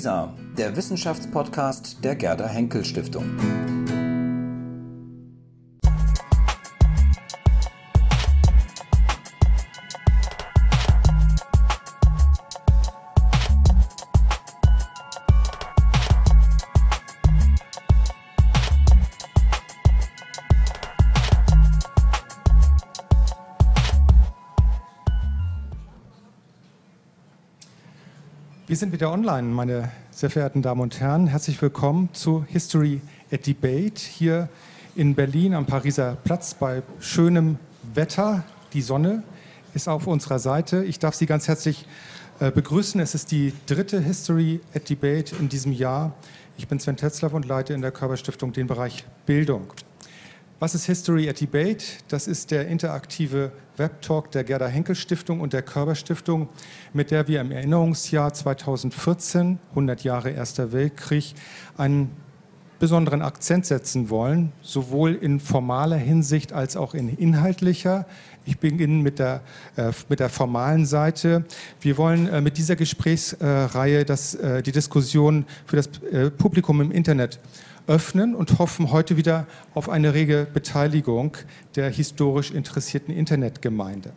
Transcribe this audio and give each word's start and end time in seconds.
WISA, 0.00 0.32
der 0.56 0.74
Wissenschaftspodcast 0.76 2.02
der 2.02 2.16
Gerda 2.16 2.48
Henkel 2.48 2.86
Stiftung. 2.86 3.79
Sind 28.80 28.92
wieder 28.94 29.12
online, 29.12 29.46
meine 29.46 29.92
sehr 30.10 30.30
verehrten 30.30 30.62
Damen 30.62 30.80
und 30.80 31.00
Herren. 31.00 31.26
Herzlich 31.26 31.60
willkommen 31.60 32.08
zu 32.14 32.46
History 32.48 33.02
at 33.30 33.46
Debate 33.46 34.00
hier 34.00 34.48
in 34.96 35.14
Berlin 35.14 35.52
am 35.52 35.66
Pariser 35.66 36.16
Platz 36.24 36.54
bei 36.54 36.82
schönem 36.98 37.58
Wetter. 37.92 38.42
Die 38.72 38.80
Sonne 38.80 39.22
ist 39.74 39.86
auf 39.86 40.06
unserer 40.06 40.38
Seite. 40.38 40.82
Ich 40.82 40.98
darf 40.98 41.14
Sie 41.14 41.26
ganz 41.26 41.46
herzlich 41.46 41.84
äh, 42.38 42.50
begrüßen. 42.50 42.98
Es 43.02 43.14
ist 43.14 43.32
die 43.32 43.52
dritte 43.66 44.00
History 44.00 44.62
at 44.74 44.88
Debate 44.88 45.36
in 45.38 45.50
diesem 45.50 45.72
Jahr. 45.72 46.14
Ich 46.56 46.66
bin 46.66 46.80
Sven 46.80 46.96
Tetzlaff 46.96 47.34
und 47.34 47.44
leite 47.44 47.74
in 47.74 47.82
der 47.82 47.92
Körperstiftung 47.92 48.54
den 48.54 48.66
Bereich 48.66 49.04
Bildung. 49.26 49.74
Was 50.60 50.74
ist 50.74 50.84
History 50.84 51.26
at 51.26 51.40
Debate? 51.40 51.82
Das 52.08 52.26
ist 52.26 52.50
der 52.50 52.68
interaktive 52.68 53.50
Webtalk 53.78 54.30
der 54.30 54.44
Gerda 54.44 54.66
Henkel 54.66 54.94
Stiftung 54.94 55.40
und 55.40 55.54
der 55.54 55.62
Körber 55.62 55.94
Stiftung, 55.94 56.50
mit 56.92 57.10
der 57.10 57.26
wir 57.28 57.40
im 57.40 57.50
Erinnerungsjahr 57.50 58.34
2014, 58.34 59.58
100 59.70 60.04
Jahre 60.04 60.28
Erster 60.28 60.70
Weltkrieg, 60.72 61.32
einen 61.78 62.10
besonderen 62.78 63.22
Akzent 63.22 63.64
setzen 63.64 64.10
wollen, 64.10 64.52
sowohl 64.60 65.14
in 65.14 65.40
formaler 65.40 65.96
Hinsicht 65.96 66.52
als 66.52 66.76
auch 66.76 66.92
in 66.92 67.08
inhaltlicher. 67.08 68.04
Ich 68.44 68.58
beginne 68.58 69.02
mit 69.02 69.18
der, 69.18 69.40
äh, 69.76 69.92
mit 70.10 70.20
der 70.20 70.28
formalen 70.28 70.84
Seite. 70.84 71.46
Wir 71.80 71.96
wollen 71.96 72.28
äh, 72.28 72.42
mit 72.42 72.58
dieser 72.58 72.76
Gesprächsreihe 72.76 74.04
das, 74.04 74.34
äh, 74.34 74.62
die 74.62 74.72
Diskussion 74.72 75.46
für 75.64 75.76
das 75.76 75.88
äh, 76.10 76.30
Publikum 76.30 76.82
im 76.82 76.90
Internet 76.90 77.40
öffnen 77.86 78.34
und 78.34 78.58
hoffen 78.58 78.90
heute 78.90 79.16
wieder 79.16 79.46
auf 79.74 79.88
eine 79.88 80.14
rege 80.14 80.46
Beteiligung 80.52 81.36
der 81.76 81.90
historisch 81.90 82.50
interessierten 82.50 83.14
Internetgemeinde. 83.14 84.12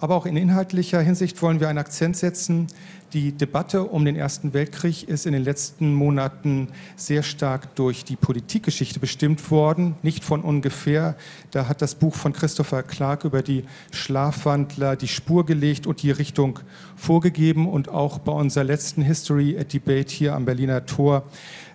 Aber 0.00 0.14
auch 0.14 0.26
in 0.26 0.36
inhaltlicher 0.36 1.00
Hinsicht 1.00 1.42
wollen 1.42 1.58
wir 1.58 1.68
einen 1.68 1.78
Akzent 1.78 2.16
setzen. 2.16 2.68
Die 3.14 3.32
Debatte 3.32 3.82
um 3.84 4.04
den 4.04 4.14
Ersten 4.14 4.52
Weltkrieg 4.52 5.08
ist 5.08 5.26
in 5.26 5.32
den 5.32 5.42
letzten 5.42 5.92
Monaten 5.92 6.68
sehr 6.94 7.24
stark 7.24 7.74
durch 7.74 8.04
die 8.04 8.14
Politikgeschichte 8.14 9.00
bestimmt 9.00 9.50
worden, 9.50 9.96
nicht 10.02 10.22
von 10.22 10.42
ungefähr. 10.42 11.16
Da 11.50 11.66
hat 11.68 11.82
das 11.82 11.96
Buch 11.96 12.14
von 12.14 12.32
Christopher 12.32 12.84
Clark 12.84 13.24
über 13.24 13.42
die 13.42 13.64
Schlafwandler 13.90 14.94
die 14.94 15.08
Spur 15.08 15.44
gelegt 15.44 15.86
und 15.88 16.02
die 16.02 16.12
Richtung 16.12 16.60
vorgegeben. 16.94 17.66
Und 17.66 17.88
auch 17.88 18.18
bei 18.18 18.32
unserer 18.32 18.64
letzten 18.64 19.02
History 19.02 19.54
Debate 19.64 20.12
hier 20.12 20.34
am 20.34 20.44
Berliner 20.44 20.86
Tor 20.86 21.24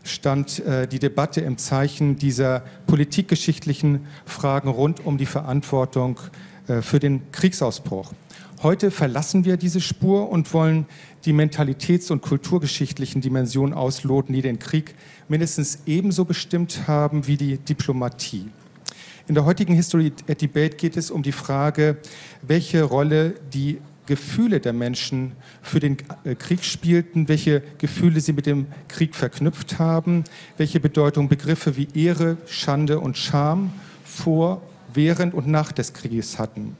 stand 0.04 0.60
äh, 0.60 0.88
die 0.88 1.00
Debatte 1.00 1.42
im 1.42 1.58
Zeichen 1.58 2.18
dieser 2.18 2.64
politikgeschichtlichen 2.88 4.06
Fragen 4.26 4.70
rund 4.70 5.06
um 5.06 5.18
die 5.18 5.26
Verantwortung 5.26 6.20
äh, 6.68 6.82
für 6.82 7.00
den 7.00 7.32
Kriegsausbruch. 7.32 8.14
Heute 8.62 8.92
verlassen 8.92 9.44
wir 9.44 9.58
diese 9.58 9.82
Spur 9.82 10.30
und 10.30 10.54
wollen 10.54 10.86
die 11.26 11.34
mentalitäts- 11.34 12.12
und 12.12 12.22
kulturgeschichtlichen 12.22 13.22
Dimensionen 13.22 13.74
ausloten, 13.74 14.34
die 14.34 14.42
den 14.42 14.60
Krieg 14.60 14.96
mindestens 15.28 15.80
ebenso 15.86 16.24
bestimmt 16.24 16.88
haben 16.88 17.28
wie 17.28 17.36
die 17.36 17.58
Diplomatie. 17.58 18.46
In 19.28 19.36
der 19.36 19.46
heutigen 19.46 19.74
History 19.74 20.12
Debate 20.12 20.76
geht 20.76 20.98
es 20.98 21.12
um 21.12 21.24
die 21.24 21.32
Frage, 21.32 21.98
welche 22.42 22.84
Rolle 22.84 23.36
die 23.54 23.80
Gefühle 24.06 24.60
der 24.60 24.74
Menschen 24.74 25.34
für 25.62 25.80
den 25.80 25.98
äh, 26.24 26.36
Krieg 26.36 26.64
spielten, 26.64 27.28
welche 27.30 27.62
Gefühle 27.78 28.20
sie 28.20 28.34
mit 28.34 28.46
dem 28.46 28.68
Krieg 28.88 29.16
verknüpft 29.16 29.80
haben, 29.80 30.24
welche 30.58 30.80
Bedeutung 30.80 31.30
Begriffe 31.30 31.78
wie 31.78 31.88
Ehre, 31.94 32.38
Schande 32.46 33.00
und 33.00 33.18
Scham 33.18 33.72
vor, 34.04 34.62
während 34.94 35.34
und 35.34 35.48
nach 35.48 35.72
des 35.72 35.94
Krieges 35.94 36.38
hatten 36.38 36.78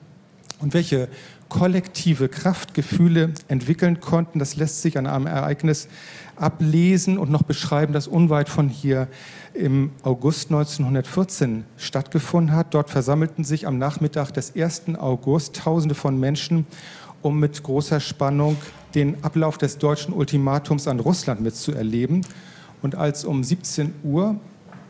und 0.60 0.74
welche 0.74 1.10
kollektive 1.50 2.30
Kraftgefühle 2.30 3.32
entwickeln 3.48 4.00
konnten. 4.00 4.40
Das 4.40 4.56
lässt 4.56 4.82
sich 4.82 4.98
an 4.98 5.06
einem 5.06 5.28
Ereignis 5.28 5.88
ablesen 6.36 7.20
und 7.20 7.30
noch 7.30 7.44
beschreiben, 7.44 7.94
das 7.94 8.08
unweit 8.08 8.50
von 8.50 8.70
hier 8.70 9.08
im 9.54 9.92
August 10.02 10.50
1914 10.50 11.64
stattgefunden 11.78 12.56
hat. 12.56 12.74
Dort 12.74 12.90
versammelten 12.90 13.44
sich 13.44 13.68
am 13.68 13.78
Nachmittag 13.78 14.32
des 14.32 14.56
1. 14.56 14.96
August 14.98 15.56
Tausende 15.56 15.94
von 15.94 16.20
Menschen 16.20 16.66
um 17.24 17.40
mit 17.40 17.64
großer 17.64 18.00
Spannung 18.00 18.58
den 18.94 19.24
Ablauf 19.24 19.58
des 19.58 19.78
deutschen 19.78 20.14
Ultimatums 20.14 20.88
an 20.88 21.00
Russland 21.00 21.42
mitzuerleben. 21.42 22.26
Und 22.82 22.96
als 22.96 23.26
um 23.26 23.44
17 23.44 23.94
Uhr 24.04 24.36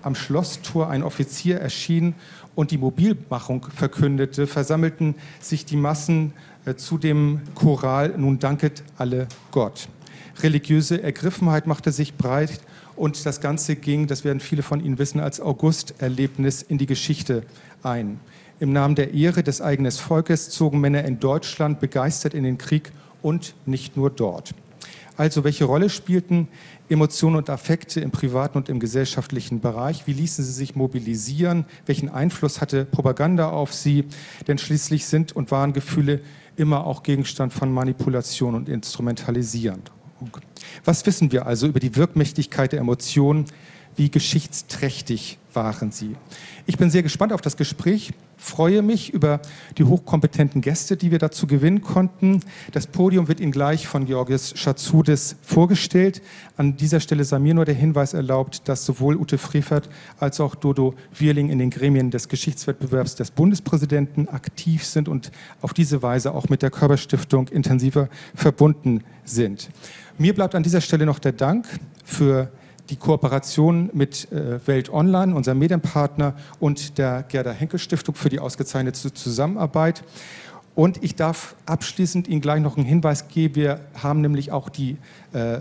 am 0.02 0.16
Schlosstor 0.16 0.90
ein 0.90 1.04
Offizier 1.04 1.60
erschien 1.60 2.16
und 2.56 2.72
die 2.72 2.78
Mobilmachung 2.78 3.66
verkündete, 3.74 4.48
versammelten 4.48 5.16
sich 5.40 5.66
die 5.66 5.78
Massen 5.78 6.34
äh, 6.66 6.76
zu 6.76 6.98
dem 6.98 7.42
Choral 7.56 8.14
Nun 8.18 8.40
danket 8.40 8.84
alle 8.98 9.28
Gott. 9.52 9.88
Religiöse 10.42 11.02
Ergriffenheit 11.02 11.68
machte 11.68 11.92
sich 11.92 12.16
breit 12.16 12.60
und 12.96 13.26
das 13.26 13.42
Ganze 13.42 13.76
ging, 13.76 14.08
das 14.08 14.24
werden 14.24 14.40
viele 14.40 14.64
von 14.64 14.84
Ihnen 14.84 15.00
wissen, 15.00 15.20
als 15.20 15.40
August-Erlebnis 15.40 16.62
in 16.62 16.78
die 16.78 16.86
Geschichte 16.86 17.44
ein. 17.82 18.20
Im 18.64 18.72
Namen 18.72 18.96
der 18.96 19.14
Ehre 19.14 19.44
des 19.44 19.60
eigenen 19.60 19.92
Volkes 19.92 20.50
zogen 20.50 20.80
Männer 20.80 21.04
in 21.04 21.20
Deutschland 21.20 21.82
begeistert 21.82 22.34
in 22.34 22.46
den 22.46 22.58
Krieg 22.58 22.94
und 23.22 23.56
nicht 23.66 23.98
nur 23.98 24.10
dort. 24.10 24.56
Also 25.18 25.44
welche 25.44 25.66
Rolle 25.66 25.90
spielten 25.90 26.48
Emotionen 26.88 27.36
und 27.36 27.50
Affekte 27.50 28.00
im 28.00 28.12
privaten 28.12 28.58
und 28.58 28.70
im 28.70 28.80
gesellschaftlichen 28.80 29.60
Bereich? 29.60 30.08
Wie 30.08 30.14
ließen 30.14 30.46
sie 30.46 30.54
sich 30.54 30.78
mobilisieren? 30.78 31.66
Welchen 31.88 32.08
Einfluss 32.08 32.62
hatte 32.62 32.86
Propaganda 32.86 33.50
auf 33.50 33.74
sie? 33.74 34.06
Denn 34.48 34.58
schließlich 34.58 35.08
sind 35.08 35.36
und 35.36 35.52
waren 35.52 35.74
Gefühle 35.74 36.22
immer 36.56 36.88
auch 36.88 37.04
Gegenstand 37.04 37.52
von 37.52 37.70
Manipulation 37.70 38.56
und 38.56 38.70
Instrumentalisierung. 38.70 39.82
Was 40.86 41.06
wissen 41.06 41.34
wir 41.34 41.48
also 41.48 41.68
über 41.68 41.82
die 41.82 41.98
Wirkmächtigkeit 41.98 42.72
der 42.72 42.80
Emotionen? 42.80 43.44
Wie 43.98 44.10
geschichtsträchtig 44.10 45.38
waren 45.56 45.92
sie? 45.92 46.16
Ich 46.66 46.78
bin 46.78 46.90
sehr 46.90 47.04
gespannt 47.04 47.34
auf 47.34 47.42
das 47.42 47.58
Gespräch 47.58 48.14
freue 48.44 48.82
mich 48.82 49.14
über 49.14 49.40
die 49.78 49.86
hochkompetenten 49.86 50.62
Gäste, 50.62 50.98
die 50.98 51.12
wir 51.12 51.20
dazu 51.20 51.48
gewinnen 51.48 51.82
konnten. 51.82 52.42
Das 52.72 52.88
Podium 52.88 53.28
wird 53.28 53.40
Ihnen 53.40 53.52
gleich 53.52 53.88
von 53.88 54.06
Georgios 54.06 54.54
Schatzoudis 54.56 55.38
vorgestellt. 55.42 56.22
An 56.58 56.76
dieser 56.76 57.00
Stelle 57.00 57.24
sei 57.24 57.40
mir 57.40 57.54
nur 57.54 57.66
der 57.66 57.76
Hinweis 57.76 58.14
erlaubt, 58.14 58.68
dass 58.68 58.86
sowohl 58.86 59.16
Ute 59.16 59.38
Frevert 59.38 59.90
als 60.20 60.40
auch 60.40 60.56
Dodo 60.56 60.94
Wirling 61.18 61.50
in 61.50 61.60
den 61.60 61.70
Gremien 61.70 62.12
des 62.12 62.28
Geschichtswettbewerbs 62.28 63.16
des 63.16 63.32
Bundespräsidenten 63.32 64.28
aktiv 64.28 64.86
sind 64.86 65.08
und 65.08 65.32
auf 65.62 65.74
diese 65.74 66.02
Weise 66.02 66.34
auch 66.34 66.50
mit 66.50 66.62
der 66.62 66.70
Körperstiftung 66.70 67.48
intensiver 67.48 68.10
verbunden 68.36 69.04
sind. 69.24 69.70
Mir 70.18 70.36
bleibt 70.36 70.54
an 70.54 70.64
dieser 70.64 70.82
Stelle 70.82 71.06
noch 71.06 71.20
der 71.20 71.32
Dank 71.32 71.66
für 72.04 72.52
die 72.52 72.63
Kooperation 73.00 73.90
mit 73.94 74.32
äh, 74.32 74.66
Welt 74.68 74.92
Online, 74.92 75.36
unserem 75.36 75.60
Medienpartner, 75.60 76.36
und 76.60 76.98
der 76.98 77.24
Gerda 77.24 77.52
Henkel 77.52 77.80
Stiftung 77.80 78.16
für 78.16 78.30
die 78.30 78.40
ausgezeichnete 78.40 79.14
Zusammenarbeit. 79.14 80.04
Und 80.76 81.04
ich 81.04 81.16
darf 81.16 81.56
abschließend 81.66 82.28
Ihnen 82.28 82.42
gleich 82.42 82.62
noch 82.62 82.78
einen 82.78 82.86
Hinweis 82.86 83.28
geben. 83.28 83.56
Wir 83.56 83.82
haben 84.02 84.22
nämlich 84.22 84.52
auch 84.52 84.70
die 84.70 84.98
äh, 85.34 85.60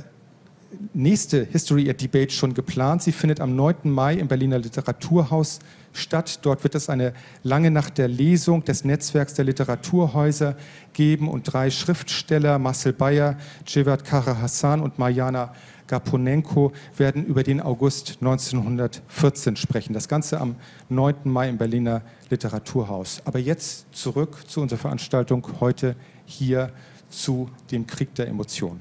nächste 0.94 1.44
History 1.44 1.88
at 1.90 2.00
Debate 2.00 2.32
schon 2.32 2.54
geplant. 2.54 3.02
Sie 3.02 3.12
findet 3.12 3.40
am 3.40 3.54
9. 3.54 3.90
Mai 3.90 4.14
im 4.14 4.28
Berliner 4.28 4.58
Literaturhaus 4.58 5.58
statt. 5.92 6.38
Dort 6.42 6.64
wird 6.64 6.74
es 6.74 6.88
eine 6.88 7.12
lange 7.42 7.70
Nacht 7.70 7.98
der 7.98 8.08
Lesung 8.08 8.64
des 8.64 8.84
Netzwerks 8.84 9.34
der 9.34 9.44
Literaturhäuser 9.44 10.56
geben 10.94 11.28
und 11.28 11.52
drei 11.52 11.70
Schriftsteller, 11.70 12.58
Marcel 12.58 12.94
Bayer, 12.94 13.36
Cevat 13.66 14.04
Kara 14.04 14.40
Hassan 14.40 14.80
und 14.80 14.98
Mariana 14.98 15.52
Gaponenko 15.92 16.72
werden 16.96 17.26
über 17.26 17.42
den 17.42 17.60
August 17.60 18.16
1914 18.20 19.56
sprechen. 19.56 19.92
Das 19.92 20.08
Ganze 20.08 20.40
am 20.40 20.56
9. 20.88 21.16
Mai 21.24 21.50
im 21.50 21.58
Berliner 21.58 22.00
Literaturhaus. 22.30 23.20
Aber 23.26 23.38
jetzt 23.38 23.94
zurück 23.94 24.48
zu 24.48 24.62
unserer 24.62 24.78
Veranstaltung 24.78 25.46
heute 25.60 25.94
hier 26.24 26.72
zu 27.10 27.50
dem 27.70 27.86
Krieg 27.86 28.14
der 28.14 28.28
Emotionen. 28.28 28.80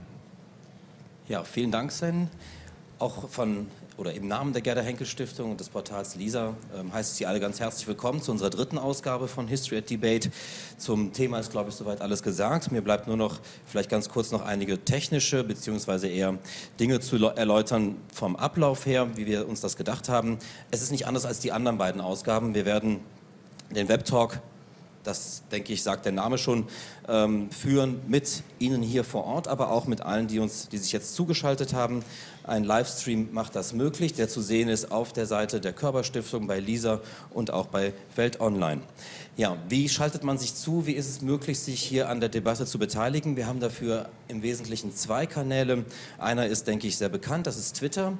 Ja, 1.27 1.43
vielen 1.43 1.69
Dank, 1.69 1.91
Sven. 1.91 2.29
auch 2.97 3.27
von 3.27 3.67
oder 4.01 4.15
im 4.15 4.27
Namen 4.27 4.51
der 4.51 4.63
Gerda 4.63 4.81
Henkel 4.81 5.05
Stiftung 5.05 5.51
und 5.51 5.59
des 5.59 5.69
Portals 5.69 6.15
Lisa 6.15 6.55
ähm, 6.75 6.91
heiße 6.91 7.11
ich 7.11 7.17
Sie 7.19 7.27
alle 7.27 7.39
ganz 7.39 7.59
herzlich 7.59 7.87
willkommen 7.87 8.19
zu 8.19 8.31
unserer 8.31 8.49
dritten 8.49 8.79
Ausgabe 8.79 9.27
von 9.27 9.47
History 9.47 9.77
at 9.77 9.91
Debate. 9.91 10.31
Zum 10.79 11.13
Thema 11.13 11.37
ist, 11.37 11.51
glaube 11.51 11.69
ich, 11.69 11.75
soweit 11.75 12.01
alles 12.01 12.23
gesagt. 12.23 12.71
Mir 12.71 12.81
bleibt 12.81 13.05
nur 13.05 13.15
noch 13.15 13.37
vielleicht 13.67 13.91
ganz 13.91 14.09
kurz 14.09 14.31
noch 14.31 14.41
einige 14.41 14.83
technische 14.83 15.43
beziehungsweise 15.43 16.07
eher 16.07 16.39
Dinge 16.79 16.99
zu 16.99 17.23
erläutern 17.27 17.95
vom 18.11 18.35
Ablauf 18.35 18.87
her, 18.87 19.07
wie 19.17 19.27
wir 19.27 19.47
uns 19.47 19.61
das 19.61 19.77
gedacht 19.77 20.09
haben. 20.09 20.39
Es 20.71 20.81
ist 20.81 20.89
nicht 20.89 21.05
anders 21.05 21.27
als 21.27 21.39
die 21.39 21.51
anderen 21.51 21.77
beiden 21.77 22.01
Ausgaben. 22.01 22.55
Wir 22.55 22.65
werden 22.65 23.01
den 23.69 23.87
Webtalk 23.87 24.41
das 25.03 25.43
denke 25.51 25.73
ich, 25.73 25.83
sagt 25.83 26.05
der 26.05 26.11
Name 26.11 26.37
schon, 26.37 26.67
ähm, 27.07 27.49
führen 27.51 27.99
mit 28.07 28.43
Ihnen 28.59 28.81
hier 28.81 29.03
vor 29.03 29.25
Ort, 29.25 29.47
aber 29.47 29.71
auch 29.71 29.85
mit 29.85 30.01
allen, 30.01 30.27
die 30.27 30.39
uns, 30.39 30.69
die 30.69 30.77
sich 30.77 30.91
jetzt 30.91 31.15
zugeschaltet 31.15 31.73
haben. 31.73 32.03
Ein 32.43 32.63
Livestream 32.63 33.29
macht 33.31 33.55
das 33.55 33.73
möglich, 33.73 34.13
der 34.13 34.27
zu 34.27 34.41
sehen 34.41 34.67
ist 34.67 34.91
auf 34.91 35.13
der 35.13 35.25
Seite 35.25 35.61
der 35.61 35.73
Körperstiftung 35.73 36.47
bei 36.47 36.59
Lisa 36.59 37.01
und 37.31 37.51
auch 37.51 37.67
bei 37.67 37.93
Welt 38.15 38.39
Online. 38.39 38.81
Ja, 39.37 39.57
wie 39.69 39.87
schaltet 39.89 40.23
man 40.23 40.37
sich 40.37 40.55
zu? 40.55 40.85
Wie 40.85 40.93
ist 40.93 41.09
es 41.09 41.21
möglich, 41.21 41.59
sich 41.59 41.81
hier 41.81 42.09
an 42.09 42.19
der 42.19 42.29
Debatte 42.29 42.65
zu 42.65 42.79
beteiligen? 42.79 43.37
Wir 43.37 43.47
haben 43.47 43.59
dafür 43.59 44.09
im 44.27 44.41
Wesentlichen 44.41 44.93
zwei 44.93 45.25
Kanäle. 45.25 45.85
Einer 46.17 46.47
ist, 46.47 46.67
denke 46.67 46.87
ich, 46.87 46.97
sehr 46.97 47.09
bekannt, 47.09 47.47
das 47.47 47.57
ist 47.57 47.77
Twitter. 47.77 48.13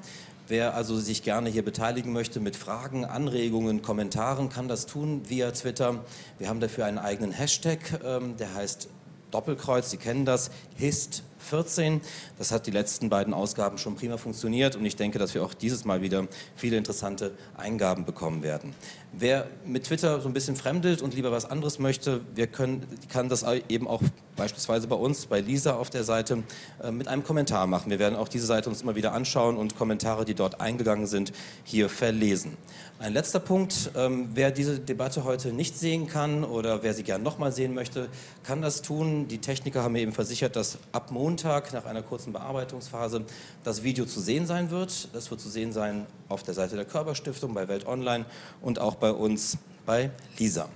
Wer 0.52 0.76
also 0.76 1.00
sich 1.00 1.24
gerne 1.24 1.50
hier 1.50 1.64
beteiligen 1.64 2.12
möchte 2.12 2.42
mit 2.42 2.58
Fragen, 2.58 3.06
Anregungen, 3.06 3.82
Kommentaren, 3.82 4.50
kann 4.50 4.68
das 4.68 4.86
tun 4.86 5.22
via 5.30 5.52
Twitter. 5.52 6.04
Wir 6.40 6.50
haben 6.50 6.60
dafür 6.60 6.84
einen 6.84 6.98
eigenen 6.98 7.32
Hashtag, 7.32 7.80
ähm, 8.04 8.36
der 8.36 8.54
heißt 8.54 8.90
Doppelkreuz, 9.32 9.90
Sie 9.92 9.96
kennen 9.96 10.26
das, 10.26 10.52
HIST 10.76 11.24
14. 11.42 12.02
Das 12.38 12.52
hat 12.52 12.68
die 12.68 12.72
letzten 12.72 13.10
beiden 13.10 13.34
Ausgaben 13.34 13.78
schon 13.78 13.96
prima 13.96 14.18
funktioniert 14.18 14.76
und 14.76 14.86
ich 14.86 14.96
denke, 14.96 15.20
dass 15.20 15.34
wir 15.34 15.44
auch 15.44 15.54
dieses 15.54 15.86
Mal 15.86 16.02
wieder 16.02 16.28
viele 16.56 16.78
interessante 16.78 17.32
Eingaben 17.58 18.06
bekommen 18.06 18.44
werden. 18.44 18.74
Wer 19.14 19.48
mit 19.66 19.84
Twitter 19.84 20.22
so 20.22 20.30
ein 20.30 20.34
bisschen 20.34 20.56
fremdelt 20.56 21.02
und 21.02 21.14
lieber 21.14 21.32
was 21.32 21.44
anderes 21.46 21.80
möchte, 21.80 22.22
wir 22.34 22.48
können, 22.48 22.88
kann 23.10 23.28
das 23.28 23.44
eben 23.68 23.88
auch 23.88 24.02
beispielsweise 24.38 24.88
bei 24.88 24.96
uns, 24.96 25.26
bei 25.26 25.42
Lisa 25.42 25.76
auf 25.76 25.90
der 25.90 26.04
Seite, 26.04 26.44
äh, 26.82 26.92
mit 26.92 27.08
einem 27.08 27.24
Kommentar 27.24 27.68
machen. 27.68 27.90
Wir 27.90 28.00
werden 28.00 28.16
auch 28.16 28.30
diese 28.30 28.46
Seite 28.46 28.70
uns 28.70 28.82
immer 28.82 28.96
wieder 28.96 29.14
anschauen 29.14 29.58
und 29.58 29.78
Kommentare, 29.78 30.24
die 30.24 30.34
dort 30.34 30.62
eingegangen 30.62 31.08
sind, 31.08 31.34
hier 31.64 31.90
verlesen. 31.90 32.56
Ein 33.00 33.14
letzter 33.14 33.40
Punkt, 33.40 33.92
ähm, 33.96 34.30
wer 34.34 34.52
diese 34.52 34.80
Debatte 34.80 35.24
heute 35.24 35.52
nicht 35.52 35.78
sehen 35.78 36.08
kann 36.08 36.44
oder 36.44 36.84
wer 36.84 36.94
sie 36.94 37.04
gern 37.04 37.24
nochmal 37.24 37.52
sehen 37.52 37.74
möchte, 37.74 38.10
kann 38.44 38.62
das 38.62 38.82
tun. 38.82 39.28
Die 39.28 39.40
Techniker 39.40 39.84
haben 39.84 39.94
mir 39.94 40.02
eben 40.02 40.14
versichert, 40.14 40.56
dass 40.56 40.78
ab 40.92 41.12
Montag 41.12 41.31
nach 41.74 41.86
einer 41.86 42.02
kurzen 42.02 42.34
Bearbeitungsphase 42.34 43.24
das 43.64 43.84
Video 43.84 44.06
zu 44.06 44.20
sehen 44.20 44.46
sein 44.46 44.72
wird. 44.72 45.10
Das 45.14 45.30
wird 45.32 45.42
zu 45.42 45.50
sehen 45.50 45.72
sein 45.72 46.06
auf 46.30 46.44
der 46.44 46.54
Seite 46.54 46.76
der 46.76 46.86
Körperstiftung, 46.86 47.54
bei 47.54 47.68
Welt 47.68 47.88
Online 47.88 48.26
und 48.62 48.80
auch 48.80 48.96
bei 48.96 49.12
uns 49.12 49.58
bei 49.86 50.12
Lisa. 50.38 50.70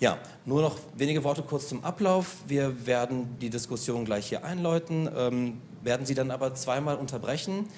Ja, 0.00 0.18
nur 0.44 0.60
noch 0.60 0.76
wenige 0.96 1.22
Worte 1.24 1.42
kurz 1.42 1.68
zum 1.68 1.84
Ablauf. 1.84 2.36
Wir 2.46 2.86
werden 2.86 3.38
die 3.40 3.50
Diskussion 3.50 4.04
gleich 4.04 4.26
hier 4.26 4.44
einläuten, 4.44 5.08
ähm, 5.16 5.60
werden 5.82 6.04
sie 6.04 6.14
dann 6.14 6.30
aber 6.30 6.54
zweimal 6.54 6.96
unterbrechen. 6.96 7.68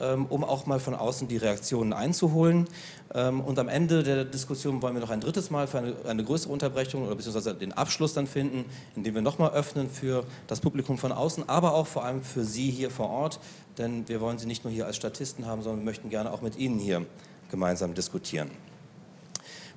Ähm, 0.00 0.26
um 0.26 0.42
auch 0.42 0.66
mal 0.66 0.80
von 0.80 0.94
außen 0.94 1.28
die 1.28 1.36
Reaktionen 1.36 1.92
einzuholen. 1.92 2.66
Ähm, 3.14 3.40
und 3.40 3.58
am 3.58 3.68
Ende 3.68 4.02
der 4.02 4.24
Diskussion 4.24 4.82
wollen 4.82 4.94
wir 4.94 5.00
noch 5.00 5.10
ein 5.10 5.20
drittes 5.20 5.50
Mal 5.50 5.66
für 5.66 5.78
eine, 5.78 5.94
eine 6.08 6.24
größere 6.24 6.52
Unterbrechung 6.52 7.04
oder 7.04 7.14
beziehungsweise 7.14 7.54
den 7.54 7.72
Abschluss 7.72 8.14
dann 8.14 8.26
finden, 8.26 8.64
indem 8.96 9.14
wir 9.14 9.22
nochmal 9.22 9.50
öffnen 9.50 9.88
für 9.88 10.24
das 10.46 10.60
Publikum 10.60 10.98
von 10.98 11.12
außen, 11.12 11.48
aber 11.48 11.74
auch 11.74 11.86
vor 11.86 12.04
allem 12.04 12.22
für 12.22 12.44
Sie 12.44 12.70
hier 12.70 12.90
vor 12.90 13.10
Ort, 13.10 13.38
denn 13.78 14.08
wir 14.08 14.20
wollen 14.20 14.38
Sie 14.38 14.46
nicht 14.46 14.64
nur 14.64 14.72
hier 14.72 14.86
als 14.86 14.96
Statisten 14.96 15.46
haben, 15.46 15.62
sondern 15.62 15.80
wir 15.80 15.84
möchten 15.84 16.10
gerne 16.10 16.32
auch 16.32 16.40
mit 16.40 16.56
Ihnen 16.56 16.78
hier 16.78 17.06
gemeinsam 17.50 17.94
diskutieren. 17.94 18.50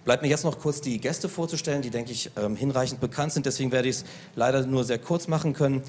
Bleibt 0.06 0.22
mir 0.22 0.30
jetzt 0.30 0.44
noch 0.44 0.60
kurz 0.60 0.82
die 0.82 1.00
Gäste 1.00 1.28
vorzustellen, 1.28 1.82
die, 1.82 1.90
denke 1.90 2.12
ich, 2.12 2.30
ähm, 2.38 2.56
hinreichend 2.56 3.02
bekannt 3.02 3.34
sind. 3.34 3.48
Deswegen 3.48 3.72
werde 3.72 3.90
ich 3.90 3.98
es 3.98 4.06
leider 4.36 4.64
nur 4.64 4.84
sehr 4.84 5.00
kurz 5.00 5.28
machen 5.28 5.54
können. 5.54 5.82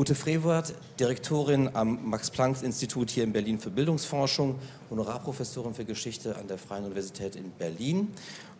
Ute 0.00 0.14
Frevert, 0.14 0.72
Direktorin 0.98 1.68
am 1.74 2.08
Max-Planck-Institut 2.08 3.10
hier 3.10 3.22
in 3.22 3.34
Berlin 3.34 3.58
für 3.58 3.68
Bildungsforschung, 3.68 4.58
Honorarprofessorin 4.88 5.74
für 5.74 5.84
Geschichte 5.84 6.36
an 6.36 6.48
der 6.48 6.56
Freien 6.56 6.84
Universität 6.84 7.36
in 7.36 7.50
Berlin. 7.50 8.08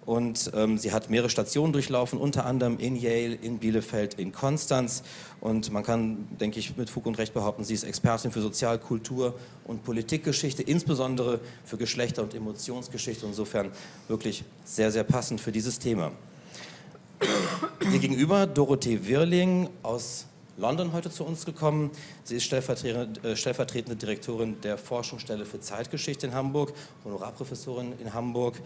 Und 0.05 0.51
ähm, 0.55 0.77
sie 0.77 0.93
hat 0.93 1.09
mehrere 1.09 1.31
Stationen 1.31 1.73
durchlaufen, 1.73 2.19
unter 2.19 2.45
anderem 2.45 2.79
in 2.79 2.95
Yale, 2.95 3.37
in 3.37 3.57
Bielefeld, 3.57 4.19
in 4.19 4.33
Konstanz. 4.33 5.03
Und 5.41 5.73
man 5.73 5.83
kann, 5.83 6.29
denke 6.39 6.59
ich, 6.59 6.77
mit 6.77 6.91
Fug 6.91 7.07
und 7.07 7.17
Recht 7.17 7.33
behaupten, 7.33 7.65
sie 7.65 7.73
ist 7.73 7.85
Expertin 7.85 8.33
für 8.33 8.43
Sozial-, 8.43 8.79
Kultur- 8.79 9.33
und 9.65 9.83
Politikgeschichte, 9.83 10.63
insbesondere 10.63 11.41
für 11.65 11.79
Geschlechter- 11.79 12.23
und 12.23 12.35
Emotionsgeschichte. 12.35 13.25
Insofern 13.25 13.71
wirklich 14.09 14.45
sehr, 14.67 14.93
sehr 14.93 15.05
passend 15.05 15.41
für 15.41 15.53
dieses 15.53 15.79
Thema. 15.79 16.13
Hier 17.91 17.99
gegenüber 17.99 18.47
Dorothee 18.47 19.07
Wirling 19.07 19.71
aus 19.83 20.27
London 20.61 20.93
heute 20.93 21.11
zu 21.11 21.25
uns 21.25 21.47
gekommen. 21.47 21.91
Sie 22.23 22.37
ist 22.37 22.45
stellvertretende, 22.45 23.31
äh, 23.31 23.35
stellvertretende 23.35 23.97
Direktorin 23.97 24.61
der 24.61 24.77
Forschungsstelle 24.77 25.47
für 25.47 25.59
Zeitgeschichte 25.59 26.27
in 26.27 26.35
Hamburg, 26.35 26.75
Honorarprofessorin 27.03 27.95
in 27.99 28.13
Hamburg 28.13 28.61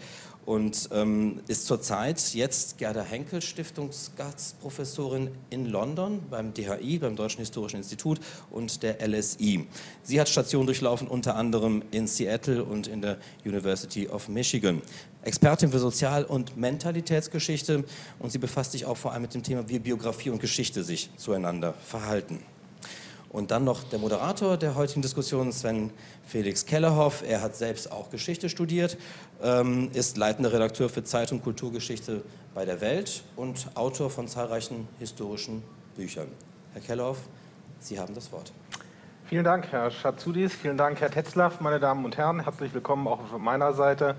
und 0.45 0.89
ähm, 0.91 1.41
ist 1.47 1.65
zurzeit 1.65 2.33
jetzt 2.33 2.77
Gerda 2.77 3.03
Henkel 3.03 3.41
Stiftungsgastprofessorin 3.41 5.31
in 5.49 5.65
London 5.65 6.21
beim 6.29 6.53
DHI, 6.53 6.99
beim 6.99 7.15
Deutschen 7.15 7.39
Historischen 7.39 7.77
Institut 7.77 8.19
und 8.51 8.83
der 8.83 9.05
LSI. 9.05 9.67
Sie 10.03 10.19
hat 10.19 10.29
Stationen 10.29 10.67
durchlaufen, 10.67 11.07
unter 11.07 11.35
anderem 11.35 11.83
in 11.91 12.07
Seattle 12.07 12.63
und 12.63 12.87
in 12.87 13.01
der 13.01 13.17
University 13.43 14.07
of 14.07 14.29
Michigan. 14.29 14.81
Expertin 15.23 15.71
für 15.71 15.79
Sozial- 15.79 16.25
und 16.25 16.55
Mentalitätsgeschichte 16.55 17.83
und 18.19 18.31
sie 18.31 18.37
befasst 18.37 18.73
sich 18.73 18.85
auch 18.85 18.97
vor 18.97 19.11
allem 19.11 19.23
mit 19.23 19.33
dem 19.33 19.41
Thema, 19.41 19.67
wie 19.67 19.79
Biografie 19.79 20.29
und 20.29 20.39
Geschichte 20.39 20.83
sich 20.83 21.09
zueinander 21.17 21.73
verhalten. 21.73 22.39
Und 23.35 23.51
dann 23.51 23.65
noch 23.65 23.83
der 23.83 23.99
Moderator 23.99 24.55
der 24.55 24.75
heutigen 24.75 25.01
Diskussion, 25.01 25.51
Sven 25.51 25.91
Felix 26.25 26.65
Kellerhoff. 26.65 27.21
Er 27.21 27.41
hat 27.41 27.53
selbst 27.57 27.91
auch 27.91 28.09
Geschichte 28.09 28.47
studiert, 28.47 28.97
ähm, 29.43 29.89
ist 29.93 30.15
leitender 30.15 30.53
Redakteur 30.53 30.87
für 30.87 31.03
Zeit- 31.03 31.33
und 31.33 31.43
Kulturgeschichte 31.43 32.21
bei 32.53 32.63
der 32.63 32.79
Welt 32.79 33.23
und 33.35 33.67
Autor 33.75 34.09
von 34.09 34.29
zahlreichen 34.29 34.87
historischen 34.99 35.63
Büchern. 35.97 36.29
Herr 36.71 36.81
Kellerhoff, 36.81 37.27
Sie 37.79 37.99
haben 37.99 38.15
das 38.15 38.31
Wort. 38.31 38.53
Vielen 39.25 39.43
Dank, 39.43 39.67
Herr 39.69 39.91
Schatzudis. 39.91 40.53
Vielen 40.53 40.77
Dank, 40.77 41.01
Herr 41.01 41.11
Tetzlaff, 41.11 41.59
meine 41.59 41.81
Damen 41.81 42.05
und 42.05 42.15
Herren. 42.15 42.39
Herzlich 42.39 42.73
willkommen 42.73 43.05
auch 43.05 43.19
von 43.27 43.43
meiner 43.43 43.73
Seite. 43.73 44.15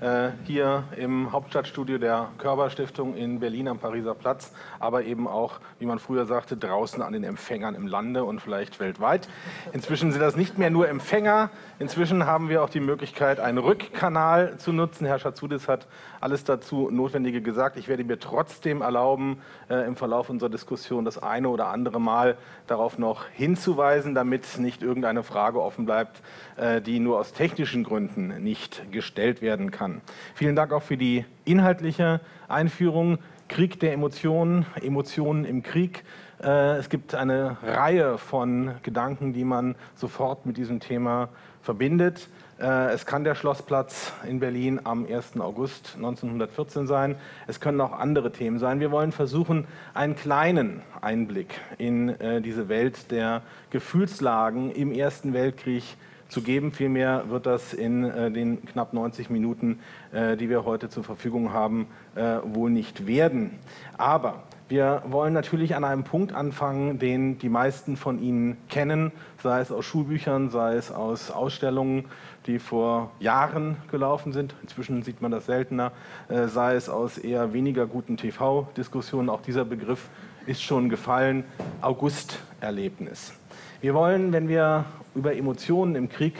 Äh, 0.00 0.30
hier 0.44 0.84
im 0.96 1.32
Hauptstadtstudio 1.32 1.98
der 1.98 2.28
Körperstiftung 2.38 3.16
in 3.16 3.40
Berlin 3.40 3.66
am 3.66 3.80
Pariser 3.80 4.14
Platz, 4.14 4.52
aber 4.78 5.02
eben 5.02 5.26
auch, 5.26 5.58
wie 5.80 5.86
man 5.86 5.98
früher 5.98 6.24
sagte, 6.24 6.56
draußen 6.56 7.02
an 7.02 7.14
den 7.14 7.24
Empfängern 7.24 7.74
im 7.74 7.88
Lande 7.88 8.22
und 8.22 8.40
vielleicht 8.40 8.78
weltweit. 8.78 9.28
Inzwischen 9.72 10.12
sind 10.12 10.20
das 10.20 10.36
nicht 10.36 10.56
mehr 10.56 10.70
nur 10.70 10.88
Empfänger, 10.88 11.50
inzwischen 11.80 12.26
haben 12.26 12.48
wir 12.48 12.62
auch 12.62 12.70
die 12.70 12.78
Möglichkeit, 12.78 13.40
einen 13.40 13.58
Rückkanal 13.58 14.56
zu 14.58 14.72
nutzen. 14.72 15.04
Herr 15.04 15.18
Schatzudis 15.18 15.66
hat 15.66 15.88
alles 16.20 16.44
dazu 16.44 16.90
Notwendige 16.92 17.42
gesagt. 17.42 17.76
Ich 17.76 17.88
werde 17.88 18.04
mir 18.04 18.20
trotzdem 18.20 18.82
erlauben, 18.82 19.42
äh, 19.68 19.84
im 19.84 19.96
Verlauf 19.96 20.30
unserer 20.30 20.50
Diskussion 20.50 21.06
das 21.06 21.20
eine 21.20 21.48
oder 21.48 21.68
andere 21.68 22.00
Mal 22.00 22.36
darauf 22.68 22.98
noch 22.98 23.26
hinzuweisen, 23.30 24.14
damit 24.14 24.58
nicht 24.58 24.80
irgendeine 24.80 25.24
Frage 25.24 25.60
offen 25.60 25.86
bleibt, 25.86 26.22
äh, 26.56 26.80
die 26.80 27.00
nur 27.00 27.18
aus 27.18 27.32
technischen 27.32 27.82
Gründen 27.82 28.44
nicht 28.44 28.92
gestellt 28.92 29.42
werden 29.42 29.72
kann 29.72 29.87
kann. 29.88 30.02
Vielen 30.34 30.56
Dank 30.56 30.72
auch 30.72 30.82
für 30.82 30.96
die 30.96 31.24
inhaltliche 31.44 32.20
Einführung. 32.48 33.18
Krieg 33.48 33.80
der 33.80 33.92
Emotionen, 33.94 34.66
Emotionen 34.82 35.44
im 35.44 35.62
Krieg. 35.62 36.04
Äh, 36.42 36.76
es 36.76 36.90
gibt 36.90 37.14
eine 37.14 37.56
Reihe 37.62 38.18
von 38.18 38.72
Gedanken, 38.82 39.32
die 39.32 39.44
man 39.44 39.74
sofort 39.94 40.44
mit 40.44 40.58
diesem 40.58 40.80
Thema 40.80 41.30
verbindet. 41.62 42.28
Äh, 42.60 42.92
es 42.92 43.06
kann 43.06 43.24
der 43.24 43.34
Schlossplatz 43.34 44.12
in 44.28 44.38
Berlin 44.38 44.80
am 44.84 45.06
1. 45.06 45.40
August 45.40 45.94
1914 45.96 46.86
sein. 46.86 47.16
Es 47.46 47.58
können 47.58 47.80
auch 47.80 47.92
andere 47.92 48.32
Themen 48.32 48.58
sein. 48.58 48.80
Wir 48.80 48.90
wollen 48.90 49.12
versuchen, 49.12 49.66
einen 49.94 50.14
kleinen 50.14 50.82
Einblick 51.00 51.54
in 51.78 52.10
äh, 52.20 52.42
diese 52.42 52.68
Welt 52.68 53.10
der 53.10 53.40
Gefühlslagen 53.70 54.72
im 54.72 54.92
Ersten 54.92 55.32
Weltkrieg 55.32 55.84
zu 56.28 56.42
geben. 56.42 56.72
Vielmehr 56.72 57.24
wird 57.28 57.46
das 57.46 57.72
in 57.72 58.04
äh, 58.04 58.30
den 58.30 58.64
knapp 58.64 58.92
90 58.92 59.30
Minuten, 59.30 59.80
äh, 60.12 60.36
die 60.36 60.48
wir 60.48 60.64
heute 60.64 60.88
zur 60.88 61.04
Verfügung 61.04 61.52
haben, 61.52 61.86
äh, 62.14 62.38
wohl 62.44 62.70
nicht 62.70 63.06
werden. 63.06 63.58
Aber 63.96 64.44
wir 64.68 65.02
wollen 65.06 65.32
natürlich 65.32 65.74
an 65.74 65.84
einem 65.84 66.04
Punkt 66.04 66.34
anfangen, 66.34 66.98
den 66.98 67.38
die 67.38 67.48
meisten 67.48 67.96
von 67.96 68.20
Ihnen 68.20 68.58
kennen, 68.68 69.12
sei 69.42 69.60
es 69.60 69.72
aus 69.72 69.86
Schulbüchern, 69.86 70.50
sei 70.50 70.74
es 70.74 70.90
aus 70.90 71.30
Ausstellungen, 71.30 72.04
die 72.46 72.58
vor 72.58 73.10
Jahren 73.18 73.76
gelaufen 73.90 74.32
sind. 74.34 74.54
Inzwischen 74.60 75.02
sieht 75.02 75.22
man 75.22 75.30
das 75.30 75.46
seltener, 75.46 75.92
äh, 76.28 76.48
sei 76.48 76.74
es 76.74 76.90
aus 76.90 77.16
eher 77.16 77.54
weniger 77.54 77.86
guten 77.86 78.18
TV-Diskussionen. 78.18 79.30
Auch 79.30 79.40
dieser 79.40 79.64
Begriff 79.64 80.10
ist 80.44 80.62
schon 80.62 80.90
gefallen. 80.90 81.44
August-Erlebnis. 81.80 83.32
Wir 83.80 83.94
wollen, 83.94 84.32
wenn 84.32 84.48
wir 84.48 84.86
über 85.14 85.36
Emotionen 85.36 85.94
im 85.94 86.08
Krieg 86.08 86.34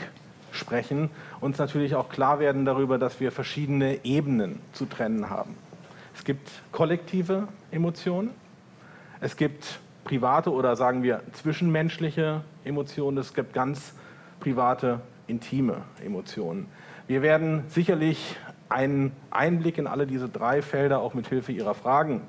sprechen, 0.51 1.09
uns 1.39 1.57
natürlich 1.57 1.95
auch 1.95 2.09
klar 2.09 2.41
werden 2.41 2.65
darüber, 2.65 2.97
dass 2.97 3.21
wir 3.21 3.31
verschiedene 3.31 4.03
Ebenen 4.03 4.59
zu 4.73 4.85
trennen 4.85 5.29
haben. 5.29 5.55
Es 6.13 6.25
gibt 6.25 6.49
kollektive 6.73 7.47
Emotionen, 7.71 8.31
es 9.21 9.37
gibt 9.37 9.79
private 10.03 10.51
oder 10.51 10.75
sagen 10.75 11.01
wir 11.01 11.21
zwischenmenschliche 11.31 12.41
Emotionen, 12.65 13.17
es 13.17 13.33
gibt 13.33 13.53
ganz 13.53 13.93
private, 14.41 14.99
intime 15.27 15.83
Emotionen. 16.03 16.65
Wir 17.07 17.21
werden 17.21 17.63
sicherlich 17.69 18.35
einen 18.67 19.13
Einblick 19.31 19.77
in 19.77 19.87
alle 19.87 20.07
diese 20.07 20.27
drei 20.27 20.61
Felder 20.61 20.99
auch 20.99 21.13
mit 21.13 21.27
Hilfe 21.27 21.53
Ihrer 21.53 21.73
Fragen 21.73 22.19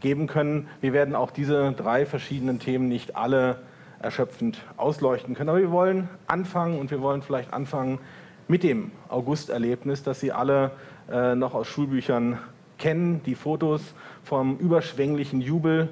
geben 0.00 0.26
können. 0.26 0.66
Wir 0.80 0.92
werden 0.92 1.14
auch 1.14 1.30
diese 1.30 1.70
drei 1.74 2.06
verschiedenen 2.06 2.58
Themen 2.58 2.88
nicht 2.88 3.14
alle 3.14 3.60
erschöpfend 4.00 4.62
ausleuchten 4.76 5.34
können. 5.34 5.48
Aber 5.48 5.58
wir 5.58 5.70
wollen 5.70 6.08
anfangen 6.26 6.78
und 6.78 6.90
wir 6.90 7.00
wollen 7.00 7.22
vielleicht 7.22 7.52
anfangen 7.52 7.98
mit 8.46 8.62
dem 8.62 8.92
August-Erlebnis, 9.08 10.02
das 10.02 10.20
Sie 10.20 10.32
alle 10.32 10.72
äh, 11.10 11.34
noch 11.34 11.54
aus 11.54 11.66
Schulbüchern 11.66 12.38
kennen. 12.78 13.22
Die 13.24 13.34
Fotos 13.34 13.82
vom 14.22 14.56
überschwänglichen 14.58 15.40
Jubel, 15.40 15.88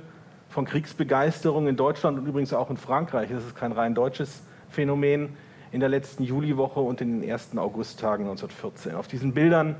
von 0.49 0.65
Kriegsbegeisterung 0.65 1.67
in 1.67 1.77
Deutschland 1.77 2.19
und 2.19 2.27
übrigens 2.27 2.53
auch 2.55 2.71
in 2.71 2.77
Frankreich. 2.77 3.29
Das 3.31 3.45
ist 3.45 3.57
kein 3.57 3.73
rein 3.73 3.95
deutsches 3.95 4.43
Phänomen 4.71 5.37
in 5.73 5.81
der 5.81 5.89
letzten 5.89 6.23
Juliwoche 6.23 6.81
und 6.81 7.01
in 7.01 7.21
den 7.21 7.29
ersten 7.29 7.59
Augusttagen 7.59 8.27
1914. 8.27 8.95
Auf 8.95 9.09
diesen 9.09 9.35
Bildern 9.35 9.77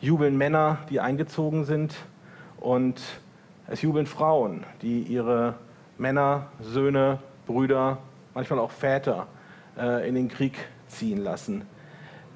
jubeln 0.00 0.36
Männer, 0.36 0.78
die 0.90 1.00
eingezogen 1.00 1.64
sind 1.64 1.94
und 2.58 3.00
es 3.68 3.82
jubeln 3.82 4.06
Frauen, 4.06 4.64
die 4.82 5.02
ihre 5.02 5.54
Männer, 5.96 6.48
Söhne, 6.60 7.20
Brüder, 7.48 7.98
manchmal 8.34 8.60
auch 8.60 8.70
Väter 8.70 9.26
äh, 9.76 10.08
in 10.08 10.14
den 10.14 10.28
Krieg 10.28 10.56
ziehen 10.86 11.18
lassen. 11.24 11.66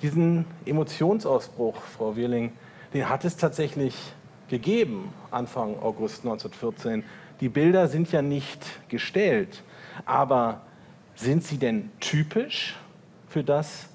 Diesen 0.02 0.47
Emotionsausbruch, 0.66 1.76
Frau 1.97 2.16
Wirling, 2.16 2.52
den 2.92 3.09
hat 3.09 3.25
es 3.25 3.37
tatsächlich 3.37 3.95
gegeben, 4.49 5.12
Anfang 5.31 5.78
August 5.81 6.25
1914. 6.25 7.04
Die 7.40 7.49
Bilder 7.49 7.87
sind 7.87 8.11
ja 8.11 8.23
nicht 8.23 8.88
gestellt, 8.88 9.62
aber 10.04 10.62
sind 11.14 11.45
sie 11.45 11.59
denn 11.59 11.90
typisch 12.00 12.76
für 13.28 13.45
das, 13.45 13.88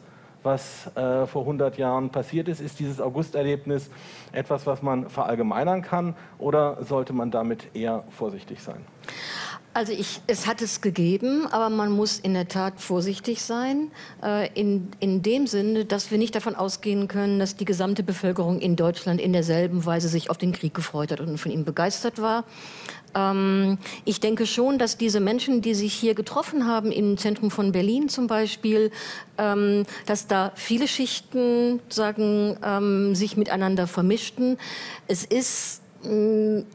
was 0.43 0.87
äh, 0.95 1.27
vor 1.27 1.41
100 1.41 1.77
Jahren 1.77 2.09
passiert 2.09 2.47
ist? 2.47 2.61
Ist 2.61 2.79
dieses 2.79 3.01
Augusterlebnis 3.01 3.89
etwas, 4.31 4.65
was 4.65 4.81
man 4.81 5.09
verallgemeinern 5.09 5.81
kann 5.81 6.15
oder 6.39 6.83
sollte 6.83 7.11
man 7.11 7.31
damit 7.31 7.75
eher 7.75 8.03
vorsichtig 8.11 8.61
sein? 8.61 8.85
Also 9.77 9.93
ich, 9.93 10.21
es 10.25 10.47
hat 10.47 10.63
es 10.63 10.81
gegeben, 10.81 11.45
aber 11.45 11.69
man 11.69 11.91
muss 11.91 12.17
in 12.17 12.33
der 12.33 12.47
Tat 12.47 12.81
vorsichtig 12.81 13.43
sein, 13.43 13.91
äh, 14.23 14.51
in, 14.59 14.87
in 14.99 15.21
dem 15.21 15.45
Sinne, 15.45 15.85
dass 15.85 16.09
wir 16.09 16.17
nicht 16.17 16.33
davon 16.33 16.55
ausgehen 16.55 17.07
können, 17.07 17.37
dass 17.37 17.57
die 17.57 17.65
gesamte 17.65 18.01
Bevölkerung 18.01 18.59
in 18.59 18.75
Deutschland 18.75 19.21
in 19.21 19.33
derselben 19.33 19.85
Weise 19.85 20.07
sich 20.07 20.31
auf 20.31 20.39
den 20.39 20.51
Krieg 20.51 20.73
gefreut 20.73 21.11
hat 21.11 21.19
und 21.19 21.37
von 21.37 21.51
ihm 21.51 21.63
begeistert 21.63 22.19
war. 22.19 22.45
Ähm, 23.13 23.77
ich 24.03 24.19
denke 24.19 24.47
schon, 24.47 24.79
dass 24.79 24.97
diese 24.97 25.19
Menschen, 25.19 25.61
die 25.61 25.75
sich 25.75 25.93
hier 25.93 26.15
getroffen 26.15 26.65
haben, 26.65 26.91
im 26.91 27.15
Zentrum 27.19 27.51
von 27.51 27.71
Berlin 27.71 28.09
zum 28.09 28.25
Beispiel, 28.25 28.89
ähm, 29.37 29.85
dass 30.07 30.25
da 30.25 30.53
viele 30.55 30.87
Schichten 30.87 31.81
sagen, 31.89 32.57
ähm, 32.63 33.13
sich 33.13 33.37
miteinander 33.37 33.85
vermischten. 33.85 34.57
Es 35.07 35.23
ist 35.23 35.83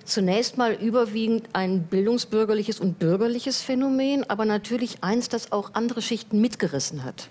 zunächst 0.04 0.58
mal 0.58 0.74
überwiegend 0.74 1.48
ein 1.52 1.84
bildungsbürgerliches 1.84 2.80
und 2.80 2.98
bürgerliches 2.98 3.62
Phänomen, 3.62 4.28
aber 4.28 4.44
natürlich 4.44 5.02
eins, 5.02 5.28
das 5.28 5.52
auch 5.52 5.70
andere 5.74 6.02
Schichten 6.02 6.40
mitgerissen 6.40 7.04
hat. 7.04 7.28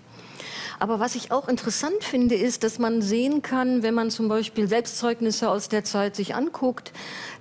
Aber 0.79 0.99
was 0.99 1.13
ich 1.13 1.31
auch 1.31 1.47
interessant 1.47 2.03
finde, 2.03 2.33
ist, 2.33 2.63
dass 2.63 2.79
man 2.79 3.03
sehen 3.03 3.43
kann, 3.43 3.83
wenn 3.83 3.93
man 3.93 4.09
zum 4.09 4.27
Beispiel 4.27 4.67
Selbstzeugnisse 4.67 5.49
aus 5.49 5.69
der 5.69 5.83
Zeit 5.83 6.15
sich 6.15 6.33
anguckt, 6.33 6.91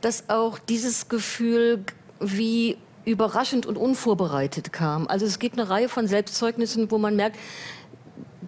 dass 0.02 0.28
auch 0.28 0.58
dieses 0.58 1.08
Gefühl 1.08 1.84
wie 2.20 2.76
überraschend 3.06 3.64
und 3.64 3.78
unvorbereitet 3.78 4.74
kam. 4.74 5.06
Also 5.06 5.24
es 5.24 5.38
gibt 5.38 5.58
eine 5.58 5.70
Reihe 5.70 5.88
von 5.88 6.06
Selbstzeugnissen, 6.06 6.90
wo 6.90 6.98
man 6.98 7.16
merkt, 7.16 7.38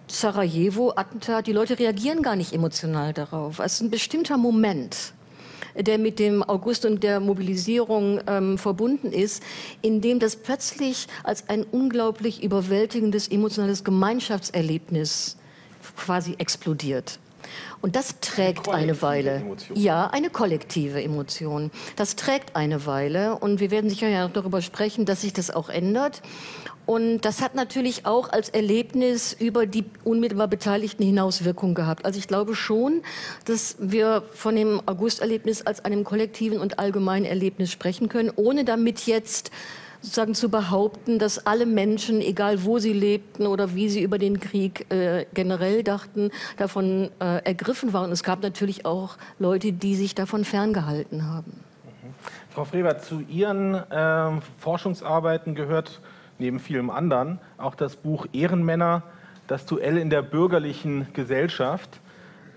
Sarajevo, 0.07 0.93
Attentat, 0.95 1.47
die 1.47 1.53
Leute 1.53 1.79
reagieren 1.79 2.21
gar 2.21 2.35
nicht 2.35 2.53
emotional 2.53 3.13
darauf. 3.13 3.57
Es 3.59 3.73
ist 3.75 3.81
ein 3.81 3.89
bestimmter 3.89 4.37
Moment 4.37 5.13
der 5.75 5.97
mit 5.97 6.19
dem 6.19 6.43
August 6.43 6.85
und 6.85 7.03
der 7.03 7.19
Mobilisierung 7.19 8.21
ähm, 8.27 8.57
verbunden 8.57 9.11
ist, 9.11 9.43
in 9.81 10.01
dem 10.01 10.19
das 10.19 10.35
plötzlich 10.35 11.07
als 11.23 11.49
ein 11.49 11.63
unglaublich 11.63 12.43
überwältigendes 12.43 13.27
emotionales 13.27 13.83
Gemeinschaftserlebnis 13.83 15.37
quasi 15.95 16.35
explodiert. 16.37 17.19
Und 17.81 17.95
das 17.95 18.19
trägt 18.21 18.69
eine, 18.69 18.77
eine 18.77 19.01
Weile. 19.01 19.35
Emotion. 19.35 19.77
Ja, 19.77 20.07
eine 20.07 20.29
kollektive 20.29 21.03
Emotion. 21.03 21.71
Das 21.95 22.15
trägt 22.15 22.55
eine 22.55 22.85
Weile. 22.85 23.37
Und 23.37 23.59
wir 23.59 23.71
werden 23.71 23.89
sicher 23.89 24.07
ja 24.07 24.27
darüber 24.27 24.61
sprechen, 24.61 25.05
dass 25.05 25.21
sich 25.21 25.33
das 25.33 25.51
auch 25.51 25.69
ändert. 25.69 26.21
Und 26.85 27.21
das 27.21 27.41
hat 27.41 27.55
natürlich 27.55 28.05
auch 28.05 28.29
als 28.29 28.49
Erlebnis 28.49 29.33
über 29.33 29.65
die 29.65 29.85
unmittelbar 30.03 30.47
Beteiligten 30.47 31.03
hinaus 31.03 31.45
Wirkung 31.45 31.75
gehabt. 31.75 32.05
Also 32.05 32.19
ich 32.19 32.27
glaube 32.27 32.55
schon, 32.55 33.01
dass 33.45 33.77
wir 33.79 34.23
von 34.33 34.55
dem 34.55 34.81
August-Erlebnis 34.85 35.61
als 35.61 35.85
einem 35.85 36.03
kollektiven 36.03 36.59
und 36.59 36.79
allgemeinen 36.79 37.25
Erlebnis 37.25 37.71
sprechen 37.71 38.09
können, 38.09 38.31
ohne 38.35 38.65
damit 38.65 39.05
jetzt 39.05 39.51
sozusagen 40.01 40.35
zu 40.35 40.49
behaupten, 40.49 41.17
dass 41.17 41.47
alle 41.47 41.65
Menschen, 41.65 42.19
egal 42.19 42.65
wo 42.65 42.77
sie 42.77 42.91
lebten 42.91 43.47
oder 43.47 43.73
wie 43.73 43.87
sie 43.87 44.01
über 44.01 44.17
den 44.17 44.41
Krieg 44.41 44.91
äh, 44.91 45.25
generell 45.33 45.81
dachten, 45.81 46.29
davon 46.57 47.09
äh, 47.19 47.37
ergriffen 47.45 47.93
waren. 47.93 48.11
Es 48.11 48.23
gab 48.23 48.43
natürlich 48.43 48.85
auch 48.85 49.15
Leute, 49.39 49.71
die 49.71 49.95
sich 49.95 50.13
davon 50.13 50.43
ferngehalten 50.43 51.25
haben. 51.25 51.53
Mhm. 51.85 52.13
Frau 52.49 52.65
Freber, 52.65 52.99
zu 52.99 53.21
Ihren 53.21 53.75
äh, 53.75 54.41
Forschungsarbeiten 54.59 55.55
gehört 55.55 56.01
neben 56.43 56.59
vielem 56.59 56.89
anderen 56.89 57.39
auch 57.57 57.73
das 57.73 57.95
Buch 57.95 58.27
Ehrenmänner, 58.33 59.03
das 59.47 59.65
Duell 59.65 59.97
in 59.97 60.09
der 60.09 60.21
bürgerlichen 60.21 61.07
Gesellschaft. 61.13 62.01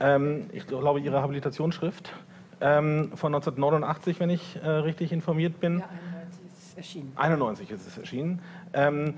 Ähm, 0.01 0.51
ich 0.53 0.67
glaube, 0.67 0.99
Ihre 0.99 1.23
Habilitationsschrift 1.23 2.13
ähm, 2.61 3.13
von 3.15 3.33
1989, 3.33 4.19
wenn 4.19 4.31
ich 4.31 4.57
äh, 4.57 4.69
richtig 4.69 5.13
informiert 5.13 5.61
bin. 5.61 5.79
Ja, 5.79 5.89
91 5.89 6.41
ist 6.51 6.59
es 6.59 6.77
erschienen. 6.77 7.13
91 7.15 7.71
ist 7.71 7.87
es 7.87 7.99
erschienen. 7.99 8.43
Ähm, 8.73 9.15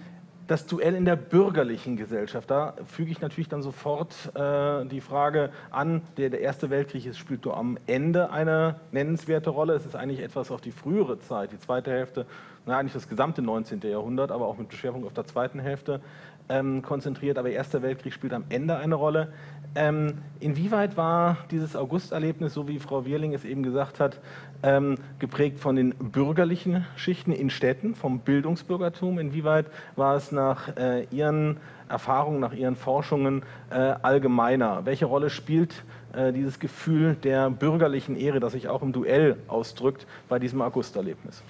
das 0.48 0.66
Duell 0.66 0.94
in 0.94 1.04
der 1.04 1.16
bürgerlichen 1.16 1.96
Gesellschaft. 1.96 2.50
Da 2.50 2.74
füge 2.86 3.10
ich 3.10 3.20
natürlich 3.20 3.48
dann 3.48 3.62
sofort 3.62 4.14
äh, 4.34 4.84
die 4.86 5.00
Frage 5.00 5.50
an, 5.70 6.02
der, 6.16 6.30
der 6.30 6.40
Erste 6.40 6.70
Weltkrieg 6.70 7.06
ist, 7.06 7.18
spielt 7.18 7.44
nur 7.44 7.56
am 7.56 7.78
Ende 7.86 8.30
eine 8.30 8.80
nennenswerte 8.90 9.50
Rolle. 9.50 9.74
Es 9.74 9.86
ist 9.86 9.94
eigentlich 9.94 10.20
etwas 10.20 10.50
auf 10.50 10.60
die 10.60 10.72
frühere 10.72 11.18
Zeit, 11.20 11.52
die 11.52 11.58
zweite 11.58 11.90
Hälfte, 11.90 12.26
na, 12.68 12.76
eigentlich 12.76 12.92
das 12.92 13.08
gesamte 13.08 13.40
19. 13.40 13.80
Jahrhundert, 13.80 14.30
aber 14.30 14.46
auch 14.46 14.58
mit 14.58 14.68
Beschwerpunkt 14.68 15.06
auf 15.06 15.14
der 15.14 15.24
zweiten 15.24 15.58
Hälfte 15.58 16.02
ähm, 16.50 16.82
konzentriert. 16.82 17.38
Aber 17.38 17.48
Erster 17.48 17.80
Weltkrieg 17.80 18.12
spielt 18.12 18.34
am 18.34 18.44
Ende 18.50 18.76
eine 18.76 18.94
Rolle. 18.94 19.32
Ähm, 19.74 20.18
inwieweit 20.38 20.98
war 20.98 21.38
dieses 21.50 21.76
Augusterlebnis, 21.76 22.52
so 22.52 22.68
wie 22.68 22.78
Frau 22.78 23.06
Wirling 23.06 23.32
es 23.32 23.46
eben 23.46 23.62
gesagt 23.62 24.00
hat, 24.00 24.20
ähm, 24.62 24.96
geprägt 25.18 25.60
von 25.60 25.76
den 25.76 25.94
bürgerlichen 25.94 26.84
Schichten 26.96 27.32
in 27.32 27.48
Städten, 27.48 27.94
vom 27.94 28.20
Bildungsbürgertum? 28.20 29.18
Inwieweit 29.18 29.64
war 29.96 30.16
es 30.16 30.30
nach 30.30 30.76
äh, 30.76 31.04
Ihren 31.10 31.56
Erfahrungen, 31.88 32.38
nach 32.38 32.52
Ihren 32.52 32.76
Forschungen 32.76 33.44
äh, 33.70 33.76
allgemeiner? 33.76 34.84
Welche 34.84 35.06
Rolle 35.06 35.30
spielt 35.30 35.84
äh, 36.12 36.34
dieses 36.34 36.58
Gefühl 36.58 37.14
der 37.14 37.48
bürgerlichen 37.48 38.14
Ehre, 38.14 38.40
das 38.40 38.52
sich 38.52 38.68
auch 38.68 38.82
im 38.82 38.92
Duell 38.92 39.38
ausdrückt, 39.48 40.06
bei 40.28 40.38
diesem 40.38 40.60
Augusterlebnis? 40.60 41.42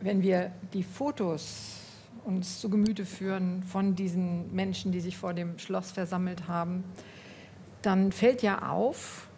Wenn 0.00 0.22
wir 0.22 0.52
die 0.72 0.82
Fotos 0.82 1.76
uns 2.24 2.60
zu 2.60 2.68
Gemüte 2.68 3.04
führen 3.04 3.62
von 3.62 3.94
diesen 3.94 4.54
Menschen, 4.54 4.92
die 4.92 5.00
sich 5.00 5.16
vor 5.16 5.32
dem 5.32 5.58
Schloss 5.58 5.92
versammelt 5.92 6.48
haben, 6.48 6.84
dann 7.82 8.10
fällt 8.12 8.42
ja 8.42 8.68
auf, 8.70 9.28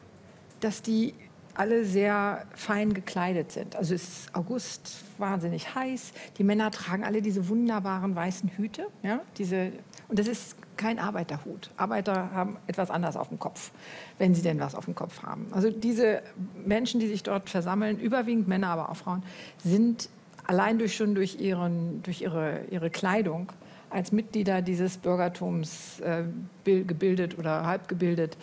dass 0.61 0.83
die 0.83 1.15
alle 1.55 1.85
sehr 1.85 2.47
fein 2.55 2.95
gekleidet 2.95 3.51
sind. 3.51 3.75
Also 3.75 3.95
es 3.95 4.03
ist 4.05 4.35
August, 4.35 5.05
wahnsinnig 5.19 5.75
heiß. 5.75 6.13
Die 6.39 6.45
Männer 6.45 6.71
tragen 6.71 7.05
alle 7.05 7.21
diese 7.21 7.49
wunderbaren 7.49 8.15
weißen 8.15 8.49
Hüte. 8.51 8.87
Ja, 9.03 9.21
diese, 9.37 9.73
und 10.07 10.19
das 10.19 10.29
ist 10.29 10.57
kein 10.77 11.01
Arbeiterhut. 11.01 11.71
Arbeiter 11.77 12.31
haben 12.33 12.57
etwas 12.69 12.91
anders 12.91 13.17
auf 13.17 13.29
dem 13.29 13.41
Kopf, 13.41 13.73
wenn 14.19 14.35
sie 14.35 14.43
denn 14.43 14.61
was 14.61 14.77
auf 14.77 14.85
dem 14.85 14.95
Kopf 14.95 15.25
haben. 15.25 15.49
Also 15.51 15.71
diese 15.71 16.23
Menschen, 16.65 17.01
die 17.01 17.09
sich 17.09 17.25
dort 17.25 17.51
versammeln, 17.51 17.99
überwiegend 17.99 18.47
Männer, 18.47 18.69
aber 18.69 18.91
auch 18.91 18.97
Frauen, 18.97 19.25
sind 19.63 20.09
allein 20.49 20.79
durch, 20.79 20.97
schon 20.97 21.15
durch, 21.15 21.41
ihren, 21.41 22.03
durch 22.03 22.23
ihre, 22.23 22.63
ihre 22.71 22.91
Kleidung 22.91 23.53
als 23.91 24.13
Mitglieder 24.13 24.61
dieses 24.61 24.97
Bürgertums 24.97 26.01
äh, 26.01 26.25
gebildet 26.65 27.39
oder 27.39 27.65
halb 27.65 27.87
gebildet, 27.89 28.37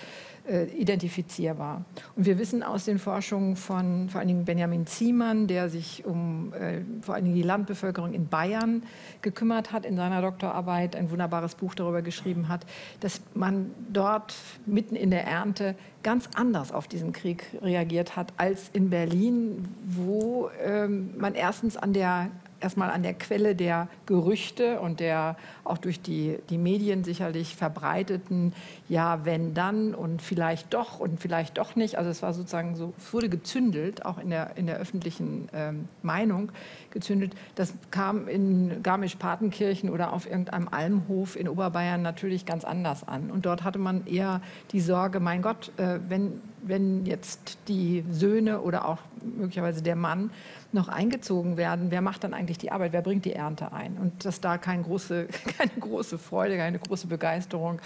äh, 0.48 0.66
identifizierbar. 0.66 1.86
Und 2.16 2.26
wir 2.26 2.38
wissen 2.38 2.64
aus 2.64 2.86
den 2.86 3.00
Forschungen 3.00 3.56
von 3.56 4.10
vor 4.10 4.20
allen 4.20 4.28
Dingen 4.28 4.46
Benjamin 4.46 4.86
Ziemann, 4.86 5.48
der 5.48 5.70
sich 5.70 6.06
um 6.06 6.54
äh, 6.54 6.82
vor 7.02 7.16
allen 7.16 7.26
Dingen 7.26 7.36
die 7.36 7.42
Landbevölkerung 7.42 8.14
in 8.14 8.28
Bayern 8.28 8.84
gekümmert 9.22 9.72
hat, 9.72 9.86
in 9.86 9.96
seiner 9.96 10.22
Doktorarbeit 10.22 10.96
ein 10.96 11.12
wunderbares 11.12 11.56
Buch 11.56 11.76
darüber 11.76 12.02
geschrieben 12.02 12.48
hat, 12.48 12.66
dass 13.00 13.22
man 13.34 13.72
dort 13.92 14.36
mitten 14.66 14.96
in 14.96 15.12
der 15.12 15.26
Ernte 15.26 15.76
ganz 16.04 16.30
anders 16.36 16.72
auf 16.72 16.88
diesen 16.88 17.14
Krieg 17.14 17.46
reagiert 17.62 18.16
hat 18.16 18.34
als 18.38 18.70
in 18.74 18.90
Berlin, 18.90 19.68
wo 19.84 20.50
ähm, 20.64 21.16
man 21.18 21.34
erstens 21.34 21.78
an 21.78 21.94
der 21.94 22.30
erstmal 22.60 22.90
an 22.90 23.04
der 23.04 23.14
Quelle 23.14 23.56
der 23.56 23.88
Gerüchte 24.06 24.80
und 24.80 25.00
der 25.00 25.38
auch 25.64 25.78
durch 25.78 26.02
die, 26.02 26.38
die 26.50 26.58
Medien 26.58 27.04
sicherlich 27.04 27.56
verbreiteten, 27.56 28.54
ja, 28.88 29.26
wenn 29.26 29.54
dann 29.54 29.94
und 29.94 30.22
vielleicht 30.22 30.74
doch 30.74 31.00
und 31.00 31.20
vielleicht 31.20 31.58
doch 31.58 31.76
nicht. 31.76 31.98
Also 31.98 32.10
es 32.10 32.22
war 32.22 32.34
sozusagen 32.34 32.76
so, 32.76 32.94
wurde 33.12 33.30
gezündelt, 33.30 34.06
auch 34.06 34.18
in 34.18 34.30
der, 34.30 34.58
in 34.58 34.68
der 34.68 34.78
öffentlichen 34.78 35.50
ähm, 35.54 35.88
Meinung 36.04 36.52
gezündelt. 36.92 37.36
Das 37.56 37.74
kam 37.92 38.28
in 38.28 38.82
Garmisch-Partenkirchen 38.84 39.90
oder 39.90 40.14
auf 40.14 40.26
irgendeinem 40.26 40.68
Almhof 40.70 41.36
in 41.36 41.50
Oberbayern 41.50 42.02
natürlich 42.02 42.46
ganz 42.46 42.64
anders 42.64 43.08
an. 43.08 43.32
Und 43.32 43.46
dort 43.46 43.64
hatte 43.64 43.80
man 43.80 44.06
eher 44.08 44.42
die 44.72 44.82
Sorge, 44.82 45.20
mein 45.20 45.42
Gott, 45.42 45.72
äh, 45.78 46.00
wenn, 46.08 46.42
wenn 46.68 47.06
jetzt 47.06 47.58
die 47.68 48.04
Söhne 48.10 48.62
oder 48.62 48.88
auch 48.88 48.98
möglicherweise 49.38 49.82
der 49.82 49.96
Mann 49.96 50.32
noch 50.72 50.88
eingezogen 50.88 51.58
werden, 51.58 51.90
wer 51.90 52.02
macht 52.02 52.24
dann 52.24 52.34
eigentlich 52.34 52.58
die 52.58 52.72
Arbeit, 52.72 52.92
wer 52.92 53.02
bringt 53.02 53.26
die 53.26 53.34
Ernte 53.34 53.72
ein? 53.72 53.98
Und 53.98 54.26
dass 54.26 54.42
da 54.42 54.58
keine 54.58 54.84
große, 54.84 55.28
keine 55.58 55.80
große 55.80 56.18
Freude, 56.18 56.58
keine 56.58 56.80
große 56.80 57.08
Begeisterung 57.08 57.80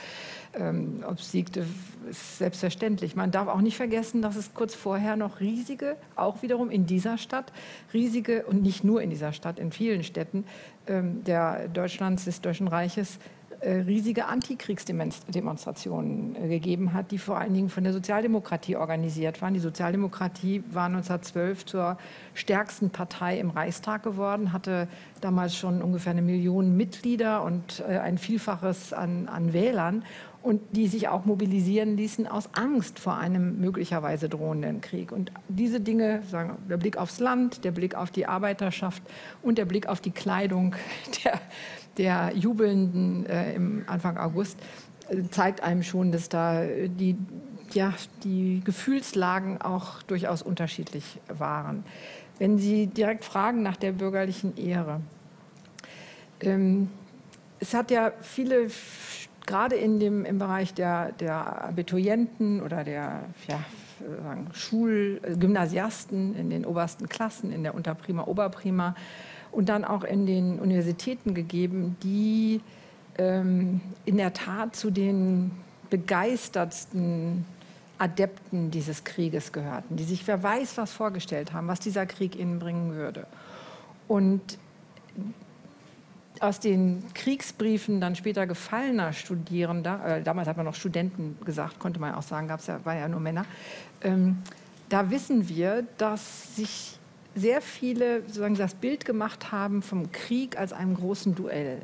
ähm, 0.53 1.03
obsiegte, 1.07 1.65
ist 2.09 2.37
selbstverständlich. 2.39 3.15
Man 3.15 3.31
darf 3.31 3.47
auch 3.47 3.61
nicht 3.61 3.77
vergessen, 3.77 4.21
dass 4.21 4.35
es 4.35 4.53
kurz 4.53 4.75
vorher 4.75 5.15
noch 5.15 5.39
riesige, 5.39 5.97
auch 6.15 6.41
wiederum 6.41 6.69
in 6.69 6.85
dieser 6.85 7.17
Stadt, 7.17 7.51
riesige, 7.93 8.45
und 8.45 8.61
nicht 8.61 8.83
nur 8.83 9.01
in 9.01 9.09
dieser 9.09 9.33
Stadt, 9.33 9.59
in 9.59 9.71
vielen 9.71 10.03
Städten 10.03 10.45
ähm, 10.87 11.23
der 11.23 11.67
Deutschlands, 11.67 12.25
des 12.25 12.41
Deutschen 12.41 12.67
Reiches, 12.67 13.19
riesige 13.67 14.27
Antikriegsdemonstrationen 14.27 16.35
äh, 16.35 16.47
gegeben 16.47 16.93
hat, 16.93 17.11
die 17.11 17.17
vor 17.17 17.37
allen 17.37 17.53
Dingen 17.53 17.67
von 17.69 17.83
der 17.83 17.91
Sozialdemokratie 17.93 18.77
organisiert 18.77 19.41
waren. 19.41 19.53
Die 19.53 19.59
Sozialdemokratie 19.59 20.63
war 20.71 20.85
1912 20.85 21.65
zur 21.65 21.97
stärksten 22.33 22.89
Partei 22.89 23.37
im 23.39 23.49
Reichstag 23.49 24.03
geworden, 24.03 24.53
hatte 24.53 24.87
damals 25.19 25.57
schon 25.57 25.81
ungefähr 25.81 26.11
eine 26.11 26.21
Million 26.21 26.77
Mitglieder 26.77 27.43
und 27.43 27.83
äh, 27.87 27.97
ein 27.97 28.17
Vielfaches 28.17 28.93
an, 28.93 29.27
an 29.27 29.51
Wählern 29.51 30.05
und 30.41 30.61
die 30.71 30.87
sich 30.87 31.09
auch 31.09 31.25
mobilisieren 31.25 31.97
ließen 31.97 32.27
aus 32.27 32.49
Angst 32.53 32.99
vor 32.99 33.17
einem 33.17 33.59
möglicherweise 33.59 34.29
drohenden 34.29 34.79
Krieg. 34.79 35.11
Und 35.11 35.33
diese 35.49 35.81
Dinge, 35.81 36.21
sagen, 36.29 36.57
der 36.69 36.77
Blick 36.77 36.97
aufs 36.97 37.19
Land, 37.19 37.65
der 37.65 37.71
Blick 37.71 37.95
auf 37.95 38.09
die 38.09 38.25
Arbeiterschaft 38.25 39.03
und 39.41 39.57
der 39.57 39.65
Blick 39.65 39.87
auf 39.87 39.99
die 39.99 40.11
Kleidung 40.11 40.75
der 41.25 41.41
der 41.99 42.31
Jubelnden 42.33 43.25
äh, 43.27 43.53
im 43.53 43.83
Anfang 43.85 44.17
August 44.17 44.57
äh, 45.09 45.21
zeigt 45.29 45.61
einem 45.61 45.83
schon, 45.83 46.11
dass 46.11 46.29
da 46.29 46.63
die, 46.63 47.17
ja, 47.73 47.93
die 48.23 48.61
Gefühlslagen 48.63 49.61
auch 49.61 50.01
durchaus 50.03 50.41
unterschiedlich 50.41 51.19
waren. 51.27 51.83
Wenn 52.39 52.57
Sie 52.57 52.87
direkt 52.87 53.25
fragen 53.25 53.61
nach 53.61 53.75
der 53.75 53.91
bürgerlichen 53.91 54.57
Ehre, 54.57 55.01
ähm, 56.39 56.89
es 57.59 57.73
hat 57.73 57.91
ja 57.91 58.13
viele, 58.21 58.67
gerade 59.45 59.75
in 59.75 59.99
dem, 59.99 60.23
im 60.23 60.39
Bereich 60.39 60.73
der, 60.73 61.11
der 61.11 61.65
Abiturienten 61.65 62.61
oder 62.61 62.85
der 62.85 63.25
ja, 63.49 63.59
Schul-, 64.53 65.19
Gymnasiasten 65.37 66.35
in 66.35 66.49
den 66.49 66.65
obersten 66.65 67.09
Klassen, 67.09 67.51
in 67.51 67.63
der 67.63 67.75
Unterprima, 67.75 68.23
Oberprima, 68.23 68.95
und 69.51 69.69
dann 69.69 69.83
auch 69.83 70.03
in 70.03 70.25
den 70.25 70.59
Universitäten 70.59 71.33
gegeben, 71.33 71.97
die 72.03 72.61
ähm, 73.17 73.81
in 74.05 74.17
der 74.17 74.33
Tat 74.33 74.75
zu 74.75 74.91
den 74.91 75.51
begeistertsten 75.89 77.45
Adepten 77.97 78.71
dieses 78.71 79.03
Krieges 79.03 79.51
gehörten, 79.51 79.97
die 79.97 80.03
sich 80.03 80.25
wer 80.27 80.41
weiß 80.41 80.77
was 80.77 80.93
vorgestellt 80.93 81.51
haben, 81.53 81.67
was 81.67 81.79
dieser 81.79 82.05
Krieg 82.05 82.35
ihnen 82.35 82.59
bringen 82.59 82.93
würde. 82.93 83.27
Und 84.07 84.57
aus 86.39 86.59
den 86.59 87.03
Kriegsbriefen 87.13 87.99
dann 87.99 88.15
später 88.15 88.47
gefallener 88.47 89.11
Studierender, 89.11 90.17
äh, 90.19 90.23
damals 90.23 90.47
hat 90.47 90.55
man 90.55 90.65
noch 90.65 90.75
Studenten 90.75 91.37
gesagt, 91.43 91.79
konnte 91.79 91.99
man 91.99 92.15
auch 92.15 92.21
sagen, 92.21 92.47
gab's 92.47 92.67
ja, 92.67 92.83
war 92.85 92.95
ja 92.95 93.09
nur 93.09 93.19
Männer, 93.19 93.45
ähm, 94.01 94.37
da 94.87 95.11
wissen 95.11 95.49
wir, 95.49 95.85
dass 95.97 96.55
sich 96.55 96.98
sehr 97.39 97.61
viele 97.61 98.21
sozusagen 98.21 98.55
das 98.55 98.75
Bild 98.75 99.05
gemacht 99.05 99.51
haben 99.51 99.81
vom 99.81 100.11
Krieg 100.11 100.57
als 100.57 100.73
einem 100.73 100.95
großen 100.95 101.35
Duell. 101.35 101.79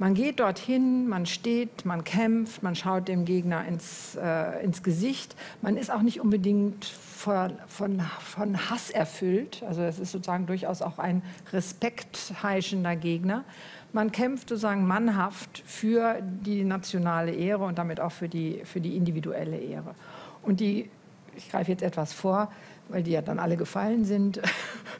Man 0.00 0.14
geht 0.14 0.40
dorthin, 0.40 1.08
man 1.08 1.26
steht, 1.26 1.84
man 1.84 2.04
kämpft, 2.04 2.62
man 2.62 2.74
schaut 2.74 3.06
dem 3.06 3.26
Gegner 3.26 3.66
ins, 3.66 4.16
äh, 4.16 4.64
ins 4.64 4.82
Gesicht. 4.82 5.36
Man 5.60 5.76
ist 5.76 5.92
auch 5.92 6.00
nicht 6.00 6.22
unbedingt 6.22 6.86
von, 6.86 7.52
von, 7.66 8.00
von 8.20 8.70
Hass 8.70 8.88
erfüllt. 8.88 9.62
Also 9.68 9.82
es 9.82 9.98
ist 9.98 10.12
sozusagen 10.12 10.46
durchaus 10.46 10.80
auch 10.80 10.98
ein 10.98 11.20
respektheischender 11.52 12.96
Gegner. 12.96 13.44
Man 13.92 14.10
kämpft 14.10 14.48
sozusagen 14.48 14.86
mannhaft 14.86 15.62
für 15.66 16.22
die 16.22 16.64
nationale 16.64 17.32
Ehre 17.32 17.64
und 17.64 17.76
damit 17.76 18.00
auch 18.00 18.12
für 18.12 18.30
die, 18.30 18.62
für 18.64 18.80
die 18.80 18.96
individuelle 18.96 19.58
Ehre. 19.58 19.94
Und 20.42 20.60
die, 20.60 20.88
ich 21.36 21.50
greife 21.50 21.72
jetzt 21.72 21.82
etwas 21.82 22.14
vor, 22.14 22.50
weil 22.90 23.02
die 23.02 23.12
ja 23.12 23.22
dann 23.22 23.38
alle 23.38 23.56
gefallen 23.56 24.04
sind, 24.04 24.40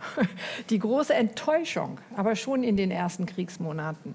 die 0.70 0.79
große 0.79 1.14
Enttäuschung, 1.14 1.98
aber 2.16 2.37
schon 2.37 2.62
in 2.62 2.76
den 2.76 2.90
ersten 2.90 3.26
Kriegsmonaten 3.26 4.14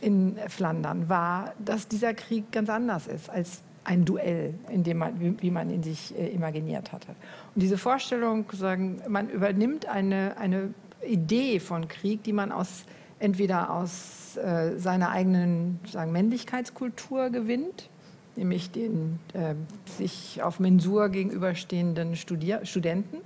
in 0.00 0.36
Flandern 0.48 1.08
war, 1.08 1.54
dass 1.58 1.88
dieser 1.88 2.14
Krieg 2.14 2.52
ganz 2.52 2.68
anders 2.68 3.06
ist 3.06 3.30
als 3.30 3.62
ein 3.84 4.04
Duell, 4.04 4.54
in 4.70 4.82
dem 4.82 4.98
man, 4.98 5.40
wie, 5.40 5.50
man 5.50 5.70
ihn 5.70 5.82
sich 5.82 6.18
äh, 6.18 6.28
imaginiert 6.28 6.92
hatte. 6.92 7.08
Und 7.54 7.62
diese 7.62 7.78
Vorstellung, 7.78 8.46
sagen, 8.52 9.02
man 9.08 9.28
übernimmt 9.28 9.86
eine, 9.86 10.36
eine 10.38 10.72
Idee 11.06 11.60
von 11.60 11.86
Krieg, 11.88 12.22
die 12.22 12.32
man 12.32 12.50
aus, 12.50 12.84
entweder 13.18 13.70
aus 13.70 14.36
äh, 14.36 14.78
seiner 14.78 15.10
eigenen 15.10 15.80
sagen, 15.90 16.12
Männlichkeitskultur 16.12 17.30
gewinnt, 17.30 17.90
nämlich 18.36 18.70
den 18.70 19.18
äh, 19.32 19.54
sich 19.90 20.42
auf 20.42 20.60
Mensur 20.60 21.08
gegenüberstehenden 21.08 22.16
Studier 22.16 22.64
Studenten. 22.64 23.18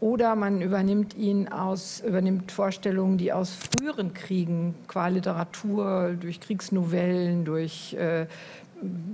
Oder 0.00 0.34
man 0.34 0.62
übernimmt 0.62 1.16
ihn 1.16 1.46
aus, 1.46 2.00
übernimmt 2.00 2.50
Vorstellungen, 2.50 3.18
die 3.18 3.32
aus 3.32 3.54
früheren 3.54 4.12
Kriegen, 4.14 4.74
qua 4.88 5.06
Literatur, 5.06 6.16
durch 6.20 6.40
Kriegsnovellen, 6.40 7.44
durch 7.44 7.94
äh, 7.94 8.26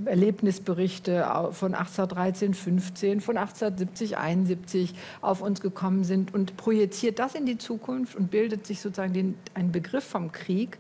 Erlebnisberichte 0.07 1.27
von 1.53 1.75
1813, 1.75 2.55
15, 2.55 3.21
von 3.21 3.37
1870, 3.37 4.17
71 4.17 4.95
auf 5.21 5.43
uns 5.43 5.61
gekommen 5.61 6.05
sind 6.05 6.33
und 6.33 6.57
projiziert 6.57 7.19
das 7.19 7.35
in 7.35 7.45
die 7.45 7.59
Zukunft 7.59 8.17
und 8.17 8.31
bildet 8.31 8.67
sich 8.67 8.81
sozusagen 8.81 9.13
den, 9.13 9.35
einen 9.55 9.73
Begriff 9.73 10.05
vom 10.05 10.33
Krieg, 10.33 10.79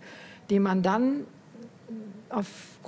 den 0.49 0.63
man 0.63 0.83
dann 0.83 1.25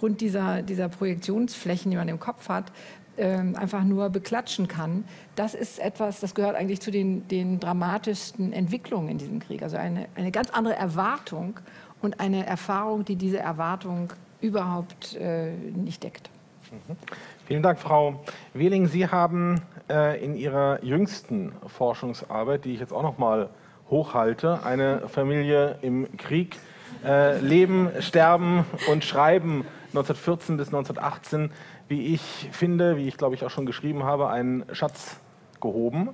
aufgrund 0.01 0.23
dieser, 0.23 0.63
dieser 0.63 0.89
Projektionsflächen, 0.89 1.91
die 1.91 1.99
man 1.99 2.09
im 2.09 2.19
Kopf 2.19 2.49
hat, 2.49 2.73
ähm, 3.19 3.55
einfach 3.55 3.85
nur 3.85 4.09
beklatschen 4.09 4.67
kann. 4.67 5.05
Das 5.35 5.53
ist 5.53 5.79
etwas, 5.79 6.21
das 6.21 6.35
gehört 6.35 6.57
eigentlich 6.57 6.81
zu 6.81 6.91
den, 6.91 7.29
den 7.29 7.61
dramatischsten 7.61 8.55
Entwicklungen 8.55 9.11
in 9.11 9.19
diesem 9.19 9.41
Krieg. 9.41 9.63
Also 9.63 9.77
eine, 9.77 10.07
eine 10.15 10.31
ganz 10.31 10.49
andere 10.49 10.75
Erwartung 10.75 11.61
und 12.01 12.19
eine 12.19 12.47
Erfahrung, 12.47 13.05
die 13.05 13.17
diese 13.17 13.41
Erwartung 13.41 14.11
überhaupt 14.41 15.17
äh, 15.17 15.51
nicht 15.53 16.03
deckt. 16.03 16.31
Mhm. 16.73 16.97
Vielen 17.45 17.63
Dank, 17.63 17.79
Frau 17.79 18.25
Wehling. 18.55 18.87
Sie 18.87 19.07
haben 19.07 19.61
äh, 19.91 20.25
in 20.25 20.35
Ihrer 20.35 20.83
jüngsten 20.83 21.53
Forschungsarbeit, 21.67 22.65
die 22.65 22.73
ich 22.73 22.81
jetzt 22.81 22.95
auch 22.95 23.03
noch 23.03 23.19
mal 23.19 23.51
hochhalte, 23.91 24.61
eine 24.65 25.09
Familie 25.09 25.77
im 25.83 26.07
Krieg 26.17 26.57
äh, 27.05 27.39
Leben, 27.41 27.91
Sterben 28.01 28.65
und 28.91 29.05
Schreiben 29.05 29.67
1914 29.91 30.57
bis 30.57 30.69
1918, 30.69 31.51
wie 31.89 32.15
ich 32.15 32.49
finde, 32.53 32.97
wie 32.97 33.09
ich 33.09 33.17
glaube 33.17 33.35
ich 33.35 33.45
auch 33.45 33.51
schon 33.51 33.67
geschrieben 33.67 34.05
habe, 34.05 34.29
einen 34.29 34.65
Schatz 34.73 35.19
gehoben, 35.61 36.11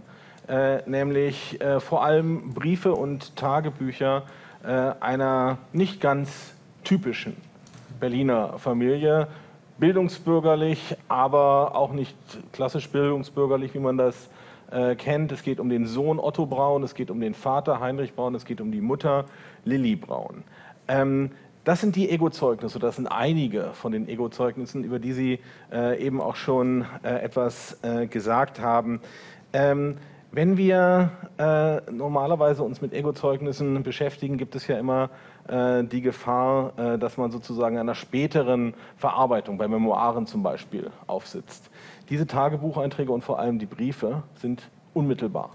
äh, 0.49 0.89
nämlich 0.89 1.61
äh, 1.61 1.81
vor 1.81 2.05
allem 2.05 2.55
Briefe 2.55 2.95
und 2.95 3.37
Tagebücher 3.37 4.25
äh, 4.65 4.93
einer 5.01 5.59
nicht 5.73 6.01
ganz 6.01 6.55
typischen 6.85 7.37
Berliner 8.01 8.59
Familie, 8.59 9.29
bildungsbürgerlich, 9.79 10.97
aber 11.09 11.75
auch 11.75 11.93
nicht 11.93 12.17
klassisch 12.53 12.89
bildungsbürgerlich, 12.91 13.75
wie 13.75 13.79
man 13.79 13.99
das 13.99 14.29
äh, 14.71 14.95
kennt. 14.95 15.33
Es 15.33 15.43
geht 15.43 15.61
um 15.61 15.69
den 15.69 15.87
Sohn 15.87 16.19
Otto 16.19 16.47
Braun, 16.47 16.83
es 16.83 16.95
geht 16.95 17.11
um 17.11 17.21
den 17.21 17.35
Vater 17.35 17.81
Heinrich 17.81 18.15
Braun, 18.15 18.35
es 18.35 18.45
geht 18.45 18.61
um 18.61 18.73
die 18.73 18.81
Mutter 18.81 19.27
Lilly 19.65 19.97
Braun. 19.97 20.45
Ähm, 20.89 21.31
Das 21.67 21.81
sind 21.81 21.97
die 21.97 22.09
Ego-Zeugnisse, 22.11 22.79
das 22.79 22.95
sind 22.95 23.09
einige 23.09 23.71
von 23.73 23.91
den 23.91 24.09
Ego-Zeugnissen, 24.09 24.85
über 24.85 25.01
die 25.01 25.13
Sie 25.13 25.41
äh, 25.73 26.01
eben 26.01 26.21
auch 26.21 26.37
schon 26.37 26.85
äh, 27.03 27.09
etwas 27.09 27.83
äh, 27.83 28.07
gesagt 28.07 28.61
haben. 28.61 29.01
Ähm, 29.53 29.97
wenn 30.31 30.57
wir 30.59 31.11
äh, 31.39 31.91
normalerweise 31.91 32.63
uns 32.63 32.81
mit 32.81 32.93
Ego-Zeugnissen 32.93 33.83
beschäftigen, 33.83 34.39
gibt 34.39 34.55
es 34.55 34.69
ja 34.69 34.79
immer 34.79 35.11
äh, 35.49 35.83
die 35.83 36.03
Gefahr, 36.03 36.73
äh, 36.79 36.99
dass 37.01 37.17
man 37.17 37.33
sozusagen 37.33 37.79
einer 37.79 37.97
späteren 37.97 38.75
Verarbeitung, 38.97 39.59
bei 39.59 39.67
Memoiren 39.67 40.29
zum 40.29 40.45
Beispiel, 40.45 40.93
aufsitzt. 41.09 41.69
Diese 42.11 42.29
Tagebucheinträge 42.29 43.11
und 43.11 43.25
vor 43.25 43.41
allem 43.41 43.59
die 43.59 43.67
Briefe 43.67 44.23
sind 44.37 44.63
unmittelbar. 44.95 45.51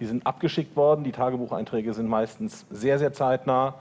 Die 0.00 0.06
sind 0.06 0.26
abgeschickt 0.26 0.76
worden, 0.76 1.04
die 1.04 1.12
Tagebucheinträge 1.12 1.92
sind 1.92 2.08
meistens 2.08 2.64
sehr, 2.70 2.98
sehr 2.98 3.12
zeitnah 3.12 3.74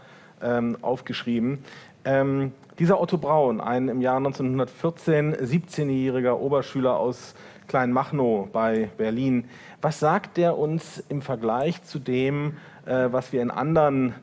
ähm, 0.43 0.77
aufgeschrieben. 0.81 1.59
Ähm, 2.03 2.51
dieser 2.79 2.99
Otto 2.99 3.17
Braun, 3.17 3.61
ein 3.61 3.89
im 3.89 4.01
Jahr 4.01 4.17
1914 4.17 5.35
17-jähriger 5.35 6.33
Oberschüler 6.33 6.97
aus 6.97 7.35
Kleinmachnow 7.67 8.49
bei 8.51 8.89
Berlin, 8.97 9.45
was 9.81 9.99
sagt 9.99 10.37
der 10.37 10.57
uns 10.57 11.03
im 11.09 11.21
Vergleich 11.21 11.83
zu 11.83 11.99
dem, 11.99 12.57
äh, 12.85 13.07
was 13.11 13.31
wir 13.33 13.41
in 13.41 13.51
anderen 13.51 14.15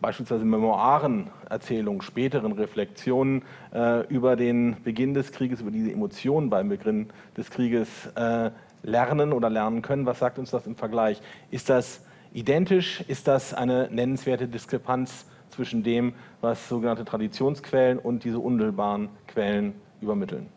beispielsweise 0.00 0.44
Memoiren, 0.44 1.30
Erzählungen, 1.48 2.02
späteren 2.02 2.52
Reflexionen 2.52 3.42
äh, 3.72 4.06
über 4.08 4.36
den 4.36 4.76
Beginn 4.82 5.14
des 5.14 5.32
Krieges, 5.32 5.60
über 5.60 5.70
diese 5.70 5.92
Emotionen 5.92 6.50
beim 6.50 6.68
Beginn 6.68 7.08
des 7.36 7.50
Krieges 7.50 7.88
äh, 8.16 8.50
lernen 8.82 9.32
oder 9.32 9.48
lernen 9.48 9.80
können. 9.80 10.04
Was 10.04 10.18
sagt 10.18 10.38
uns 10.38 10.50
das 10.50 10.66
im 10.66 10.76
Vergleich? 10.76 11.22
Ist 11.50 11.70
das 11.70 12.04
identisch? 12.34 13.02
Ist 13.06 13.28
das 13.28 13.54
eine 13.54 13.88
nennenswerte 13.90 14.48
Diskrepanz 14.48 15.26
zwischen 15.52 15.82
dem, 15.82 16.14
was 16.40 16.68
sogenannte 16.68 17.04
Traditionsquellen 17.04 17.98
und 17.98 18.24
diese 18.24 18.38
unmittelbaren 18.38 19.08
Quellen 19.26 19.74
übermitteln? 20.00 20.48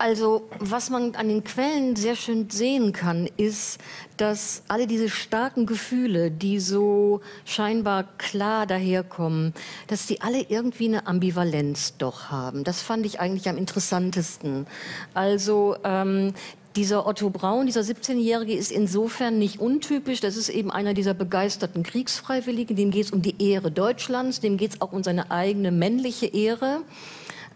Also 0.00 0.48
was 0.58 0.88
man 0.88 1.14
an 1.14 1.28
den 1.28 1.44
Quellen 1.44 1.94
sehr 1.94 2.16
schön 2.16 2.48
sehen 2.48 2.94
kann, 2.94 3.28
ist, 3.36 3.78
dass 4.16 4.62
alle 4.66 4.86
diese 4.86 5.10
starken 5.10 5.66
Gefühle, 5.66 6.30
die 6.30 6.58
so 6.58 7.20
scheinbar 7.44 8.04
klar 8.16 8.66
daherkommen, 8.66 9.52
dass 9.88 10.06
die 10.06 10.22
alle 10.22 10.40
irgendwie 10.40 10.88
eine 10.88 11.06
Ambivalenz 11.06 11.98
doch 11.98 12.30
haben. 12.30 12.64
Das 12.64 12.80
fand 12.80 13.04
ich 13.04 13.20
eigentlich 13.20 13.46
am 13.50 13.58
interessantesten. 13.58 14.66
Also 15.12 15.76
ähm, 15.84 16.32
dieser 16.76 17.06
Otto 17.06 17.30
Braun, 17.30 17.66
dieser 17.66 17.80
17-Jährige, 17.80 18.54
ist 18.54 18.70
insofern 18.70 19.38
nicht 19.38 19.60
untypisch. 19.60 20.20
Das 20.20 20.36
ist 20.36 20.48
eben 20.48 20.70
einer 20.70 20.94
dieser 20.94 21.14
begeisterten 21.14 21.82
Kriegsfreiwilligen. 21.82 22.76
Dem 22.76 22.90
geht 22.90 23.06
es 23.06 23.10
um 23.10 23.22
die 23.22 23.34
Ehre 23.42 23.70
Deutschlands, 23.70 24.40
dem 24.40 24.56
geht 24.56 24.74
es 24.74 24.80
auch 24.80 24.92
um 24.92 25.02
seine 25.02 25.30
eigene 25.30 25.72
männliche 25.72 26.26
Ehre. 26.26 26.82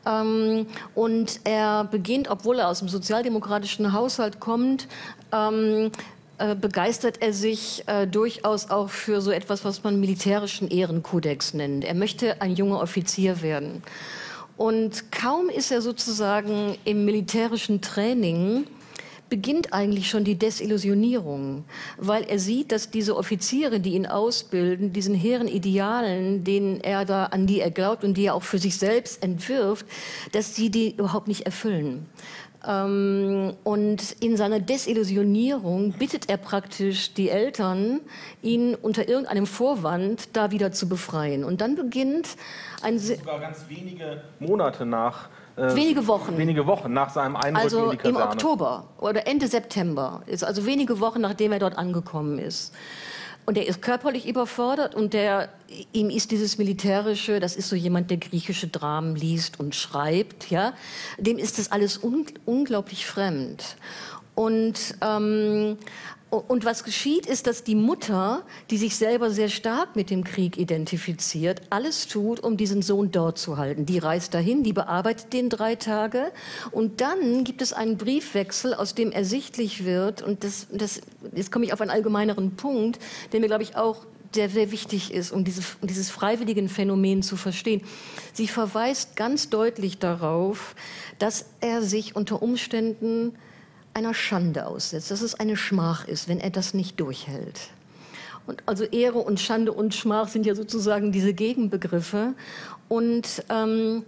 Ähm, 0.07 0.66
und 0.94 1.40
er 1.44 1.85
beginnt, 1.85 2.29
obwohl 2.29 2.59
er 2.59 2.68
aus 2.68 2.81
dem 2.81 2.88
sozialdemokratischen 2.88 3.92
Haushalt 3.92 4.40
kommt, 4.40 4.88
ähm, 5.33 5.90
äh, 6.38 6.57
begeistert 6.57 7.22
er 7.22 7.33
sich 7.33 7.85
äh, 7.87 8.09
durchaus 8.09 8.68
auch 8.68 8.90
für 8.90 9.20
so 9.20 9.31
etwas, 9.31 9.64
was 9.64 9.85
man 9.85 10.00
militärischen 10.00 10.68
Ehrenkodex 10.68 11.55
nennt. 11.55 11.85
Er 11.85 11.94
möchte 11.94 12.42
ein 12.42 12.57
junger 12.57 12.81
Offizier 12.81 13.40
werden. 13.40 13.83
Und 14.57 15.12
kaum 15.12 15.48
ist 15.48 15.70
er 15.70 15.81
sozusagen 15.81 16.77
im 16.85 17.05
militärischen 17.05 17.81
Training, 17.81 18.66
beginnt 19.35 19.73
eigentlich 19.73 20.09
schon 20.09 20.23
die 20.23 20.37
Desillusionierung, 20.37 21.64
weil 21.97 22.23
er 22.23 22.38
sieht, 22.38 22.70
dass 22.70 22.92
diese 22.92 23.16
Offiziere, 23.16 23.81
die 23.81 23.94
ihn 23.94 24.07
ausbilden, 24.07 24.92
diesen 24.92 25.12
hehren 25.12 25.49
Idealen, 25.49 26.44
denen 26.44 26.81
er 26.81 27.05
da, 27.05 27.25
an 27.25 27.49
die 27.49 27.59
er 27.59 27.73
glaubt 27.73 28.05
und 28.05 28.14
die 28.16 28.27
er 28.27 28.37
auch 28.37 28.44
für 28.44 28.59
sich 28.59 28.79
selbst 28.79 29.25
entwirft, 29.25 29.87
dass 30.31 30.55
sie 30.55 30.70
die 30.70 30.94
überhaupt 30.97 31.27
nicht 31.27 31.47
erfüllen. 31.47 32.07
Ähm, 32.64 33.55
und 33.64 34.12
in 34.20 34.37
seiner 34.37 34.61
Desillusionierung 34.61 35.94
bittet 35.94 36.31
er 36.31 36.37
praktisch 36.37 37.12
die 37.14 37.29
Eltern, 37.29 38.03
ihn 38.40 38.77
unter 38.77 39.09
irgendeinem 39.09 39.47
Vorwand 39.47 40.29
da 40.35 40.53
wieder 40.53 40.70
zu 40.70 40.88
befreien. 40.88 41.42
Und 41.42 41.61
dann 41.61 41.75
beginnt 41.75 42.29
ein... 42.83 43.01
Sogar 43.01 43.40
ganz 43.40 43.64
wenige 43.68 44.23
Monate 44.38 44.87
nach 44.87 45.29
äh, 45.57 45.75
wenige 45.75 46.07
Wochen. 46.07 46.37
Wenige 46.37 46.67
Wochen 46.67 46.93
nach 46.93 47.11
seinem 47.11 47.37
Einrücken 47.37 47.57
also 47.57 47.85
in 47.85 47.90
die 47.93 47.97
Kaserne. 47.99 48.19
im 48.19 48.31
Oktober 48.31 48.85
oder 48.99 49.27
Ende 49.27 49.47
September. 49.47 50.23
Ist 50.27 50.45
also 50.45 50.67
wenige 50.67 51.01
Wochen, 51.01 51.21
nachdem 51.21 51.53
er 51.53 51.59
dort 51.59 51.79
angekommen 51.79 52.38
ist. 52.38 52.75
Und 53.47 53.59
er 53.59 53.67
ist 53.67 53.83
körperlich 53.83 54.27
überfordert 54.27 54.95
und 54.95 55.12
der, 55.12 55.51
ihm 55.93 56.09
ist 56.09 56.31
dieses 56.31 56.57
Militärische, 56.57 57.40
das 57.40 57.57
ist 57.57 57.69
so 57.69 57.77
jemand, 57.77 58.11
der 58.11 58.17
griechische 58.17 58.69
Dramen 58.69 59.17
liest 59.17 59.61
und 59.61 59.75
schreibt, 59.75 60.51
ja, 60.51 60.73
dem 61.19 61.37
ist 61.37 61.59
das 61.59 61.71
alles 61.71 62.03
un 62.03 62.25
unglaublich 62.47 63.05
fremd. 63.07 63.77
Und 64.35 64.97
ähm, 65.03 65.77
und 66.37 66.64
was 66.64 66.85
geschieht, 66.85 67.27
ist, 67.27 67.47
dass 67.47 67.64
die 67.64 67.75
Mutter, 67.75 68.44
die 68.70 68.79
sich 68.79 68.97
selber 68.97 69.31
sehr 69.31 69.49
stark 69.49 69.97
mit 69.97 70.11
dem 70.11 70.25
Krieg 70.25 70.57
identifiziert, 70.57 71.62
alles 71.70 72.09
tut, 72.09 72.40
um 72.40 72.57
diesen 72.57 72.83
Sohn 72.83 73.11
dort 73.11 73.38
zu 73.38 73.57
halten. 73.57 73.87
Die 73.87 73.99
reist 73.99 74.35
dahin, 74.35 74.62
die 74.62 74.73
bearbeitet 74.73 75.33
den 75.33 75.49
drei 75.49 75.75
Tage. 75.77 76.33
Und 76.70 77.01
dann 77.01 77.44
gibt 77.44 77.62
es 77.62 77.73
einen 77.73 77.97
Briefwechsel, 77.97 78.75
aus 78.75 78.94
dem 78.94 79.12
ersichtlich 79.12 79.85
wird, 79.85 80.23
und 80.23 80.44
das, 80.44 80.66
das, 80.73 81.01
jetzt 81.35 81.53
komme 81.53 81.64
ich 81.64 81.73
auf 81.73 81.81
einen 81.81 81.90
allgemeineren 81.90 82.57
Punkt, 82.57 82.99
der 83.33 83.40
mir, 83.40 83.47
glaube 83.47 83.62
ich, 83.62 83.77
auch 83.77 84.07
sehr, 84.35 84.49
sehr 84.49 84.73
wichtig 84.73 85.12
ist, 85.12 85.31
um, 85.33 85.44
diese, 85.44 85.62
dieses 85.83 86.11
freiwilligen 86.11 86.68
Phänomen 86.68 87.23
zu 87.23 87.37
verstehen. 87.37 87.83
Sie 88.33 88.49
verweist 88.49 89.16
ganz 89.16 89.49
deutlich 89.49 89.99
darauf, 89.99 90.75
dass 91.18 91.47
er 91.61 91.83
sich 91.83 92.16
unter 92.16 92.42
Umständen 92.42 93.37
einer 93.94 94.14
Schande 94.14 94.66
aussetzt, 94.66 95.11
dass 95.11 95.22
es 95.22 95.35
eine 95.35 95.57
Schmach 95.57 96.07
ist, 96.07 96.28
wenn 96.28 96.40
er 96.40 96.50
das 96.50 96.74
nicht 96.74 97.00
durchhält. 97.00 97.70
Und 98.46 98.62
also 98.66 98.85
Ehre 98.85 99.18
und 99.18 99.40
Schande 99.40 99.72
und 99.72 99.94
Schmach 99.94 100.28
sind 100.28 100.44
ja 100.46 100.54
sozusagen 100.54 101.12
diese 101.12 101.33
Gegenbegriffe. 101.33 102.35
Und, 102.88 103.44
ähm, 103.48 104.04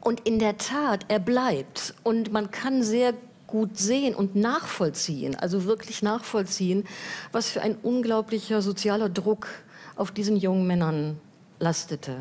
und 0.00 0.20
in 0.26 0.38
der 0.38 0.56
Tat, 0.56 1.04
er 1.08 1.18
bleibt. 1.18 1.94
Und 2.02 2.32
man 2.32 2.50
kann 2.50 2.82
sehr 2.82 3.12
gut 3.46 3.78
sehen 3.78 4.14
und 4.14 4.36
nachvollziehen, 4.36 5.34
also 5.34 5.64
wirklich 5.64 6.02
nachvollziehen, 6.02 6.84
was 7.32 7.48
für 7.48 7.62
ein 7.62 7.76
unglaublicher 7.82 8.62
sozialer 8.62 9.08
Druck 9.08 9.48
auf 9.96 10.12
diesen 10.12 10.36
jungen 10.36 10.66
Männern 10.66 11.18
lastete. 11.58 12.16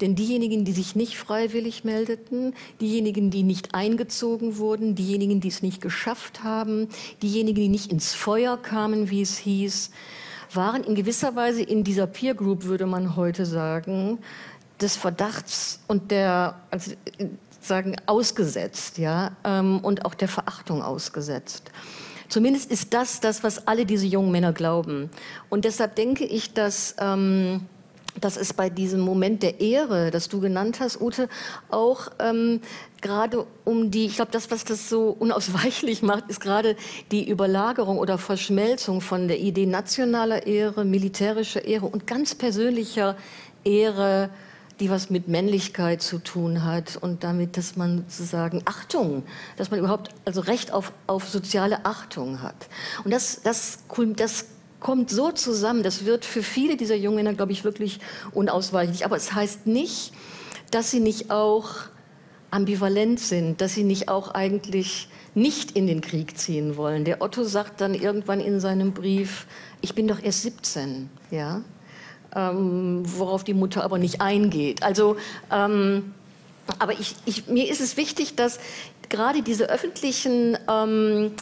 Denn 0.00 0.14
diejenigen, 0.14 0.64
die 0.64 0.72
sich 0.72 0.96
nicht 0.96 1.16
freiwillig 1.16 1.84
meldeten, 1.84 2.54
diejenigen, 2.80 3.30
die 3.30 3.42
nicht 3.42 3.74
eingezogen 3.74 4.58
wurden, 4.58 4.94
diejenigen, 4.94 5.40
die 5.40 5.48
es 5.48 5.62
nicht 5.62 5.80
geschafft 5.80 6.42
haben, 6.42 6.88
diejenigen, 7.22 7.60
die 7.60 7.68
nicht 7.68 7.92
ins 7.92 8.14
Feuer 8.14 8.56
kamen, 8.56 9.10
wie 9.10 9.22
es 9.22 9.38
hieß, 9.38 9.90
waren 10.52 10.84
in 10.84 10.94
gewisser 10.94 11.34
Weise 11.36 11.62
in 11.62 11.84
dieser 11.84 12.06
Peer 12.06 12.34
Group, 12.34 12.64
würde 12.64 12.86
man 12.86 13.16
heute 13.16 13.46
sagen, 13.46 14.18
des 14.80 14.96
Verdachts 14.96 15.80
und 15.86 16.10
der, 16.10 16.60
also 16.70 16.92
sagen, 17.60 17.96
ausgesetzt, 18.06 18.98
ja, 18.98 19.32
ähm, 19.44 19.78
und 19.80 20.04
auch 20.04 20.14
der 20.14 20.28
Verachtung 20.28 20.82
ausgesetzt. 20.82 21.70
Zumindest 22.28 22.70
ist 22.70 22.94
das 22.94 23.20
das, 23.20 23.44
was 23.44 23.66
alle 23.66 23.84
diese 23.84 24.06
jungen 24.06 24.32
Männer 24.32 24.52
glauben. 24.52 25.10
Und 25.50 25.64
deshalb 25.64 25.96
denke 25.96 26.24
ich, 26.24 26.54
dass 26.54 26.96
ähm, 26.98 27.66
dass 28.20 28.36
es 28.36 28.52
bei 28.52 28.68
diesem 28.70 29.00
Moment 29.00 29.42
der 29.42 29.60
Ehre, 29.60 30.10
das 30.10 30.28
du 30.28 30.40
genannt 30.40 30.80
hast, 30.80 31.00
Ute, 31.00 31.28
auch 31.70 32.08
ähm, 32.18 32.60
gerade 33.00 33.46
um 33.64 33.90
die, 33.90 34.06
ich 34.06 34.16
glaube, 34.16 34.30
das, 34.30 34.50
was 34.50 34.64
das 34.64 34.88
so 34.88 35.16
unausweichlich 35.18 36.02
macht, 36.02 36.28
ist 36.28 36.40
gerade 36.40 36.76
die 37.10 37.28
Überlagerung 37.28 37.98
oder 37.98 38.18
Verschmelzung 38.18 39.00
von 39.00 39.28
der 39.28 39.40
Idee 39.40 39.66
nationaler 39.66 40.46
Ehre, 40.46 40.84
militärischer 40.84 41.64
Ehre 41.64 41.86
und 41.86 42.06
ganz 42.06 42.34
persönlicher 42.34 43.16
Ehre, 43.64 44.30
die 44.80 44.90
was 44.90 45.10
mit 45.10 45.28
Männlichkeit 45.28 46.02
zu 46.02 46.18
tun 46.18 46.64
hat 46.64 46.96
und 46.96 47.24
damit, 47.24 47.56
dass 47.56 47.76
man 47.76 48.04
sozusagen 48.08 48.62
Achtung, 48.64 49.22
dass 49.56 49.70
man 49.70 49.78
überhaupt 49.78 50.10
also 50.24 50.40
Recht 50.40 50.72
auf, 50.72 50.92
auf 51.06 51.28
soziale 51.28 51.84
Achtung 51.84 52.42
hat. 52.42 52.68
Und 53.04 53.12
das, 53.12 53.42
das, 53.42 53.78
das 54.16 54.46
kommt 54.82 55.10
so 55.10 55.30
zusammen, 55.30 55.82
das 55.82 56.04
wird 56.04 56.24
für 56.24 56.42
viele 56.42 56.76
dieser 56.76 56.96
jungen 56.96 57.16
Männer, 57.16 57.34
glaube 57.34 57.52
ich, 57.52 57.64
wirklich 57.64 58.00
unausweichlich. 58.32 59.04
Aber 59.04 59.16
es 59.16 59.32
heißt 59.32 59.66
nicht, 59.66 60.12
dass 60.70 60.90
sie 60.90 61.00
nicht 61.00 61.30
auch 61.30 61.70
ambivalent 62.50 63.20
sind, 63.20 63.60
dass 63.60 63.74
sie 63.74 63.84
nicht 63.84 64.08
auch 64.08 64.34
eigentlich 64.34 65.08
nicht 65.34 65.72
in 65.72 65.86
den 65.86 66.02
Krieg 66.02 66.36
ziehen 66.36 66.76
wollen. 66.76 67.04
Der 67.04 67.22
Otto 67.22 67.44
sagt 67.44 67.80
dann 67.80 67.94
irgendwann 67.94 68.40
in 68.40 68.60
seinem 68.60 68.92
Brief, 68.92 69.46
ich 69.80 69.94
bin 69.94 70.06
doch 70.06 70.22
erst 70.22 70.42
17, 70.42 71.08
ja, 71.30 71.62
ähm, 72.34 73.02
worauf 73.04 73.44
die 73.44 73.54
Mutter 73.54 73.82
aber 73.84 73.98
nicht 73.98 74.20
eingeht. 74.20 74.82
Also, 74.82 75.16
ähm, 75.50 76.12
aber 76.78 76.92
ich, 76.92 77.16
ich, 77.24 77.46
mir 77.46 77.70
ist 77.70 77.80
es 77.80 77.96
wichtig, 77.96 78.36
dass 78.36 78.58
gerade 79.08 79.42
diese 79.42 79.70
öffentlichen 79.70 80.58
ähm, 80.68 81.32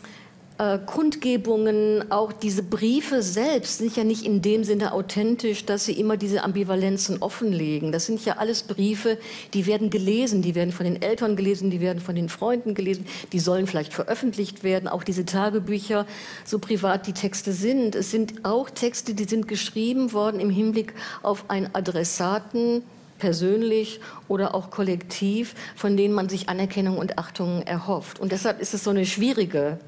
äh, 0.61 0.79
Kundgebungen, 0.85 2.13
auch 2.13 2.33
diese 2.33 2.63
Briefe 2.63 3.23
selbst 3.23 3.79
sind 3.79 3.97
ja 3.97 4.05
nicht 4.05 4.27
in 4.27 4.43
dem 4.43 4.63
Sinne 4.63 4.93
authentisch, 4.93 5.65
dass 5.65 5.87
sie 5.87 5.99
immer 5.99 6.19
diese 6.19 6.45
Ambivalenzen 6.45 7.23
offenlegen. 7.23 7.93
Das 7.93 8.05
sind 8.05 8.23
ja 8.27 8.37
alles 8.37 8.65
Briefe, 8.65 9.17
die 9.55 9.65
werden 9.65 9.89
gelesen, 9.89 10.43
die 10.43 10.55
werden 10.55 10.73
von 10.73 10.85
den 10.85 11.01
Eltern 11.01 11.35
gelesen, 11.35 11.71
die 11.71 11.81
werden 11.81 12.01
von 12.01 12.15
den 12.15 12.29
Freunden 12.29 12.75
gelesen, 12.75 13.07
die 13.33 13.39
sollen 13.39 13.67
vielleicht 13.67 13.95
veröffentlicht 13.95 14.63
werden. 14.63 14.87
Auch 14.87 15.03
diese 15.03 15.25
Tagebücher, 15.25 16.07
so 16.45 16.59
privat 16.59 17.07
die 17.07 17.15
Texte 17.15 17.53
sind. 17.53 17.95
Es 17.95 18.11
sind 18.11 18.45
auch 18.45 18.69
Texte, 18.69 19.15
die 19.15 19.25
sind 19.25 19.49
geschrieben 19.49 20.13
worden 20.13 20.41
im 20.41 20.51
Hinblick 20.51 20.93
auf 21.23 21.49
einen 21.49 21.75
Adressaten, 21.75 22.83
persönlich 23.19 24.01
oder 24.29 24.55
auch 24.55 24.71
kollektiv, 24.71 25.55
von 25.75 25.97
denen 25.97 26.13
man 26.13 26.29
sich 26.29 26.51
Anerkennung 26.51 26.99
und 26.99 27.19
Achtung 27.19 27.63
erhofft. 27.63 28.19
Und 28.19 28.33
deshalb 28.33 28.61
ist 28.61 28.75
es 28.75 28.85
so 28.85 28.91
eine 28.91 29.07
schwierige 29.07 29.79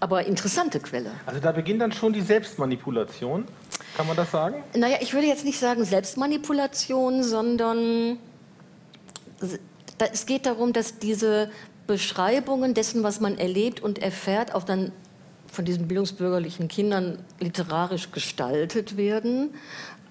aber 0.00 0.24
interessante 0.26 0.80
Quelle. 0.80 1.10
Also 1.26 1.40
da 1.40 1.52
beginnt 1.52 1.82
dann 1.82 1.92
schon 1.92 2.12
die 2.12 2.22
Selbstmanipulation. 2.22 3.44
Kann 3.96 4.06
man 4.06 4.16
das 4.16 4.30
sagen? 4.30 4.62
Naja, 4.74 4.96
ich 5.00 5.12
würde 5.12 5.26
jetzt 5.26 5.44
nicht 5.44 5.58
sagen 5.58 5.84
Selbstmanipulation, 5.84 7.22
sondern 7.22 8.18
es 9.98 10.26
geht 10.26 10.46
darum, 10.46 10.72
dass 10.72 10.98
diese 10.98 11.50
Beschreibungen 11.86 12.74
dessen, 12.74 13.02
was 13.02 13.20
man 13.20 13.36
erlebt 13.36 13.82
und 13.82 13.98
erfährt, 13.98 14.54
auch 14.54 14.64
dann 14.64 14.92
von 15.50 15.64
diesen 15.64 15.88
bildungsbürgerlichen 15.88 16.68
Kindern 16.68 17.18
literarisch 17.40 18.12
gestaltet 18.12 18.96
werden. 18.96 19.54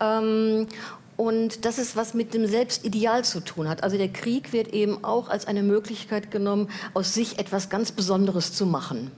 Ähm, 0.02 0.68
und 1.16 1.66
das 1.66 1.80
ist 1.80 1.96
was 1.96 2.14
mit 2.14 2.34
dem 2.34 2.46
Selbstideal 2.48 3.24
zu 3.24 3.42
tun 3.42 3.68
hat. 3.68 3.84
Also 3.84 3.98
der 3.98 4.10
Krieg 4.10 4.54
wird 4.54 4.70
eben 4.70 5.04
auch 5.04 5.30
als 5.30 5.48
eine 5.48 5.64
Möglichkeit 5.64 6.32
genommen, 6.32 6.70
aus 6.94 7.14
sich 7.14 7.40
etwas 7.40 7.70
ganz 7.70 7.92
Besonderes 7.92 8.54
zu 8.54 8.66
machen. 8.66 9.12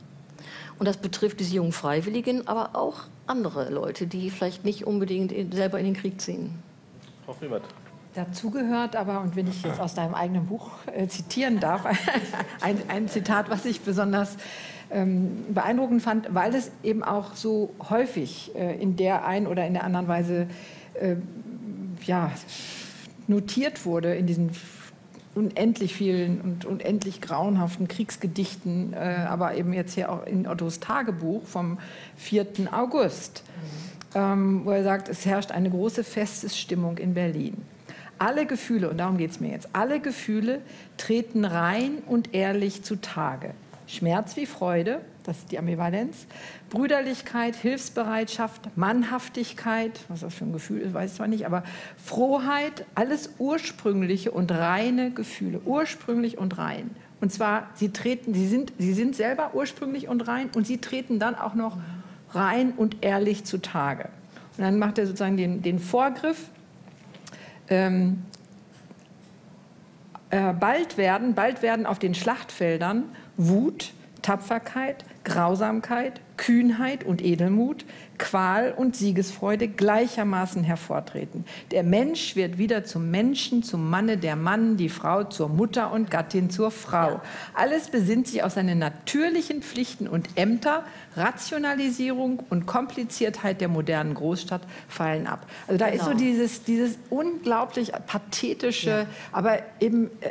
Und 0.82 0.88
das 0.88 0.98
betrifft 0.98 1.39
diese 1.39 1.54
jungen 1.54 1.74
Freiwilligen, 1.74 2.48
aber 2.48 2.76
auch 2.76 3.02
andere 3.28 3.70
Leute, 3.70 4.08
die 4.08 4.32
vielleicht 4.32 4.65
nicht 4.65 4.88
unbedingt 4.88 5.32
selber 5.54 5.78
in 5.78 5.86
den 5.86 5.94
Krieg 5.94 6.20
ziehen. 6.20 6.58
Frau 7.24 7.34
Friebert. 7.34 7.62
Dazu 8.15 8.50
gehört 8.50 8.96
aber, 8.96 9.22
und 9.22 9.36
wenn 9.36 9.46
ich 9.46 9.62
jetzt 9.62 9.80
aus 9.80 9.94
deinem 9.94 10.15
eigenen 10.15 10.48
Buch 10.48 10.72
äh, 10.88 11.06
zitieren 11.06 11.60
darf, 11.60 11.86
ein, 12.62 12.80
ein, 12.88 13.08
Zitat, 13.08 13.52
was 13.52 13.65
ich 13.65 13.82
besonders 13.82 14.38
ähm, 14.89 15.46
beeindruckend 15.54 16.02
fand, 16.02 16.34
weil 16.34 16.56
es 16.56 16.72
eben 16.82 17.04
auch 17.04 17.36
so 17.36 17.76
häufig 17.91 18.50
äh, 18.56 18.82
in 18.82 18.96
der 18.96 19.24
einen 19.24 19.46
oder 19.46 19.67
in 19.67 19.74
der 19.74 19.84
anderen 19.84 20.08
Weise 20.08 20.48
äh, 20.96 21.17
ja, 22.08 22.32
notiert 23.28 23.86
wurde 23.86 24.15
in 24.15 24.26
diesen 24.26 24.50
unendlich 25.36 25.96
vielen 25.96 26.41
und 26.41 26.65
unendlich 26.65 27.22
grauenhaften 27.22 27.88
Kriegsgedichten, 27.88 28.94
äh, 28.94 29.26
aber 29.28 29.56
eben 29.56 29.74
jetzt 29.74 29.94
hier 29.94 30.12
auch 30.12 30.26
in 30.26 30.48
Ottos 30.48 30.80
Tagebuch 30.80 31.46
vom 31.46 31.80
4. 32.17 32.48
August, 32.72 33.44
ähm, 34.13 34.62
wo 34.65 34.72
er 34.72 34.84
sagt, 34.84 35.08
es 35.10 35.26
herrscht 35.26 35.52
eine 35.52 35.70
große 35.70 36.04
Festesstimmung 36.04 36.98
in 36.98 37.13
Berlin. 37.13 37.58
Alle 38.17 38.46
Gefühle, 38.46 38.89
und 38.89 38.98
darum 38.98 39.17
geht 39.17 39.32
es 39.32 39.39
mir 39.39 39.52
jetzt, 39.52 39.70
alle 39.74 40.00
Gefühle 40.00 40.62
treten 40.98 41.46
rein 41.46 42.04
und 42.06 42.34
ehrlich 42.34 42.84
zutage. 42.84 43.52
Schmerz 43.92 44.38
wie 44.38 44.46
Freude, 44.46 45.02
das 45.24 45.40
ist 45.40 45.52
die 45.52 45.60
Ambivalenz, 45.60 46.26
Brüderlichkeit, 46.70 47.56
Hilfsbereitschaft, 47.56 48.78
Mannhaftigkeit, 48.78 50.00
was 50.08 50.22
das 50.22 50.34
für 50.34 50.46
ein 50.46 50.54
Gefühl 50.54 50.80
ist, 50.80 50.94
weiß 50.94 51.12
ich 51.12 51.18
zwar 51.18 51.28
nicht, 51.28 51.46
aber 51.46 51.64
Frohheit, 51.98 52.86
alles 52.96 53.32
ursprüngliche 53.38 54.32
und 54.32 54.52
reine 54.52 55.12
Gefühle, 55.12 55.60
ursprünglich 55.66 56.38
und 56.38 56.58
rein. 56.58 56.92
Und 57.20 57.32
zwar, 57.32 57.70
sie 57.76 57.90
treten, 57.90 58.34
sie 58.34 58.48
sind, 58.48 58.74
sie 58.78 58.94
sind 58.94 59.16
selber 59.16 59.52
ursprünglich 59.54 60.08
und 60.08 60.28
rein 60.28 60.50
und 60.56 60.66
sie 60.66 60.80
treten 60.80 61.20
dann 61.20 61.36
auch 61.36 61.54
noch 61.54 61.78
rein 62.32 62.72
und 62.76 63.04
ehrlich 63.04 63.44
zutage. 63.44 64.10
Und 64.58 64.64
dann 64.64 64.80
macht 64.80 64.98
er 64.98 65.06
sozusagen 65.06 65.38
den, 65.38 65.62
den 65.62 65.80
Vorgriff. 65.80 66.50
Ähm, 67.68 68.24
äh, 70.32 70.54
bald 70.54 70.98
werden, 70.98 71.36
bald 71.36 71.62
werden 71.62 71.86
auf 71.86 72.00
den 72.00 72.16
Schlachtfeldern 72.16 73.04
Wut, 73.48 73.94
Tapferkeit, 74.22 75.04
Grausamkeit, 75.24 76.22
Kühnheit 76.38 77.04
und 77.04 77.24
Edelmut, 77.24 77.86
Qual 78.18 78.72
und 78.72 78.96
Siegesfreude 78.96 79.68
gleichermaßen 79.68 80.64
hervortreten. 80.64 81.46
Der 81.72 81.84
Mensch 81.84 82.36
wird 82.36 82.58
wieder 82.58 82.84
zum 82.84 83.12
Menschen, 83.12 83.64
zum 83.64 83.90
Manne, 83.90 84.18
der 84.18 84.36
Mann, 84.36 84.78
die 84.78 84.90
Frau 84.90 85.24
zur 85.24 85.50
Mutter 85.50 85.92
und 85.92 86.10
Gattin 86.10 86.50
zur 86.50 86.72
Frau. 86.72 87.22
Alles 87.54 87.90
besinnt 87.90 88.28
sich 88.28 88.44
auf 88.44 88.54
seine 88.54 88.76
natürlichen 88.76 89.62
Pflichten 89.62 90.08
und 90.08 90.30
Ämter. 90.36 90.84
Rationalisierung 91.16 92.42
und 92.50 92.66
Kompliziertheit 92.66 93.60
der 93.60 93.68
modernen 93.68 94.14
Großstadt 94.14 94.62
fallen 94.88 95.28
ab. 95.28 95.46
Also 95.68 95.78
da 95.78 95.90
genau. 95.90 95.98
ist 95.98 96.06
so 96.06 96.12
genau. 96.12 96.24
dieses, 96.24 96.64
dieses 96.64 96.98
unglaublich 97.10 97.92
pathetische, 98.08 98.90
ja. 98.90 99.06
aber 99.32 99.60
eben 99.80 100.10
äh, 100.22 100.30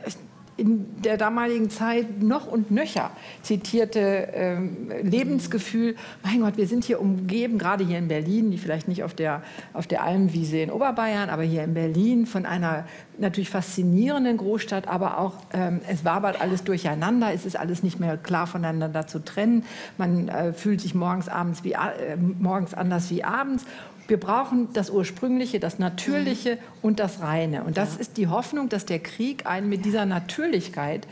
in 0.61 1.03
der 1.03 1.17
damaligen 1.17 1.71
Zeit 1.71 2.23
noch 2.23 2.47
und 2.47 2.71
nöcher 2.71 3.11
zitierte 3.43 4.29
ähm, 4.35 4.93
Lebensgefühl. 5.03 5.97
Mein 6.23 6.41
Gott, 6.41 6.59
wir 6.59 6.67
sind 6.67 6.85
hier 6.85 7.01
umgeben, 7.01 7.59
gerade 7.59 7.85
hier 7.85 7.99
in 7.99 8.09
Berlin, 8.09 8.51
die 8.51 8.59
vielleicht 8.59 8.87
nicht 8.87 9.03
auf 9.03 9.15
der, 9.15 9.43
auf 9.73 9.87
der 9.87 10.03
Almwiese 10.03 10.59
in 10.59 10.71
Oberbayern, 10.71 11.31
aber 11.31 11.43
hier 11.43 11.65
in 11.65 11.75
Berlin 11.75 12.27
von 12.27 12.45
einer 12.45 12.85
natürlich 13.19 13.51
faszinierenden 13.51 14.37
Großstadt, 14.37 14.87
aber 14.87 15.19
auch 15.19 15.35
ähm, 15.53 15.81
es 15.89 16.05
wabert 16.05 16.41
alles 16.41 16.65
durcheinander, 16.65 17.33
es 17.33 17.47
ist 17.47 17.57
alles 17.57 17.83
nicht 17.83 17.99
mehr 17.99 18.17
klar 18.17 18.47
voneinander 18.47 19.07
zu 19.07 19.25
trennen. 19.25 19.65
Man 19.99 20.29
äh, 20.29 20.53
fühlt 20.53 20.81
sich 20.81 20.95
morgens, 20.95 21.29
abends 21.29 21.65
wie, 21.65 21.73
äh, 21.73 22.17
morgens 22.39 22.75
anders 22.75 23.11
wie 23.11 23.25
abends 23.25 23.65
wir 24.11 24.21
brauchen 24.21 24.73
das 24.73 24.91
Ursprüngliche, 24.91 25.61
das 25.61 25.79
Natürliche 25.79 26.57
mhm. 26.57 26.59
und 26.83 27.01
das 27.01 27.21
Reine. 27.21 27.65
Und 27.65 27.77
das 27.77 27.95
ja. 27.95 28.01
ist 28.01 28.17
die 28.17 28.27
Hoffnung, 28.27 28.69
dass 28.69 28.85
der 28.85 28.99
Krieg 28.99 29.47
einen 29.47 29.69
mit 29.69 29.85
dieser 29.85 30.05
Natürlichkeit 30.05 31.07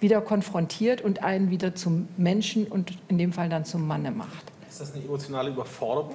wieder 0.00 0.20
konfrontiert 0.20 1.02
und 1.02 1.22
einen 1.22 1.50
wieder 1.50 1.74
zum 1.74 2.08
Menschen 2.16 2.66
und 2.66 2.92
in 3.08 3.18
dem 3.18 3.32
Fall 3.32 3.48
dann 3.48 3.64
zum 3.64 3.86
Manne 3.86 4.12
macht. 4.12 4.52
Ist 4.70 4.80
das 4.80 4.94
eine 4.94 5.04
emotionale 5.04 5.50
Überforderung? 5.50 6.14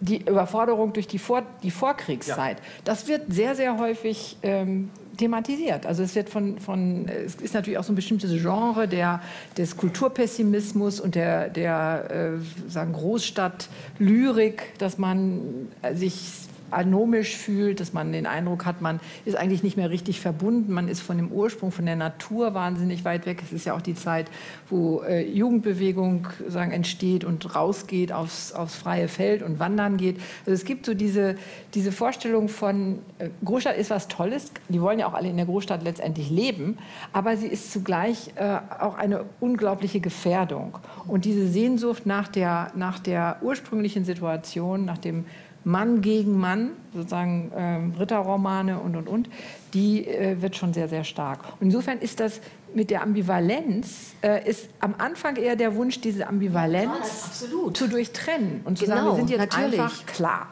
Die 0.00 0.22
Überforderung 0.22 0.92
durch 0.92 1.06
die, 1.06 1.18
Vor 1.18 1.42
die 1.62 1.70
Vorkriegszeit, 1.70 2.58
ja. 2.58 2.64
das 2.84 3.06
wird 3.06 3.32
sehr, 3.32 3.54
sehr 3.54 3.78
häufig 3.78 4.38
ähm, 4.42 4.90
thematisiert. 5.20 5.86
Also 5.86 6.02
es 6.02 6.14
wird 6.14 6.28
von, 6.28 6.58
von, 6.58 7.08
es 7.08 7.36
ist 7.36 7.54
natürlich 7.54 7.78
auch 7.78 7.84
so 7.84 7.92
ein 7.92 7.96
bestimmtes 7.96 8.30
Genre 8.42 8.88
der, 8.88 9.20
des 9.56 9.76
Kulturpessimismus 9.76 10.98
und 10.98 11.14
der, 11.14 11.48
der 11.48 12.10
äh, 12.10 12.70
sagen 12.70 12.92
Großstadt-Lyrik, 12.92 14.78
dass 14.78 14.98
man 14.98 15.68
sich 15.94 16.49
anomisch 16.70 17.36
fühlt, 17.36 17.80
dass 17.80 17.92
man 17.92 18.12
den 18.12 18.26
Eindruck 18.26 18.66
hat, 18.66 18.80
man 18.80 19.00
ist 19.24 19.36
eigentlich 19.36 19.62
nicht 19.62 19.76
mehr 19.76 19.90
richtig 19.90 20.20
verbunden, 20.20 20.72
man 20.72 20.88
ist 20.88 21.00
von 21.00 21.16
dem 21.16 21.30
Ursprung, 21.32 21.72
von 21.72 21.86
der 21.86 21.96
Natur 21.96 22.54
wahnsinnig 22.54 23.04
weit 23.04 23.26
weg. 23.26 23.42
Es 23.42 23.52
ist 23.52 23.66
ja 23.66 23.74
auch 23.74 23.80
die 23.80 23.94
Zeit, 23.94 24.30
wo 24.68 25.02
äh, 25.02 25.26
Jugendbewegung 25.26 26.28
sagen, 26.48 26.72
entsteht 26.72 27.24
und 27.24 27.54
rausgeht 27.54 28.12
aufs, 28.12 28.52
aufs 28.52 28.74
freie 28.74 29.08
Feld 29.08 29.42
und 29.42 29.58
wandern 29.58 29.96
geht. 29.96 30.18
Also 30.40 30.52
es 30.52 30.64
gibt 30.64 30.86
so 30.86 30.94
diese, 30.94 31.36
diese 31.74 31.92
Vorstellung 31.92 32.48
von, 32.48 33.00
äh, 33.18 33.28
Großstadt 33.44 33.76
ist 33.76 33.90
was 33.90 34.08
Tolles, 34.08 34.52
die 34.68 34.80
wollen 34.80 34.98
ja 34.98 35.06
auch 35.06 35.14
alle 35.14 35.28
in 35.28 35.36
der 35.36 35.46
Großstadt 35.46 35.82
letztendlich 35.82 36.30
leben, 36.30 36.78
aber 37.12 37.36
sie 37.36 37.46
ist 37.46 37.72
zugleich 37.72 38.30
äh, 38.36 38.58
auch 38.78 38.96
eine 38.96 39.24
unglaubliche 39.40 40.00
Gefährdung. 40.00 40.78
Und 41.06 41.24
diese 41.24 41.46
Sehnsucht 41.46 42.06
nach 42.06 42.28
der, 42.28 42.72
nach 42.74 42.98
der 42.98 43.38
ursprünglichen 43.42 44.04
Situation, 44.04 44.84
nach 44.84 44.98
dem 44.98 45.24
Mann 45.64 46.00
gegen 46.00 46.38
Mann, 46.38 46.70
sozusagen 46.94 47.52
äh, 47.52 47.98
Ritterromane 48.00 48.78
und, 48.78 48.96
und, 48.96 49.08
und, 49.08 49.28
die 49.74 50.06
äh, 50.06 50.40
wird 50.40 50.56
schon 50.56 50.72
sehr, 50.72 50.88
sehr 50.88 51.04
stark. 51.04 51.40
Und 51.60 51.66
insofern 51.66 51.98
ist 51.98 52.20
das 52.20 52.40
mit 52.74 52.90
der 52.90 53.02
Ambivalenz, 53.02 54.14
äh, 54.22 54.48
ist 54.48 54.68
am 54.80 54.94
Anfang 54.98 55.36
eher 55.36 55.56
der 55.56 55.74
Wunsch, 55.74 56.00
diese 56.00 56.26
Ambivalenz 56.26 57.42
ja, 57.42 57.72
zu 57.74 57.88
durchtrennen 57.88 58.62
und 58.64 58.78
zu 58.78 58.84
genau, 58.84 58.96
sagen, 58.96 59.08
wir 59.08 59.16
sind 59.16 59.30
jetzt 59.30 59.38
natürlich. 59.38 59.80
einfach 59.80 60.06
klar. 60.06 60.46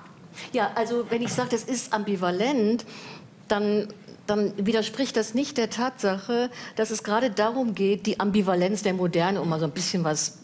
Ja, 0.53 0.71
also 0.75 1.07
wenn 1.11 1.23
ich 1.23 1.33
sage, 1.33 1.49
das 1.51 1.65
ist 1.65 1.93
ambivalent, 1.93 2.85
dann 3.49 3.89
dann 4.29 4.53
widerspricht 4.59 5.17
das 5.17 5.33
nicht 5.33 5.57
der 5.57 5.71
Tatsache, 5.71 6.51
dass 6.77 6.91
es 6.91 7.03
gerade 7.03 7.31
darum 7.31 7.75
geht, 7.75 8.05
die 8.05 8.21
Ambivalenz 8.21 8.83
der 8.83 8.93
Moderne, 8.93 9.41
um 9.41 9.49
mal 9.49 9.59
so 9.59 9.65
ein 9.65 9.71
bisschen 9.71 10.05
was 10.05 10.39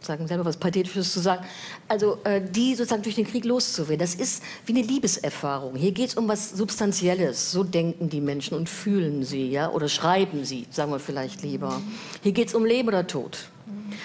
sagen 0.00 0.26
selber 0.26 0.44
was 0.44 0.56
Pathetisches 0.56 1.12
zu 1.12 1.20
sagen, 1.20 1.44
also 1.88 2.18
äh, 2.24 2.40
die 2.40 2.74
sozusagen 2.74 3.02
durch 3.02 3.16
den 3.16 3.26
Krieg 3.26 3.44
loszuwerden. 3.44 3.98
Das 3.98 4.14
ist 4.14 4.42
wie 4.66 4.72
eine 4.72 4.82
Liebeserfahrung. 4.82 5.76
Hier 5.76 5.92
geht 5.92 6.10
es 6.10 6.14
um 6.14 6.28
was 6.28 6.50
Substanzielles. 6.50 7.52
So 7.52 7.64
denken 7.64 8.08
die 8.08 8.20
Menschen 8.20 8.56
und 8.56 8.68
fühlen 8.68 9.24
sie, 9.24 9.50
ja, 9.50 9.70
oder 9.70 9.88
schreiben 9.88 10.44
sie, 10.44 10.66
sagen 10.70 10.90
wir 10.92 10.98
vielleicht 10.98 11.42
lieber. 11.42 11.80
Hier 12.22 12.32
geht 12.32 12.48
es 12.48 12.54
um 12.54 12.64
Leben 12.64 12.88
oder 12.88 13.06
Tod. 13.06 13.50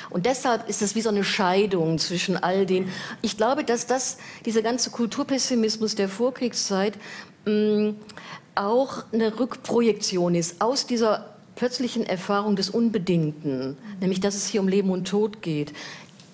Und 0.10 0.26
deshalb 0.26 0.68
ist 0.70 0.82
es 0.82 0.96
wie 0.96 1.02
so 1.02 1.10
eine 1.10 1.24
Scheidung 1.24 2.00
zwischen 2.00 2.38
all 2.38 2.66
den. 2.66 2.90
Ich 3.22 3.38
glaube, 3.38 3.64
dass 3.64 3.88
das, 3.88 4.18
dieser 4.46 4.62
ganze 4.62 4.90
Kulturpessimismus 4.90 5.96
der 5.96 6.10
Vorkriegszeit 6.10 6.94
mh, 7.46 7.94
auch 8.56 9.04
eine 9.12 9.40
Rückprojektion 9.40 10.36
ist 10.36 10.62
aus 10.62 10.88
dieser 10.88 11.35
plötzlichen 11.56 12.06
Erfahrung 12.06 12.56
des 12.56 12.70
Unbedingten, 12.70 13.78
nämlich 14.02 14.20
dass 14.20 14.36
es 14.36 14.48
hier 14.48 14.62
um 14.62 14.68
Leben 14.68 14.90
und 14.90 15.08
Tod 15.08 15.42
geht, 15.42 15.74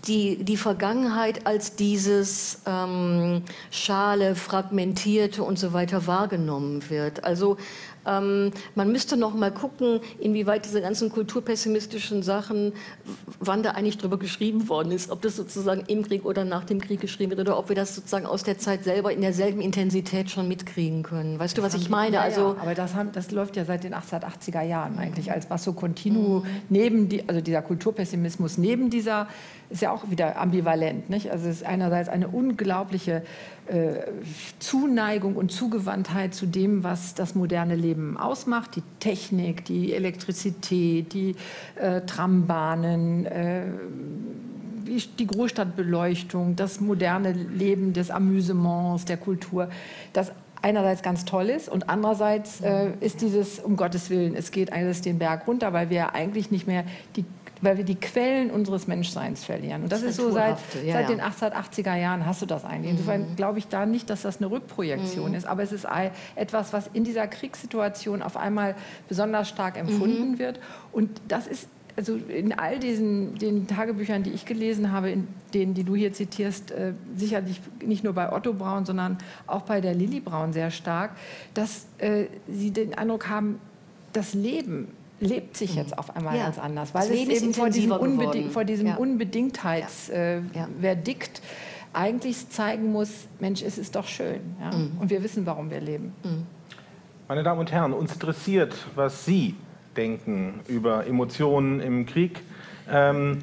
die, 0.07 0.43
die 0.43 0.57
Vergangenheit 0.57 1.45
als 1.45 1.75
dieses 1.75 2.62
ähm, 2.65 3.43
schale, 3.69 4.36
fragmentierte 4.36 5.43
und 5.43 5.60
so 5.60 5.73
weiter 5.73 6.07
wahrgenommen 6.07 6.89
wird. 6.89 7.23
Also 7.23 7.57
ähm, 8.06 8.52
man 8.76 8.92
müsste 8.92 9.18
noch 9.18 9.34
mal 9.34 9.52
gucken, 9.52 10.00
inwieweit 10.20 10.66
diese 10.66 10.82
ganzen 10.82 11.12
kulturpessimistischen 11.12 12.24
Sachen, 12.24 12.74
wann 13.40 13.64
da 13.64 13.72
eigentlich 13.72 13.98
drüber 13.98 14.18
geschrieben 14.18 14.70
worden 14.70 14.92
ist, 14.92 15.12
ob 15.12 15.22
das 15.22 15.36
sozusagen 15.36 15.84
im 15.88 16.04
Krieg 16.04 16.26
oder 16.26 16.46
nach 16.46 16.64
dem 16.64 16.80
Krieg 16.80 17.02
geschrieben 17.02 17.32
wird 17.32 17.42
oder 17.42 17.58
ob 17.58 17.70
wir 17.70 17.76
das 17.76 17.96
sozusagen 17.96 18.26
aus 18.26 18.44
der 18.44 18.58
Zeit 18.58 18.84
selber 18.84 19.12
in 19.12 19.22
derselben 19.22 19.62
Intensität 19.62 20.30
schon 20.30 20.48
mitkriegen 20.48 21.04
können. 21.04 21.40
Weißt 21.40 21.58
du, 21.58 21.62
was 21.62 21.74
ich 21.74 21.90
meine? 21.90 22.16
Ja, 22.16 22.22
also, 22.22 22.56
aber 22.60 22.76
das, 22.76 22.96
haben, 22.96 23.12
das, 23.12 23.32
läuft 23.32 23.56
ja 23.56 23.66
seit 23.66 23.84
den 23.84 23.94
1880er 23.94 24.62
Jahren 24.64 24.98
eigentlich 24.98 25.32
als 25.32 25.46
Basso 25.46 25.74
Continuo 25.74 26.40
mhm. 26.40 26.46
neben 26.70 27.10
die, 27.10 27.28
also 27.28 27.42
dieser 27.42 27.62
Kulturpessimismus 27.62 28.58
neben 28.58 28.90
dieser 28.90 29.28
ist 29.71 29.81
ja 29.81 29.91
auch 29.91 30.10
wieder 30.10 30.39
ambivalent. 30.39 31.10
Nicht? 31.10 31.31
Also 31.31 31.47
es 31.47 31.57
ist 31.57 31.65
einerseits 31.65 32.10
eine 32.10 32.27
unglaubliche 32.27 33.23
äh, 33.67 34.01
Zuneigung 34.60 35.36
und 35.36 35.51
Zugewandtheit 35.51 36.34
zu 36.34 36.45
dem, 36.45 36.84
was 36.84 37.15
das 37.15 37.36
moderne 37.36 37.75
Leben 37.75 38.17
ausmacht. 38.17 38.75
Die 38.75 38.84
Technik, 38.99 39.65
die 39.65 39.93
Elektrizität, 39.93 41.13
die 41.13 41.36
äh, 41.75 42.01
Trambahnen, 42.01 43.25
äh, 43.25 43.63
die, 45.17 45.27
Großstadtbeleuchtung, 45.27 46.55
das 46.55 46.81
moderne 46.81 47.31
Leben 47.31 47.93
des 47.93 48.12
Amüsements, 48.12 49.05
der 49.05 49.17
Kultur. 49.17 49.69
Das 50.12 50.31
einerseits 50.62 51.01
ganz 51.01 51.25
toll 51.25 51.49
ist 51.49 51.69
und 51.69 51.89
andererseits 51.89 52.62
äh, 52.62 52.91
ist 52.99 53.21
dieses, 53.21 53.60
um 53.60 53.77
Gottes 53.77 54.10
Willen, 54.10 54.36
es 54.36 54.51
geht 54.51 54.71
alles 54.71 55.01
den 55.01 55.17
Berg 55.17 55.47
runter, 55.47 55.73
weil 55.73 55.89
wir 55.89 56.13
eigentlich 56.13 56.51
nicht 56.51 56.67
mehr 56.67 56.84
die 57.15 57.25
weil 57.62 57.78
wir 57.78 57.84
die 57.84 57.95
Quellen 57.95 58.50
unseres 58.52 58.88
Menschseins 58.88 59.45
verlieren. 59.45 59.84
Und 59.84 59.91
das, 59.91 60.02
das 60.02 60.12
ist 60.12 60.17
so 60.17 60.32
seit, 60.32 60.58
ja, 60.84 60.93
seit 60.93 61.10
den 61.10 61.21
1880er 61.21 61.95
Jahren 61.95 62.26
hast 62.26 62.41
du 62.41 62.45
das 62.45 62.65
eigentlich. 62.65 62.91
Insofern 62.91 63.32
mhm. 63.32 63.36
glaube 63.36 63.60
ich 63.60 63.67
da 63.67 63.86
nicht, 63.86 64.10
dass 64.10 64.24
das 64.24 64.38
eine 64.38 64.52
Rückprojektion 64.52 65.32
mhm. 65.32 65.38
ist, 65.38 65.45
aber 65.45 65.63
es 65.63 65.71
ist 65.71 65.88
etwas, 66.36 66.74
was 66.74 66.89
in 66.93 67.04
dieser 67.04 67.28
Kriegssituation 67.28 68.21
auf 68.21 68.38
einmal 68.38 68.76
besonders 69.08 69.50
stark 69.50 69.78
empfunden 69.78 70.32
mhm. 70.32 70.39
wird. 70.39 70.60
Und 70.91 71.21
das 71.28 71.47
ist 71.47 71.67
also 71.97 72.15
in 72.15 72.54
all 72.58 72.80
diesen 72.80 73.36
den 73.36 73.67
Tagebüchern, 73.67 74.24
die 74.24 74.32
ich 74.32 74.45
gelesen 74.45 74.91
habe, 74.91 75.12
in 75.12 75.28
denen, 75.54 75.74
die 75.74 75.84
du 75.84 75.95
hier 75.95 76.13
zitierst, 76.13 76.71
äh, 76.71 76.93
sicherlich 77.15 77.60
nicht 77.86 78.04
nur 78.04 78.13
bei 78.13 78.32
Otto 78.32 78.54
Braun, 78.54 78.86
sondern 78.86 79.17
auch 79.47 79.63
bei 79.63 79.82
der 79.82 79.93
Lilly 79.93 80.19
Braun 80.19 80.54
sehr 80.54 80.71
stark, 80.71 81.12
dass 81.54 81.86
äh, 81.97 82.26
sie 82.50 82.71
den 82.71 82.93
Eindruck 82.93 83.28
haben, 83.28 83.60
das 84.13 84.34
Leben 84.34 84.88
lebt 85.21 85.55
sich 85.55 85.75
jetzt 85.75 85.97
auf 85.97 86.13
einmal 86.15 86.36
ja. 86.36 86.43
ganz 86.43 86.60
anders, 86.60 86.93
weil 86.93 87.10
es 87.10 87.12
eben 87.12 87.53
vor 87.53 87.69
diesem, 87.69 87.91
Unbeding 87.91 88.49
vor 88.49 88.65
diesem 88.65 88.88
ja. 88.88 88.95
Unbedingtheitsverdikt 88.95 91.38
ja. 91.38 91.43
äh, 91.43 91.47
eigentlich 91.93 92.49
zeigen 92.49 92.91
muss, 92.91 93.27
Mensch, 93.39 93.62
es 93.62 93.77
ist 93.77 93.95
doch 93.95 94.07
schön. 94.07 94.41
Mhm. 94.60 94.97
Und 94.99 95.10
wir 95.10 95.23
wissen, 95.23 95.45
warum 95.45 95.69
wir 95.69 95.79
leben. 95.79 96.13
Mhm. 96.23 96.45
Meine 97.27 97.43
Damen 97.43 97.60
und 97.60 97.71
Herren, 97.71 97.93
uns 97.93 98.13
interessiert, 98.13 98.75
was 98.95 99.25
Sie 99.25 99.55
denken 99.95 100.62
über 100.67 101.05
Emotionen 101.05 101.79
im 101.79 102.05
Krieg. 102.05 102.41
Ähm, 102.89 103.39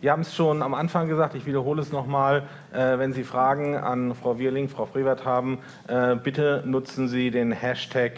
wir 0.00 0.12
haben 0.12 0.22
es 0.22 0.34
schon 0.34 0.62
am 0.62 0.74
Anfang 0.74 1.08
gesagt, 1.08 1.34
ich 1.34 1.46
wiederhole 1.46 1.80
es 1.80 1.90
nochmal. 1.90 2.42
Äh, 2.72 2.98
wenn 2.98 3.12
Sie 3.12 3.24
Fragen 3.24 3.76
an 3.76 4.14
Frau 4.14 4.38
Wierling, 4.38 4.68
Frau 4.68 4.86
Frevert 4.86 5.24
haben, 5.24 5.58
äh, 5.88 6.16
bitte 6.16 6.62
nutzen 6.66 7.08
Sie 7.08 7.30
den 7.30 7.52
Hashtag 7.52 8.12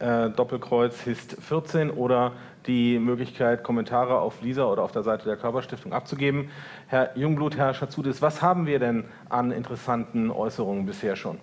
äh, 0.00 0.30
Doppelkreuz 0.30 1.00
HIST 1.02 1.36
14 1.40 1.90
oder 1.90 2.32
die 2.66 2.98
Möglichkeit, 2.98 3.62
Kommentare 3.62 4.20
auf 4.20 4.42
Lisa 4.42 4.64
oder 4.64 4.82
auf 4.82 4.92
der 4.92 5.02
Seite 5.02 5.24
der 5.24 5.36
Körperstiftung 5.36 5.92
abzugeben. 5.92 6.50
Herr 6.88 7.16
Jungblut, 7.16 7.56
Herr 7.56 7.74
Schatzudis, 7.74 8.20
was 8.20 8.42
haben 8.42 8.66
wir 8.66 8.78
denn 8.78 9.04
an 9.28 9.50
interessanten 9.50 10.30
Äußerungen 10.30 10.86
bisher 10.86 11.16
schon? 11.16 11.38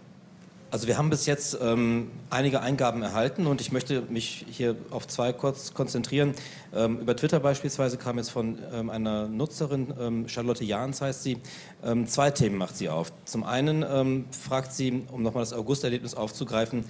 Also 0.70 0.88
wir 0.88 0.98
haben 0.98 1.10
bis 1.10 1.26
jetzt 1.26 1.58
ähm, 1.62 2.12
einige 2.30 2.60
Eingaben 2.60 3.02
erhalten 3.02 3.48
und 3.48 3.62
ich 3.62 3.72
möchte 3.72 4.02
mich 4.10 4.46
hier 4.50 4.76
auf 4.92 5.08
zwei 5.08 5.32
kurz 5.32 5.74
konzentrieren. 5.74 6.34
Ähm, 6.76 7.00
über 7.00 7.16
Twitter 7.16 7.40
beispielsweise 7.40 7.98
kam 7.98 8.18
jetzt 8.18 8.32
von 8.32 8.60
ähm, 8.74 8.90
einer 8.90 9.30
Nutzerin, 9.30 9.94
ähm, 9.98 10.28
Charlotte 10.28 10.66
Jahns 10.66 11.00
heißt 11.00 11.24
sie, 11.24 11.38
ähm, 11.86 12.06
zwei 12.06 12.32
Themen 12.32 12.58
macht 12.58 12.76
sie 12.76 12.90
auf. 12.90 13.14
Zum 13.24 13.46
einen 13.46 13.86
ähm, 13.90 14.26
fragt 14.32 14.74
sie, 14.74 15.06
um 15.10 15.24
nochmal 15.24 15.44
das 15.44 15.54
Augusterlebnis 15.54 16.16
aufzugreifen, 16.16 16.84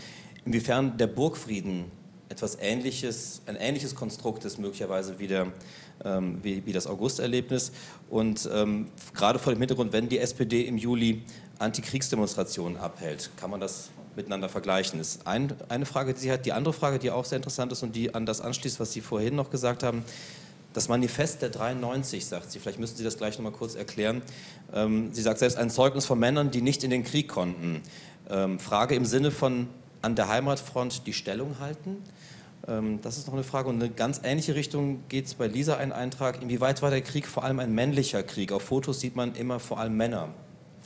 inwiefern 0.47 0.97
der 0.97 1.07
Burgfrieden 1.07 1.91
etwas 2.29 2.57
Ähnliches, 2.59 3.41
ein 3.45 3.57
ähnliches 3.57 3.95
Konstrukt 3.95 4.45
ist 4.45 4.57
möglicherweise 4.59 5.19
wie, 5.19 5.27
der, 5.27 5.47
ähm, 6.05 6.39
wie, 6.41 6.65
wie, 6.65 6.71
das 6.71 6.87
Augusterlebnis. 6.87 7.71
Und 8.09 8.49
ähm, 8.53 8.87
gerade 9.13 9.39
vor 9.39 9.53
dem 9.53 9.59
Hintergrund, 9.59 9.91
wenn 9.91 10.07
die 10.07 10.19
SPD 10.19 10.61
im 10.61 10.77
Juli 10.77 11.21
Antikriegsdemonstrationen 11.59 12.77
abhält, 12.77 13.29
kann 13.37 13.49
man 13.49 13.59
das 13.59 13.89
miteinander 14.15 14.47
vergleichen. 14.47 14.99
Das 14.99 15.15
ist 15.15 15.27
ein, 15.27 15.53
eine 15.67 15.85
Frage, 15.85 16.13
die 16.13 16.19
sie 16.21 16.31
hat. 16.31 16.45
Die 16.45 16.53
andere 16.53 16.73
Frage, 16.73 16.97
die 16.97 17.11
auch 17.11 17.25
sehr 17.25 17.37
interessant 17.37 17.71
ist 17.73 17.83
und 17.83 17.95
die 17.95 18.15
an 18.15 18.25
das 18.25 18.39
anschließt, 18.39 18.79
was 18.79 18.93
Sie 18.93 19.01
vorhin 19.01 19.35
noch 19.35 19.49
gesagt 19.49 19.83
haben, 19.83 20.03
das 20.73 20.87
Manifest 20.87 21.41
der 21.41 21.49
93, 21.49 22.25
sagt 22.25 22.51
sie, 22.51 22.59
vielleicht 22.59 22.79
müssen 22.79 22.95
Sie 22.95 23.03
das 23.03 23.17
gleich 23.17 23.37
noch 23.37 23.43
mal 23.43 23.51
kurz 23.51 23.75
erklären. 23.75 24.21
Ähm, 24.73 25.09
sie 25.11 25.21
sagt 25.21 25.39
selbst 25.39 25.57
ein 25.57 25.69
Zeugnis 25.69 26.05
von 26.05 26.19
Männern, 26.19 26.51
die 26.51 26.61
nicht 26.61 26.83
in 26.83 26.89
den 26.89 27.03
Krieg 27.03 27.27
konnten. 27.27 27.81
Ähm, 28.29 28.59
Frage 28.59 28.95
im 28.95 29.05
Sinne 29.05 29.31
von 29.31 29.67
an 30.07 30.15
der 30.15 30.29
Heimatfront 30.29 31.05
die 31.05 31.13
Stellung 31.13 31.59
halten. 31.59 32.01
Ähm, 32.67 32.99
das 33.01 33.17
ist 33.17 33.27
noch 33.27 33.33
eine 33.33 33.43
Frage. 33.43 33.67
Und 33.67 33.75
in 33.75 33.83
eine 33.83 33.91
ganz 33.91 34.21
ähnliche 34.23 34.55
Richtung 34.55 35.03
geht 35.09 35.25
es 35.25 35.35
bei 35.35 35.47
Lisa 35.47 35.75
ein 35.75 35.91
Eintrag. 35.91 36.41
Inwieweit 36.41 36.81
war 36.81 36.89
der 36.89 37.01
Krieg 37.01 37.27
vor 37.27 37.43
allem 37.43 37.59
ein 37.59 37.75
männlicher 37.75 38.23
Krieg? 38.23 38.53
Auf 38.53 38.63
Fotos 38.63 39.01
sieht 39.01 39.15
man 39.15 39.35
immer 39.35 39.59
vor 39.59 39.79
allem 39.79 39.97
Männer, 39.97 40.29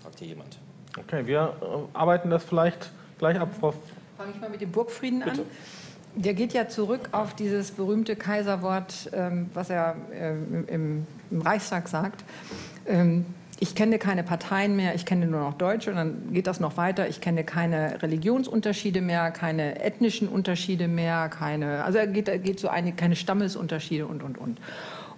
fragt 0.02 0.20
hier 0.20 0.30
jemand. 0.30 0.58
Okay, 0.98 1.26
wir 1.28 1.56
äh, 1.62 1.98
arbeiten 1.98 2.32
das 2.32 2.44
vielleicht 2.44 2.92
gleich 3.20 3.40
ab, 3.40 3.50
Frau. 3.60 3.74
Fange 4.18 4.32
ich 4.34 4.42
mal 4.42 4.50
mit 4.50 4.60
dem 4.60 4.72
Burgfrieden 4.72 5.20
Bitte. 5.20 5.42
an. 5.42 5.48
Der 6.16 6.34
geht 6.34 6.52
ja 6.52 6.68
zurück 6.68 7.10
auf 7.14 7.36
dieses 7.36 7.72
berühmte 7.72 8.16
Kaiserwort, 8.18 9.10
ähm, 9.14 9.50
was 9.54 9.70
er 9.70 9.96
äh, 10.12 10.34
im, 10.68 11.08
Reichstag 11.32 11.88
sagt. 11.88 12.26
Ich 13.64 13.76
kenne 13.76 14.00
keine 14.00 14.24
Parteien 14.24 14.76
mehr, 14.76 14.96
ich 14.96 15.06
kenne 15.06 15.28
nur 15.28 15.42
noch 15.42 15.54
Deutsche 15.54 15.92
und 15.92 15.96
dann 15.96 16.34
geht 16.34 16.48
das 16.48 16.60
noch 16.60 16.78
weiter. 16.78 17.08
Ich 17.08 17.22
kenne 17.22 17.44
keine 17.44 18.02
Religionsunterschiede 18.02 19.02
mehr, 19.02 19.30
keine 19.30 19.80
ethnischen 19.80 20.28
Unterschiede 20.28 20.88
mehr, 20.88 21.30
keine, 21.30 21.84
also 21.84 22.00
geht, 22.08 22.44
geht 22.44 22.60
so 22.60 22.70
eine, 22.70 22.92
keine 22.92 23.16
Stammesunterschiede 23.16 24.08
und, 24.08 24.24
und, 24.24 24.40
und. 24.40 24.60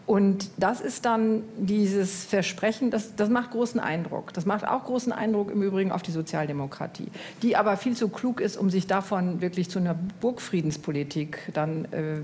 Und 0.05 0.49
das 0.57 0.81
ist 0.81 1.05
dann 1.05 1.43
dieses 1.57 2.25
Versprechen, 2.25 2.91
das, 2.91 3.15
das 3.15 3.29
macht 3.29 3.51
großen 3.51 3.79
Eindruck. 3.79 4.33
Das 4.33 4.45
macht 4.45 4.67
auch 4.67 4.83
großen 4.83 5.13
Eindruck 5.13 5.49
im 5.49 5.63
Übrigen 5.63 5.93
auf 5.93 6.01
die 6.01 6.11
Sozialdemokratie, 6.11 7.07
die 7.41 7.55
aber 7.55 7.77
viel 7.77 7.95
zu 7.95 8.09
klug 8.09 8.41
ist, 8.41 8.57
um 8.57 8.69
sich 8.69 8.85
davon 8.85 9.39
wirklich 9.39 9.69
zu 9.69 9.79
einer 9.79 9.95
Burgfriedenspolitik 10.19 11.39
dann 11.53 11.85
äh, 11.85 12.17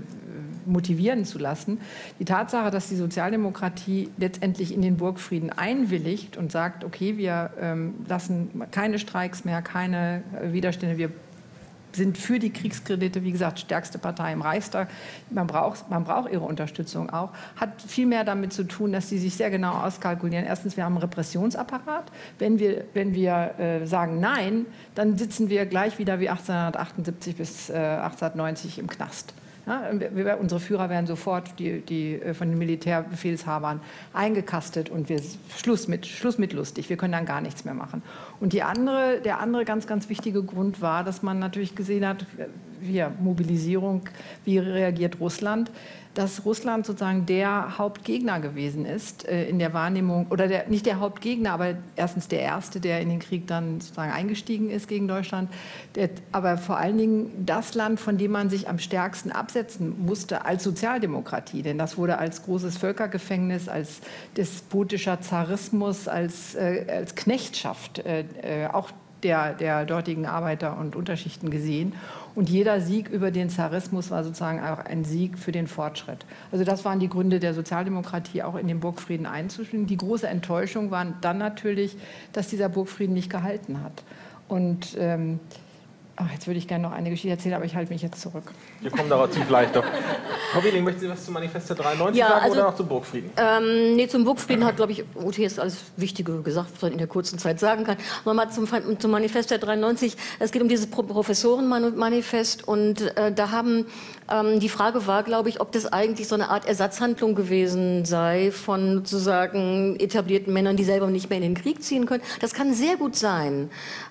motivieren 0.66 1.24
zu 1.24 1.38
lassen. 1.38 1.80
Die 2.18 2.26
Tatsache, 2.26 2.70
dass 2.70 2.88
die 2.90 2.96
Sozialdemokratie 2.96 4.10
letztendlich 4.18 4.74
in 4.74 4.82
den 4.82 4.98
Burgfrieden 4.98 5.50
einwilligt 5.50 6.36
und 6.36 6.52
sagt, 6.52 6.84
okay, 6.84 7.16
wir 7.16 7.50
ähm, 7.60 7.94
lassen 8.06 8.62
keine 8.70 8.98
Streiks 8.98 9.46
mehr, 9.46 9.62
keine 9.62 10.22
Widerstände, 10.42 10.98
wir 10.98 11.10
sind 11.92 12.18
für 12.18 12.38
die 12.38 12.50
Kriegskredite, 12.50 13.24
wie 13.24 13.32
gesagt, 13.32 13.60
stärkste 13.60 13.98
Partei 13.98 14.32
im 14.32 14.42
Reichstag. 14.42 14.88
Man 15.30 15.46
braucht, 15.46 15.90
man 15.90 16.04
braucht 16.04 16.30
ihre 16.30 16.44
Unterstützung 16.44 17.10
auch. 17.10 17.30
Hat 17.56 17.82
viel 17.82 18.06
mehr 18.06 18.24
damit 18.24 18.52
zu 18.52 18.64
tun, 18.64 18.92
dass 18.92 19.08
sie 19.08 19.18
sich 19.18 19.34
sehr 19.34 19.50
genau 19.50 19.72
auskalkulieren. 19.72 20.46
Erstens, 20.46 20.76
wir 20.76 20.84
haben 20.84 20.94
einen 20.94 21.02
Repressionsapparat. 21.02 22.10
Wenn 22.38 22.58
wir, 22.58 22.84
wenn 22.94 23.14
wir 23.14 23.54
äh, 23.58 23.86
sagen 23.86 24.20
Nein, 24.20 24.66
dann 24.94 25.18
sitzen 25.18 25.48
wir 25.48 25.66
gleich 25.66 25.98
wieder 25.98 26.20
wie 26.20 26.28
1878 26.28 27.36
bis 27.36 27.70
äh, 27.70 27.74
1890 27.74 28.78
im 28.78 28.88
Knast. 28.88 29.34
Ja, 29.66 29.90
wir, 30.14 30.40
unsere 30.40 30.60
Führer 30.60 30.88
werden 30.88 31.06
sofort 31.06 31.58
die, 31.58 31.80
die, 31.80 32.14
äh, 32.14 32.34
von 32.34 32.48
den 32.48 32.58
Militärbefehlshabern 32.58 33.80
eingekastet 34.12 34.88
und 34.88 35.08
wir 35.08 35.20
Schluss 35.56 35.86
mit, 35.86 36.06
Schluss 36.06 36.38
mit 36.38 36.52
lustig. 36.52 36.88
Wir 36.88 36.96
können 36.96 37.12
dann 37.12 37.26
gar 37.26 37.40
nichts 37.40 37.64
mehr 37.64 37.74
machen. 37.74 38.02
Und 38.40 38.52
andere, 38.62 39.20
der 39.20 39.40
andere 39.40 39.64
ganz, 39.64 39.86
ganz 39.86 40.08
wichtige 40.08 40.42
Grund 40.42 40.80
war, 40.80 41.04
dass 41.04 41.22
man 41.22 41.38
natürlich 41.38 41.74
gesehen 41.74 42.06
hat, 42.06 42.26
hier 42.82 43.12
Mobilisierung, 43.20 44.02
wie 44.44 44.58
reagiert 44.58 45.20
Russland 45.20 45.70
dass 46.14 46.44
Russland 46.44 46.86
sozusagen 46.86 47.24
der 47.26 47.78
Hauptgegner 47.78 48.40
gewesen 48.40 48.84
ist 48.84 49.26
äh, 49.28 49.48
in 49.48 49.58
der 49.58 49.72
Wahrnehmung, 49.72 50.26
oder 50.30 50.48
der, 50.48 50.68
nicht 50.68 50.86
der 50.86 50.98
Hauptgegner, 50.98 51.52
aber 51.52 51.74
erstens 51.94 52.26
der 52.26 52.40
Erste, 52.40 52.80
der 52.80 53.00
in 53.00 53.08
den 53.08 53.20
Krieg 53.20 53.46
dann 53.46 53.80
sozusagen 53.80 54.10
eingestiegen 54.10 54.70
ist 54.70 54.88
gegen 54.88 55.06
Deutschland, 55.06 55.50
der, 55.94 56.10
aber 56.32 56.58
vor 56.58 56.78
allen 56.78 56.98
Dingen 56.98 57.44
das 57.46 57.74
Land, 57.74 58.00
von 58.00 58.18
dem 58.18 58.32
man 58.32 58.50
sich 58.50 58.68
am 58.68 58.78
stärksten 58.78 59.30
absetzen 59.30 60.04
musste 60.04 60.44
als 60.44 60.64
Sozialdemokratie, 60.64 61.62
denn 61.62 61.78
das 61.78 61.96
wurde 61.96 62.18
als 62.18 62.42
großes 62.42 62.76
Völkergefängnis, 62.76 63.68
als 63.68 64.00
despotischer 64.36 65.20
Zarismus, 65.20 66.08
als, 66.08 66.56
äh, 66.56 66.86
als 66.88 67.14
Knechtschaft 67.14 68.00
äh, 68.00 68.24
äh 68.42 68.66
auch 68.66 68.90
der, 69.22 69.54
der 69.54 69.84
dortigen 69.84 70.26
Arbeiter 70.26 70.78
und 70.78 70.96
Unterschichten 70.96 71.50
gesehen. 71.50 71.94
Und 72.34 72.48
jeder 72.48 72.80
Sieg 72.80 73.08
über 73.08 73.30
den 73.30 73.50
Zarismus 73.50 74.10
war 74.10 74.22
sozusagen 74.22 74.60
auch 74.60 74.78
ein 74.78 75.04
Sieg 75.04 75.38
für 75.38 75.52
den 75.52 75.66
Fortschritt. 75.66 76.24
Also 76.52 76.64
das 76.64 76.84
waren 76.84 77.00
die 77.00 77.08
Gründe 77.08 77.40
der 77.40 77.54
Sozialdemokratie, 77.54 78.42
auch 78.42 78.56
in 78.56 78.68
den 78.68 78.80
Burgfrieden 78.80 79.26
einzustimmen. 79.26 79.86
Die 79.86 79.96
große 79.96 80.28
Enttäuschung 80.28 80.90
war 80.90 81.06
dann 81.20 81.38
natürlich, 81.38 81.96
dass 82.32 82.48
dieser 82.48 82.68
Burgfrieden 82.68 83.14
nicht 83.14 83.30
gehalten 83.30 83.82
hat. 83.82 84.04
Und 84.48 84.96
ähm, 84.98 85.40
Ach, 86.22 86.30
jetzt 86.32 86.46
würde 86.46 86.58
ich 86.58 86.68
gerne 86.68 86.82
noch 86.82 86.92
eine 86.92 87.08
Geschichte 87.08 87.30
erzählen, 87.30 87.54
aber 87.54 87.64
ich 87.64 87.74
halte 87.74 87.90
mich 87.90 88.02
jetzt 88.02 88.20
zurück. 88.20 88.52
Wir 88.80 88.90
kommen 88.90 89.08
dazu 89.08 89.40
gleich 89.48 89.70
doch. 89.72 89.84
Frau 90.52 90.64
Wieling, 90.64 90.84
möchten 90.84 91.00
Sie 91.00 91.08
was 91.08 91.24
zum 91.24 91.34
Manifest 91.34 91.68
der 91.70 91.76
93 91.76 92.18
ja, 92.18 92.28
sagen 92.28 92.42
also, 92.42 92.54
oder 92.56 92.64
noch 92.64 92.74
zum 92.74 92.88
Burgfrieden? 92.88 93.30
Ähm, 93.36 93.96
nee, 93.96 94.08
zum 94.08 94.24
Burgfrieden 94.24 94.64
hat, 94.64 94.76
glaube 94.76 94.92
ich, 94.92 95.04
jetzt 95.36 95.60
alles 95.60 95.78
Wichtige 95.96 96.42
gesagt, 96.42 96.70
was 96.74 96.82
man 96.82 96.92
in 96.92 96.98
der 96.98 97.06
kurzen 97.06 97.38
Zeit 97.38 97.60
sagen 97.60 97.84
kann. 97.84 97.96
Nochmal 98.24 98.50
zum, 98.50 98.68
zum 98.98 99.10
Manifest 99.10 99.50
der 99.50 99.58
93. 99.58 100.16
Es 100.38 100.52
geht 100.52 100.62
um 100.62 100.68
dieses 100.68 100.88
Professorenmanifest 100.88 102.66
und 102.66 103.16
äh, 103.16 103.32
da 103.32 103.50
haben, 103.50 103.86
ähm, 104.30 104.60
die 104.60 104.68
Frage 104.68 105.06
war, 105.06 105.22
glaube 105.22 105.48
ich, 105.48 105.60
ob 105.60 105.72
das 105.72 105.86
eigentlich 105.86 106.28
so 106.28 106.34
eine 106.34 106.50
Art 106.50 106.66
Ersatzhandlung 106.66 107.34
gewesen 107.34 108.04
sei 108.04 108.50
von 108.50 109.04
sozusagen 109.04 109.96
etablierten 109.98 110.52
Männern, 110.52 110.76
die 110.76 110.84
selber 110.84 111.08
nicht 111.08 111.30
mehr 111.30 111.38
in 111.38 111.42
den 111.42 111.54
Krieg 111.54 111.82
ziehen 111.82 112.06
können. 112.06 112.22
Das 112.40 112.54
kann 112.54 112.74
sehr 112.74 112.96
gut 112.96 113.16
sein. 113.16 113.70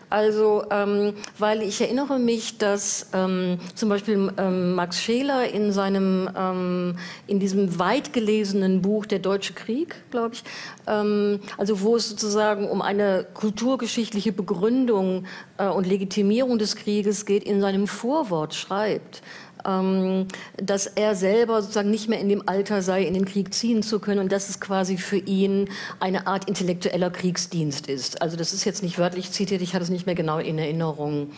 Also, 0.09 0.63
ähm, 0.71 1.13
weil 1.37 1.61
ich 1.61 1.79
erinnere 1.81 2.17
mich, 2.17 2.57
dass 2.57 3.09
ähm, 3.13 3.59
zum 3.75 3.89
Beispiel 3.89 4.31
ähm, 4.37 4.73
Max 4.73 4.99
Scheler 4.99 5.47
in 5.47 5.71
seinem, 5.71 6.18
ähm, 6.35 6.97
in 7.27 7.39
diesem 7.39 7.79
weit 7.79 8.11
gelesenen 8.11 8.81
Buch 8.81 9.05
Der 9.05 9.19
Deutsche 9.19 9.53
Krieg, 9.53 9.95
glaube 10.09 10.35
ich, 10.35 10.43
ähm, 10.87 11.39
also 11.57 11.81
wo 11.81 11.95
es 11.95 12.09
sozusagen 12.09 12.67
um 12.67 12.81
eine 12.81 13.25
kulturgeschichtliche 13.33 14.31
Begründung 14.31 15.25
äh, 15.57 15.67
und 15.67 15.85
Legitimierung 15.85 16.57
des 16.57 16.75
Krieges 16.75 17.25
geht, 17.25 17.43
in 17.43 17.61
seinem 17.61 17.87
Vorwort 17.87 18.53
schreibt, 18.53 19.21
ähm, 19.65 20.27
dass 20.57 20.87
er 20.87 21.15
selber 21.15 21.61
sozusagen 21.61 21.91
nicht 21.91 22.09
mehr 22.09 22.19
in 22.19 22.29
dem 22.29 22.47
Alter 22.47 22.81
sei, 22.81 23.03
in 23.03 23.13
den 23.13 23.25
Krieg 23.25 23.53
ziehen 23.53 23.83
zu 23.83 23.99
können 23.99 24.19
und 24.19 24.31
dass 24.31 24.49
es 24.49 24.59
quasi 24.59 24.97
für 24.97 25.17
ihn 25.17 25.69
eine 25.99 26.27
Art 26.27 26.47
intellektueller 26.47 27.09
Kriegsdienst 27.09 27.87
ist. 27.87 28.21
Also 28.21 28.37
das 28.37 28.53
ist 28.53 28.65
jetzt 28.65 28.83
nicht 28.83 28.97
wörtlich 28.97 29.31
zitiert, 29.31 29.61
ich 29.61 29.73
habe 29.73 29.83
es 29.83 29.89
nicht 29.89 30.05
mehr 30.05 30.15
genau 30.15 30.39
in 30.39 30.57
Erinnerung. 30.57 31.31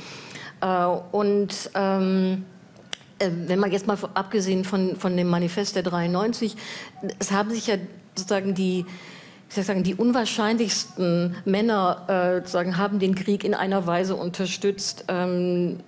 Äh, 0.62 0.86
und 1.12 1.72
ähm, 1.74 2.46
äh, 2.46 2.51
wenn 3.48 3.60
man 3.60 3.72
jetzt 3.72 3.88
mal 3.88 3.98
abgesehen 4.14 4.64
von, 4.64 4.96
von 4.96 5.16
dem 5.16 5.28
Manifest 5.28 5.76
der 5.76 5.84
93, 5.84 6.56
es 7.20 7.32
haben 7.32 7.52
sich 7.52 7.68
ja 7.68 7.76
sozusagen 8.16 8.54
die 8.54 8.86
ich 9.52 9.56
soll 9.56 9.66
sagen, 9.66 9.84
die 9.84 9.96
unwahrscheinlichsten 9.96 11.36
Männer 11.44 12.06
äh, 12.08 12.36
sozusagen 12.38 12.78
haben 12.78 13.00
den 13.00 13.16
Krieg 13.16 13.44
in 13.44 13.54
einer 13.54 13.86
Weise 13.86 14.16
unterstützt, 14.16 15.04
ähm, 15.10 15.80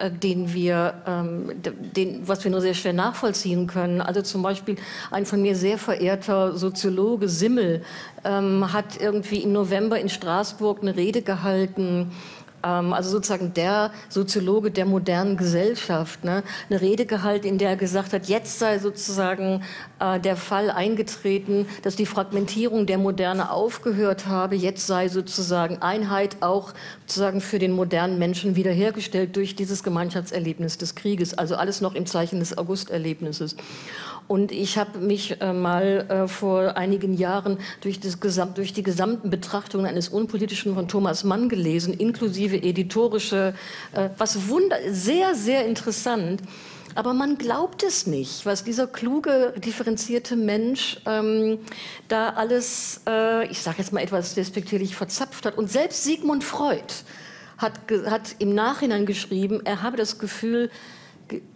äh, 0.00 0.10
den 0.10 0.52
wir, 0.52 0.94
ähm, 1.06 1.52
den, 1.94 2.26
was 2.26 2.42
wir 2.42 2.50
nur 2.50 2.60
sehr 2.60 2.74
schwer 2.74 2.92
nachvollziehen 2.92 3.68
können. 3.68 4.00
Also 4.00 4.20
zum 4.22 4.42
Beispiel 4.42 4.74
ein 5.12 5.26
von 5.26 5.40
mir 5.40 5.54
sehr 5.54 5.78
verehrter 5.78 6.56
Soziologe 6.58 7.28
Simmel 7.28 7.82
ähm, 8.24 8.72
hat 8.72 9.00
irgendwie 9.00 9.44
im 9.44 9.52
November 9.52 10.00
in 10.00 10.08
Straßburg 10.08 10.82
eine 10.82 10.96
Rede 10.96 11.22
gehalten 11.22 12.10
ähm, 12.10 12.10
also 12.66 13.10
sozusagen 13.10 13.52
der 13.54 13.90
Soziologe 14.08 14.70
der 14.70 14.86
modernen 14.86 15.36
Gesellschaft, 15.36 16.24
ne, 16.24 16.42
eine 16.70 16.80
Rede 16.80 17.06
gehalten, 17.06 17.46
in 17.46 17.58
der 17.58 17.70
er 17.70 17.76
gesagt 17.76 18.12
hat, 18.12 18.26
jetzt 18.26 18.58
sei 18.58 18.78
sozusagen 18.78 19.62
äh, 20.00 20.18
der 20.20 20.36
Fall 20.36 20.70
eingetreten, 20.70 21.66
dass 21.82 21.96
die 21.96 22.06
Fragmentierung 22.06 22.86
der 22.86 22.98
Moderne 22.98 23.50
aufgehört 23.50 24.26
habe, 24.26 24.56
jetzt 24.56 24.86
sei 24.86 25.08
sozusagen 25.08 25.82
Einheit 25.82 26.38
auch 26.40 26.72
sozusagen 27.06 27.40
für 27.40 27.58
den 27.58 27.72
modernen 27.72 28.18
Menschen 28.18 28.56
wiederhergestellt 28.56 29.36
durch 29.36 29.56
dieses 29.56 29.82
Gemeinschaftserlebnis 29.82 30.78
des 30.78 30.94
Krieges, 30.94 31.36
also 31.36 31.56
alles 31.56 31.80
noch 31.80 31.94
im 31.94 32.06
Zeichen 32.06 32.38
des 32.38 32.56
Augusterlebnisses. 32.56 33.56
Und 34.26 34.52
ich 34.52 34.78
habe 34.78 34.98
mich 34.98 35.40
äh, 35.40 35.52
mal 35.52 36.06
äh, 36.08 36.28
vor 36.28 36.76
einigen 36.76 37.14
Jahren 37.14 37.58
durch, 37.82 38.00
das 38.00 38.20
Gesamt, 38.20 38.56
durch 38.56 38.72
die 38.72 38.82
gesamten 38.82 39.28
Betrachtungen 39.28 39.84
eines 39.84 40.08
Unpolitischen 40.08 40.74
von 40.74 40.88
Thomas 40.88 41.24
Mann 41.24 41.48
gelesen, 41.50 41.92
inklusive 41.92 42.56
editorische, 42.56 43.54
äh, 43.92 44.08
was 44.16 44.48
wunder, 44.48 44.76
sehr, 44.88 45.34
sehr 45.34 45.66
interessant. 45.66 46.40
Aber 46.94 47.12
man 47.12 47.36
glaubt 47.38 47.82
es 47.82 48.06
nicht, 48.06 48.46
was 48.46 48.64
dieser 48.64 48.86
kluge, 48.86 49.52
differenzierte 49.58 50.36
Mensch 50.36 50.98
ähm, 51.06 51.58
da 52.08 52.30
alles, 52.30 53.00
äh, 53.06 53.46
ich 53.48 53.60
sage 53.60 53.78
jetzt 53.78 53.92
mal 53.92 54.00
etwas 54.00 54.34
despektierlich, 54.34 54.94
verzapft 54.94 55.44
hat. 55.44 55.58
Und 55.58 55.70
selbst 55.70 56.04
Sigmund 56.04 56.44
Freud 56.44 56.94
hat, 57.58 57.80
hat 58.06 58.36
im 58.38 58.54
Nachhinein 58.54 59.06
geschrieben, 59.06 59.60
er 59.64 59.82
habe 59.82 59.96
das 59.96 60.18
Gefühl, 60.18 60.70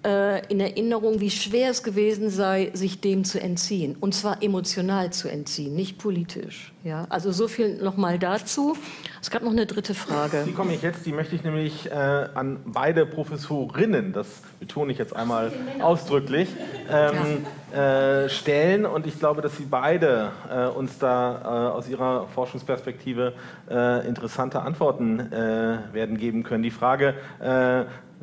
äh, 0.04 0.46
in 0.48 0.60
Erinnerung, 0.60 1.20
wie 1.20 1.30
schwer 1.30 1.70
es 1.70 1.82
gewesen 1.82 2.30
sei, 2.30 2.70
sich 2.74 3.00
dem 3.00 3.24
zu 3.24 3.40
entziehen. 3.40 3.96
Und 4.00 4.14
zwar 4.14 4.42
emotional 4.42 5.12
zu 5.12 5.28
entziehen, 5.28 5.74
nicht 5.74 5.98
politisch. 5.98 6.72
Ja? 6.84 7.06
Also 7.08 7.32
so 7.32 7.48
viel 7.48 7.82
nochmal 7.82 8.18
dazu. 8.18 8.76
Es 9.20 9.30
gab 9.30 9.42
noch 9.42 9.50
eine 9.50 9.66
dritte 9.66 9.94
Frage. 9.94 10.44
Die 10.46 10.52
komme 10.52 10.74
ich 10.74 10.82
jetzt, 10.82 11.04
die 11.06 11.12
möchte 11.12 11.34
ich 11.34 11.42
nämlich 11.42 11.90
äh, 11.90 11.94
an 11.94 12.60
beide 12.64 13.04
Professorinnen, 13.06 14.12
das 14.12 14.42
betone 14.60 14.92
ich 14.92 14.98
jetzt 14.98 15.14
einmal 15.14 15.52
ausdrücklich, 15.80 16.48
ähm, 16.90 17.44
ja. 17.72 18.24
äh, 18.24 18.28
stellen. 18.28 18.86
Und 18.86 19.06
ich 19.06 19.18
glaube, 19.18 19.42
dass 19.42 19.56
Sie 19.56 19.66
beide 19.68 20.32
äh, 20.50 20.66
uns 20.66 20.98
da 20.98 21.40
äh, 21.42 21.76
aus 21.76 21.88
Ihrer 21.88 22.28
Forschungsperspektive 22.34 23.34
äh, 23.70 24.06
interessante 24.06 24.62
Antworten 24.62 25.18
werden 25.28 26.16
geben 26.18 26.42
können. 26.42 26.62
Die 26.62 26.70
Frage, 26.70 27.14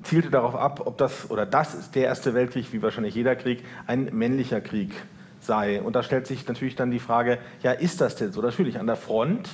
zielte 0.03 0.29
darauf 0.29 0.55
ab, 0.55 0.81
ob 0.85 0.97
das 0.97 1.29
oder 1.29 1.45
das 1.45 1.73
ist 1.73 1.95
der 1.95 2.05
Erste 2.05 2.33
Weltkrieg, 2.33 2.71
wie 2.71 2.81
wahrscheinlich 2.81 3.15
jeder 3.15 3.35
Krieg, 3.35 3.63
ein 3.87 4.09
männlicher 4.11 4.61
Krieg 4.61 4.91
sei. 5.39 5.81
Und 5.81 5.95
da 5.95 6.03
stellt 6.03 6.27
sich 6.27 6.47
natürlich 6.47 6.75
dann 6.75 6.91
die 6.91 6.99
Frage, 6.99 7.37
ja, 7.61 7.71
ist 7.71 8.01
das 8.01 8.15
denn 8.15 8.31
so? 8.31 8.41
Natürlich, 8.41 8.79
an 8.79 8.87
der 8.87 8.95
Front 8.95 9.49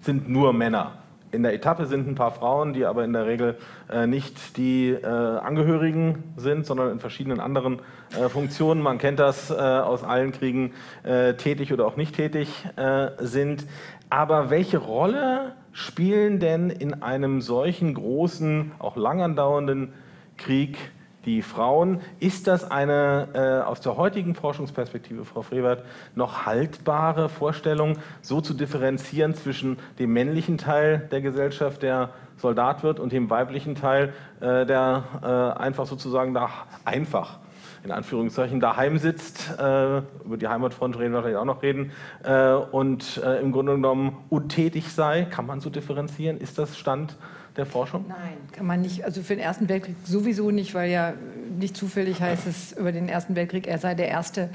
sind 0.00 0.28
nur 0.28 0.52
Männer. 0.52 0.92
In 1.32 1.44
der 1.44 1.54
Etappe 1.54 1.86
sind 1.86 2.08
ein 2.08 2.16
paar 2.16 2.32
Frauen, 2.32 2.72
die 2.72 2.84
aber 2.84 3.04
in 3.04 3.12
der 3.12 3.26
Regel 3.26 3.56
äh, 3.88 4.06
nicht 4.06 4.56
die 4.56 4.88
äh, 4.88 5.06
Angehörigen 5.06 6.24
sind, 6.36 6.66
sondern 6.66 6.90
in 6.90 6.98
verschiedenen 6.98 7.38
anderen 7.38 7.80
äh, 8.18 8.28
Funktionen, 8.28 8.82
man 8.82 8.98
kennt 8.98 9.20
das 9.20 9.48
äh, 9.50 9.54
aus 9.54 10.02
allen 10.02 10.32
Kriegen, 10.32 10.72
äh, 11.04 11.34
tätig 11.34 11.72
oder 11.72 11.86
auch 11.86 11.96
nicht 11.96 12.16
tätig 12.16 12.66
äh, 12.74 13.10
sind. 13.18 13.64
Aber 14.08 14.50
welche 14.50 14.78
Rolle 14.78 15.52
spielen 15.72 16.38
denn 16.40 16.70
in 16.70 17.02
einem 17.02 17.40
solchen 17.40 17.94
großen, 17.94 18.72
auch 18.78 18.96
lang 18.96 19.22
andauernden 19.22 19.92
Krieg 20.36 20.78
die 21.24 21.42
Frauen? 21.42 22.00
Ist 22.18 22.46
das 22.46 22.70
eine 22.70 23.28
äh, 23.34 23.66
aus 23.66 23.80
der 23.80 23.96
heutigen 23.96 24.34
Forschungsperspektive, 24.34 25.24
Frau 25.24 25.42
Frevert, 25.42 25.84
noch 26.14 26.46
haltbare 26.46 27.28
Vorstellung, 27.28 27.98
so 28.22 28.40
zu 28.40 28.54
differenzieren 28.54 29.34
zwischen 29.34 29.78
dem 29.98 30.12
männlichen 30.12 30.58
Teil 30.58 31.08
der 31.10 31.20
Gesellschaft, 31.20 31.82
der 31.82 32.10
Soldat 32.36 32.82
wird, 32.82 33.00
und 33.00 33.12
dem 33.12 33.28
weiblichen 33.28 33.74
Teil, 33.74 34.14
äh, 34.40 34.64
der 34.64 35.04
äh, 35.22 35.60
einfach 35.60 35.86
sozusagen 35.86 36.34
da 36.34 36.48
einfach 36.84 37.38
in 37.84 37.90
Anführungszeichen 37.90 38.60
daheim 38.60 38.98
sitzt, 38.98 39.50
äh, 39.58 39.98
über 40.24 40.36
die 40.38 40.48
Heimatfront 40.48 40.98
reden 40.98 41.12
wir 41.12 41.22
vielleicht 41.22 41.38
auch 41.38 41.44
noch 41.44 41.62
reden, 41.62 41.92
äh, 42.22 42.52
und 42.52 43.20
äh, 43.24 43.40
im 43.40 43.52
Grunde 43.52 43.72
genommen 43.72 44.16
untätig 44.28 44.92
sei. 44.92 45.24
Kann 45.24 45.46
man 45.46 45.60
so 45.60 45.70
differenzieren? 45.70 46.38
Ist 46.38 46.58
das 46.58 46.78
Stand 46.78 47.16
der 47.56 47.66
Forschung? 47.66 48.04
Nein, 48.08 48.36
kann 48.52 48.66
man 48.66 48.80
nicht. 48.80 49.04
Also 49.04 49.22
für 49.22 49.34
den 49.34 49.42
Ersten 49.42 49.68
Weltkrieg 49.68 49.96
sowieso 50.04 50.50
nicht, 50.50 50.74
weil 50.74 50.90
ja 50.90 51.14
nicht 51.58 51.76
zufällig 51.76 52.20
heißt 52.20 52.46
es 52.46 52.72
über 52.72 52.92
den 52.92 53.08
Ersten 53.08 53.34
Weltkrieg, 53.34 53.66
er 53.66 53.78
sei 53.78 53.94
der 53.94 54.08
erste 54.08 54.50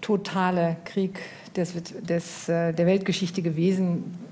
totale 0.00 0.76
Krieg 0.84 1.18
des, 1.56 1.74
des, 2.00 2.48
äh, 2.48 2.72
der 2.72 2.86
Weltgeschichte 2.86 3.42
gewesen 3.42 4.27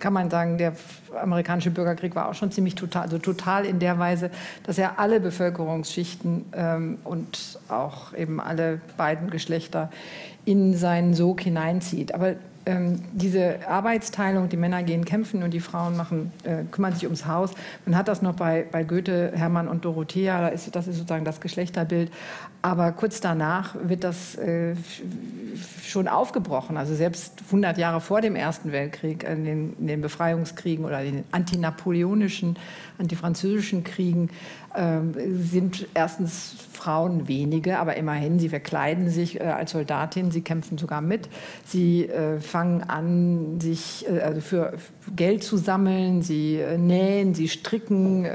kann 0.00 0.12
man 0.12 0.30
sagen, 0.30 0.58
der 0.58 0.72
amerikanische 1.20 1.70
Bürgerkrieg 1.70 2.14
war 2.14 2.28
auch 2.28 2.34
schon 2.34 2.50
ziemlich 2.50 2.74
total, 2.74 3.02
also 3.02 3.18
total 3.18 3.64
in 3.64 3.78
der 3.78 3.98
Weise, 3.98 4.30
dass 4.64 4.78
er 4.78 4.98
alle 4.98 5.20
Bevölkerungsschichten 5.20 6.44
ähm, 6.52 6.98
und 7.04 7.58
auch 7.68 8.14
eben 8.14 8.40
alle 8.40 8.80
beiden 8.96 9.30
Geschlechter 9.30 9.90
in 10.44 10.74
seinen 10.74 11.14
Sog 11.14 11.40
hineinzieht. 11.40 12.14
Aber 12.14 12.34
ähm, 12.66 13.00
diese 13.12 13.66
Arbeitsteilung, 13.68 14.48
die 14.48 14.56
Männer 14.56 14.82
gehen 14.82 15.04
kämpfen 15.04 15.44
und 15.44 15.52
die 15.52 15.60
Frauen 15.60 15.96
machen, 15.96 16.32
äh, 16.42 16.64
kümmern 16.70 16.92
sich 16.92 17.04
ums 17.04 17.24
Haus. 17.26 17.52
Man 17.84 17.96
hat 17.96 18.08
das 18.08 18.22
noch 18.22 18.34
bei, 18.34 18.66
bei 18.70 18.82
Goethe, 18.82 19.32
Hermann 19.34 19.68
und 19.68 19.84
Dorothea, 19.84 20.40
da 20.40 20.48
ist, 20.48 20.74
das 20.74 20.88
ist 20.88 20.96
sozusagen 20.96 21.24
das 21.24 21.40
Geschlechterbild. 21.40 22.10
Aber 22.62 22.90
kurz 22.90 23.20
danach 23.20 23.76
wird 23.80 24.02
das 24.02 24.34
äh, 24.34 24.74
schon 25.84 26.08
aufgebrochen. 26.08 26.76
Also 26.76 26.96
selbst 26.96 27.34
100 27.46 27.78
Jahre 27.78 28.00
vor 28.00 28.20
dem 28.20 28.34
Ersten 28.34 28.72
Weltkrieg, 28.72 29.22
in 29.22 29.44
den, 29.44 29.76
in 29.78 29.86
den 29.86 30.00
Befreiungskriegen 30.00 30.84
oder 30.84 31.02
den 31.02 31.22
antinapoleonischen, 31.30 32.58
antifranzösischen 32.98 33.84
Kriegen, 33.84 34.28
äh, 34.28 34.65
sind 35.42 35.86
erstens 35.94 36.54
Frauen 36.72 37.26
wenige, 37.26 37.78
aber 37.78 37.96
immerhin, 37.96 38.38
sie 38.38 38.48
verkleiden 38.48 39.08
sich 39.08 39.40
äh, 39.40 39.44
als 39.44 39.72
Soldatin, 39.72 40.30
sie 40.30 40.42
kämpfen 40.42 40.78
sogar 40.78 41.00
mit, 41.00 41.28
sie 41.64 42.06
äh, 42.06 42.40
fangen 42.40 42.82
an, 42.82 43.58
sich 43.60 44.06
äh, 44.08 44.20
also 44.20 44.40
für 44.40 44.74
Geld 45.14 45.42
zu 45.42 45.56
sammeln, 45.56 46.22
sie 46.22 46.56
äh, 46.56 46.78
nähen, 46.78 47.34
sie 47.34 47.48
stricken, 47.48 48.26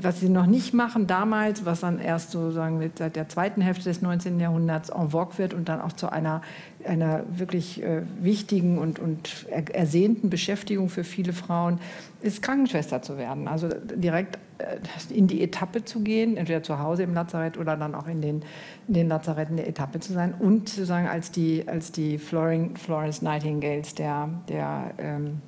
was 0.00 0.20
sie 0.20 0.28
noch 0.28 0.46
nicht 0.46 0.74
machen 0.74 1.06
damals, 1.06 1.64
was 1.64 1.80
dann 1.80 1.98
erst 1.98 2.30
sozusagen 2.30 2.90
seit 2.96 3.16
der 3.16 3.28
zweiten 3.28 3.60
Hälfte 3.60 3.84
des 3.84 4.02
19. 4.02 4.38
Jahrhunderts 4.38 4.90
en 4.90 5.10
vogue 5.10 5.38
wird 5.38 5.54
und 5.54 5.68
dann 5.68 5.80
auch 5.80 5.92
zu 5.92 6.10
einer, 6.10 6.42
einer 6.84 7.24
wirklich 7.28 7.82
äh, 7.82 8.02
wichtigen 8.20 8.78
und, 8.78 8.98
und 8.98 9.46
ersehnten 9.48 10.30
Beschäftigung 10.30 10.88
für 10.88 11.04
viele 11.04 11.32
Frauen, 11.32 11.80
ist 12.20 12.42
Krankenschwester 12.42 13.02
zu 13.02 13.16
werden. 13.16 13.48
Also 13.48 13.68
direkt 13.68 14.38
äh, 14.58 14.76
in 15.12 15.26
die 15.26 15.42
Etappe 15.42 15.84
zu 15.84 16.00
gehen, 16.00 16.36
entweder 16.36 16.62
zu 16.62 16.78
Hause 16.78 17.02
im 17.02 17.14
Lazarett 17.14 17.58
oder 17.58 17.76
dann 17.76 17.94
auch 17.94 18.06
in 18.06 18.20
den, 18.20 18.42
in 18.86 18.94
den 18.94 19.08
Lazaretten 19.08 19.56
der 19.56 19.68
Etappe 19.68 20.00
zu 20.00 20.12
sein 20.12 20.34
und 20.38 20.68
sozusagen 20.68 21.08
als 21.08 21.30
die, 21.30 21.64
als 21.66 21.92
die 21.92 22.18
Florence 22.18 23.22
Nightingales 23.22 23.94
der, 23.94 24.28
der 24.48 24.92
ähm, 24.98 25.40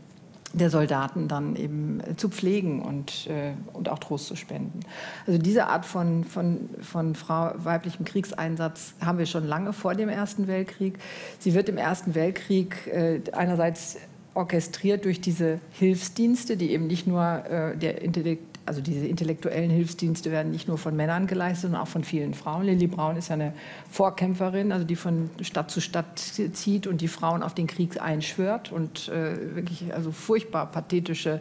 der 0.53 0.71
Soldaten 0.71 1.29
dann 1.29 1.57
eben 1.57 2.01
äh, 2.01 2.17
zu 2.17 2.29
pflegen 2.29 2.83
und, 2.83 3.29
äh, 3.29 3.53
und 3.73 3.89
auch 3.89 3.99
Trost 3.99 4.27
zu 4.27 4.37
spenden. 4.37 4.81
Also 5.27 5.39
diese 5.39 5.67
Art 5.67 5.87
von, 5.87 6.25
von, 6.25 6.71
von 6.81 7.15
Frau, 7.15 7.53
weiblichem 7.57 8.05
Kriegseinsatz 8.05 8.95
haben 9.01 9.19
wir 9.19 9.27
schon 9.27 9.47
lange 9.47 9.73
vor 9.73 9.95
dem 9.95 10.09
Ersten 10.09 10.49
Weltkrieg. 10.49 10.99
Sie 11.39 11.55
wird 11.55 11.69
im 11.69 11.77
Ersten 11.77 12.15
Weltkrieg 12.15 12.87
äh, 12.89 13.21
einerseits 13.33 13.97
orchestriert 14.35 15.05
durch 15.05 15.21
diese 15.21 15.61
Hilfsdienste, 15.73 16.57
die 16.57 16.71
eben 16.71 16.87
nicht 16.87 17.07
nur 17.07 17.45
äh, 17.47 17.77
der 17.77 18.03
Intellekt 18.03 18.51
also 18.71 18.83
diese 18.83 19.07
intellektuellen 19.07 19.69
Hilfsdienste 19.69 20.31
werden 20.31 20.53
nicht 20.53 20.69
nur 20.69 20.79
von 20.79 20.95
Männern 20.95 21.27
geleistet, 21.27 21.63
sondern 21.63 21.83
auch 21.83 21.89
von 21.89 22.05
vielen 22.05 22.35
Frauen. 22.35 22.65
Lilly 22.65 22.87
Braun 22.87 23.17
ist 23.17 23.29
ja 23.29 23.35
eine 23.35 23.53
Vorkämpferin, 23.91 24.71
also 24.71 24.85
die 24.85 24.95
von 24.95 25.29
Stadt 25.41 25.73
zu 25.73 25.81
Stadt 25.81 26.19
zieht 26.19 26.87
und 26.87 27.01
die 27.01 27.09
Frauen 27.09 27.43
auf 27.43 27.53
den 27.53 27.67
Krieg 27.67 28.01
einschwört 28.01 28.71
und 28.71 29.09
äh, 29.09 29.57
wirklich 29.57 29.93
also 29.93 30.13
furchtbar 30.13 30.71
pathetische 30.71 31.41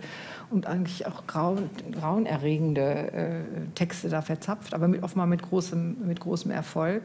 und 0.49 0.65
eigentlich 0.65 1.05
auch 1.05 1.27
grauen, 1.27 1.69
grauenerregende 1.91 2.81
äh, 2.81 3.31
Texte 3.75 4.09
da 4.09 4.21
verzapft, 4.21 4.73
aber 4.73 4.87
mit, 4.87 5.03
offenbar 5.03 5.27
mit 5.27 5.43
großem, 5.43 5.97
mit 6.07 6.19
großem 6.19 6.49
Erfolg. 6.49 7.03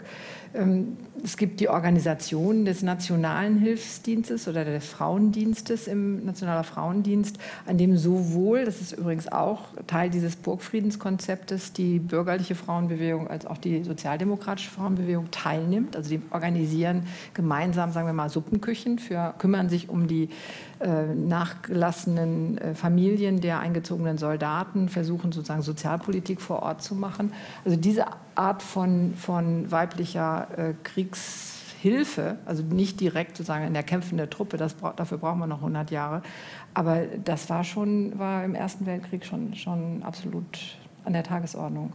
Ähm, 0.54 0.96
es 1.22 1.36
gibt 1.36 1.60
die 1.60 1.68
Organisation 1.68 2.64
des 2.64 2.82
Nationalen 2.82 3.58
Hilfsdienstes 3.58 4.48
oder 4.48 4.64
des 4.64 4.86
Frauendienstes 4.86 5.73
im 5.88 6.24
Nationaler 6.24 6.64
Frauendienst, 6.64 7.38
an 7.66 7.78
dem 7.78 7.96
sowohl, 7.96 8.64
das 8.64 8.80
ist 8.80 8.92
übrigens 8.92 9.30
auch 9.30 9.60
Teil 9.86 10.10
dieses 10.10 10.36
Burgfriedenskonzeptes, 10.36 11.72
die 11.72 11.98
bürgerliche 11.98 12.54
Frauenbewegung 12.54 13.28
als 13.28 13.46
auch 13.46 13.58
die 13.58 13.84
sozialdemokratische 13.84 14.70
Frauenbewegung 14.70 15.30
teilnimmt. 15.30 15.96
Also 15.96 16.10
die 16.10 16.22
organisieren 16.30 17.06
gemeinsam, 17.34 17.92
sagen 17.92 18.06
wir 18.06 18.12
mal, 18.12 18.30
Suppenküchen, 18.30 18.98
für, 18.98 19.34
kümmern 19.38 19.68
sich 19.68 19.88
um 19.88 20.06
die 20.06 20.28
äh, 20.80 21.14
nachgelassenen 21.14 22.58
äh, 22.58 22.74
Familien 22.74 23.40
der 23.40 23.60
eingezogenen 23.60 24.18
Soldaten, 24.18 24.88
versuchen 24.88 25.32
sozusagen 25.32 25.62
Sozialpolitik 25.62 26.40
vor 26.40 26.62
Ort 26.62 26.82
zu 26.82 26.94
machen. 26.94 27.32
Also 27.64 27.76
diese 27.76 28.06
Art 28.34 28.62
von, 28.62 29.14
von 29.14 29.70
weiblicher 29.70 30.48
äh, 30.56 30.74
Kriegshilfe, 31.84 32.38
also 32.46 32.62
nicht 32.62 33.00
direkt 33.00 33.36
sozusagen 33.36 33.66
in 33.66 33.74
der 33.74 33.82
kämpfenden 33.82 34.30
Truppe, 34.30 34.56
das, 34.56 34.74
dafür 34.96 35.18
brauchen 35.18 35.40
wir 35.40 35.46
noch 35.46 35.58
100 35.58 35.90
Jahre, 35.90 36.22
aber 36.72 37.02
das 37.22 37.50
war 37.50 37.62
schon, 37.62 38.18
war 38.18 38.44
im 38.44 38.54
Ersten 38.54 38.86
Weltkrieg 38.86 39.24
schon, 39.24 39.54
schon 39.54 40.02
absolut 40.02 40.78
an 41.04 41.12
der 41.12 41.22
Tagesordnung. 41.22 41.92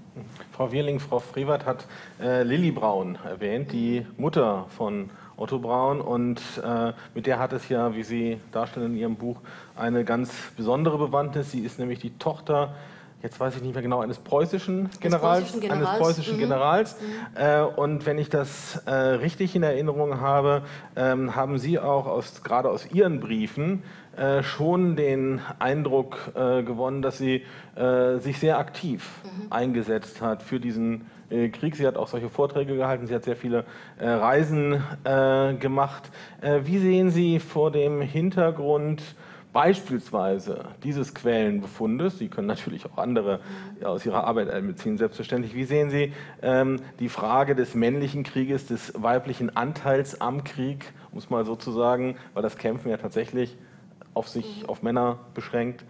Frau 0.51 0.71
Wierling, 0.71 0.99
Frau 0.99 1.17
Frevert 1.17 1.65
hat 1.65 1.87
äh, 2.21 2.43
Lilly 2.43 2.69
Braun 2.69 3.17
erwähnt, 3.25 3.71
die 3.71 4.05
Mutter 4.17 4.67
von 4.69 5.09
Otto 5.35 5.57
Braun. 5.57 5.99
Und 5.99 6.39
äh, 6.63 6.93
mit 7.15 7.25
der 7.25 7.39
hat 7.39 7.51
es 7.51 7.69
ja, 7.69 7.95
wie 7.95 8.03
Sie 8.03 8.39
darstellen 8.51 8.91
in 8.93 8.97
Ihrem 8.97 9.15
Buch, 9.15 9.37
eine 9.75 10.05
ganz 10.05 10.31
besondere 10.55 10.99
Bewandtnis. 10.99 11.49
Sie 11.49 11.61
ist 11.61 11.79
nämlich 11.79 11.97
die 11.97 12.15
Tochter 12.19 12.75
jetzt 13.21 13.39
weiß 13.39 13.55
ich 13.55 13.61
nicht 13.61 13.73
mehr 13.73 13.83
genau, 13.83 13.99
eines 13.99 14.17
preußischen 14.17 14.89
Generals, 14.99 15.41
preußischen 15.41 15.61
Generals. 15.61 15.87
eines 15.87 15.99
preußischen 15.99 16.35
mhm. 16.35 16.39
Generals. 16.39 16.95
Mhm. 16.99 17.41
Äh, 17.41 17.61
und 17.61 18.05
wenn 18.05 18.17
ich 18.17 18.29
das 18.29 18.81
äh, 18.85 18.91
richtig 18.91 19.55
in 19.55 19.63
Erinnerung 19.63 20.21
habe, 20.21 20.63
ähm, 20.95 21.35
haben 21.35 21.57
Sie 21.57 21.79
auch 21.79 22.05
aus, 22.05 22.43
gerade 22.43 22.69
aus 22.69 22.91
Ihren 22.91 23.19
Briefen 23.19 23.83
äh, 24.19 24.43
schon 24.43 24.97
den 24.97 25.39
Eindruck 25.59 26.31
äh, 26.35 26.61
gewonnen, 26.63 27.01
dass 27.01 27.17
sie 27.17 27.43
äh, 27.75 28.17
sich 28.17 28.37
sehr 28.39 28.57
aktiv 28.57 29.21
mhm. 29.23 29.47
eingesetzt 29.49 30.21
hat 30.21 30.43
für 30.43 30.59
diesen 30.59 31.05
äh, 31.29 31.47
Krieg. 31.47 31.77
Sie 31.77 31.87
hat 31.87 31.95
auch 31.95 32.09
solche 32.09 32.29
Vorträge 32.29 32.75
gehalten, 32.75 33.07
sie 33.07 33.15
hat 33.15 33.23
sehr 33.23 33.37
viele 33.37 33.63
Reisen 33.97 34.81
gemacht. 35.59 36.09
wie 36.41 36.77
sehen 36.77 37.11
Sie 37.11 37.39
vor 37.39 37.69
dem 37.71 38.01
Hintergrund 38.01 39.01
beispielsweise 39.53 40.65
dieses 40.83 41.13
Quellenbefundes, 41.13 42.17
Sie 42.17 42.27
können 42.27 42.47
natürlich 42.47 42.85
auch 42.85 42.97
andere 42.97 43.39
aus 43.83 44.05
Ihrer 44.05 44.23
Arbeit 44.23 44.49
einbeziehen, 44.49 44.97
selbstverständlich. 44.97 45.55
Wie 45.55 45.65
sehen 45.65 45.89
Sie 45.89 46.13
ähm, 46.41 46.81
die 46.99 47.09
Frage 47.09 47.55
des 47.55 47.75
männlichen 47.75 48.23
Krieges, 48.23 48.67
des 48.67 48.93
weiblichen 48.95 49.55
Anteils 49.55 50.21
am 50.21 50.43
Krieg, 50.43 50.93
um 51.11 51.17
es 51.17 51.29
mal 51.29 51.45
so 51.45 51.55
zu 51.55 51.71
sagen, 51.71 52.17
weil 52.33 52.43
das 52.43 52.57
Kämpfen 52.57 52.89
ja 52.89 52.97
tatsächlich 52.97 53.57
auf 54.13 54.27
sich, 54.27 54.67
auf 54.67 54.83
Männer 54.83 55.19
beschränkt? 55.33 55.83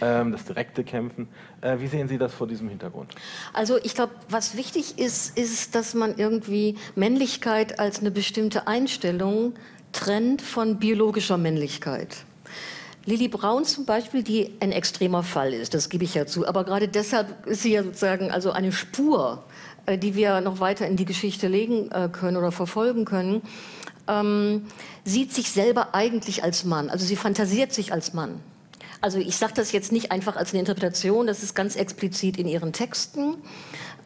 Ähm, 0.00 0.32
das 0.32 0.46
direkte 0.46 0.84
Kämpfen. 0.84 1.28
Äh, 1.60 1.78
wie 1.80 1.86
sehen 1.86 2.08
Sie 2.08 2.16
das 2.16 2.32
vor 2.32 2.46
diesem 2.46 2.68
Hintergrund? 2.70 3.14
Also 3.52 3.76
ich 3.82 3.94
glaube, 3.94 4.12
was 4.30 4.56
wichtig 4.56 4.98
ist, 4.98 5.36
ist, 5.36 5.74
dass 5.74 5.92
man 5.92 6.16
irgendwie 6.16 6.76
Männlichkeit 6.94 7.78
als 7.78 8.00
eine 8.00 8.10
bestimmte 8.10 8.66
Einstellung 8.66 9.52
trennt 9.92 10.40
von 10.40 10.78
biologischer 10.78 11.36
Männlichkeit. 11.36 12.24
Lili 13.04 13.28
Braun 13.28 13.64
zum 13.64 13.84
Beispiel, 13.84 14.22
die 14.22 14.52
ein 14.60 14.70
extremer 14.70 15.22
Fall 15.22 15.52
ist, 15.52 15.74
das 15.74 15.88
gebe 15.88 16.04
ich 16.04 16.14
ja 16.14 16.26
zu, 16.26 16.46
aber 16.46 16.64
gerade 16.64 16.88
deshalb 16.88 17.46
ist 17.46 17.62
sie 17.62 17.72
ja 17.72 17.82
sozusagen 17.82 18.30
also 18.30 18.52
eine 18.52 18.72
Spur, 18.72 19.42
äh, 19.86 19.98
die 19.98 20.14
wir 20.14 20.40
noch 20.40 20.60
weiter 20.60 20.86
in 20.86 20.96
die 20.96 21.04
Geschichte 21.04 21.48
legen 21.48 21.90
äh, 21.90 22.08
können 22.12 22.36
oder 22.36 22.52
verfolgen 22.52 23.04
können, 23.04 23.42
ähm, 24.08 24.66
sieht 25.04 25.32
sich 25.32 25.50
selber 25.50 25.94
eigentlich 25.94 26.44
als 26.44 26.64
Mann, 26.64 26.90
also 26.90 27.04
sie 27.04 27.16
fantasiert 27.16 27.72
sich 27.72 27.92
als 27.92 28.14
Mann. 28.14 28.40
Also 29.00 29.18
ich 29.18 29.36
sage 29.36 29.54
das 29.56 29.72
jetzt 29.72 29.90
nicht 29.90 30.12
einfach 30.12 30.36
als 30.36 30.52
eine 30.52 30.60
Interpretation, 30.60 31.26
das 31.26 31.42
ist 31.42 31.54
ganz 31.54 31.74
explizit 31.74 32.36
in 32.36 32.46
ihren 32.46 32.72
Texten. 32.72 33.34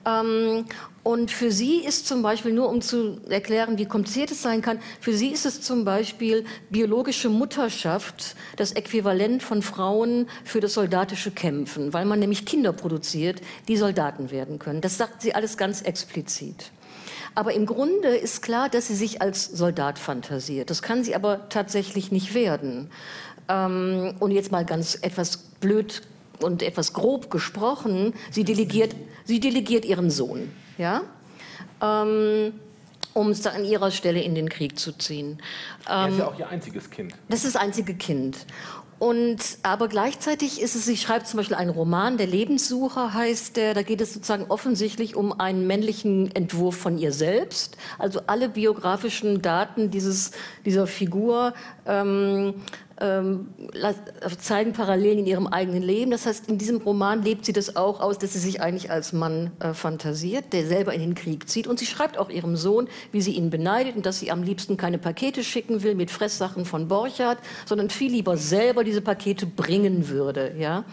Ähm, 0.07 0.65
und 1.07 1.31
für 1.31 1.53
sie 1.53 1.85
ist 1.85 2.09
zum 2.09 2.21
Beispiel, 2.21 2.53
nur 2.53 2.69
um 2.69 2.81
zu 2.81 3.21
erklären, 3.29 3.79
wie 3.79 3.87
kompliziert 3.87 4.33
es 4.33 4.43
sein 4.43 4.61
kann, 4.61 4.81
für 5.01 5.13
sie 5.13 5.29
ist 5.29 5.47
es 5.47 5.61
zum 5.61 5.85
Beispiel 5.85 6.45
biologische 6.69 7.29
Mutterschaft 7.29 8.35
das 8.57 8.73
Äquivalent 8.73 9.41
von 9.41 9.63
Frauen 9.63 10.27
für 10.43 10.59
das 10.59 10.75
soldatische 10.75 11.31
Kämpfen, 11.31 11.93
weil 11.93 12.07
man 12.07 12.19
nämlich 12.19 12.45
Kinder 12.45 12.73
produziert, 12.73 13.41
die 13.69 13.77
Soldaten 13.77 14.33
werden 14.33 14.59
können. 14.59 14.81
Das 14.81 14.99
sagt 14.99 15.23
sie 15.23 15.33
alles 15.33 15.57
ganz 15.57 15.81
explizit. 15.81 16.73
Aber 17.37 17.53
im 17.53 17.67
Grunde 17.67 18.09
ist 18.09 18.43
klar, 18.43 18.69
dass 18.69 18.89
sie 18.89 18.97
sich 18.97 19.23
als 19.23 19.45
Soldat 19.45 20.01
fantasiert. 20.01 20.71
Das 20.71 20.83
kann 20.83 21.05
sie 21.05 21.15
aber 21.15 21.49
tatsächlich 21.51 22.11
nicht 22.11 22.35
werden. 22.35 22.91
Ähm, 23.49 24.15
und 24.19 24.33
jetzt 24.33 24.51
mal 24.51 24.65
ganz 24.65 24.99
etwas 25.03 25.37
blöd 25.37 26.03
und 26.41 26.65
etwas 26.65 26.95
grob 26.95 27.31
gesprochen, 27.31 28.13
sie 28.33 28.43
delegiert, 28.43 28.97
sie 29.25 29.39
delegiert 29.39 29.85
ihren 29.85 30.11
Sohn, 30.11 30.51
ja, 30.79 31.03
ähm, 31.83 32.53
um 33.15 33.31
es 33.31 33.47
an 33.47 33.65
ihrer 33.65 33.91
Stelle 33.91 34.21
in 34.21 34.35
den 34.35 34.49
Krieg 34.49 34.79
zu 34.79 34.93
ziehen. 34.93 35.39
er 35.87 36.09
ist 36.09 36.19
ja 36.19 36.25
ähm, 36.25 36.35
auch 36.35 36.39
ihr 36.39 36.49
einziges 36.49 36.91
Kind. 36.91 37.15
Das 37.29 37.45
ist 37.45 37.55
das 37.55 37.63
einzige 37.63 37.95
Kind. 37.95 38.47
Und 38.99 39.59
aber 39.63 39.89
gleichzeitig 39.89 40.61
ist 40.61 40.75
es, 40.75 40.87
sie 40.87 40.97
schreibt 40.97 41.27
zum 41.27 41.37
Beispiel 41.37 41.57
einen 41.57 41.71
Roman, 41.71 42.17
der 42.17 42.27
Lebenssucher 42.27 43.13
heißt 43.13 43.57
der, 43.57 43.75
da 43.75 43.83
geht 43.83 44.01
es 44.01 44.15
sozusagen 44.15 44.47
offensichtlich 44.49 45.17
um 45.17 45.39
einen 45.39 45.67
männlichen 45.67 46.35
Entwurf 46.35 46.79
von 46.79 46.97
ihr 46.97 47.13
selbst. 47.13 47.77
Also 47.99 48.23
alle 48.27 48.49
biografischen 48.49 49.43
Daten 49.43 49.91
dieses, 49.91 50.31
dieser 50.65 50.87
Figur 50.87 51.53
ähm, 51.85 52.55
ähm, 53.01 53.49
zeigen 54.41 54.73
Parallelen 54.73 55.19
in 55.21 55.27
ihrem 55.27 55.47
eigenen 55.47 55.83
Leben. 55.83 56.11
Das 56.11 56.27
heißt, 56.27 56.49
in 56.49 56.59
diesem 56.59 56.79
Roman 56.79 57.23
lebt 57.23 57.45
sie 57.45 57.53
das 57.53 57.77
auch 57.77 58.01
aus, 58.01 58.19
dass 58.19 58.33
sie 58.33 58.39
sich 58.39 58.61
eigentlich 58.61 58.91
als 58.91 59.13
Mann 59.13 59.51
äh, 59.61 59.75
fantasiert, 59.75 60.53
der 60.53 60.67
selber 60.67 60.95
in 60.95 61.01
den 61.01 61.15
Krieg 61.15 61.49
zieht. 61.49 61.67
Und 61.67 61.79
sie 61.79 61.87
schreibt 61.87 62.17
auch 62.17 62.31
ihrem 62.31 62.57
Sohn, 62.57 62.89
wie 63.13 63.21
sie 63.21 63.33
ihn 63.33 63.51
beneidet 63.51 63.97
und 63.97 64.07
dass 64.07 64.19
sie 64.19 64.31
am 64.31 64.43
liebsten 64.43 64.77
keine 64.77 64.99
Pakete 64.99 65.45
schicken 65.45 65.83
will 65.83 65.95
mit 65.95 66.11
Fresssachen 66.11 66.65
von 66.65 66.89
Borchardt, 66.89 67.39
sondern 67.67 67.91
viel 67.91 68.13
lieber 68.13 68.37
selber 68.37 68.85
diese 68.85 69.03
Pakete 69.03 69.47
bringen 69.47 70.09
würde. 70.09 70.55
Ja? 70.59 70.85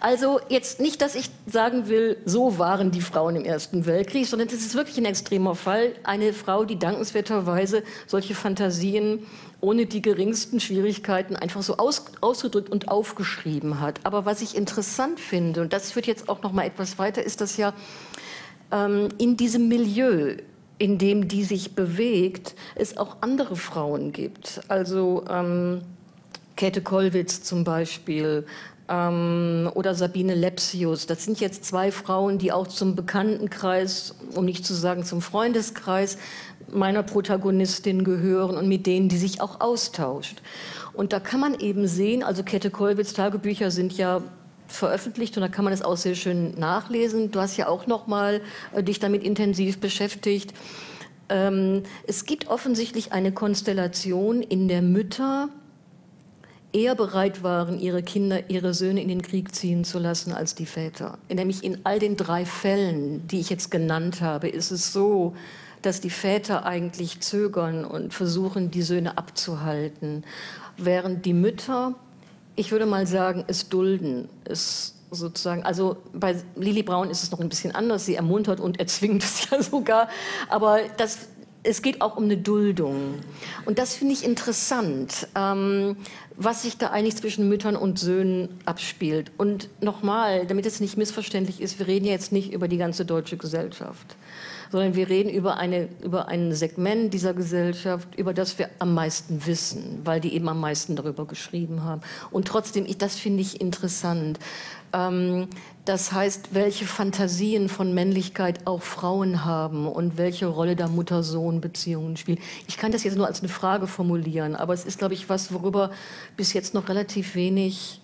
Also 0.00 0.40
jetzt 0.48 0.80
nicht, 0.80 1.00
dass 1.00 1.14
ich 1.14 1.30
sagen 1.46 1.88
will, 1.88 2.18
so 2.24 2.58
waren 2.58 2.90
die 2.90 3.00
Frauen 3.00 3.36
im 3.36 3.44
Ersten 3.44 3.86
Weltkrieg, 3.86 4.26
sondern 4.26 4.48
es 4.48 4.54
ist 4.54 4.74
wirklich 4.74 4.98
ein 4.98 5.04
extremer 5.04 5.54
Fall. 5.54 5.92
Eine 6.04 6.32
Frau, 6.32 6.64
die 6.64 6.78
dankenswerterweise 6.78 7.82
solche 8.06 8.34
Fantasien 8.34 9.26
ohne 9.60 9.86
die 9.86 10.02
geringsten 10.02 10.60
Schwierigkeiten 10.60 11.36
einfach 11.36 11.62
so 11.62 11.76
aus, 11.76 12.04
ausgedrückt 12.20 12.70
und 12.70 12.88
aufgeschrieben 12.88 13.80
hat. 13.80 14.00
Aber 14.04 14.24
was 14.24 14.42
ich 14.42 14.56
interessant 14.56 15.20
finde, 15.20 15.62
und 15.62 15.72
das 15.72 15.92
führt 15.92 16.06
jetzt 16.06 16.28
auch 16.28 16.42
noch 16.42 16.52
mal 16.52 16.64
etwas 16.64 16.98
weiter, 16.98 17.22
ist, 17.22 17.40
dass 17.40 17.56
ja 17.56 17.74
ähm, 18.72 19.08
in 19.18 19.36
diesem 19.36 19.68
Milieu 19.68 20.36
in 20.80 20.96
dem 20.96 21.28
die 21.28 21.44
sich 21.44 21.74
bewegt, 21.74 22.54
es 22.74 22.96
auch 22.96 23.18
andere 23.20 23.54
Frauen 23.54 24.12
gibt. 24.12 24.62
Also 24.68 25.24
ähm, 25.28 25.82
Käthe 26.56 26.80
Kollwitz 26.80 27.42
zum 27.42 27.64
Beispiel 27.64 28.46
ähm, 28.88 29.70
oder 29.74 29.94
Sabine 29.94 30.34
Lepsius. 30.34 31.06
Das 31.06 31.24
sind 31.24 31.38
jetzt 31.38 31.66
zwei 31.66 31.92
Frauen, 31.92 32.38
die 32.38 32.50
auch 32.50 32.66
zum 32.66 32.96
Bekanntenkreis, 32.96 34.14
um 34.34 34.46
nicht 34.46 34.64
zu 34.64 34.72
sagen 34.72 35.04
zum 35.04 35.20
Freundeskreis 35.20 36.16
meiner 36.72 37.02
Protagonistin 37.02 38.04
gehören 38.04 38.56
und 38.56 38.68
mit 38.68 38.86
denen, 38.86 39.08
die 39.08 39.16
sich 39.16 39.40
auch 39.40 39.60
austauscht. 39.60 40.42
Und 40.92 41.12
da 41.12 41.20
kann 41.20 41.40
man 41.40 41.58
eben 41.58 41.86
sehen, 41.86 42.22
also 42.22 42.42
Käthe 42.42 42.70
Kollwitz 42.70 43.12
Tagebücher 43.12 43.70
sind 43.70 43.96
ja 43.96 44.22
veröffentlicht 44.66 45.36
und 45.36 45.42
da 45.42 45.48
kann 45.48 45.64
man 45.64 45.74
es 45.74 45.82
auch 45.82 45.96
sehr 45.96 46.14
schön 46.14 46.58
nachlesen. 46.58 47.30
Du 47.30 47.40
hast 47.40 47.56
ja 47.56 47.68
auch 47.68 47.86
noch 47.86 48.06
mal 48.06 48.40
äh, 48.72 48.82
dich 48.82 48.98
damit 48.98 49.24
intensiv 49.24 49.78
beschäftigt. 49.78 50.54
Ähm, 51.28 51.82
es 52.06 52.24
gibt 52.24 52.48
offensichtlich 52.48 53.12
eine 53.12 53.32
Konstellation, 53.32 54.42
in 54.42 54.68
der 54.68 54.82
Mütter 54.82 55.48
eher 56.72 56.94
bereit 56.94 57.42
waren, 57.42 57.80
ihre 57.80 58.02
Kinder, 58.02 58.48
ihre 58.48 58.74
Söhne 58.74 59.02
in 59.02 59.08
den 59.08 59.22
Krieg 59.22 59.54
ziehen 59.54 59.84
zu 59.84 59.98
lassen 59.98 60.32
als 60.32 60.54
die 60.54 60.66
Väter. 60.66 61.18
Nämlich 61.28 61.64
in 61.64 61.80
all 61.84 61.98
den 61.98 62.16
drei 62.16 62.44
Fällen, 62.44 63.26
die 63.26 63.40
ich 63.40 63.50
jetzt 63.50 63.70
genannt 63.70 64.20
habe, 64.20 64.48
ist 64.48 64.70
es 64.70 64.92
so, 64.92 65.34
dass 65.82 66.00
die 66.00 66.10
Väter 66.10 66.64
eigentlich 66.64 67.20
zögern 67.20 67.84
und 67.84 68.12
versuchen, 68.14 68.70
die 68.70 68.82
Söhne 68.82 69.18
abzuhalten, 69.18 70.24
während 70.76 71.24
die 71.26 71.34
Mütter, 71.34 71.94
ich 72.56 72.72
würde 72.72 72.86
mal 72.86 73.06
sagen, 73.06 73.44
es 73.46 73.68
dulden, 73.68 74.28
es 74.44 74.94
sozusagen, 75.10 75.62
also 75.64 75.96
bei 76.12 76.36
Lili 76.56 76.82
Braun 76.82 77.10
ist 77.10 77.22
es 77.22 77.30
noch 77.30 77.40
ein 77.40 77.48
bisschen 77.48 77.74
anders, 77.74 78.06
sie 78.06 78.14
ermuntert 78.14 78.60
und 78.60 78.78
erzwingt 78.78 79.24
es 79.24 79.50
ja 79.50 79.62
sogar, 79.62 80.08
aber 80.48 80.80
das, 80.96 81.28
es 81.62 81.82
geht 81.82 82.00
auch 82.00 82.16
um 82.16 82.24
eine 82.24 82.36
Duldung. 82.36 83.14
Und 83.66 83.78
das 83.78 83.94
finde 83.94 84.14
ich 84.14 84.24
interessant, 84.24 85.28
ähm, 85.34 85.96
was 86.36 86.62
sich 86.62 86.78
da 86.78 86.88
eigentlich 86.88 87.16
zwischen 87.16 87.48
Müttern 87.48 87.76
und 87.76 87.98
Söhnen 87.98 88.48
abspielt. 88.64 89.30
Und 89.36 89.68
nochmal, 89.82 90.46
damit 90.46 90.64
es 90.64 90.80
nicht 90.80 90.96
missverständlich 90.96 91.60
ist, 91.60 91.78
wir 91.78 91.86
reden 91.86 92.06
ja 92.06 92.12
jetzt 92.12 92.32
nicht 92.32 92.52
über 92.52 92.66
die 92.68 92.78
ganze 92.78 93.04
deutsche 93.04 93.36
Gesellschaft 93.36 94.16
sondern 94.70 94.94
wir 94.94 95.08
reden 95.08 95.30
über, 95.30 95.56
eine, 95.56 95.88
über 96.02 96.28
ein 96.28 96.52
Segment 96.52 97.12
dieser 97.12 97.34
Gesellschaft, 97.34 98.14
über 98.16 98.32
das 98.32 98.58
wir 98.58 98.68
am 98.78 98.94
meisten 98.94 99.44
wissen, 99.46 100.00
weil 100.04 100.20
die 100.20 100.34
eben 100.34 100.48
am 100.48 100.60
meisten 100.60 100.96
darüber 100.96 101.26
geschrieben 101.26 101.82
haben. 101.84 102.02
Und 102.30 102.46
trotzdem, 102.46 102.86
ich, 102.86 102.98
das 102.98 103.16
finde 103.16 103.42
ich 103.42 103.60
interessant. 103.60 104.38
Ähm, 104.92 105.48
das 105.84 106.12
heißt, 106.12 106.54
welche 106.54 106.84
Fantasien 106.84 107.68
von 107.68 107.94
Männlichkeit 107.94 108.66
auch 108.66 108.82
Frauen 108.82 109.44
haben 109.44 109.88
und 109.88 110.16
welche 110.18 110.46
Rolle 110.46 110.76
da 110.76 110.88
Mutter-Sohn-Beziehungen 110.88 112.16
spielen. 112.16 112.38
Ich 112.68 112.76
kann 112.76 112.92
das 112.92 113.02
jetzt 113.02 113.16
nur 113.16 113.26
als 113.26 113.40
eine 113.40 113.48
Frage 113.48 113.86
formulieren, 113.86 114.54
aber 114.54 114.72
es 114.72 114.84
ist, 114.84 114.98
glaube 114.98 115.14
ich, 115.14 115.28
was, 115.28 115.52
worüber 115.52 115.90
bis 116.36 116.52
jetzt 116.52 116.74
noch 116.74 116.88
relativ 116.88 117.34
wenig 117.34 118.00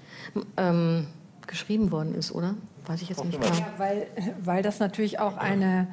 ähm, 0.57 1.07
geschrieben 1.47 1.93
worden 1.93 2.15
ist, 2.15 2.33
oder? 2.33 2.55
Weiß 2.87 3.03
ich 3.03 3.09
jetzt 3.09 3.25
nicht 3.25 3.41
genau. 3.41 3.55
Ja, 3.55 3.67
weil, 3.79 4.07
weil 4.43 4.63
das 4.63 4.79
natürlich 4.79 5.19
auch 5.19 5.37
eine 5.37 5.89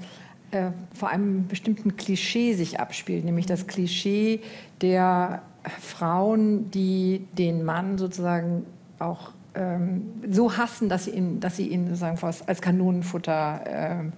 äh, 0.53 0.71
vor 0.93 1.09
einem 1.09 1.47
bestimmten 1.47 1.97
Klischee 1.97 2.53
sich 2.53 2.79
abspielt, 2.79 3.25
nämlich 3.25 3.45
das 3.45 3.67
Klischee 3.67 4.41
der 4.81 5.41
Frauen, 5.79 6.69
die 6.71 7.25
den 7.37 7.63
Mann 7.63 7.97
sozusagen 7.97 8.65
auch 8.99 9.31
ähm, 9.55 10.03
so 10.29 10.57
hassen, 10.57 10.89
dass 10.89 11.05
sie 11.05 11.11
ihn, 11.11 11.39
dass 11.39 11.57
sie 11.57 11.67
ihn 11.67 11.87
sozusagen 11.87 12.19
als 12.47 12.61
Kanonenfutter 12.61 13.61
äh, 13.65 14.11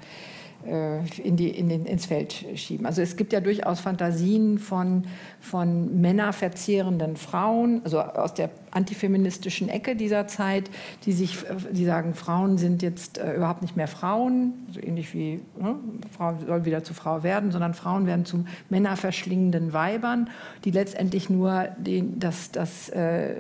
in 0.66 1.36
die, 1.36 1.50
in 1.50 1.70
den, 1.70 1.86
ins 1.86 2.06
Feld 2.06 2.46
schieben. 2.56 2.86
Also 2.86 3.02
es 3.02 3.16
gibt 3.16 3.34
ja 3.34 3.40
durchaus 3.40 3.80
Fantasien 3.80 4.58
von, 4.58 5.06
von 5.40 6.02
männerverzehrenden 6.02 7.18
Frauen, 7.18 7.82
also 7.84 8.02
aus 8.02 8.34
der 8.34 8.50
antifeministischen 8.72 9.70
Ecke 9.70 9.96
dieser 9.96 10.28
Zeit, 10.28 10.70
die 11.06 11.14
sich, 11.14 11.38
die 11.72 11.86
sagen, 11.86 12.14
Frauen 12.14 12.58
sind 12.58 12.82
jetzt 12.82 13.18
äh, 13.18 13.36
überhaupt 13.36 13.62
nicht 13.62 13.78
mehr 13.78 13.88
Frauen, 13.88 14.54
so 14.72 14.82
ähnlich 14.82 15.14
wie 15.14 15.40
ne, 15.60 15.76
Frau 16.16 16.36
soll 16.46 16.66
wieder 16.66 16.84
zu 16.84 16.94
Frau 16.94 17.24
werden, 17.24 17.52
sondern 17.52 17.74
Frauen 17.74 18.06
werden 18.06 18.26
zu 18.26 18.44
männerverschlingenden 18.70 19.72
Weibern, 19.72 20.30
die 20.66 20.72
letztendlich 20.72 21.30
nur 21.30 21.70
den, 21.78 22.20
das, 22.20 22.52
das 22.52 22.90
äh, 22.90 23.34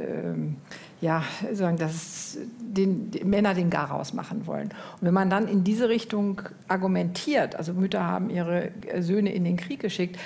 ja, 1.01 1.23
sagen, 1.53 1.77
dass 1.77 2.37
den, 2.59 3.11
die 3.11 3.23
Männer 3.23 3.53
den 3.53 3.69
Garaus 3.69 4.13
machen 4.13 4.47
wollen. 4.47 4.69
Und 4.69 5.01
wenn 5.01 5.13
man 5.13 5.29
dann 5.29 5.47
in 5.47 5.63
diese 5.63 5.89
Richtung 5.89 6.41
argumentiert, 6.67 7.55
also 7.55 7.73
Mütter 7.73 8.03
haben 8.03 8.29
ihre 8.29 8.71
Söhne 8.99 9.33
in 9.33 9.43
den 9.43 9.57
Krieg 9.57 9.79
geschickt, 9.79 10.19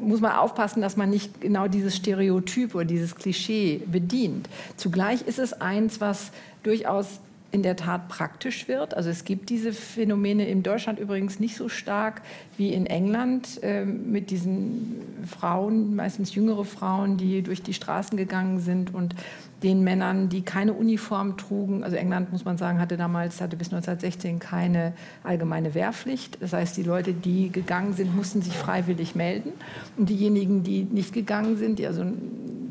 muss 0.00 0.20
man 0.20 0.32
aufpassen, 0.32 0.80
dass 0.82 0.96
man 0.96 1.10
nicht 1.10 1.40
genau 1.40 1.66
dieses 1.66 1.96
Stereotyp 1.96 2.74
oder 2.74 2.84
dieses 2.84 3.14
Klischee 3.14 3.80
bedient. 3.86 4.48
Zugleich 4.76 5.22
ist 5.22 5.38
es 5.38 5.52
eins, 5.54 6.00
was 6.00 6.30
durchaus 6.62 7.20
in 7.50 7.62
der 7.62 7.76
Tat 7.76 8.08
praktisch 8.08 8.68
wird. 8.68 8.94
Also 8.94 9.08
es 9.08 9.24
gibt 9.24 9.48
diese 9.48 9.72
Phänomene 9.72 10.46
in 10.46 10.62
Deutschland 10.62 10.98
übrigens 10.98 11.40
nicht 11.40 11.56
so 11.56 11.70
stark 11.70 12.20
wie 12.58 12.74
in 12.74 12.84
England 12.84 13.62
äh, 13.62 13.86
mit 13.86 14.30
diesen 14.30 14.96
Frauen, 15.26 15.96
meistens 15.96 16.34
jüngere 16.34 16.66
Frauen, 16.66 17.16
die 17.16 17.42
durch 17.42 17.62
die 17.62 17.72
Straßen 17.72 18.18
gegangen 18.18 18.60
sind 18.60 18.92
und 18.92 19.14
den 19.62 19.82
Männern, 19.82 20.28
die 20.28 20.42
keine 20.42 20.74
Uniform 20.74 21.38
trugen. 21.38 21.84
Also 21.84 21.96
England, 21.96 22.30
muss 22.32 22.44
man 22.44 22.58
sagen, 22.58 22.78
hatte 22.80 22.98
damals, 22.98 23.40
hatte 23.40 23.56
bis 23.56 23.68
1916 23.68 24.38
keine 24.38 24.92
allgemeine 25.24 25.74
Wehrpflicht. 25.74 26.40
Das 26.40 26.52
heißt, 26.52 26.76
die 26.76 26.82
Leute, 26.82 27.14
die 27.14 27.50
gegangen 27.50 27.94
sind, 27.94 28.14
mussten 28.14 28.42
sich 28.42 28.52
freiwillig 28.52 29.14
melden. 29.14 29.52
Und 29.96 30.10
diejenigen, 30.10 30.64
die 30.64 30.84
nicht 30.84 31.14
gegangen 31.14 31.56
sind, 31.56 31.78
die 31.78 31.86
also 31.86 32.04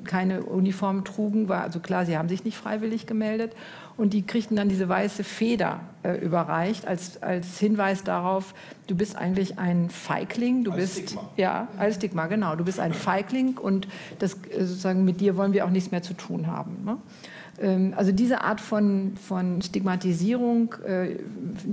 keine 0.05 0.43
Uniform 0.43 1.03
trugen, 1.03 1.49
war 1.49 1.63
also 1.63 1.79
klar, 1.79 2.05
sie 2.05 2.17
haben 2.17 2.29
sich 2.29 2.45
nicht 2.45 2.55
freiwillig 2.55 3.07
gemeldet 3.07 3.53
und 3.97 4.13
die 4.13 4.21
kriegten 4.21 4.55
dann 4.55 4.69
diese 4.69 4.87
weiße 4.87 5.23
Feder 5.23 5.81
äh, 6.03 6.13
überreicht 6.17 6.87
als, 6.87 7.21
als 7.21 7.59
Hinweis 7.59 8.03
darauf, 8.03 8.53
du 8.85 8.95
bist 8.95 9.15
eigentlich 9.15 9.57
ein 9.57 9.89
Feigling, 9.89 10.63
du 10.63 10.71
als 10.71 10.81
bist 10.81 10.97
Stigma. 11.09 11.29
ja 11.35 11.67
als 11.77 11.95
Stigma 11.95 12.27
genau, 12.27 12.55
du 12.55 12.63
bist 12.63 12.79
ein 12.79 12.93
Feigling 12.93 13.57
und 13.57 13.87
das 14.19 14.33
äh, 14.51 14.63
sozusagen 14.63 15.03
mit 15.03 15.19
dir 15.19 15.35
wollen 15.35 15.53
wir 15.53 15.65
auch 15.65 15.71
nichts 15.71 15.91
mehr 15.91 16.03
zu 16.03 16.13
tun 16.13 16.47
haben. 16.47 16.83
Ne? 16.85 16.97
Ähm, 17.59 17.93
also 17.95 18.11
diese 18.11 18.41
Art 18.41 18.61
von, 18.61 19.15
von 19.15 19.61
Stigmatisierung, 19.61 20.75
äh, 20.85 21.15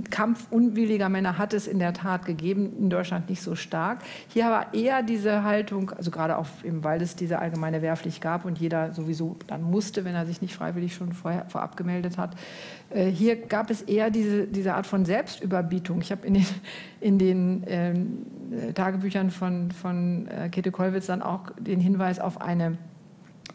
Kampf 0.09 0.47
unwilliger 0.51 1.09
Männer 1.09 1.37
hat 1.37 1.53
es 1.53 1.67
in 1.67 1.79
der 1.79 1.93
Tat 1.93 2.25
gegeben, 2.25 2.73
in 2.79 2.89
Deutschland 2.89 3.29
nicht 3.29 3.41
so 3.41 3.55
stark. 3.55 3.99
Hier 4.27 4.47
aber 4.47 4.73
eher 4.73 5.03
diese 5.03 5.43
Haltung, 5.43 5.91
also 5.91 6.11
gerade 6.11 6.37
auch 6.37 6.47
eben, 6.63 6.83
weil 6.83 7.01
es 7.01 7.15
diese 7.15 7.39
allgemeine 7.39 7.81
Wehrpflicht 7.81 8.21
gab 8.21 8.45
und 8.45 8.57
jeder 8.57 8.93
sowieso 8.93 9.35
dann 9.47 9.63
musste, 9.63 10.05
wenn 10.05 10.15
er 10.15 10.25
sich 10.25 10.41
nicht 10.41 10.55
freiwillig 10.55 10.95
schon 10.95 11.13
vorher, 11.13 11.45
vorab 11.49 11.77
gemeldet 11.77 12.17
hat. 12.17 12.35
Äh, 12.89 13.05
hier 13.05 13.35
gab 13.35 13.69
es 13.69 13.81
eher 13.81 14.09
diese, 14.09 14.47
diese 14.47 14.73
Art 14.73 14.87
von 14.87 15.05
Selbstüberbietung. 15.05 16.01
Ich 16.01 16.11
habe 16.11 16.25
in 16.25 16.33
den, 16.35 16.45
in 16.99 17.19
den 17.19 17.63
ähm, 17.67 18.25
Tagebüchern 18.73 19.29
von, 19.29 19.71
von 19.71 20.27
äh, 20.27 20.49
Käthe 20.49 20.71
Kollwitz 20.71 21.07
dann 21.07 21.21
auch 21.21 21.51
den 21.59 21.79
Hinweis 21.79 22.19
auf 22.19 22.41
eine 22.41 22.77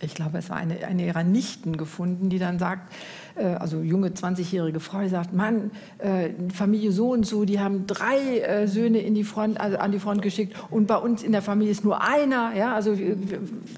ich 0.03 0.15
glaube, 0.15 0.39
es 0.39 0.51
war 0.51 0.57
eine, 0.57 0.85
eine 0.87 1.07
ihrer 1.07 1.23
Nichten 1.23 1.77
gefunden, 1.77 2.31
die 2.31 2.39
dann 2.39 2.59
sagt, 2.59 2.93
äh, 3.37 3.45
also 3.45 3.81
junge 3.81 4.09
20-jährige 4.09 4.81
Frau, 4.81 5.01
die 5.01 5.09
sagt, 5.09 5.33
Mann, 5.33 5.71
äh, 5.99 6.31
Familie 6.53 6.93
so 6.93 7.13
und 7.13 7.27
so, 7.27 7.45
die 7.45 7.61
haben 7.61 7.87
drei 7.87 8.41
äh, 8.41 8.67
Söhne 8.67 8.99
in 8.99 9.15
die 9.15 9.25
Front, 9.25 9.61
also 9.61 9.79
an 9.79 9.93
die 9.93 9.99
Front 9.99 10.23
geschickt 10.23 10.57
und 10.71 10.87
bei 10.87 10.97
uns 10.97 11.23
in 11.23 11.33
der 11.33 11.43
Familie 11.43 11.73
ist 11.73 11.85
nur 11.85 12.03
einer. 12.03 12.55
Ja? 12.55 12.75
Also 12.75 12.99
wir, 12.99 13.17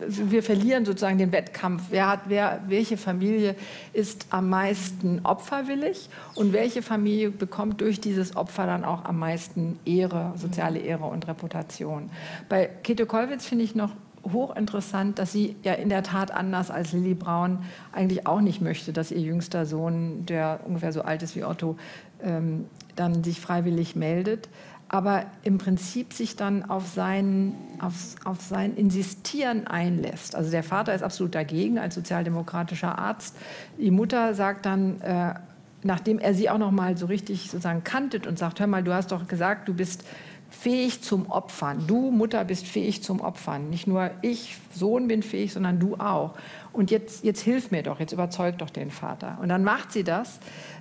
wir 0.08 0.42
verlieren 0.42 0.84
sozusagen 0.84 1.18
den 1.18 1.32
Wettkampf. 1.32 1.84
Wer 1.90 2.08
hat, 2.08 2.20
wer, 2.26 2.62
welche 2.68 2.96
Familie 2.96 3.54
ist 3.92 4.26
am 4.30 4.48
meisten 4.48 5.20
opferwillig 5.24 6.08
und 6.34 6.52
welche 6.52 6.82
Familie 6.82 7.30
bekommt 7.30 7.80
durch 7.80 8.00
dieses 8.00 8.36
Opfer 8.36 8.66
dann 8.66 8.84
auch 8.84 9.04
am 9.04 9.18
meisten 9.18 9.78
Ehre, 9.84 10.32
soziale 10.36 10.78
Ehre 10.78 11.04
und 11.04 11.26
Reputation. 11.28 12.10
Bei 12.48 12.68
Käthe 12.82 13.06
Kollwitz 13.06 13.46
finde 13.46 13.64
ich 13.64 13.74
noch 13.74 13.90
hochinteressant, 14.24 15.18
dass 15.18 15.32
sie 15.32 15.56
ja 15.62 15.72
in 15.72 15.88
der 15.88 16.02
Tat 16.02 16.30
anders 16.30 16.70
als 16.70 16.92
Lilly 16.92 17.14
Braun 17.14 17.58
eigentlich 17.92 18.26
auch 18.26 18.40
nicht 18.40 18.60
möchte, 18.60 18.92
dass 18.92 19.10
ihr 19.10 19.20
jüngster 19.20 19.66
Sohn, 19.66 20.26
der 20.26 20.60
ungefähr 20.64 20.92
so 20.92 21.02
alt 21.02 21.22
ist 21.22 21.36
wie 21.36 21.44
Otto, 21.44 21.76
ähm, 22.22 22.66
dann 22.94 23.24
sich 23.24 23.40
freiwillig 23.40 23.96
meldet, 23.96 24.48
aber 24.88 25.24
im 25.42 25.58
Prinzip 25.58 26.12
sich 26.12 26.36
dann 26.36 26.68
auf 26.68 26.86
sein, 26.86 27.54
auf, 27.80 27.94
auf 28.24 28.42
sein 28.42 28.76
Insistieren 28.76 29.66
einlässt. 29.66 30.36
Also 30.36 30.50
der 30.50 30.62
Vater 30.62 30.94
ist 30.94 31.02
absolut 31.02 31.34
dagegen 31.34 31.78
als 31.78 31.94
sozialdemokratischer 31.94 32.98
Arzt. 32.98 33.36
Die 33.78 33.90
Mutter 33.90 34.34
sagt 34.34 34.66
dann, 34.66 35.00
äh, 35.00 35.34
nachdem 35.82 36.18
er 36.18 36.34
sie 36.34 36.50
auch 36.50 36.58
noch 36.58 36.70
mal 36.70 36.96
so 36.96 37.06
richtig 37.06 37.50
sozusagen 37.50 37.84
kanntet 37.84 38.26
und 38.26 38.38
sagt, 38.38 38.60
hör 38.60 38.66
mal, 38.66 38.84
du 38.84 38.92
hast 38.92 39.12
doch 39.12 39.26
gesagt, 39.26 39.68
du 39.68 39.74
bist 39.74 40.04
fähig 40.52 41.02
zum 41.02 41.30
Opfern. 41.30 41.84
Du, 41.86 42.10
Mutter, 42.10 42.44
bist 42.44 42.66
fähig 42.66 43.02
zum 43.02 43.20
Opfern. 43.20 43.70
Nicht 43.70 43.86
nur 43.86 44.10
ich, 44.20 44.58
Sohn, 44.72 45.08
bin 45.08 45.22
fähig, 45.22 45.52
sondern 45.52 45.80
du 45.80 45.96
auch. 45.96 46.34
Und 46.72 46.90
jetzt, 46.90 47.24
jetzt 47.24 47.40
hilf 47.40 47.70
mir 47.70 47.82
doch, 47.82 48.00
jetzt 48.00 48.12
überzeug 48.12 48.58
doch 48.58 48.70
den 48.70 48.90
Vater. 48.90 49.38
Und 49.42 49.48
dann 49.48 49.64
macht 49.64 49.92
sie 49.92 50.04
das 50.04 50.38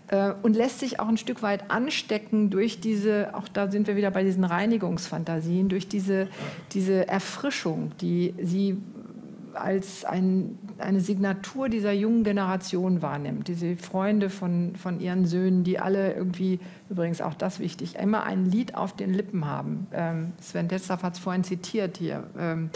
äh, 0.07 0.33
und 0.43 0.55
lässt 0.55 0.79
sich 0.79 0.99
auch 0.99 1.07
ein 1.07 1.17
Stück 1.17 1.41
weit 1.41 1.71
anstecken 1.71 2.49
durch 2.49 2.79
diese, 2.79 3.33
auch 3.33 3.47
da 3.47 3.71
sind 3.71 3.87
wir 3.87 3.95
wieder 3.95 4.11
bei 4.11 4.23
diesen 4.23 4.43
Reinigungsfantasien, 4.43 5.69
durch 5.69 5.87
diese, 5.87 6.27
diese 6.73 7.07
Erfrischung, 7.07 7.91
die 7.99 8.33
sie 8.41 8.77
als 9.53 10.05
ein, 10.05 10.57
eine 10.77 10.99
Signatur 10.99 11.69
dieser 11.69 11.91
jungen 11.91 12.23
Generation 12.23 13.01
wahrnimmt. 13.01 13.47
Diese 13.47 13.75
Freunde 13.75 14.29
von, 14.29 14.75
von 14.75 14.99
ihren 14.99 15.25
Söhnen, 15.25 15.63
die 15.63 15.79
alle 15.79 16.13
irgendwie, 16.13 16.59
übrigens 16.89 17.21
auch 17.21 17.33
das 17.33 17.59
wichtig, 17.59 17.95
immer 17.95 18.23
ein 18.23 18.45
Lied 18.45 18.75
auf 18.75 18.95
den 18.95 19.13
Lippen 19.13 19.45
haben. 19.45 19.87
Ähm, 19.93 20.33
Sven 20.39 20.69
Tetzlaff 20.69 21.03
hat 21.03 21.13
es 21.13 21.19
vorhin 21.19 21.43
zitiert 21.43 21.97
hier. 21.97 22.23
Ähm, 22.37 22.69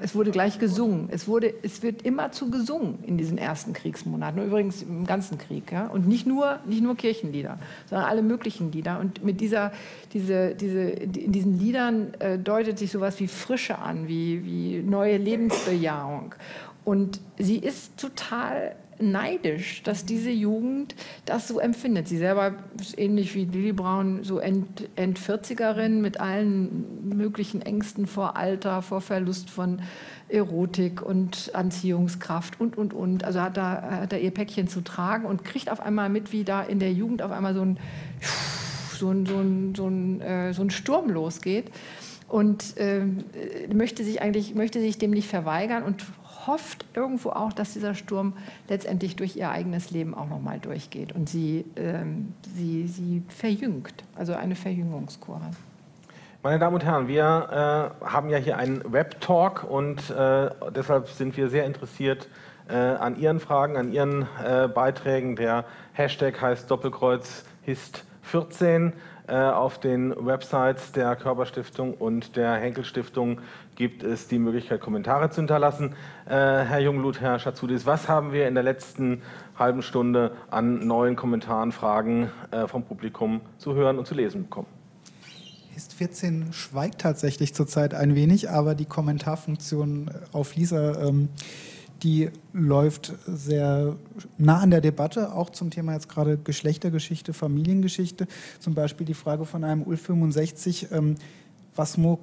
es 0.00 0.14
wurde 0.14 0.30
gleich 0.30 0.58
gesungen. 0.58 1.08
Es, 1.10 1.26
wurde, 1.26 1.54
es 1.62 1.82
wird 1.82 2.02
immerzu 2.02 2.50
gesungen 2.50 2.98
in 3.04 3.18
diesen 3.18 3.38
ersten 3.38 3.72
Kriegsmonaten. 3.72 4.44
Übrigens 4.44 4.82
im 4.82 5.06
ganzen 5.06 5.38
Krieg. 5.38 5.72
Ja? 5.72 5.86
Und 5.86 6.06
nicht 6.06 6.26
nur, 6.26 6.60
nicht 6.66 6.82
nur 6.82 6.96
Kirchenlieder, 6.96 7.58
sondern 7.88 8.08
alle 8.08 8.22
möglichen 8.22 8.70
Lieder. 8.72 9.00
Und 9.00 9.24
mit 9.24 9.40
dieser, 9.40 9.72
diese, 10.12 10.54
diese, 10.54 10.82
in 10.82 11.32
diesen 11.32 11.58
Liedern 11.58 12.14
äh, 12.20 12.38
deutet 12.38 12.78
sich 12.78 12.92
sowas 12.92 13.18
wie 13.20 13.26
Frische 13.26 13.78
an, 13.78 14.08
wie, 14.08 14.44
wie 14.44 14.82
neue 14.82 15.16
Lebensbejahung. 15.16 16.34
Und 16.84 17.20
sie 17.38 17.58
ist 17.58 17.96
total 17.96 18.76
neidisch, 19.02 19.82
dass 19.82 20.04
diese 20.04 20.30
Jugend 20.30 20.94
das 21.24 21.48
so 21.48 21.58
empfindet. 21.58 22.08
Sie 22.08 22.18
selber 22.18 22.54
ist 22.80 22.98
ähnlich 22.98 23.34
wie 23.34 23.44
Lili 23.44 23.72
Braun 23.72 24.24
so 24.24 24.38
End, 24.38 24.88
End 24.96 25.18
40erin 25.18 26.00
mit 26.00 26.20
allen 26.20 27.08
möglichen 27.16 27.60
Ängsten 27.62 28.06
vor 28.06 28.36
Alter, 28.36 28.82
vor 28.82 29.00
Verlust 29.00 29.50
von 29.50 29.82
Erotik 30.28 31.02
und 31.02 31.50
Anziehungskraft 31.54 32.60
und, 32.60 32.78
und, 32.78 32.94
und. 32.94 33.24
Also 33.24 33.40
hat 33.40 33.56
da, 33.56 33.82
hat 33.82 34.12
da 34.12 34.16
ihr 34.16 34.30
Päckchen 34.30 34.68
zu 34.68 34.80
tragen 34.80 35.26
und 35.26 35.44
kriegt 35.44 35.70
auf 35.70 35.80
einmal 35.80 36.08
mit, 36.08 36.32
wie 36.32 36.44
da 36.44 36.62
in 36.62 36.78
der 36.78 36.92
Jugend 36.92 37.22
auf 37.22 37.30
einmal 37.30 37.54
so 37.54 37.62
ein, 37.62 37.78
so 38.98 39.10
ein, 39.10 39.26
so 39.26 39.38
ein, 39.38 39.74
so 39.74 39.86
ein, 39.86 40.20
äh, 40.20 40.52
so 40.54 40.62
ein 40.62 40.70
Sturm 40.70 41.10
losgeht 41.10 41.70
und 42.28 42.78
äh, 42.78 43.04
möchte 43.72 44.04
sich 44.04 44.22
eigentlich 44.22 44.54
möchte 44.54 44.80
sich 44.80 44.96
dem 44.96 45.10
nicht 45.10 45.28
verweigern 45.28 45.82
und 45.82 46.02
hofft 46.46 46.84
irgendwo 46.94 47.30
auch, 47.30 47.52
dass 47.52 47.72
dieser 47.72 47.94
Sturm 47.94 48.34
letztendlich 48.68 49.16
durch 49.16 49.36
ihr 49.36 49.50
eigenes 49.50 49.90
Leben 49.90 50.14
auch 50.14 50.28
nochmal 50.28 50.58
durchgeht 50.58 51.12
und 51.12 51.28
sie, 51.28 51.64
ähm, 51.76 52.34
sie, 52.54 52.86
sie 52.86 53.22
verjüngt, 53.28 54.04
also 54.16 54.34
eine 54.34 54.54
Verjüngungskur 54.54 55.36
hat. 55.36 55.54
Meine 56.42 56.58
Damen 56.58 56.74
und 56.74 56.84
Herren, 56.84 57.06
wir 57.06 57.92
äh, 58.02 58.04
haben 58.04 58.28
ja 58.28 58.38
hier 58.38 58.56
einen 58.56 58.82
Web-Talk 58.92 59.64
und 59.68 60.10
äh, 60.10 60.50
deshalb 60.74 61.08
sind 61.08 61.36
wir 61.36 61.48
sehr 61.48 61.64
interessiert 61.64 62.28
äh, 62.68 62.74
an 62.74 63.16
Ihren 63.16 63.38
Fragen, 63.38 63.76
an 63.76 63.92
Ihren 63.92 64.26
äh, 64.44 64.66
Beiträgen. 64.66 65.36
Der 65.36 65.64
Hashtag 65.92 66.40
heißt 66.40 66.68
Doppelkreuz 66.68 67.44
Hist 67.62 68.04
14. 68.22 68.92
Äh, 69.28 69.36
auf 69.36 69.78
den 69.78 70.14
Websites 70.26 70.90
der 70.90 71.14
Körperstiftung 71.14 71.94
und 71.94 72.34
der 72.34 72.54
Henkel 72.54 72.84
Stiftung 72.84 73.40
gibt 73.76 74.02
es 74.02 74.28
die 74.28 74.38
Möglichkeit, 74.38 74.80
Kommentare 74.80 75.30
zu 75.30 75.36
hinterlassen. 75.36 75.94
Äh, 76.26 76.30
Herr 76.30 76.80
Jungblut, 76.80 77.20
Herr 77.20 77.38
Schatzudis, 77.38 77.86
was 77.86 78.08
haben 78.08 78.32
wir 78.32 78.48
in 78.48 78.54
der 78.54 78.62
letzten 78.62 79.22
halben 79.58 79.82
Stunde 79.82 80.32
an 80.50 80.86
neuen 80.86 81.16
Kommentaren, 81.16 81.72
Fragen 81.72 82.30
äh, 82.50 82.66
vom 82.66 82.84
Publikum 82.84 83.40
zu 83.58 83.74
hören 83.74 83.98
und 83.98 84.06
zu 84.06 84.14
lesen 84.14 84.42
bekommen? 84.44 84.68
Hist 85.74 85.94
14 85.94 86.52
schweigt 86.52 87.00
tatsächlich 87.00 87.54
zurzeit 87.54 87.94
ein 87.94 88.14
wenig, 88.14 88.50
aber 88.50 88.74
die 88.74 88.84
Kommentarfunktion 88.84 90.10
auf 90.32 90.54
Lisa 90.54 91.06
ähm, 91.06 91.30
die 92.02 92.30
läuft 92.52 93.12
sehr 93.26 93.96
nah 94.36 94.58
an 94.58 94.70
der 94.70 94.80
Debatte, 94.80 95.32
auch 95.34 95.50
zum 95.50 95.70
Thema 95.70 95.92
jetzt 95.92 96.08
gerade 96.08 96.36
Geschlechtergeschichte, 96.36 97.32
Familiengeschichte. 97.32 98.26
Zum 98.58 98.74
Beispiel 98.74 99.06
die 99.06 99.14
Frage 99.14 99.44
von 99.44 99.62
einem 99.62 99.82
Ulf 99.82 100.02
65, 100.02 100.88
ähm, 100.90 101.14
was, 101.74 102.02
wog, 102.02 102.20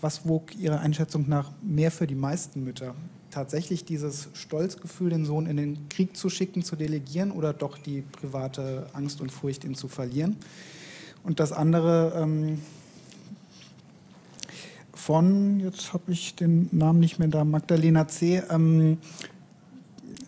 was 0.00 0.26
wog 0.26 0.54
Ihrer 0.56 0.80
Einschätzung 0.80 1.28
nach 1.28 1.50
mehr 1.62 1.90
für 1.90 2.06
die 2.06 2.14
meisten 2.14 2.62
Mütter? 2.62 2.94
Tatsächlich 3.30 3.84
dieses 3.84 4.28
Stolzgefühl, 4.34 5.10
den 5.10 5.24
Sohn 5.24 5.46
in 5.46 5.56
den 5.56 5.88
Krieg 5.88 6.16
zu 6.16 6.28
schicken, 6.28 6.62
zu 6.62 6.76
delegieren 6.76 7.30
oder 7.30 7.52
doch 7.52 7.78
die 7.78 8.02
private 8.02 8.86
Angst 8.92 9.20
und 9.20 9.32
Furcht, 9.32 9.64
ihn 9.64 9.74
zu 9.74 9.88
verlieren? 9.88 10.36
Und 11.24 11.40
das 11.40 11.52
andere, 11.52 12.12
ähm, 12.16 12.60
von, 14.92 15.60
jetzt 15.60 15.92
habe 15.92 16.12
ich 16.12 16.34
den 16.34 16.68
Namen 16.72 17.00
nicht 17.00 17.18
mehr 17.18 17.28
da, 17.28 17.44
Magdalena 17.44 18.06
C. 18.06 18.42
Ähm, 18.50 18.98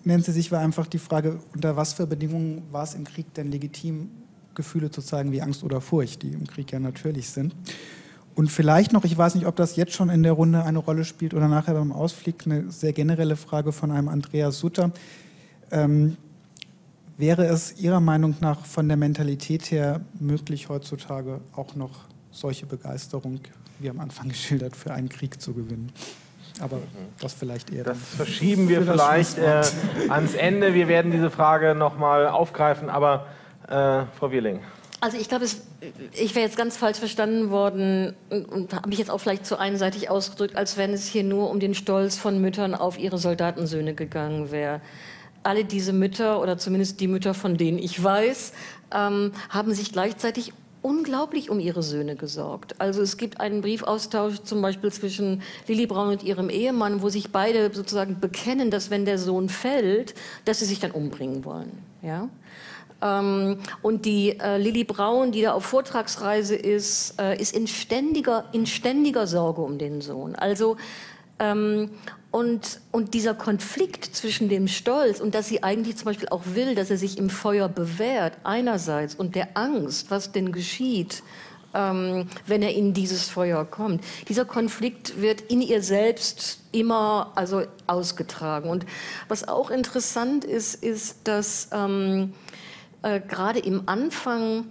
nennt 0.04 0.24
sie 0.24 0.32
sich, 0.32 0.50
war 0.50 0.60
einfach 0.60 0.86
die 0.86 0.98
Frage, 0.98 1.38
unter 1.54 1.76
was 1.76 1.92
für 1.92 2.06
Bedingungen 2.06 2.62
war 2.72 2.84
es 2.84 2.94
im 2.94 3.04
Krieg 3.04 3.32
denn 3.34 3.50
legitim, 3.50 4.10
Gefühle 4.54 4.90
zu 4.90 5.02
zeigen 5.02 5.32
wie 5.32 5.42
Angst 5.42 5.62
oder 5.62 5.80
Furcht, 5.80 6.22
die 6.22 6.32
im 6.32 6.46
Krieg 6.46 6.72
ja 6.72 6.80
natürlich 6.80 7.28
sind. 7.28 7.54
Und 8.34 8.50
vielleicht 8.50 8.92
noch, 8.92 9.04
ich 9.04 9.16
weiß 9.16 9.36
nicht, 9.36 9.46
ob 9.46 9.56
das 9.56 9.76
jetzt 9.76 9.92
schon 9.92 10.10
in 10.10 10.22
der 10.22 10.32
Runde 10.32 10.64
eine 10.64 10.78
Rolle 10.78 11.04
spielt 11.04 11.34
oder 11.34 11.48
nachher 11.48 11.74
beim 11.74 11.92
Ausflug, 11.92 12.46
eine 12.46 12.70
sehr 12.70 12.92
generelle 12.92 13.36
Frage 13.36 13.72
von 13.72 13.90
einem 13.90 14.08
Andreas 14.08 14.58
Sutter. 14.58 14.90
Ähm, 15.70 16.16
wäre 17.16 17.46
es 17.46 17.78
Ihrer 17.80 18.00
Meinung 18.00 18.34
nach 18.40 18.64
von 18.64 18.88
der 18.88 18.96
Mentalität 18.96 19.70
her 19.70 20.00
möglich, 20.18 20.68
heutzutage 20.68 21.40
auch 21.54 21.76
noch 21.76 22.06
solche 22.32 22.66
Begeisterung 22.66 23.40
wie 23.78 23.88
am 23.88 24.00
Anfang 24.00 24.28
geschildert, 24.30 24.74
für 24.74 24.92
einen 24.92 25.08
Krieg 25.08 25.40
zu 25.40 25.54
gewinnen. 25.54 25.92
Aber 26.60 26.78
das 27.20 27.34
vielleicht 27.34 27.72
eher. 27.72 27.84
Das 27.84 27.98
verschieben 27.98 28.68
wir 28.68 28.82
vielleicht 28.82 29.38
äh, 29.38 29.62
ans 30.08 30.34
Ende. 30.34 30.72
Wir 30.72 30.86
werden 30.86 31.10
diese 31.10 31.30
Frage 31.30 31.74
nochmal 31.74 32.28
aufgreifen. 32.28 32.90
Aber 32.90 33.26
äh, 33.68 34.04
Frau 34.18 34.30
Wieling. 34.30 34.60
Also 35.04 35.18
ich 35.18 35.28
glaube, 35.28 35.44
ich 35.44 36.34
wäre 36.34 36.46
jetzt 36.46 36.56
ganz 36.56 36.78
falsch 36.78 36.96
verstanden 36.96 37.50
worden 37.50 38.14
und, 38.30 38.46
und 38.46 38.72
habe 38.72 38.88
mich 38.88 38.96
jetzt 38.96 39.10
auch 39.10 39.18
vielleicht 39.18 39.44
zu 39.44 39.58
einseitig 39.58 40.08
ausgedrückt, 40.08 40.56
als 40.56 40.78
wenn 40.78 40.94
es 40.94 41.06
hier 41.06 41.22
nur 41.22 41.50
um 41.50 41.60
den 41.60 41.74
Stolz 41.74 42.16
von 42.16 42.40
Müttern 42.40 42.74
auf 42.74 42.98
ihre 42.98 43.18
Soldatensöhne 43.18 43.92
gegangen 43.92 44.50
wäre. 44.50 44.80
Alle 45.42 45.66
diese 45.66 45.92
Mütter 45.92 46.40
oder 46.40 46.56
zumindest 46.56 47.00
die 47.00 47.08
Mütter, 47.08 47.34
von 47.34 47.58
denen 47.58 47.76
ich 47.76 48.02
weiß, 48.02 48.54
ähm, 48.94 49.32
haben 49.50 49.74
sich 49.74 49.92
gleichzeitig 49.92 50.54
unglaublich 50.80 51.50
um 51.50 51.60
ihre 51.60 51.82
Söhne 51.82 52.16
gesorgt. 52.16 52.80
Also 52.80 53.02
es 53.02 53.18
gibt 53.18 53.40
einen 53.40 53.60
Briefaustausch 53.60 54.40
zum 54.44 54.62
Beispiel 54.62 54.90
zwischen 54.90 55.42
Lili 55.68 55.84
Braun 55.84 56.12
und 56.12 56.22
ihrem 56.22 56.48
Ehemann, 56.48 57.02
wo 57.02 57.10
sich 57.10 57.30
beide 57.30 57.70
sozusagen 57.74 58.20
bekennen, 58.20 58.70
dass 58.70 58.88
wenn 58.88 59.04
der 59.04 59.18
Sohn 59.18 59.50
fällt, 59.50 60.14
dass 60.46 60.60
sie 60.60 60.64
sich 60.64 60.80
dann 60.80 60.92
umbringen 60.92 61.44
wollen. 61.44 61.72
Ja? 62.00 62.30
Ähm, 63.04 63.58
und 63.82 64.06
die 64.06 64.40
äh, 64.40 64.56
Lili 64.56 64.84
Braun, 64.84 65.30
die 65.30 65.42
da 65.42 65.52
auf 65.52 65.66
Vortragsreise 65.66 66.56
ist, 66.56 67.20
äh, 67.20 67.40
ist 67.40 67.54
in 67.54 67.66
ständiger, 67.66 68.46
in 68.52 68.66
ständiger 68.66 69.26
Sorge 69.26 69.60
um 69.60 69.78
den 69.78 70.00
Sohn. 70.00 70.34
Also 70.34 70.76
ähm, 71.38 71.90
und, 72.30 72.80
und 72.90 73.14
dieser 73.14 73.34
Konflikt 73.34 74.04
zwischen 74.16 74.48
dem 74.48 74.66
Stolz 74.66 75.20
und 75.20 75.36
dass 75.36 75.46
sie 75.46 75.62
eigentlich 75.62 75.96
zum 75.96 76.06
Beispiel 76.06 76.28
auch 76.30 76.42
will, 76.54 76.74
dass 76.74 76.90
er 76.90 76.96
sich 76.96 77.18
im 77.18 77.30
Feuer 77.30 77.68
bewährt, 77.68 78.38
einerseits, 78.42 79.14
und 79.14 79.36
der 79.36 79.56
Angst, 79.56 80.10
was 80.10 80.32
denn 80.32 80.50
geschieht, 80.50 81.22
ähm, 81.74 82.28
wenn 82.46 82.62
er 82.62 82.74
in 82.74 82.92
dieses 82.94 83.28
Feuer 83.28 83.64
kommt. 83.64 84.02
Dieser 84.28 84.44
Konflikt 84.44 85.20
wird 85.20 85.42
in 85.42 85.60
ihr 85.60 85.82
selbst 85.82 86.60
immer 86.72 87.32
also 87.34 87.62
ausgetragen. 87.86 88.68
Und 88.68 88.86
was 89.28 89.46
auch 89.46 89.70
interessant 89.70 90.44
ist, 90.44 90.82
ist, 90.82 91.28
dass 91.28 91.68
ähm, 91.72 92.32
äh, 93.04 93.20
gerade 93.20 93.60
im 93.60 93.82
Anfang 93.86 94.64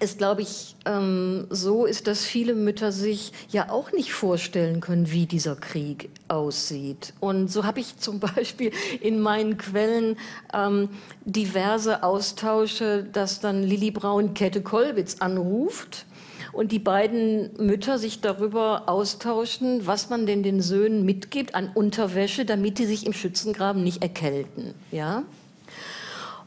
es, 0.00 0.16
glaube 0.16 0.42
ich, 0.42 0.76
ähm, 0.84 1.46
so 1.50 1.84
ist, 1.84 2.06
dass 2.06 2.24
viele 2.24 2.54
Mütter 2.54 2.92
sich 2.92 3.32
ja 3.50 3.70
auch 3.70 3.90
nicht 3.92 4.12
vorstellen 4.12 4.80
können, 4.80 5.10
wie 5.10 5.26
dieser 5.26 5.56
Krieg 5.56 6.08
aussieht. 6.28 7.14
Und 7.20 7.50
so 7.50 7.64
habe 7.64 7.80
ich 7.80 7.96
zum 7.98 8.20
Beispiel 8.36 8.70
in 9.00 9.20
meinen 9.20 9.58
Quellen 9.58 10.16
ähm, 10.54 10.88
diverse 11.24 12.02
Austausche, 12.02 13.04
dass 13.12 13.40
dann 13.40 13.62
Lili 13.62 13.90
Braun 13.90 14.34
Kette 14.34 14.62
Kollwitz 14.62 15.16
anruft 15.18 16.06
und 16.52 16.72
die 16.72 16.78
beiden 16.78 17.50
Mütter 17.58 17.98
sich 17.98 18.20
darüber 18.20 18.88
austauschen, 18.88 19.86
was 19.86 20.10
man 20.10 20.26
denn 20.26 20.42
den 20.42 20.60
Söhnen 20.60 21.04
mitgibt 21.04 21.54
an 21.54 21.70
Unterwäsche, 21.74 22.44
damit 22.44 22.78
die 22.78 22.86
sich 22.86 23.04
im 23.04 23.12
Schützengraben 23.12 23.82
nicht 23.82 24.02
erkälten. 24.02 24.74
Ja? 24.92 25.24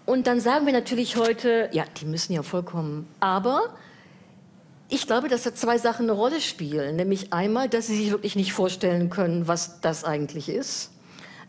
Und 0.06 0.28
dann 0.28 0.40
sagen 0.40 0.66
wir 0.66 0.74
natürlich 0.74 1.16
heute, 1.16 1.70
ja, 1.72 1.86
die 2.00 2.06
müssen 2.06 2.34
ja 2.34 2.44
vollkommen. 2.44 3.08
Aber 3.20 3.76
ich 4.90 5.08
glaube, 5.08 5.30
dass 5.30 5.44
da 5.44 5.54
zwei 5.54 5.78
Sachen 5.78 6.04
eine 6.10 6.12
Rolle 6.12 6.42
spielen. 6.42 6.96
Nämlich 6.98 7.32
einmal, 7.32 7.70
dass 7.70 7.88
sie 7.88 7.96
sich 7.96 8.12
wirklich 8.12 8.36
nicht 8.36 8.54
vorstellen 8.54 9.10
können, 9.10 9.48
was 9.48 9.80
das 9.82 10.04
eigentlich 10.04 10.50
ist. 10.50 10.92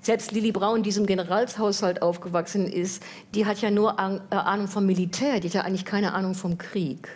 Selbst 0.02 0.32
Lili 0.32 0.52
Braun, 0.52 0.76
die 0.76 0.78
in 0.78 0.84
diesem 0.84 1.06
Generalshaushalt 1.06 2.02
aufgewachsen 2.02 2.66
ist, 2.66 3.02
die 3.34 3.46
hat 3.46 3.60
ja 3.60 3.70
nur 3.70 3.92
äh, 3.92 4.34
Ahnung 4.34 4.68
vom 4.68 4.84
Militär, 4.84 5.40
die 5.40 5.48
hat 5.48 5.54
ja 5.54 5.60
eigentlich 5.62 5.84
keine 5.84 6.12
Ahnung 6.12 6.34
vom 6.34 6.58
Krieg. 6.58 7.08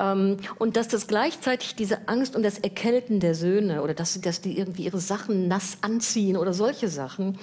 Ähm, 0.00 0.38
und 0.58 0.76
dass 0.76 0.88
das 0.88 1.06
gleichzeitig 1.06 1.74
diese 1.74 2.08
Angst 2.08 2.36
und 2.36 2.42
das 2.42 2.58
Erkälten 2.58 3.20
der 3.20 3.34
Söhne 3.34 3.82
oder 3.82 3.94
dass, 3.94 4.20
dass 4.20 4.40
die 4.40 4.58
irgendwie 4.58 4.84
ihre 4.84 5.00
Sachen 5.00 5.48
nass 5.48 5.78
anziehen 5.82 6.36
oder 6.36 6.52
solche 6.52 6.88
Sachen, 6.88 7.38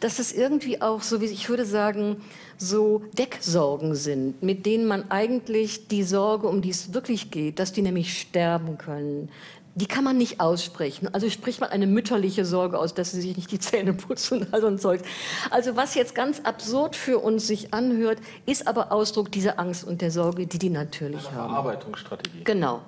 dass 0.00 0.18
das 0.18 0.32
irgendwie 0.32 0.82
auch 0.82 1.02
so, 1.02 1.20
wie 1.20 1.26
ich 1.26 1.48
würde 1.48 1.66
sagen, 1.66 2.22
so 2.58 3.02
Decksorgen 3.18 3.94
sind, 3.94 4.42
mit 4.42 4.66
denen 4.66 4.86
man 4.86 5.10
eigentlich 5.10 5.88
die 5.88 6.02
Sorge, 6.02 6.48
um 6.48 6.62
die 6.62 6.70
es 6.70 6.94
wirklich 6.94 7.30
geht, 7.30 7.58
dass 7.58 7.72
die 7.72 7.82
nämlich 7.82 8.20
sterben 8.20 8.78
können, 8.78 9.28
die 9.76 9.86
kann 9.86 10.04
man 10.04 10.16
nicht 10.16 10.40
aussprechen. 10.40 11.12
Also 11.12 11.28
spricht 11.28 11.60
man 11.60 11.70
eine 11.70 11.86
mütterliche 11.86 12.44
Sorge 12.44 12.78
aus, 12.78 12.94
dass 12.94 13.10
sie 13.10 13.20
sich 13.20 13.36
nicht 13.36 13.50
die 13.50 13.58
Zähne 13.58 13.92
putzen 13.92 14.42
und 14.42 14.54
all 14.54 14.60
so 14.60 14.68
ein 14.68 14.78
Zeug. 14.78 15.02
Also 15.50 15.74
was 15.76 15.94
jetzt 15.94 16.14
ganz 16.14 16.40
absurd 16.40 16.94
für 16.94 17.18
uns 17.18 17.46
sich 17.46 17.74
anhört, 17.74 18.18
ist 18.46 18.68
aber 18.68 18.92
Ausdruck 18.92 19.32
dieser 19.32 19.58
Angst 19.58 19.84
und 19.84 20.00
der 20.00 20.10
Sorge, 20.10 20.46
die 20.46 20.58
die 20.58 20.70
natürlich 20.70 21.26
Eine 21.28 21.36
haben. 21.36 21.50
Verarbeitungsstrategie. 21.50 22.44
Genau. 22.44 22.82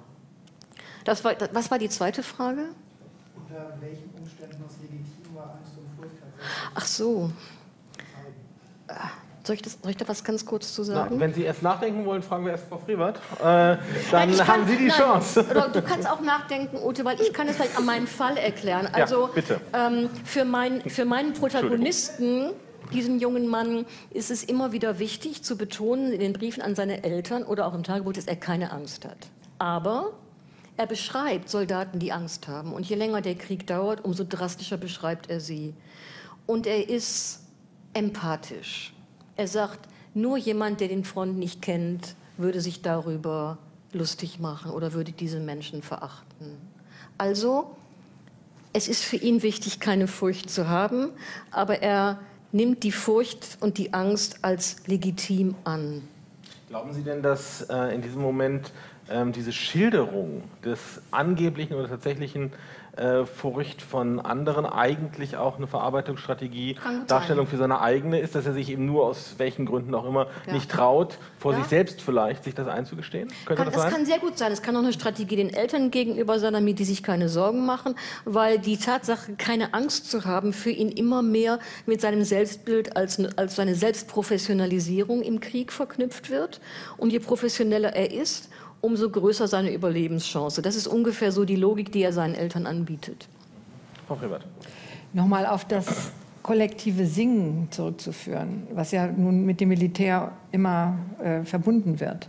Das 1.05 1.25
war, 1.25 1.35
das, 1.35 1.51
was 1.53 1.71
war 1.71 1.79
die 1.79 1.89
zweite 1.89 2.23
Frage? 2.23 2.69
Unter 3.37 3.77
welchen 3.81 4.11
Umständen 4.19 4.65
es 4.69 4.77
legitim 4.81 5.35
war, 5.35 5.59
Angst 5.59 5.73
und 5.77 5.97
Furcht 5.97 6.17
Ach 6.75 6.87
so. 6.87 7.31
Soll 9.47 9.55
ich, 9.55 9.63
das, 9.63 9.79
soll 9.81 9.93
ich 9.93 9.97
da 9.97 10.09
was 10.09 10.25
ganz 10.25 10.45
kurz 10.45 10.75
zu 10.75 10.83
Na, 10.83 10.87
sagen? 10.95 11.21
wenn 11.21 11.33
Sie 11.33 11.45
erst 11.45 11.63
nachdenken 11.63 12.05
wollen, 12.05 12.21
fragen 12.21 12.45
wir 12.45 12.51
erst 12.53 12.67
Frau 12.69 12.79
Frevert. 12.79 13.21
Äh, 13.39 13.45
Nein, 13.45 13.79
dann 14.11 14.37
kann- 14.37 14.47
haben 14.49 14.67
Sie 14.67 14.77
die 14.77 14.87
nein, 14.89 14.97
Chance. 14.99 15.47
Oder 15.49 15.69
du 15.69 15.83
kannst 15.83 16.11
auch 16.11 16.21
nachdenken, 16.21 16.79
Ute, 16.85 17.05
weil 17.05 17.21
ich 17.21 17.33
kann 17.33 17.47
es 17.47 17.55
vielleicht 17.55 17.79
an 17.79 17.85
meinem 17.85 18.09
Fall 18.09 18.37
erklären. 18.39 18.89
Also 18.93 19.31
bitte. 19.33 19.61
Ähm, 19.73 20.11
für, 20.25 20.45
mein, 20.45 20.81
für 20.91 21.05
meinen 21.05 21.33
Protagonisten, 21.33 22.51
diesen 22.93 23.21
jungen 23.21 23.47
Mann, 23.47 23.87
ist 24.11 24.33
es 24.33 24.43
immer 24.43 24.73
wieder 24.73 24.99
wichtig 24.99 25.45
zu 25.45 25.57
betonen 25.57 26.13
in 26.13 26.19
den 26.19 26.33
Briefen 26.33 26.61
an 26.61 26.75
seine 26.75 27.05
Eltern 27.05 27.45
oder 27.45 27.67
auch 27.69 27.75
im 27.75 27.85
Tagebuch, 27.85 28.15
dass 28.15 28.27
er 28.27 28.37
keine 28.37 28.73
Angst 28.73 29.05
hat. 29.05 29.29
Aber 29.59 30.13
er 30.77 30.87
beschreibt 30.89 31.49
Soldaten, 31.51 32.01
die 32.01 32.11
Angst 32.11 32.49
haben. 32.49 32.73
Und 32.73 32.85
je 32.89 32.97
länger 32.97 33.21
der 33.21 33.37
Krieg 33.37 33.65
dauert, 33.69 34.05
umso 34.05 34.25
drastischer 34.29 34.77
beschreibt 34.77 35.31
er 35.31 35.39
sie. 35.39 35.73
Und 36.47 36.67
er 36.67 36.89
ist 36.89 37.43
empathisch. 37.95 38.93
Er 39.37 39.49
sagt, 39.49 39.81
nur 40.15 40.39
jemand, 40.39 40.81
der 40.81 40.89
den 40.89 41.05
Front 41.05 41.39
nicht 41.39 41.61
kennt, 41.61 42.15
würde 42.39 42.61
sich 42.61 42.83
darüber 42.83 43.59
lustig 43.93 44.41
machen 44.41 44.71
oder 44.71 44.93
würde 44.93 45.13
diese 45.13 45.41
Menschen 45.41 45.83
verachten. 45.83 46.57
Also, 47.19 47.77
es 48.73 48.89
ist 48.89 49.05
für 49.05 49.17
ihn 49.17 49.43
wichtig, 49.43 49.81
keine 49.81 50.07
Furcht 50.07 50.51
zu 50.51 50.69
haben, 50.69 51.09
aber 51.51 51.83
er 51.83 52.19
nimmt 52.53 52.83
die 52.83 52.93
Furcht 52.93 53.59
und 53.61 53.79
die 53.79 53.93
Angst 53.93 54.39
als 54.43 54.87
legitim 54.87 55.55
an. 55.65 56.03
Glauben 56.69 56.93
Sie 56.93 57.03
denn, 57.03 57.23
dass 57.23 57.63
äh, 57.63 57.95
in 57.95 58.03
diesem 58.03 58.21
Moment 58.21 58.73
ähm, 59.09 59.33
diese 59.33 59.53
Schilderung 59.53 60.43
des 60.65 61.01
angeblichen 61.11 61.75
oder 61.75 61.89
tatsächlichen 61.89 62.53
äh, 62.97 63.25
Furcht 63.27 63.83
von 63.83 64.21
anderen 64.21 64.67
eigentlich 64.67 65.37
auch 65.37 65.57
eine 65.59 65.67
Verarbeitungsstrategie, 65.67 66.77
Darstellung 67.07 67.47
für 67.47 67.57
seine 67.57 67.81
eigene 67.81 68.21
ist, 68.21 68.35
dass 68.35 68.47
er 68.47 68.53
sich 68.53 68.71
eben 68.71 68.87
nur 68.87 69.05
aus 69.07 69.35
welchen 69.39 69.67
Gründen 69.67 69.95
auch 69.95 70.07
immer 70.07 70.27
Ja. 70.47 70.55
nicht 70.55 70.71
traut, 70.71 71.19
vor 71.39 71.53
Ja. 71.53 71.59
sich 71.59 71.67
selbst 71.69 72.01
vielleicht, 72.03 72.45
sich 72.45 72.55
das 72.55 72.69
einzugestehen? 72.69 73.29
Könnte 73.45 73.63
Kann, 73.65 73.73
das 73.73 73.83
das 73.83 73.93
kann 73.93 74.07
sehr 74.07 74.19
gut 74.19 74.39
sein. 74.39 74.51
Es 74.53 74.63
kann 74.63 74.75
auch 74.77 74.81
eine 74.83 74.93
Strategie 74.93 75.37
den 75.37 75.53
Eltern 75.53 75.91
gegenüber 75.91 76.39
sein, 76.39 76.55
damit 76.55 76.79
die 76.79 76.85
sich 76.85 77.03
keine 77.03 77.29
Sorgen 77.29 77.67
machen, 77.67 77.95
weil 78.25 78.59
die 78.59 78.77
Tatsache, 78.79 79.35
keine 79.37 79.75
Angst 79.75 80.11
zu 80.11 80.25
haben, 80.25 80.53
für 80.53 80.71
ihn 80.71 80.89
immer 80.89 81.23
mehr 81.23 81.59
mit 81.87 82.01
seinem 82.01 82.25
Selbstbild 82.25 82.97
als, 82.97 83.21
als 83.37 83.57
seine 83.57 83.75
Selbstprofessionalisierung 83.75 85.23
im 85.23 85.41
Krieg 85.41 85.73
verknüpft 85.73 86.31
wird. 86.31 86.61
Und 86.97 87.13
je 87.13 87.19
professioneller 87.21 87.95
er 87.95 88.11
ist, 88.13 88.49
umso 88.87 89.11
größer 89.11 89.49
seine 89.49 89.73
Überlebenschance. 89.73 90.63
Das 90.63 90.77
ist 90.77 90.87
ungefähr 90.87 91.33
so 91.33 91.45
die 91.45 91.57
Logik, 91.57 91.93
die 91.93 92.03
er 92.03 92.13
seinen 92.13 92.35
Eltern 92.35 92.67
anbietet. 92.67 93.29
Frau 94.07 94.15
Frevert. 94.15 94.47
Nochmal 95.13 95.47
auf 95.47 95.65
das 95.65 96.13
kollektive 96.43 97.07
Singen 97.07 97.69
zurückzuführen, 97.73 98.69
was 98.73 98.93
ja 98.93 99.09
nun 99.09 99.45
mit 99.45 99.61
dem 99.61 99.71
Militär 99.71 100.33
immer 100.53 100.97
äh, 101.23 101.43
verbunden 101.43 101.99
wird 101.99 102.29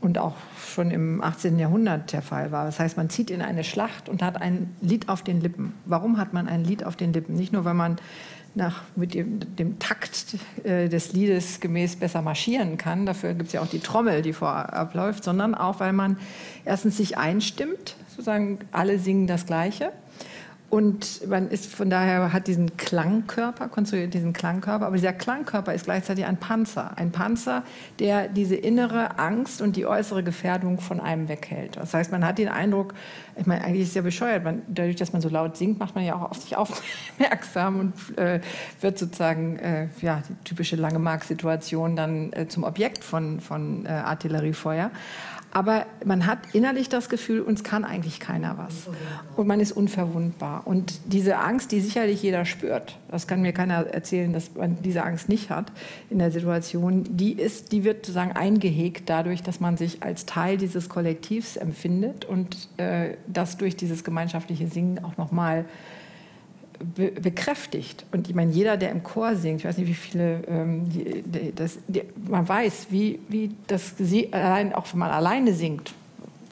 und 0.00 0.18
auch 0.18 0.34
schon 0.58 0.90
im 0.90 1.22
18. 1.22 1.58
Jahrhundert 1.58 2.12
der 2.12 2.20
Fall 2.20 2.52
war. 2.52 2.66
Das 2.66 2.78
heißt, 2.78 2.96
man 2.96 3.08
zieht 3.08 3.30
in 3.30 3.40
eine 3.40 3.64
Schlacht 3.64 4.08
und 4.08 4.22
hat 4.22 4.40
ein 4.40 4.76
Lied 4.82 5.08
auf 5.08 5.22
den 5.22 5.40
Lippen. 5.40 5.74
Warum 5.86 6.18
hat 6.18 6.34
man 6.34 6.48
ein 6.48 6.64
Lied 6.64 6.84
auf 6.84 6.96
den 6.96 7.12
Lippen? 7.12 7.34
Nicht 7.34 7.52
nur, 7.52 7.64
weil 7.64 7.74
man 7.74 7.96
nach, 8.56 8.82
mit 8.96 9.14
dem, 9.14 9.40
dem 9.56 9.78
Takt 9.78 10.36
äh, 10.64 10.88
des 10.88 11.12
Liedes 11.12 11.60
gemäß 11.60 11.96
besser 11.96 12.22
marschieren 12.22 12.78
kann, 12.78 13.06
dafür 13.06 13.34
gibt 13.34 13.48
es 13.48 13.52
ja 13.52 13.60
auch 13.60 13.68
die 13.68 13.80
Trommel, 13.80 14.22
die 14.22 14.32
vorab 14.32 14.94
läuft, 14.94 15.24
sondern 15.24 15.54
auch, 15.54 15.78
weil 15.80 15.92
man 15.92 16.18
erstens 16.64 16.96
sich 16.96 17.18
einstimmt, 17.18 17.96
sozusagen 18.08 18.58
alle 18.72 18.98
singen 18.98 19.26
das 19.26 19.46
Gleiche. 19.46 19.92
Und 20.68 21.28
man 21.28 21.48
ist 21.48 21.72
von 21.72 21.90
daher 21.90 22.32
hat 22.32 22.48
diesen 22.48 22.76
Klangkörper, 22.76 23.68
konstruiert 23.68 24.14
diesen 24.14 24.32
Klangkörper, 24.32 24.86
aber 24.86 24.96
dieser 24.96 25.12
Klangkörper 25.12 25.72
ist 25.72 25.84
gleichzeitig 25.84 26.26
ein 26.26 26.38
Panzer. 26.38 26.98
Ein 26.98 27.12
Panzer, 27.12 27.62
der 28.00 28.26
diese 28.26 28.56
innere 28.56 29.18
Angst 29.18 29.62
und 29.62 29.76
die 29.76 29.86
äußere 29.86 30.24
Gefährdung 30.24 30.80
von 30.80 31.00
einem 31.00 31.28
weghält. 31.28 31.76
Das 31.76 31.94
heißt, 31.94 32.10
man 32.10 32.26
hat 32.26 32.38
den 32.38 32.48
Eindruck, 32.48 32.94
ich 33.36 33.46
meine, 33.46 33.64
eigentlich 33.64 33.82
ist 33.82 33.88
es 33.90 33.94
ja 33.94 34.02
bescheuert, 34.02 34.42
man, 34.42 34.62
dadurch, 34.66 34.96
dass 34.96 35.12
man 35.12 35.22
so 35.22 35.28
laut 35.28 35.56
singt, 35.56 35.78
macht 35.78 35.94
man 35.94 36.04
ja 36.04 36.16
auch 36.16 36.30
auf 36.30 36.38
sich 36.38 36.56
aufmerksam 36.56 37.78
und 37.78 38.18
äh, 38.18 38.40
wird 38.80 38.98
sozusagen, 38.98 39.58
äh, 39.60 39.88
ja, 40.00 40.20
die 40.28 40.34
typische 40.42 40.74
lange 40.74 40.98
Mark-Situation 40.98 41.94
dann 41.94 42.32
äh, 42.32 42.48
zum 42.48 42.64
Objekt 42.64 43.04
von, 43.04 43.38
von 43.38 43.86
äh, 43.86 43.90
Artilleriefeuer. 43.90 44.90
Aber 45.56 45.86
man 46.04 46.26
hat 46.26 46.40
innerlich 46.52 46.90
das 46.90 47.08
Gefühl, 47.08 47.40
uns 47.40 47.64
kann 47.64 47.86
eigentlich 47.86 48.20
keiner 48.20 48.58
was. 48.58 48.94
Und 49.36 49.46
man 49.46 49.58
ist 49.58 49.72
unverwundbar. 49.72 50.66
Und 50.66 51.00
diese 51.06 51.38
Angst, 51.38 51.72
die 51.72 51.80
sicherlich 51.80 52.22
jeder 52.22 52.44
spürt, 52.44 52.98
das 53.10 53.26
kann 53.26 53.40
mir 53.40 53.54
keiner 53.54 53.86
erzählen, 53.86 54.34
dass 54.34 54.54
man 54.54 54.76
diese 54.82 55.02
Angst 55.02 55.30
nicht 55.30 55.48
hat 55.48 55.72
in 56.10 56.18
der 56.18 56.30
Situation, 56.30 57.04
die, 57.08 57.32
ist, 57.32 57.72
die 57.72 57.84
wird 57.84 58.04
sozusagen 58.04 58.32
eingehegt 58.32 59.08
dadurch, 59.08 59.42
dass 59.42 59.58
man 59.58 59.78
sich 59.78 60.02
als 60.02 60.26
Teil 60.26 60.58
dieses 60.58 60.90
Kollektivs 60.90 61.56
empfindet 61.56 62.26
und 62.26 62.68
äh, 62.76 63.14
das 63.26 63.56
durch 63.56 63.76
dieses 63.76 64.04
gemeinschaftliche 64.04 64.66
Singen 64.68 65.02
auch 65.02 65.16
nochmal 65.16 65.64
be 66.78 67.10
bekräftigt. 67.10 68.04
Und 68.12 68.28
ich 68.28 68.34
meine, 68.34 68.52
jeder, 68.52 68.76
der 68.76 68.90
im 68.90 69.02
Chor 69.02 69.36
singt, 69.36 69.60
ich 69.60 69.66
weiß 69.66 69.78
nicht, 69.78 69.88
wie 69.88 69.94
viele, 69.94 70.40
ähm, 70.48 70.88
die, 70.88 71.22
die, 71.22 71.54
das, 71.54 71.78
die, 71.88 72.02
man 72.28 72.48
weiß, 72.48 72.88
wie, 72.90 73.20
wie 73.28 73.54
das 73.66 73.94
allein, 74.32 74.74
auch 74.74 74.92
wenn 74.92 75.00
man 75.00 75.10
alleine 75.10 75.52
singt, 75.54 75.92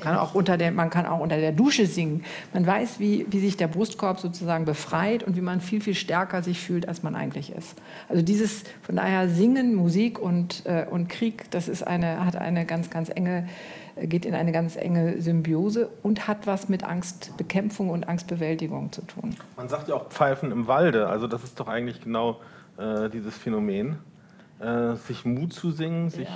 kann 0.01 0.17
auch 0.17 0.35
unter 0.35 0.57
der, 0.57 0.71
man 0.71 0.91
kann 0.91 1.07
auch 1.07 1.21
unter 1.21 1.39
der 1.39 1.53
Dusche 1.53 1.87
singen. 1.87 2.25
Man 2.53 2.67
weiß, 2.67 3.01
wie, 3.01 3.27
wie 3.31 3.41
sich 3.41 3.57
der 3.57 3.69
Brustkorb 3.69 4.21
sozusagen 4.21 4.65
befreit 4.65 5.23
und 5.23 5.37
wie 5.37 5.41
man 5.41 5.61
viel, 5.61 5.81
viel 5.81 5.95
stärker 5.95 6.43
sich 6.43 6.61
fühlt, 6.61 6.89
als 6.89 7.03
man 7.03 7.15
eigentlich 7.15 7.53
ist. 7.53 7.75
Also 8.09 8.23
dieses, 8.23 8.65
von 8.83 8.97
daher 8.97 9.29
Singen, 9.29 9.75
Musik 9.75 10.19
und, 10.19 10.67
äh, 10.67 10.87
und 10.91 11.09
Krieg, 11.09 11.51
das 11.51 11.69
ist 11.69 11.87
eine, 11.87 12.25
hat 12.25 12.37
eine 12.37 12.67
ganz, 12.67 12.91
ganz 12.91 13.09
enge, 13.09 13.49
geht 13.97 14.25
in 14.25 14.35
eine 14.35 14.53
ganz 14.53 14.77
enge 14.77 15.21
Symbiose 15.21 15.89
und 16.03 16.27
hat 16.27 16.47
was 16.47 16.69
mit 16.69 16.85
Angstbekämpfung 16.85 17.91
und 17.91 18.09
Angstbewältigung 18.09 18.93
zu 18.93 19.03
tun. 19.03 19.37
Man 19.57 19.69
sagt 19.69 19.89
ja 19.89 19.95
auch 19.95 20.09
Pfeifen 20.09 20.51
im 20.51 20.67
Walde, 20.67 21.09
also 21.09 21.27
das 21.27 21.45
ist 21.45 21.61
doch 21.61 21.69
eigentlich 21.69 22.03
genau 22.03 22.41
äh, 22.77 23.09
dieses 23.11 23.37
Phänomen. 23.37 23.99
Äh, 24.61 24.95
sich 24.95 25.25
Mut 25.25 25.53
zu 25.53 25.73
singen, 25.73 26.11
sich, 26.11 26.29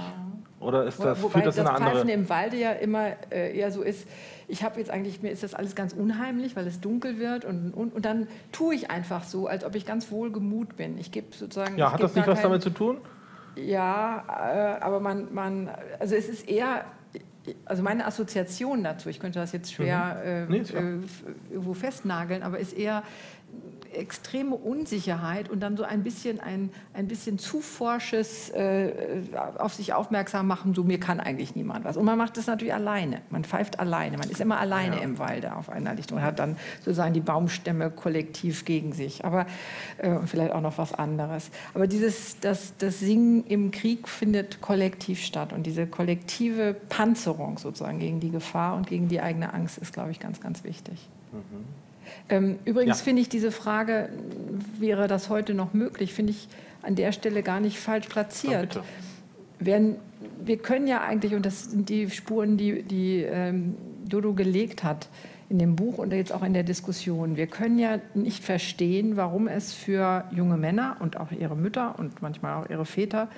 oder 0.58 0.84
ist 0.84 0.98
das, 0.98 1.22
Wobei 1.22 1.34
führt 1.34 1.46
das 1.46 1.54
das 1.54 1.64
in 1.64 1.68
eine 1.68 1.76
andere... 1.76 1.94
Pfeifen 1.94 2.08
im 2.08 2.28
Walde 2.28 2.56
ja 2.56 2.72
immer 2.72 3.10
äh, 3.30 3.56
eher 3.56 3.70
so 3.70 3.80
ist, 3.80 4.08
ich 4.48 4.64
habe 4.64 4.80
jetzt 4.80 4.90
eigentlich, 4.90 5.22
mir 5.22 5.30
ist 5.30 5.44
das 5.44 5.54
alles 5.54 5.76
ganz 5.76 5.92
unheimlich, 5.92 6.56
weil 6.56 6.66
es 6.66 6.80
dunkel 6.80 7.20
wird 7.20 7.44
und, 7.44 7.72
und, 7.72 7.94
und 7.94 8.04
dann 8.04 8.26
tue 8.50 8.74
ich 8.74 8.90
einfach 8.90 9.22
so, 9.22 9.46
als 9.46 9.64
ob 9.64 9.76
ich 9.76 9.86
ganz 9.86 10.10
wohlgemut 10.10 10.76
bin. 10.76 10.98
Ich 10.98 11.12
gebe 11.12 11.28
sozusagen... 11.34 11.78
ja, 11.78 11.92
hat 11.92 12.02
das 12.02 12.16
nicht 12.16 12.26
was 12.26 12.34
kein- 12.34 12.42
damit 12.42 12.62
zu 12.62 12.70
tun? 12.70 12.98
Ja, 13.54 14.24
äh, 14.28 14.82
aber 14.82 14.98
man, 14.98 15.32
man, 15.32 15.70
also 16.00 16.16
es 16.16 16.28
ist 16.28 16.48
eher, 16.48 16.84
also 17.64 17.82
meine 17.82 18.06
Assoziation 18.06 18.82
dazu, 18.84 19.08
ich 19.08 19.20
könnte 19.20 19.38
das 19.38 19.52
jetzt 19.52 19.72
schwer 19.72 20.22
äh, 20.24 20.46
Nee, 20.50 20.58
äh, 20.58 20.98
irgendwo 21.50 21.74
festnageln, 21.74 22.42
aber 22.42 22.58
ist 22.58 22.72
eher 22.72 23.02
extreme 23.94 24.54
Unsicherheit 24.54 25.48
und 25.48 25.60
dann 25.60 25.76
so 25.76 25.82
ein 25.82 26.02
bisschen 26.02 26.40
ein, 26.40 26.70
ein 26.94 27.08
bisschen 27.08 27.38
zu 27.38 27.60
forsches 27.60 28.50
äh, 28.50 28.92
auf 29.58 29.74
sich 29.74 29.92
aufmerksam 29.92 30.46
machen, 30.46 30.74
so 30.74 30.84
mir 30.84 31.00
kann 31.00 31.20
eigentlich 31.20 31.54
niemand 31.54 31.84
was. 31.84 31.96
Und 31.96 32.04
man 32.04 32.18
macht 32.18 32.36
das 32.36 32.46
natürlich 32.46 32.74
alleine. 32.74 33.22
Man 33.30 33.44
pfeift 33.44 33.80
alleine. 33.80 34.18
Man 34.18 34.30
ist 34.30 34.40
immer 34.40 34.58
alleine 34.58 35.00
im 35.00 35.18
Walde 35.18 35.54
auf 35.54 35.70
einer 35.70 35.94
Lichtung 35.94 36.18
und 36.18 36.24
hat 36.24 36.38
dann 36.38 36.56
sozusagen 36.80 37.14
die 37.14 37.20
Baumstämme 37.20 37.90
kollektiv 37.90 38.64
gegen 38.64 38.92
sich. 38.92 39.24
Aber 39.24 39.46
äh, 39.98 40.16
vielleicht 40.26 40.52
auch 40.52 40.60
noch 40.60 40.78
was 40.78 40.94
anderes. 40.94 41.50
Aber 41.74 41.86
dieses, 41.86 42.40
das, 42.40 42.74
das 42.78 43.00
Singen 43.00 43.44
im 43.46 43.70
Krieg 43.70 44.08
findet 44.08 44.60
kollektiv 44.60 45.20
statt 45.20 45.52
und 45.52 45.64
diese 45.64 45.86
kollektive 45.86 46.74
Panzerung 46.88 47.58
sozusagen 47.58 47.98
gegen 47.98 48.20
die 48.20 48.30
Gefahr 48.30 48.76
und 48.76 48.86
gegen 48.86 49.08
die 49.08 49.20
eigene 49.20 49.52
Angst 49.52 49.78
ist, 49.78 49.92
glaube 49.92 50.10
ich, 50.10 50.20
ganz, 50.20 50.40
ganz 50.40 50.64
wichtig. 50.64 51.08
Ähm, 51.32 51.64
übrigens 52.64 52.98
Ja. 52.98 53.04
finde 53.04 53.22
ich 53.22 53.28
diese 53.28 53.50
Frage, 53.50 54.08
wäre 54.78 55.08
das 55.08 55.28
heute 55.28 55.54
noch 55.54 55.72
möglich, 55.72 56.12
finde 56.14 56.32
ich 56.32 56.48
an 56.82 56.94
der 56.94 57.12
Stelle 57.12 57.42
gar 57.42 57.60
nicht 57.60 57.78
falsch 57.78 58.06
platziert. 58.06 58.80
werden, 59.60 59.96
wir 60.44 60.58
können 60.58 60.86
ja 60.86 61.00
eigentlich, 61.02 61.34
und 61.34 61.44
das 61.44 61.70
sind 61.70 61.88
die 61.88 62.08
Spuren, 62.10 62.56
die, 62.56 62.82
die 62.82 63.22
ähm, 63.22 63.74
Dodo 64.06 64.32
gelegt 64.32 64.84
hat 64.84 65.08
in 65.48 65.58
dem 65.58 65.76
Buch 65.76 65.98
und 65.98 66.12
jetzt 66.12 66.32
auch 66.32 66.42
in 66.42 66.52
der 66.52 66.62
Diskussion, 66.62 67.36
wir 67.36 67.46
können 67.46 67.78
ja 67.78 67.98
nicht 68.14 68.44
verstehen, 68.44 69.16
warum 69.16 69.48
es 69.48 69.72
für 69.72 70.24
junge 70.30 70.56
Männer 70.56 70.96
und 71.00 71.16
auch 71.16 71.32
ihre 71.32 71.56
Mütter 71.56 71.98
und 71.98 72.20
manchmal 72.20 72.62
auch 72.62 72.70
ihre 72.70 72.84
Väter 72.84 73.28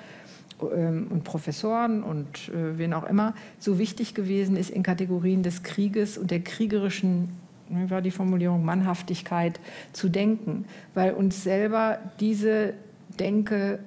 ähm, 0.60 1.06
und 1.08 1.24
Professoren 1.24 2.02
und 2.02 2.48
äh, 2.48 2.78
wen 2.78 2.92
auch 2.92 3.04
immer 3.04 3.34
so 3.58 3.78
wichtig 3.78 4.14
gewesen 4.14 4.56
ist, 4.56 4.70
in 4.70 4.82
Kategorien 4.82 5.42
des 5.42 5.62
Krieges 5.62 6.18
und 6.18 6.30
der 6.30 6.40
kriegerischen 6.40 7.30
wie 7.70 7.90
war 7.90 8.02
die 8.02 8.10
Formulierung, 8.10 8.64
Mannhaftigkeit 8.64 9.60
zu 9.92 10.08
denken, 10.08 10.64
weil 10.94 11.12
uns 11.12 11.42
selber 11.42 11.98
diese 12.18 12.74
Denke 13.18 13.78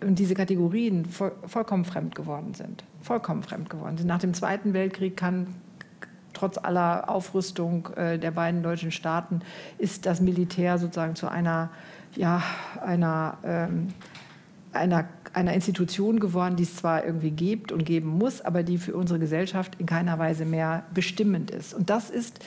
und 0.00 0.18
diese 0.18 0.34
Kategorien 0.34 1.04
voll, 1.06 1.32
vollkommen 1.46 1.84
fremd 1.84 2.14
geworden 2.14 2.54
sind. 2.54 2.84
Vollkommen 3.00 3.42
fremd 3.42 3.70
geworden 3.70 3.96
sind. 3.96 4.06
Nach 4.06 4.18
dem 4.18 4.34
Zweiten 4.34 4.72
Weltkrieg 4.72 5.16
kann 5.16 5.48
trotz 6.32 6.58
aller 6.58 7.08
Aufrüstung 7.08 7.88
äh, 7.96 8.18
der 8.18 8.32
beiden 8.32 8.62
deutschen 8.62 8.90
Staaten 8.90 9.40
ist 9.78 10.04
das 10.06 10.20
Militär 10.20 10.78
sozusagen 10.78 11.14
zu 11.14 11.28
einer, 11.28 11.70
ja, 12.16 12.42
einer, 12.84 13.38
ähm, 13.44 13.88
einer, 14.72 15.08
einer 15.32 15.54
Institution 15.54 16.20
geworden, 16.20 16.56
die 16.56 16.64
es 16.64 16.76
zwar 16.76 17.04
irgendwie 17.04 17.30
gibt 17.30 17.72
und 17.72 17.84
geben 17.84 18.08
muss, 18.08 18.40
aber 18.40 18.62
die 18.62 18.78
für 18.78 18.94
unsere 18.94 19.18
Gesellschaft 19.18 19.76
in 19.78 19.86
keiner 19.86 20.18
Weise 20.18 20.44
mehr 20.44 20.84
bestimmend 20.92 21.50
ist. 21.50 21.72
Und 21.72 21.88
das 21.88 22.10
ist 22.10 22.40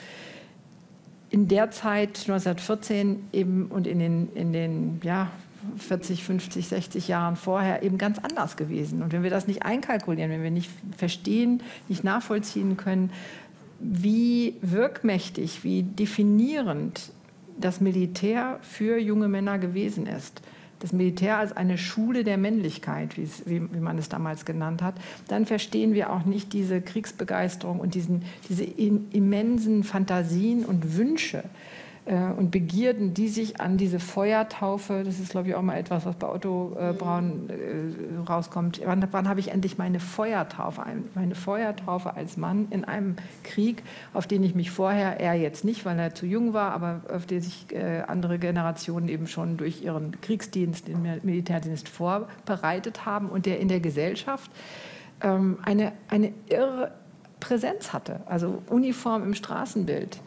in 1.30 1.48
der 1.48 1.70
Zeit 1.70 2.20
1914 2.20 3.28
eben 3.32 3.66
und 3.66 3.86
in 3.86 3.98
den, 3.98 4.32
in 4.34 4.52
den 4.52 5.00
ja, 5.02 5.30
40, 5.76 6.24
50, 6.24 6.68
60 6.68 7.08
Jahren 7.08 7.36
vorher 7.36 7.82
eben 7.82 7.98
ganz 7.98 8.18
anders 8.18 8.56
gewesen. 8.56 9.02
Und 9.02 9.12
wenn 9.12 9.22
wir 9.22 9.30
das 9.30 9.46
nicht 9.46 9.64
einkalkulieren, 9.64 10.30
wenn 10.30 10.42
wir 10.42 10.50
nicht 10.50 10.70
verstehen, 10.96 11.62
nicht 11.88 12.04
nachvollziehen 12.04 12.76
können, 12.76 13.10
wie 13.80 14.56
wirkmächtig, 14.60 15.64
wie 15.64 15.82
definierend 15.82 17.12
das 17.60 17.80
Militär 17.80 18.58
für 18.62 18.98
junge 18.98 19.28
Männer 19.28 19.58
gewesen 19.58 20.06
ist, 20.06 20.40
das 20.80 20.92
Militär 20.92 21.38
als 21.38 21.56
eine 21.56 21.78
Schule 21.78 22.24
der 22.24 22.38
Männlichkeit, 22.38 23.16
wie, 23.16 23.28
wie, 23.46 23.80
man 23.80 23.98
es 23.98 24.08
damals 24.08 24.44
genannt 24.44 24.82
hat, 24.82 24.94
dann 25.28 25.46
verstehen 25.46 25.94
wir 25.94 26.12
auch 26.12 26.24
nicht 26.24 26.52
diese 26.52 26.80
Kriegsbegeisterung 26.80 27.80
und 27.80 27.94
diesen, 27.94 28.22
diese 28.48 28.64
in, 28.64 29.10
immensen 29.12 29.84
Fantasien 29.84 30.64
und 30.64 30.96
Wünsche, 30.96 31.44
und 32.14 32.50
Begierden, 32.50 33.12
die 33.12 33.28
sich 33.28 33.60
an 33.60 33.76
diese 33.76 34.00
Feuertaufe, 34.00 35.02
das 35.04 35.18
ist 35.18 35.30
glaube 35.30 35.48
ich 35.48 35.54
auch 35.54 35.62
mal 35.62 35.76
etwas, 35.76 36.06
was 36.06 36.16
bei 36.16 36.28
Otto 36.28 36.74
äh, 36.78 36.92
Braun 36.94 37.50
äh, 37.50 38.28
rauskommt, 38.28 38.80
wann, 38.84 39.06
wann 39.10 39.28
habe 39.28 39.40
ich 39.40 39.48
endlich 39.50 39.76
meine 39.76 40.00
Feuertaufe, 40.00 40.82
meine 41.14 41.34
Feuertaufe 41.34 42.14
als 42.14 42.36
Mann 42.36 42.68
in 42.70 42.84
einem 42.84 43.16
Krieg, 43.42 43.82
auf 44.14 44.26
den 44.26 44.42
ich 44.42 44.54
mich 44.54 44.70
vorher, 44.70 45.20
er 45.20 45.34
jetzt 45.34 45.64
nicht, 45.64 45.84
weil 45.84 45.98
er 45.98 46.14
zu 46.14 46.24
jung 46.24 46.54
war, 46.54 46.72
aber 46.72 47.02
auf 47.14 47.26
den 47.26 47.42
sich 47.42 47.66
äh, 47.72 48.02
andere 48.06 48.38
Generationen 48.38 49.08
eben 49.08 49.26
schon 49.26 49.58
durch 49.58 49.82
ihren 49.82 50.18
Kriegsdienst, 50.20 50.88
den 50.88 51.02
Militärdienst 51.22 51.88
vorbereitet 51.88 53.04
haben 53.04 53.28
und 53.28 53.44
der 53.44 53.60
in 53.60 53.68
der 53.68 53.80
Gesellschaft 53.80 54.50
ähm, 55.20 55.58
eine, 55.62 55.92
eine 56.08 56.32
irre 56.48 56.92
Präsenz 57.40 57.92
hatte, 57.92 58.20
also 58.26 58.62
Uniform 58.68 59.22
im 59.22 59.34
Straßenbild 59.34 60.20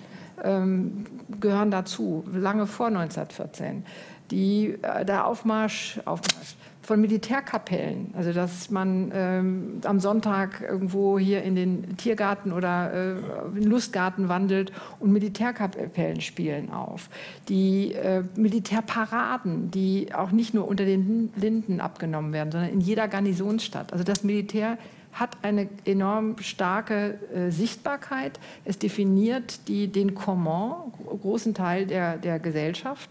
ähm, 0.44 1.06
gehören 1.40 1.72
dazu, 1.72 2.24
lange 2.34 2.68
vor 2.68 2.88
1914. 2.88 3.84
Die, 4.32 4.78
äh, 4.82 5.06
der 5.06 5.28
Aufmarsch, 5.28 6.00
Aufmarsch 6.06 6.56
von 6.82 7.00
Militärkapellen, 7.00 8.12
also 8.18 8.34
dass 8.34 8.72
man 8.72 9.12
ähm, 9.14 9.82
am 9.86 10.00
Sonntag 10.00 10.62
irgendwo 10.62 11.20
hier 11.20 11.44
in 11.44 11.56
den 11.56 11.96
Tiergarten 11.98 12.52
oder 12.52 12.92
äh, 12.92 13.58
in 13.58 13.64
Lustgarten 13.64 14.30
wandelt 14.30 14.72
und 15.00 15.12
Militärkapellen 15.12 16.22
spielen 16.22 16.72
auf. 16.72 17.10
Die 17.50 17.94
äh, 17.94 18.24
Militärparaden, 18.36 19.70
die 19.70 20.14
auch 20.14 20.32
nicht 20.32 20.54
nur 20.54 20.68
unter 20.68 20.86
den 20.86 21.32
Linden 21.36 21.82
abgenommen 21.82 22.34
werden, 22.34 22.52
sondern 22.52 22.72
in 22.72 22.82
jeder 22.82 23.08
Garnisonsstadt. 23.08 23.94
Also 23.94 24.04
das 24.04 24.24
Militär 24.24 24.78
hat 25.14 25.38
eine 25.42 25.68
enorm 25.86 26.38
starke 26.40 27.20
äh, 27.34 27.52
Sichtbarkeit. 27.52 28.40
Es 28.66 28.80
definiert 28.80 29.68
die, 29.68 29.88
den 29.88 30.16
Comment, 30.16 30.94
großen 31.22 31.54
Teil 31.54 31.86
der, 31.86 32.18
der 32.18 32.40
Gesellschaft. 32.40 33.10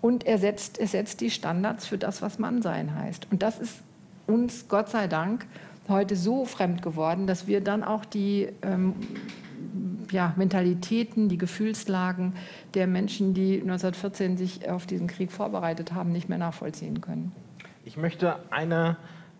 Und 0.00 0.26
er 0.26 0.38
setzt, 0.38 0.78
er 0.78 0.86
setzt 0.86 1.20
die 1.20 1.30
Standards 1.30 1.86
für 1.86 1.98
das, 1.98 2.22
was 2.22 2.38
Mannsein 2.38 2.94
heißt. 2.94 3.28
Und 3.30 3.42
das 3.42 3.58
ist 3.58 3.80
uns, 4.26 4.68
Gott 4.68 4.88
sei 4.88 5.06
Dank, 5.06 5.46
heute 5.88 6.16
so 6.16 6.44
fremd 6.44 6.82
geworden, 6.82 7.26
dass 7.26 7.46
wir 7.46 7.60
dann 7.60 7.84
auch 7.84 8.04
die 8.04 8.48
ähm, 8.62 8.94
ja, 10.10 10.34
Mentalitäten, 10.36 11.28
die 11.28 11.38
Gefühlslagen 11.38 12.34
der 12.74 12.86
Menschen, 12.86 13.34
die 13.34 13.60
1914 13.60 14.36
sich 14.36 14.68
auf 14.68 14.86
diesen 14.86 15.06
Krieg 15.06 15.32
vorbereitet 15.32 15.92
haben, 15.92 16.12
nicht 16.12 16.28
mehr 16.28 16.38
nachvollziehen 16.38 17.00
können. 17.00 17.32
Ich 17.84 17.96
möchte 17.96 18.36
eine 18.50 18.96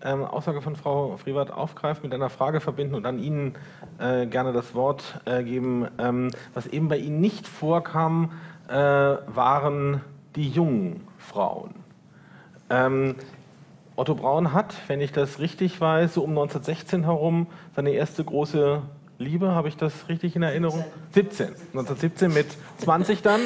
ähm, 0.07 0.25
Aussage 0.25 0.63
von 0.63 0.77
Frau 0.77 1.17
Friwart 1.17 1.51
aufgreifen, 1.51 2.05
mit 2.05 2.15
einer 2.15 2.31
Frage 2.31 2.61
verbinden 2.61 2.95
und 2.95 3.03
dann 3.03 3.19
Ihnen 3.19 3.55
äh, 3.99 4.27
gerne 4.27 4.53
das 4.53 4.75
Wort 4.75 5.21
äh, 5.25 5.43
geben. 5.43 5.89
Ähm, 5.99 6.31
was 6.55 6.67
eben 6.67 6.89
bei 6.89 6.99
Ihnen 6.99 7.21
nicht 7.21 7.47
vorkam, 7.47 8.33
äh, 8.69 8.73
waren 8.73 10.01
die 10.37 10.49
jungen 10.49 11.07
Frauen. 11.19 11.75
Ähm, 12.71 13.17
Otto 13.97 14.15
Braun 14.15 14.53
hat, 14.53 14.75
wenn 14.89 15.01
ich 15.01 15.13
das 15.13 15.39
richtig 15.39 15.81
weiß, 15.81 16.15
so 16.15 16.23
um 16.23 16.31
1916 16.31 17.05
herum 17.05 17.47
seine 17.75 17.91
erste 17.91 18.23
große 18.25 18.83
Liebe, 19.19 19.53
habe 19.53 19.69
ich 19.69 19.77
das 19.77 20.09
richtig 20.11 20.37
in 20.37 20.43
Erinnerung? 20.43 20.85
17. 21.13 21.49
1917 21.49 22.35
mit 22.35 22.47
20 22.79 23.23
dann, 23.23 23.41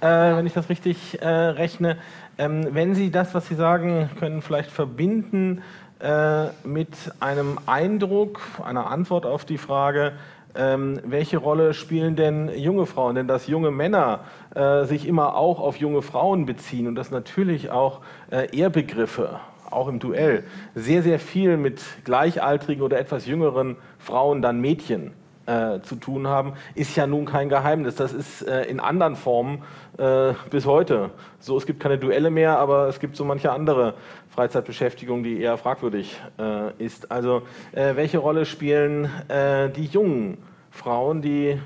äh, 0.00 0.36
wenn 0.36 0.46
ich 0.46 0.52
das 0.52 0.68
richtig 0.68 1.22
äh, 1.22 1.28
rechne. 1.28 1.98
Ähm, 2.38 2.68
wenn 2.72 2.96
Sie 2.96 3.10
das, 3.10 3.34
was 3.34 3.46
Sie 3.46 3.54
sagen 3.54 4.10
können, 4.18 4.42
vielleicht 4.42 4.72
verbinden 4.72 5.62
äh, 6.02 6.48
mit 6.64 6.88
einem 7.20 7.58
Eindruck, 7.66 8.40
einer 8.64 8.90
Antwort 8.90 9.24
auf 9.24 9.44
die 9.44 9.58
Frage, 9.58 10.12
ähm, 10.54 11.00
welche 11.04 11.38
Rolle 11.38 11.74
spielen 11.74 12.16
denn 12.16 12.50
junge 12.56 12.86
Frauen? 12.86 13.14
Denn 13.14 13.28
dass 13.28 13.46
junge 13.46 13.70
Männer 13.70 14.20
äh, 14.54 14.84
sich 14.84 15.06
immer 15.06 15.36
auch 15.36 15.60
auf 15.60 15.76
junge 15.76 16.02
Frauen 16.02 16.44
beziehen 16.44 16.86
und 16.88 16.94
dass 16.94 17.10
natürlich 17.10 17.70
auch 17.70 18.00
äh, 18.30 18.54
Ehrbegriffe, 18.56 19.40
auch 19.70 19.88
im 19.88 20.00
Duell, 20.00 20.44
sehr, 20.74 21.02
sehr 21.02 21.18
viel 21.18 21.56
mit 21.56 21.80
gleichaltrigen 22.04 22.82
oder 22.82 22.98
etwas 22.98 23.26
jüngeren 23.26 23.76
Frauen, 23.98 24.42
dann 24.42 24.60
Mädchen 24.60 25.12
äh, 25.46 25.80
zu 25.80 25.96
tun 25.96 26.28
haben, 26.28 26.52
ist 26.74 26.96
ja 26.96 27.06
nun 27.06 27.24
kein 27.24 27.48
Geheimnis. 27.48 27.96
Das 27.96 28.12
ist 28.12 28.42
äh, 28.42 28.62
in 28.64 28.80
anderen 28.80 29.16
Formen 29.16 29.62
äh, 29.98 30.34
bis 30.50 30.66
heute 30.66 31.10
so. 31.40 31.56
Es 31.56 31.66
gibt 31.66 31.80
keine 31.80 31.98
Duelle 31.98 32.30
mehr, 32.30 32.58
aber 32.58 32.88
es 32.88 33.00
gibt 33.00 33.16
so 33.16 33.24
manche 33.24 33.50
andere 33.50 33.94
Freizeitbeschäftigung, 34.32 35.22
die 35.22 35.40
eher 35.40 35.58
fragwürdig 35.58 36.18
äh, 36.38 36.72
ist. 36.82 37.10
Also 37.10 37.42
äh, 37.72 37.96
welche 37.96 38.18
Rolle 38.18 38.46
spielen 38.46 39.10
äh, 39.28 39.68
die 39.70 39.84
jungen 39.84 40.38
Frauen, 40.70 41.20
die 41.20 41.60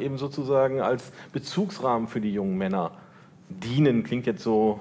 eben 0.00 0.18
sozusagen 0.18 0.80
als 0.80 1.12
Bezugsrahmen 1.32 2.08
für 2.08 2.20
die 2.20 2.32
jungen 2.32 2.58
Männer 2.58 2.90
dienen? 3.48 4.02
Klingt 4.02 4.26
jetzt 4.26 4.42
so, 4.42 4.80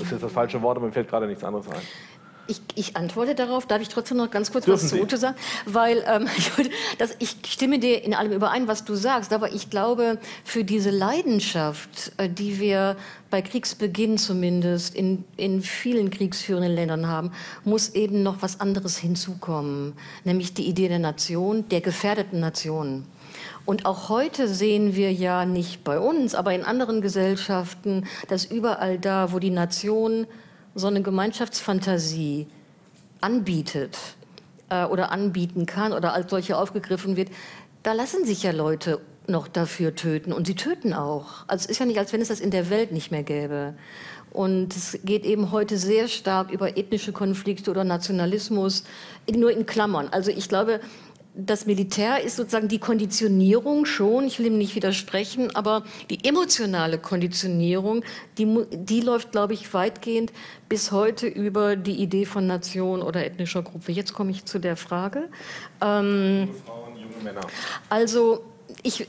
ist 0.00 0.12
jetzt 0.12 0.22
das 0.22 0.30
falsche 0.30 0.62
Wort, 0.62 0.76
aber 0.76 0.86
mir 0.86 0.92
fällt 0.92 1.08
gerade 1.08 1.26
nichts 1.26 1.42
anderes 1.42 1.68
ein. 1.68 1.80
Ich, 2.48 2.60
ich, 2.74 2.96
antworte 2.96 3.34
darauf. 3.34 3.66
Darf 3.66 3.82
ich 3.82 3.88
trotzdem 3.88 4.16
noch 4.16 4.30
ganz 4.30 4.50
kurz 4.50 4.64
Dürfen 4.64 4.82
was 4.82 4.90
zu 4.90 5.00
Ute 5.00 5.18
sagen? 5.18 5.36
Weil 5.66 6.02
ähm, 6.08 6.26
das, 6.98 7.14
ich 7.18 7.36
stimme 7.46 7.78
dir 7.78 8.02
in 8.02 8.14
allem 8.14 8.32
überein, 8.32 8.66
was 8.66 8.84
du 8.84 8.94
sagst. 8.94 9.32
Aber 9.32 9.52
ich 9.52 9.70
glaube, 9.70 10.18
für 10.44 10.64
diese 10.64 10.90
Leidenschaft, 10.90 12.12
äh, 12.16 12.28
die 12.28 12.58
wir 12.58 12.96
bei 13.30 13.42
Kriegsbeginn 13.42 14.16
zumindest 14.18 14.94
in, 14.94 15.24
in 15.36 15.60
vielen 15.60 16.10
kriegsführenden 16.10 16.72
Ländern 16.72 17.06
haben, 17.06 17.32
muss 17.64 17.90
eben 17.90 18.22
noch 18.22 18.40
was 18.40 18.60
anderes 18.60 18.96
hinzukommen. 18.96 19.92
Nämlich 20.24 20.54
die 20.54 20.66
Idee 20.66 20.88
der 20.88 20.98
Nation, 20.98 21.68
der 21.68 21.82
gefährdeten 21.82 22.40
Nation. 22.40 23.04
Und 23.66 23.84
auch 23.84 24.08
heute 24.08 24.48
sehen 24.48 24.96
wir 24.96 25.12
ja 25.12 25.44
nicht 25.44 25.84
bei 25.84 25.98
uns, 25.98 26.34
aber 26.34 26.54
in 26.54 26.64
anderen 26.64 27.02
Gesellschaften, 27.02 28.06
dass 28.28 28.46
überall 28.46 28.98
da, 28.98 29.32
wo 29.32 29.38
die 29.38 29.50
Nation 29.50 30.26
so 30.78 30.86
eine 30.86 31.02
Gemeinschaftsfantasie 31.02 32.46
anbietet 33.20 33.98
äh, 34.70 34.84
oder 34.84 35.10
anbieten 35.10 35.66
kann 35.66 35.92
oder 35.92 36.12
als 36.12 36.30
solche 36.30 36.56
aufgegriffen 36.56 37.16
wird, 37.16 37.30
da 37.82 37.92
lassen 37.92 38.24
sich 38.24 38.42
ja 38.42 38.52
Leute 38.52 39.00
noch 39.26 39.48
dafür 39.48 39.94
töten 39.94 40.32
und 40.32 40.46
sie 40.46 40.54
töten 40.54 40.94
auch. 40.94 41.44
Also 41.48 41.64
es 41.64 41.70
ist 41.70 41.78
ja 41.80 41.86
nicht, 41.86 41.98
als 41.98 42.12
wenn 42.12 42.20
es 42.20 42.28
das 42.28 42.40
in 42.40 42.50
der 42.50 42.70
Welt 42.70 42.92
nicht 42.92 43.10
mehr 43.10 43.22
gäbe. 43.22 43.74
Und 44.30 44.76
es 44.76 44.98
geht 45.04 45.24
eben 45.24 45.52
heute 45.52 45.78
sehr 45.78 46.06
stark 46.06 46.50
über 46.50 46.76
ethnische 46.76 47.12
Konflikte 47.12 47.70
oder 47.70 47.84
Nationalismus, 47.84 48.84
nur 49.30 49.50
in 49.50 49.66
Klammern. 49.66 50.08
Also 50.10 50.30
ich 50.30 50.48
glaube, 50.48 50.80
das 51.40 51.66
Militär 51.66 52.22
ist 52.24 52.36
sozusagen 52.36 52.66
die 52.66 52.80
Konditionierung 52.80 53.84
schon, 53.84 54.26
ich 54.26 54.40
will 54.40 54.46
ihm 54.46 54.58
nicht 54.58 54.74
widersprechen, 54.74 55.54
aber 55.54 55.84
die 56.10 56.24
emotionale 56.24 56.98
Konditionierung, 56.98 58.02
die, 58.38 58.64
die 58.72 59.00
läuft, 59.00 59.30
glaube 59.30 59.54
ich, 59.54 59.72
weitgehend 59.72 60.32
bis 60.68 60.90
heute 60.90 61.28
über 61.28 61.76
die 61.76 62.02
Idee 62.02 62.24
von 62.24 62.48
Nation 62.48 63.02
oder 63.02 63.24
ethnischer 63.24 63.62
Gruppe. 63.62 63.92
Jetzt 63.92 64.14
komme 64.14 64.32
ich 64.32 64.46
zu 64.46 64.58
der 64.58 64.76
Frage. 64.76 65.28
Ähm, 65.80 66.48
Frauen, 66.66 66.96
junge 66.96 67.22
Männer. 67.22 67.40
Also 67.88 68.44
ich, 68.82 69.06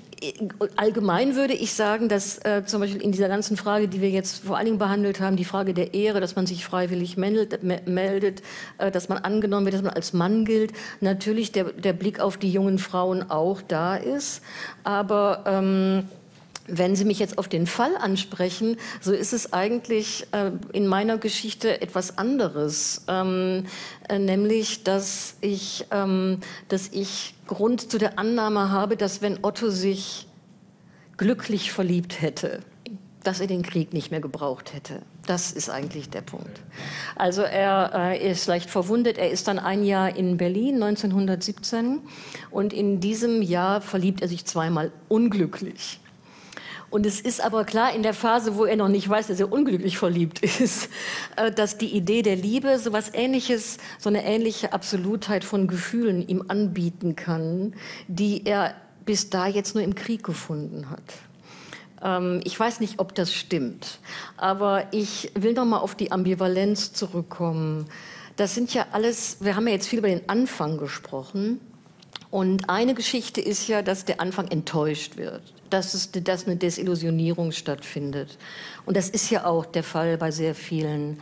allgemein 0.75 1.35
würde 1.35 1.53
ich 1.53 1.73
sagen, 1.73 2.09
dass 2.09 2.39
äh, 2.39 2.63
zum 2.65 2.81
Beispiel 2.81 3.01
in 3.01 3.11
dieser 3.11 3.27
ganzen 3.27 3.55
Frage, 3.55 3.87
die 3.87 4.01
wir 4.01 4.09
jetzt 4.09 4.43
vor 4.45 4.57
allen 4.57 4.65
Dingen 4.65 4.79
behandelt 4.79 5.19
haben, 5.19 5.35
die 5.35 5.45
Frage 5.45 5.73
der 5.73 5.93
Ehre, 5.93 6.19
dass 6.19 6.35
man 6.35 6.47
sich 6.47 6.65
freiwillig 6.65 7.17
meldet, 7.17 7.63
meldet 7.87 8.41
äh, 8.77 8.91
dass 8.91 9.09
man 9.09 9.19
angenommen 9.19 9.65
wird, 9.65 9.75
dass 9.75 9.83
man 9.83 9.93
als 9.93 10.13
Mann 10.13 10.45
gilt, 10.45 10.73
natürlich 11.01 11.51
der, 11.51 11.65
der 11.65 11.93
Blick 11.93 12.19
auf 12.19 12.37
die 12.37 12.51
jungen 12.51 12.79
Frauen 12.79 13.29
auch 13.29 13.61
da 13.61 13.95
ist. 13.95 14.41
Aber 14.83 15.43
ähm, 15.45 16.05
wenn 16.71 16.95
Sie 16.95 17.05
mich 17.05 17.19
jetzt 17.19 17.37
auf 17.37 17.47
den 17.47 17.67
Fall 17.67 17.95
ansprechen, 17.97 18.77
so 19.01 19.11
ist 19.11 19.33
es 19.33 19.53
eigentlich 19.53 20.27
äh, 20.31 20.51
in 20.73 20.87
meiner 20.87 21.17
Geschichte 21.17 21.81
etwas 21.81 22.17
anderes, 22.17 23.03
ähm, 23.07 23.65
äh, 24.07 24.19
nämlich 24.19 24.83
dass 24.83 25.35
ich, 25.41 25.85
ähm, 25.91 26.39
dass 26.67 26.89
ich 26.89 27.35
Grund 27.47 27.91
zu 27.91 27.97
der 27.97 28.19
Annahme 28.19 28.71
habe, 28.71 28.97
dass 28.97 29.21
wenn 29.21 29.39
Otto 29.43 29.69
sich 29.69 30.27
glücklich 31.17 31.71
verliebt 31.71 32.21
hätte, 32.21 32.61
dass 33.23 33.39
er 33.39 33.47
den 33.47 33.63
Krieg 33.63 33.93
nicht 33.93 34.11
mehr 34.11 34.21
gebraucht 34.21 34.73
hätte. 34.73 35.01
Das 35.25 35.51
ist 35.51 35.69
eigentlich 35.69 36.09
der 36.09 36.21
Punkt. 36.21 36.61
Also 37.15 37.41
er, 37.41 37.91
äh, 37.93 38.31
ist 38.31 38.47
leicht 38.47 38.69
verwundet. 38.69 39.17
Er 39.17 39.29
ist 39.29 39.47
dann 39.47 39.59
ein 39.59 39.83
Jahr 39.83 40.15
in 40.15 40.37
Berlin 40.37 40.81
1917 40.81 41.99
und 42.49 42.73
in 42.73 42.99
diesem 42.99 43.41
Jahr 43.41 43.81
verliebt 43.81 44.21
er 44.21 44.27
sich 44.27 44.45
zweimal 44.45 44.91
unglücklich. 45.07 45.99
Und 46.89 47.05
es 47.05 47.21
ist 47.21 47.41
aber 47.41 47.65
klar, 47.65 47.93
in 47.93 48.03
der 48.03 48.13
Phase, 48.13 48.55
wo 48.55 48.65
er 48.65 48.75
noch 48.75 48.87
nicht 48.87 49.07
weiß, 49.07 49.27
dass 49.27 49.39
er 49.39 49.51
unglücklich 49.51 49.97
verliebt 49.97 50.39
ist, 50.59 50.89
äh, 51.35 51.51
dass 51.51 51.77
die 51.77 51.95
Idee 51.95 52.21
der 52.21 52.35
Liebe 52.35 52.79
so 52.79 52.93
was 52.93 53.13
Ähnliches, 53.13 53.77
so 53.99 54.09
eine 54.09 54.25
ähnliche 54.25 54.73
Absolutheit 54.73 55.43
von 55.43 55.67
Gefühlen 55.67 56.27
ihm 56.27 56.45
anbieten 56.47 57.15
kann, 57.15 57.73
die 58.07 58.45
er 58.45 58.75
bis 59.05 59.29
da 59.29 59.47
jetzt 59.47 59.75
nur 59.75 59.83
im 59.83 59.95
Krieg 59.95 60.23
gefunden 60.23 60.89
hat. 60.89 61.01
Ähm, 62.01 62.41
ich 62.43 62.59
weiß 62.59 62.79
nicht, 62.79 62.99
ob 62.99 63.15
das 63.15 63.33
stimmt, 63.33 63.99
aber 64.37 64.87
ich 64.91 65.31
will 65.35 65.53
noch 65.53 65.65
mal 65.65 65.79
auf 65.79 65.95
die 65.95 66.11
Ambivalenz 66.11 66.93
zurückkommen. 66.93 67.85
Das 68.35 68.55
sind 68.55 68.73
ja 68.73 68.87
alles, 68.91 69.37
wir 69.41 69.55
haben 69.55 69.67
ja 69.67 69.73
jetzt 69.73 69.87
viel 69.87 69.99
über 69.99 70.07
den 70.07 70.27
Anfang 70.29 70.77
gesprochen. 70.77 71.59
Und 72.31 72.69
eine 72.69 72.93
Geschichte 72.93 73.41
ist 73.41 73.67
ja, 73.67 73.81
dass 73.81 74.05
der 74.05 74.21
Anfang 74.21 74.47
enttäuscht 74.49 75.17
wird 75.17 75.53
dass, 75.69 75.93
es, 75.93 76.11
dass 76.11 76.45
eine 76.45 76.55
Desillusionierung 76.55 77.51
stattfindet. 77.51 78.37
Und 78.85 78.97
das 78.97 79.09
ist 79.09 79.29
ja 79.29 79.45
auch 79.45 79.65
der 79.65 79.83
Fall 79.83 80.17
bei 80.17 80.31
sehr 80.31 80.55
vielen. 80.55 81.19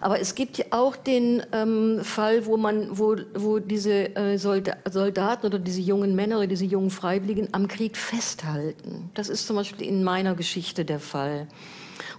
Aber 0.00 0.20
es 0.20 0.34
gibt 0.34 0.58
ja 0.58 0.66
auch 0.70 0.94
den 0.94 1.42
ähm, 1.52 2.00
Fall, 2.02 2.46
wo, 2.46 2.56
man, 2.56 2.96
wo, 2.96 3.16
wo 3.34 3.58
diese 3.58 4.14
äh, 4.14 4.38
Soldaten 4.38 5.46
oder 5.46 5.58
diese 5.58 5.80
jungen 5.80 6.14
Männer 6.14 6.38
oder 6.38 6.46
diese 6.46 6.64
jungen 6.64 6.90
Freiwilligen 6.90 7.48
am 7.52 7.66
Krieg 7.66 7.96
festhalten. 7.96 9.10
Das 9.14 9.28
ist 9.28 9.46
zum 9.46 9.56
Beispiel 9.56 9.88
in 9.88 10.04
meiner 10.04 10.34
Geschichte 10.34 10.84
der 10.84 11.00
Fall. 11.00 11.48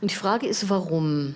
Und 0.02 0.12
die 0.12 0.16
Frage 0.16 0.48
ist, 0.48 0.70
warum? 0.70 1.36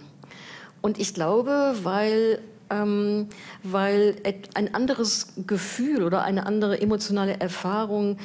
Und 0.81 0.99
ich 0.99 1.13
glaube, 1.13 1.75
weil 1.83 2.39
ähm, 2.69 3.27
weil 3.63 4.15
ein 4.53 4.73
anderes 4.73 5.33
Gefühl 5.47 6.03
oder 6.03 6.23
eine 6.23 6.45
andere 6.45 6.81
emotionale 6.81 7.39
Erfahrung 7.39 8.17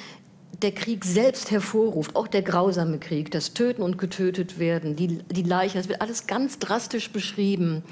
der 0.62 0.72
Krieg 0.72 1.04
selbst 1.04 1.50
hervorruft, 1.50 2.16
auch 2.16 2.26
der 2.26 2.42
grausame 2.42 2.98
Krieg, 2.98 3.30
das 3.30 3.54
Töten 3.54 3.82
und 3.82 3.98
getötet 3.98 4.58
werden, 4.58 4.96
die, 4.96 5.18
die 5.18 5.42
Leichen, 5.42 5.78
das 5.78 5.88
wird 5.88 6.00
alles 6.00 6.26
ganz 6.26 6.58
drastisch 6.58 7.10
beschrieben. 7.10 7.82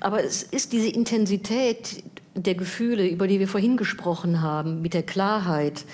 Aber 0.00 0.22
es 0.22 0.42
ist 0.42 0.72
diese 0.72 0.88
Intensität 0.88 2.04
der 2.34 2.54
Gefühle, 2.54 3.08
über 3.08 3.26
die 3.26 3.38
wir 3.38 3.48
vorhin 3.48 3.76
gesprochen 3.76 4.42
haben, 4.42 4.82
mit 4.82 4.92
der 4.92 5.04
Klarheit, 5.04 5.84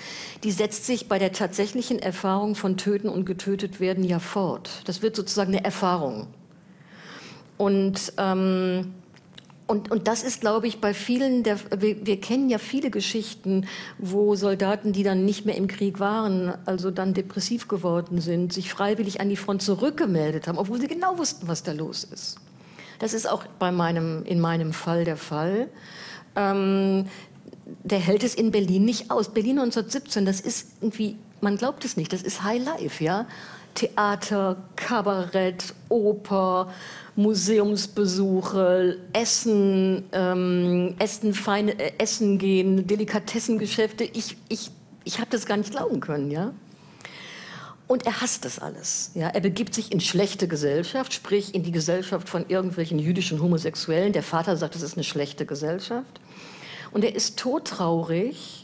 die 0.43 0.51
setzt 0.51 0.85
sich 0.85 1.07
bei 1.07 1.19
der 1.19 1.31
tatsächlichen 1.31 1.99
Erfahrung 1.99 2.55
von 2.55 2.77
Töten 2.77 3.07
und 3.07 3.25
getötet 3.25 3.79
werden 3.79 4.03
ja 4.03 4.19
fort. 4.19 4.81
Das 4.85 5.01
wird 5.01 5.15
sozusagen 5.15 5.53
eine 5.53 5.63
Erfahrung. 5.63 6.27
Und 7.57 8.13
ähm, 8.17 8.93
und, 9.71 9.89
und 9.89 10.09
das 10.09 10.21
ist, 10.21 10.41
glaube 10.41 10.67
ich, 10.67 10.81
bei 10.81 10.93
vielen, 10.93 11.43
der, 11.43 11.57
wir, 11.81 12.05
wir, 12.05 12.19
kennen 12.19 12.49
ja 12.49 12.57
viele 12.57 12.91
Geschichten, 12.91 13.67
wo 13.97 14.35
Soldaten, 14.35 14.91
die 14.91 15.03
dann 15.03 15.23
nicht 15.23 15.45
mehr 15.45 15.55
im 15.55 15.67
Krieg 15.67 16.01
waren, 16.01 16.53
also 16.65 16.91
dann 16.91 17.13
depressiv 17.13 17.69
geworden 17.69 18.19
sind, 18.19 18.51
sich 18.51 18.69
freiwillig 18.69 19.21
an 19.21 19.29
die 19.29 19.37
Front 19.37 19.61
zurückgemeldet 19.61 20.49
haben, 20.49 20.57
obwohl 20.57 20.81
sie 20.81 20.89
genau 20.89 21.17
wussten, 21.17 21.47
was 21.47 21.63
da 21.63 21.71
los 21.71 22.03
ist. 22.03 22.35
Das 22.99 23.13
ist 23.13 23.29
auch 23.29 23.45
bei 23.59 23.71
meinem, 23.71 24.25
in 24.25 24.41
meinem 24.41 24.73
Fall 24.73 25.05
der 25.05 25.15
Fall. 25.15 25.69
Ähm, 26.35 27.05
der 27.83 27.99
hält 27.99 28.25
es 28.25 28.35
in 28.35 28.51
Berlin 28.51 28.83
nicht 28.83 29.09
aus. 29.09 29.29
Berlin 29.29 29.59
1917, 29.59 30.25
das 30.25 30.41
ist 30.41 30.71
irgendwie, 30.81 31.15
man 31.39 31.55
glaubt 31.55 31.85
es 31.85 31.95
nicht, 31.95 32.11
das 32.11 32.23
ist 32.23 32.43
High 32.43 32.61
Life, 32.61 33.01
ja. 33.01 33.25
Theater, 33.73 34.57
Kabarett, 34.75 35.73
Oper, 35.89 36.71
Museumsbesuche, 37.15 38.97
Essen, 39.13 40.03
ähm, 40.11 40.95
Essen, 40.99 41.33
feine, 41.33 41.79
äh, 41.79 41.91
Essen 41.97 42.37
gehen, 42.37 42.87
Delikatessengeschäfte. 42.87 44.03
Ich, 44.03 44.37
ich, 44.49 44.71
ich 45.03 45.19
habe 45.19 45.29
das 45.29 45.45
gar 45.45 45.57
nicht 45.57 45.71
glauben 45.71 45.99
können, 45.99 46.31
ja. 46.31 46.53
Und 47.91 48.05
er 48.05 48.21
hasst 48.21 48.45
das 48.45 48.57
alles. 48.59 49.11
Ja? 49.15 49.27
Er 49.27 49.41
begibt 49.41 49.73
sich 49.73 49.91
in 49.91 49.99
schlechte 49.99 50.47
Gesellschaft, 50.47 51.13
sprich 51.13 51.53
in 51.53 51.63
die 51.63 51.73
Gesellschaft 51.73 52.29
von 52.29 52.47
irgendwelchen 52.47 52.99
jüdischen 52.99 53.41
Homosexuellen. 53.41 54.13
Der 54.13 54.23
Vater 54.23 54.55
sagt, 54.55 54.75
das 54.75 54.81
ist 54.81 54.93
eine 54.93 55.03
schlechte 55.03 55.45
Gesellschaft. 55.45 56.21
Und 56.91 57.03
er 57.03 57.13
ist 57.13 57.37
todtraurig, 57.37 58.60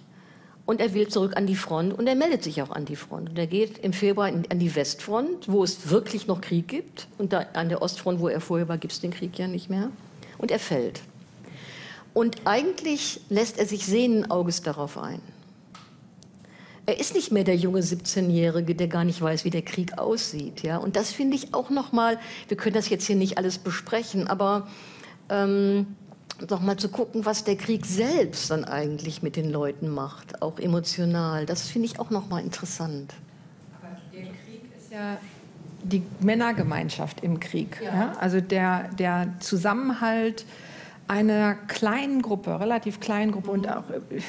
und 0.67 0.81
er 0.81 0.93
will 0.93 1.07
zurück 1.07 1.37
an 1.37 1.47
die 1.47 1.55
Front 1.55 1.97
und 1.97 2.07
er 2.07 2.15
meldet 2.15 2.43
sich 2.43 2.61
auch 2.61 2.69
an 2.69 2.83
die 2.83 2.97
Front. 2.97 3.29
Und 3.29 3.39
er 3.39 3.47
geht 3.47 3.77
im 3.79 3.93
Februar 3.93 4.27
an 4.27 4.59
die 4.59 4.75
Westfront, 4.75 5.47
wo 5.47 5.63
es 5.63 5.89
wirklich 5.89 6.27
noch 6.27 6.41
Krieg 6.41 6.67
gibt. 6.67 7.07
Und 7.17 7.31
da, 7.31 7.45
an 7.53 7.69
der 7.69 7.81
Ostfront, 7.81 8.19
wo 8.19 8.27
er 8.27 8.41
vorher 8.41 8.67
war, 8.67 8.77
gibt 8.77 8.91
es 8.91 8.99
den 8.99 9.11
Krieg 9.11 9.39
ja 9.39 9.47
nicht 9.47 9.69
mehr. 9.69 9.89
Und 10.37 10.51
er 10.51 10.59
fällt. 10.59 11.01
Und 12.13 12.35
eigentlich 12.43 13.21
lässt 13.29 13.57
er 13.57 13.65
sich 13.65 13.85
sehenden 13.85 14.29
Auges 14.29 14.61
darauf 14.61 14.97
ein. 14.97 15.21
Er 16.85 16.99
ist 16.99 17.15
nicht 17.15 17.31
mehr 17.31 17.45
der 17.45 17.55
junge 17.55 17.79
17-Jährige, 17.79 18.75
der 18.75 18.87
gar 18.89 19.05
nicht 19.05 19.21
weiß, 19.21 19.45
wie 19.45 19.49
der 19.49 19.61
Krieg 19.61 19.97
aussieht. 19.97 20.63
Ja? 20.63 20.77
Und 20.77 20.97
das 20.97 21.11
finde 21.11 21.37
ich 21.37 21.53
auch 21.53 21.69
noch 21.69 21.93
mal, 21.93 22.19
wir 22.49 22.57
können 22.57 22.75
das 22.75 22.89
jetzt 22.89 23.05
hier 23.05 23.15
nicht 23.15 23.37
alles 23.37 23.57
besprechen, 23.57 24.27
aber 24.27 24.67
ähm, 25.29 25.87
noch 26.49 26.61
mal 26.61 26.77
zu 26.77 26.89
gucken, 26.89 27.25
was 27.25 27.43
der 27.43 27.55
Krieg 27.55 27.85
selbst 27.85 28.51
dann 28.51 28.65
eigentlich 28.65 29.23
mit 29.23 29.35
den 29.35 29.49
Leuten 29.51 29.89
macht, 29.89 30.41
auch 30.41 30.59
emotional. 30.59 31.45
Das 31.45 31.67
finde 31.67 31.87
ich 31.87 31.99
auch 31.99 32.09
noch 32.09 32.29
mal 32.29 32.39
interessant. 32.39 33.13
Aber 33.81 33.97
der 34.13 34.23
Krieg 34.23 34.61
ist 34.77 34.91
ja 34.91 35.17
die 35.83 36.03
Männergemeinschaft 36.19 37.23
im 37.23 37.39
Krieg. 37.39 37.81
Ja. 37.83 37.93
Ja? 37.93 38.11
Also 38.19 38.41
der, 38.41 38.89
der 38.99 39.33
Zusammenhalt 39.39 40.45
einer 41.07 41.55
kleinen 41.55 42.21
Gruppe, 42.21 42.59
relativ 42.59 42.99
kleinen 42.99 43.31
Gruppe 43.31 43.51
und 43.51 43.69
auch 43.69 43.85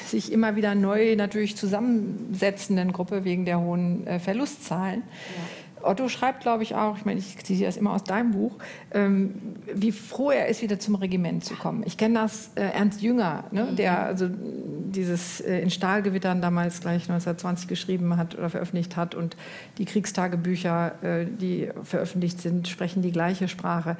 sich 0.07 0.31
immer 0.31 0.55
wieder 0.55 0.77
neu 0.77 1.17
natürlich 1.17 1.57
zusammensetzenden 1.57 2.93
Gruppe 2.93 3.25
wegen 3.25 3.45
der 3.45 3.59
hohen 3.59 4.07
äh, 4.07 4.21
Verlustzahlen. 4.21 5.03
Ja 5.03 5.58
Otto 5.83 6.09
schreibt, 6.09 6.41
glaube 6.41 6.63
ich, 6.63 6.75
auch, 6.75 6.97
ich 6.97 7.05
meine, 7.05 7.19
ich 7.19 7.39
ziehe 7.45 7.65
das 7.65 7.77
immer 7.77 7.93
aus 7.93 8.05
deinem 8.05 8.33
Buch, 8.33 8.53
ähm, 8.93 9.35
wie 9.73 9.93
froh 9.93 10.31
er 10.31 10.49
ist, 10.49 10.63
wieder 10.63 10.79
zum 10.79 10.95
Regiment 10.95 11.45
zu 11.45 11.55
kommen. 11.55 11.83
Ich 11.87 11.97
kenne 11.97 12.21
das 12.21 12.51
äh, 12.55 12.63
Ernst 12.63 13.03
Jünger, 13.03 13.45
ne, 13.51 13.69
der 13.73 14.03
also 14.03 14.29
dieses 14.29 15.41
äh, 15.41 15.61
in 15.61 15.71
Stahlgewittern 15.71 16.41
damals 16.41 16.81
gleich 16.81 17.03
1920 17.03 17.69
geschrieben 17.69 18.17
hat 18.17 18.37
oder 18.37 18.51
veröffentlicht 18.51 18.97
hat 18.97 19.15
und 19.15 19.37
die 19.79 19.85
Kriegstagebücher, 19.85 21.03
äh, 21.03 21.27
die 21.27 21.71
veröffentlicht 21.83 22.41
sind, 22.41 22.69
sprechen 22.69 23.03
die 23.03 23.13
gleiche 23.13 23.49
Sprache. 23.49 23.97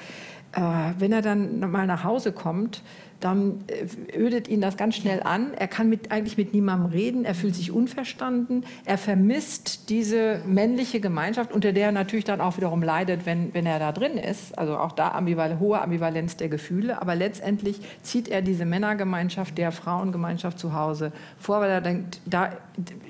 Äh, 0.53 0.61
wenn 0.99 1.13
er 1.13 1.23
dann 1.23 1.71
mal 1.71 1.87
nach 1.87 2.05
Hause 2.05 2.33
kommt, 2.33 2.83
dann 3.21 3.65
äh, 3.67 4.17
ödet 4.17 4.49
ihn 4.49 4.61
das 4.61 4.77
ganz 4.77 4.97
schnell 4.97 5.23
an. 5.23 5.53
Er 5.55 5.69
kann 5.69 5.89
mit, 5.89 6.11
eigentlich 6.11 6.37
mit 6.37 6.55
niemandem 6.55 6.91
reden, 6.91 7.25
er 7.25 7.35
fühlt 7.35 7.55
sich 7.55 7.73
unverstanden, 7.73 8.65
er 8.85 8.99
vermisst 8.99 9.91
diese 9.91 10.41
männliche 10.47 11.01
Gemeinschaft, 11.01 11.53
unter 11.53 11.73
der 11.73 11.87
er 11.87 11.93
natürlich 11.93 12.25
dann 12.25 12.41
auch 12.41 12.57
wiederum 12.57 12.83
leidet, 12.83 13.27
wenn, 13.27 13.53
wenn 13.55 13.67
er 13.67 13.79
da 13.79 13.93
drin 13.93 14.17
ist. 14.17 14.57
Also 14.57 14.77
auch 14.77 14.93
da 14.93 15.13
ambival 15.13 15.59
hohe 15.59 15.81
Ambivalenz 15.81 16.37
der 16.37 16.49
Gefühle. 16.49 17.01
Aber 17.03 17.15
letztendlich 17.15 17.81
zieht 18.03 18.29
er 18.29 18.43
diese 18.43 18.65
Männergemeinschaft 18.65 19.59
der 19.59 19.73
Frauengemeinschaft 19.73 20.59
zu 20.59 20.75
Hause 20.75 21.13
vor, 21.39 21.61
weil 21.61 21.71
er 21.71 21.81
denkt, 21.81 22.21
da, 22.27 22.53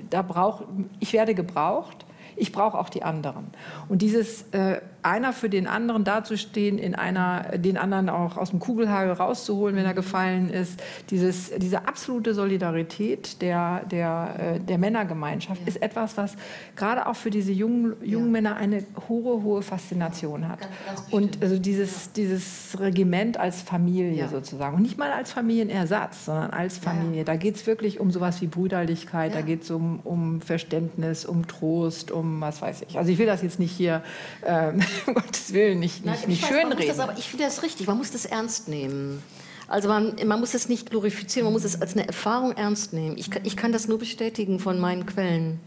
da 0.09 0.21
braucht, 0.21 0.65
ich 0.99 1.13
werde 1.13 1.35
gebraucht 1.35 2.05
ich 2.39 2.51
brauche 2.51 2.77
auch 2.77 2.89
die 2.89 3.03
anderen. 3.03 3.47
Und 3.89 4.01
dieses 4.01 4.43
äh, 4.51 4.79
einer 5.03 5.33
für 5.33 5.49
den 5.49 5.67
anderen 5.67 6.03
dazustehen, 6.03 6.77
in 6.77 6.95
einer, 6.95 7.57
den 7.57 7.77
anderen 7.77 8.09
auch 8.09 8.37
aus 8.37 8.49
dem 8.49 8.59
Kugelhagel 8.59 9.13
rauszuholen, 9.13 9.75
wenn 9.75 9.85
er 9.85 9.93
gefallen 9.93 10.49
ist, 10.49 10.81
dieses, 11.09 11.51
diese 11.57 11.87
absolute 11.87 12.33
Solidarität 12.33 13.41
der, 13.41 13.85
der, 13.89 14.55
äh, 14.55 14.59
der 14.59 14.77
Männergemeinschaft 14.77 15.61
ja. 15.61 15.67
ist 15.67 15.81
etwas, 15.81 16.17
was 16.17 16.35
gerade 16.75 17.07
auch 17.07 17.15
für 17.15 17.29
diese 17.29 17.51
jungen, 17.51 17.93
jungen 18.03 18.27
ja. 18.27 18.31
Männer 18.31 18.55
eine 18.57 18.83
hohe, 19.07 19.43
hohe 19.43 19.61
Faszination 19.61 20.47
hat. 20.47 20.59
Ganz, 20.61 20.71
ganz 20.85 21.13
und 21.13 21.41
also 21.41 21.57
dieses, 21.57 22.05
ja. 22.05 22.11
dieses 22.17 22.77
Regiment 22.79 23.37
als 23.37 23.61
Familie 23.61 24.27
sozusagen. 24.27 24.75
Und 24.75 24.81
nicht 24.81 24.97
mal 24.97 25.11
als 25.11 25.31
Familienersatz, 25.31 26.25
sondern 26.25 26.51
als 26.51 26.77
Familie. 26.77 27.23
Da 27.23 27.35
geht 27.35 27.55
es 27.55 27.67
wirklich 27.67 27.99
um 27.99 28.11
sowas 28.11 28.41
wie 28.41 28.47
Brüderlichkeit, 28.47 29.35
da 29.35 29.41
geht 29.41 29.63
es 29.63 29.71
um, 29.71 29.99
um 30.03 30.41
Verständnis, 30.41 31.25
um 31.25 31.47
Trost, 31.47 32.11
um 32.11 32.41
was 32.41 32.61
weiß 32.61 32.83
ich. 32.87 32.97
Also 32.97 33.11
ich 33.11 33.17
will 33.17 33.25
das 33.25 33.41
jetzt 33.41 33.59
nicht 33.59 33.71
hier 33.71 34.01
ähm, 34.45 34.81
um 35.07 35.13
Gottes 35.15 35.53
Willen 35.53 35.79
nicht, 35.79 36.05
nicht, 36.05 36.27
nicht 36.27 36.45
schönreden. 36.45 36.99
aber 36.99 37.17
ich 37.17 37.29
finde 37.29 37.45
das 37.45 37.63
richtig, 37.63 37.87
man 37.87 37.97
muss 37.97 38.11
das 38.11 38.25
ernst 38.25 38.67
nehmen. 38.67 39.21
Also 39.67 39.87
man, 39.87 40.15
man 40.25 40.39
muss 40.39 40.51
das 40.51 40.67
nicht 40.67 40.89
glorifizieren, 40.89 41.45
man 41.45 41.53
muss 41.53 41.63
es 41.63 41.79
als 41.79 41.93
eine 41.93 42.07
Erfahrung 42.07 42.53
ernst 42.53 42.91
nehmen. 42.93 43.17
Ich, 43.17 43.29
ich 43.43 43.55
kann 43.55 43.71
das 43.71 43.87
nur 43.87 43.99
bestätigen 43.99 44.59
von 44.59 44.79
meinen 44.79 45.05
Quellen. 45.05 45.59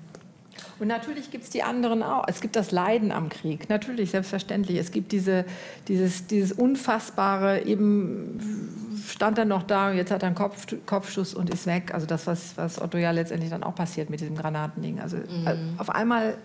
Und 0.79 0.89
natürlich 0.89 1.31
gibt 1.31 1.45
es 1.45 1.51
die 1.51 1.63
anderen 1.63 2.03
auch. 2.03 2.25
Es 2.27 2.41
gibt 2.41 2.57
das 2.57 2.73
Leiden 2.73 3.13
am 3.13 3.29
Krieg, 3.29 3.69
natürlich, 3.69 4.11
selbstverständlich. 4.11 4.79
Es 4.79 4.91
gibt 4.91 5.13
diese, 5.13 5.45
dieses, 5.89 6.27
dieses 6.27 6.53
Unfassbare, 6.53 7.65
eben 7.65 8.69
stand 9.09 9.39
er 9.39 9.45
noch 9.45 9.63
da, 9.63 9.93
jetzt 9.93 10.11
hat 10.11 10.23
er 10.23 10.27
einen 10.27 10.35
Kopf, 10.35 10.67
Kopfschuss 10.87 11.35
und 11.35 11.51
ist 11.51 11.67
weg. 11.67 11.95
Also 11.95 12.07
das, 12.07 12.27
was, 12.27 12.57
was 12.57 12.81
Otto 12.81 12.99
ja 12.99 13.13
letztendlich 13.13 13.51
dann 13.51 13.63
auch 13.63 13.75
passiert 13.75 14.11
mit 14.11 14.21
diesem 14.21 14.37
Granatending. 14.37 15.01
Also 15.01 15.19
mhm. 15.19 15.75
auf 15.79 15.91
einmal 15.91 16.37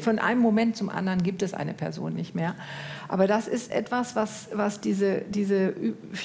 von 0.00 0.18
einem 0.18 0.40
Moment 0.40 0.76
zum 0.76 0.88
anderen 0.88 1.22
gibt 1.22 1.42
es 1.42 1.54
eine 1.54 1.74
Person 1.74 2.14
nicht 2.14 2.34
mehr. 2.34 2.54
Aber 3.08 3.26
das 3.26 3.48
ist 3.48 3.70
etwas, 3.70 4.16
was, 4.16 4.48
was 4.52 4.80
diese, 4.80 5.22
diese, 5.22 5.74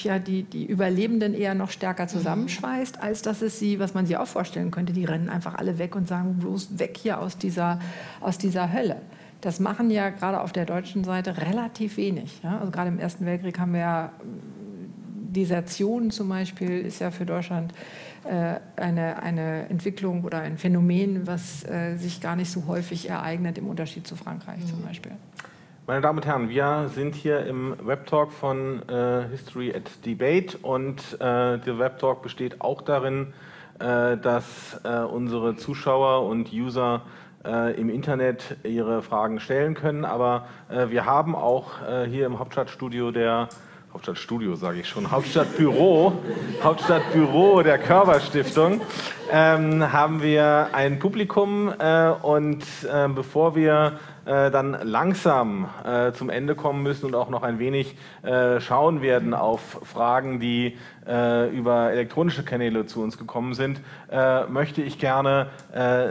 ja, 0.02 0.18
die, 0.18 0.44
die 0.44 0.64
Überlebenden 0.66 1.34
eher 1.34 1.54
noch 1.54 1.70
stärker 1.70 2.08
zusammenschweißt, 2.08 3.02
als 3.02 3.22
dass 3.22 3.42
es 3.42 3.58
sie, 3.58 3.78
was 3.78 3.94
man 3.94 4.06
sich 4.06 4.16
auch 4.16 4.26
vorstellen 4.26 4.70
könnte, 4.70 4.92
die 4.92 5.04
rennen 5.04 5.28
einfach 5.28 5.54
alle 5.54 5.78
weg 5.78 5.96
und 5.96 6.08
sagen, 6.08 6.38
bloß 6.38 6.78
weg 6.78 6.96
hier 7.00 7.20
aus 7.20 7.38
dieser, 7.38 7.80
aus 8.20 8.38
dieser 8.38 8.72
Hölle. 8.72 8.96
Das 9.40 9.60
machen 9.60 9.90
ja 9.90 10.10
gerade 10.10 10.40
auf 10.40 10.52
der 10.52 10.64
deutschen 10.64 11.04
Seite 11.04 11.36
relativ 11.36 11.96
wenig. 11.96 12.40
Ja? 12.42 12.58
Also 12.58 12.70
gerade 12.70 12.88
im 12.88 12.98
Ersten 12.98 13.26
Weltkrieg 13.26 13.58
haben 13.58 13.72
wir 13.72 13.80
ja 13.80 14.12
Desertion 15.36 16.10
zum 16.10 16.28
Beispiel 16.28 16.80
ist 16.80 17.00
ja 17.00 17.10
für 17.10 17.26
Deutschland 17.26 17.72
äh, 17.72 17.76
eine, 18.26 19.22
eine 19.22 19.68
Entwicklung 19.68 20.24
oder 20.24 20.40
ein 20.40 20.58
Phänomen, 20.58 21.26
was 21.26 21.64
äh, 21.64 21.96
sich 21.96 22.20
gar 22.20 22.36
nicht 22.36 22.50
so 22.50 22.66
häufig 22.66 23.08
ereignet, 23.08 23.58
im 23.58 23.68
Unterschied 23.68 24.06
zu 24.06 24.16
Frankreich 24.16 24.58
mhm. 24.58 24.66
zum 24.66 24.82
Beispiel. 24.82 25.12
Meine 25.86 26.00
Damen 26.00 26.18
und 26.18 26.26
Herren, 26.26 26.48
wir 26.48 26.90
sind 26.92 27.14
hier 27.14 27.46
im 27.46 27.76
Webtalk 27.80 28.32
von 28.32 28.82
äh, 28.88 29.28
History 29.30 29.72
at 29.72 30.04
Debate 30.04 30.58
und 30.58 31.00
äh, 31.20 31.58
der 31.58 31.78
Webtalk 31.78 32.22
besteht 32.22 32.60
auch 32.60 32.82
darin, 32.82 33.32
äh, 33.78 34.16
dass 34.16 34.80
äh, 34.82 35.04
unsere 35.04 35.54
Zuschauer 35.54 36.26
und 36.26 36.52
User 36.52 37.02
äh, 37.44 37.80
im 37.80 37.88
Internet 37.88 38.56
ihre 38.64 39.00
Fragen 39.00 39.38
stellen 39.38 39.74
können. 39.74 40.04
Aber 40.04 40.48
äh, 40.68 40.88
wir 40.88 41.04
haben 41.04 41.36
auch 41.36 41.74
hier 42.08 42.26
im 42.26 42.40
Hauptstadtstudio 42.40 43.12
der 43.12 43.48
Hauptstadtstudio 43.96 44.56
sage 44.56 44.80
ich 44.80 44.88
schon, 44.90 45.10
Hauptstadtbüro, 45.10 46.12
Hauptstadtbüro 46.62 47.62
der 47.62 47.78
Körperstiftung, 47.78 48.82
ähm, 49.32 49.90
haben 49.90 50.20
wir 50.20 50.68
ein 50.74 50.98
Publikum 50.98 51.72
äh, 51.78 52.10
und 52.10 52.62
äh, 52.84 53.08
bevor 53.08 53.56
wir 53.56 53.98
äh, 54.26 54.50
dann 54.50 54.76
langsam 54.82 55.68
äh, 55.84 56.10
zum 56.10 56.30
Ende 56.30 56.56
kommen 56.56 56.82
müssen 56.82 57.06
und 57.06 57.14
auch 57.14 57.30
noch 57.30 57.44
ein 57.44 57.60
wenig 57.60 57.96
äh, 58.22 58.60
schauen 58.60 59.00
werden 59.00 59.34
auf 59.34 59.80
Fragen, 59.84 60.40
die 60.40 60.76
äh, 61.06 61.48
über 61.56 61.92
elektronische 61.92 62.44
Kanäle 62.44 62.86
zu 62.86 63.02
uns 63.02 63.18
gekommen 63.18 63.54
sind, 63.54 63.80
äh, 64.10 64.44
möchte 64.46 64.82
ich 64.82 64.98
gerne 64.98 65.50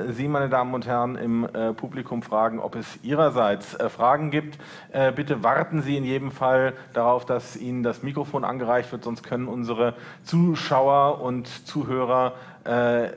Sie, 0.10 0.28
meine 0.28 0.50
Damen 0.50 0.74
und 0.74 0.86
Herren, 0.86 1.16
im 1.16 1.48
Publikum 1.76 2.22
fragen, 2.22 2.60
ob 2.60 2.76
es 2.76 3.00
Ihrerseits 3.04 3.78
Fragen 3.90 4.32
gibt. 4.32 4.58
bitte 5.16 5.44
warten 5.44 5.82
Sie 5.82 5.98
in 5.98 6.04
jedem 6.04 6.32
Fall 6.32 6.74
darauf, 6.94 7.26
dass 7.26 7.58
Ihnen 7.58 7.84
das 7.84 8.04
Mikrofon 8.04 8.44
angereicht 8.44 8.92
wird, 8.92 9.04
sonst 9.04 9.24
können 9.24 9.48
unsere 9.48 9.96
Zuschauer 10.24 11.22
und 11.22 11.48
Zuhörer 11.68 12.34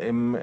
im 0.00 0.36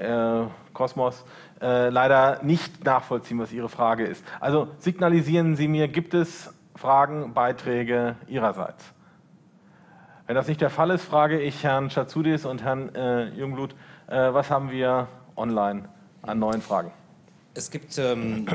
Kosmos 0.72 1.24
äh, 1.60 1.88
leider 1.88 2.42
nicht 2.42 2.84
nachvollziehen, 2.84 3.38
was 3.38 3.52
Ihre 3.52 3.68
Frage 3.68 4.04
ist. 4.04 4.24
Also 4.40 4.68
signalisieren 4.78 5.56
Sie 5.56 5.68
mir, 5.68 5.88
gibt 5.88 6.14
es 6.14 6.52
Fragen, 6.74 7.32
Beiträge 7.32 8.16
Ihrerseits? 8.26 8.84
Wenn 10.26 10.34
das 10.34 10.48
nicht 10.48 10.60
der 10.60 10.70
Fall 10.70 10.90
ist, 10.90 11.04
frage 11.04 11.40
ich 11.40 11.62
Herrn 11.62 11.88
Chazoudis 11.88 12.44
und 12.44 12.62
Herrn 12.62 12.94
äh, 12.94 13.28
Jungblut, 13.28 13.74
äh, 14.08 14.34
was 14.34 14.50
haben 14.50 14.70
wir 14.70 15.06
online 15.36 15.88
an 16.22 16.38
neuen 16.40 16.60
Fragen? 16.60 16.90
Es 17.54 17.70
gibt 17.70 17.96
ähm, 17.96 18.46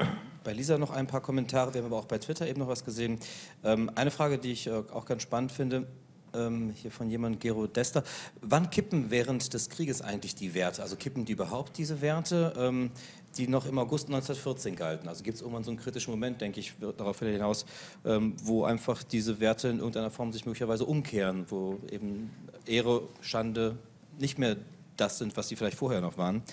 bei 0.44 0.54
Lisa 0.54 0.78
noch 0.78 0.92
ein 0.92 1.08
paar 1.08 1.22
Kommentare, 1.22 1.74
wir 1.74 1.82
haben 1.82 1.88
aber 1.88 1.98
auch 1.98 2.06
bei 2.06 2.18
Twitter 2.18 2.46
eben 2.46 2.60
noch 2.60 2.68
was 2.68 2.84
gesehen. 2.84 3.20
Ähm, 3.64 3.90
eine 3.96 4.12
Frage, 4.12 4.38
die 4.38 4.52
ich 4.52 4.68
äh, 4.68 4.72
auch 4.92 5.06
ganz 5.06 5.22
spannend 5.22 5.52
finde, 5.52 5.88
ähm, 6.34 6.72
hier 6.72 6.92
von 6.92 7.10
jemandem, 7.10 7.40
Gero 7.40 7.68
Dester. 7.68 8.04
Wann 8.42 8.70
kippen 8.70 9.12
während 9.12 9.54
des 9.54 9.70
Krieges 9.70 10.02
eigentlich 10.02 10.36
die 10.36 10.54
Werte? 10.54 10.82
Also 10.82 10.96
kippen 10.96 11.26
die 11.26 11.34
überhaupt 11.34 11.78
diese 11.78 12.02
Werte, 12.02 12.54
ähm, 12.58 12.92
die 13.38 13.48
noch 13.48 13.66
im 13.66 13.78
August 13.78 14.08
1914 14.08 14.76
galten? 14.76 15.08
Also 15.08 15.24
gibt 15.24 15.36
es 15.36 15.42
irgendwann 15.42 15.64
so 15.64 15.72
einen 15.72 15.80
kritischen 15.80 16.12
Moment, 16.12 16.42
denke 16.42 16.60
ich, 16.60 16.74
darauf 16.98 17.20
hinaus, 17.20 17.66
ähm, 18.06 18.36
wo 18.44 18.64
einfach 18.64 19.04
diese 19.04 19.40
Werte 19.40 19.70
in 19.70 19.78
irgendeiner 19.78 20.12
Form 20.12 20.32
sich 20.32 20.46
möglicherweise 20.46 20.86
umkehren, 20.86 21.46
wo 21.50 21.80
eben 21.92 22.32
Ehre, 22.66 23.04
Schande 23.22 23.78
nicht 24.20 24.38
mehr 24.38 24.58
das 24.98 25.18
sind, 25.18 25.36
was 25.38 25.48
sie 25.48 25.56
vielleicht 25.56 25.78
vorher 25.78 26.02
noch 26.02 26.18
waren. 26.18 26.44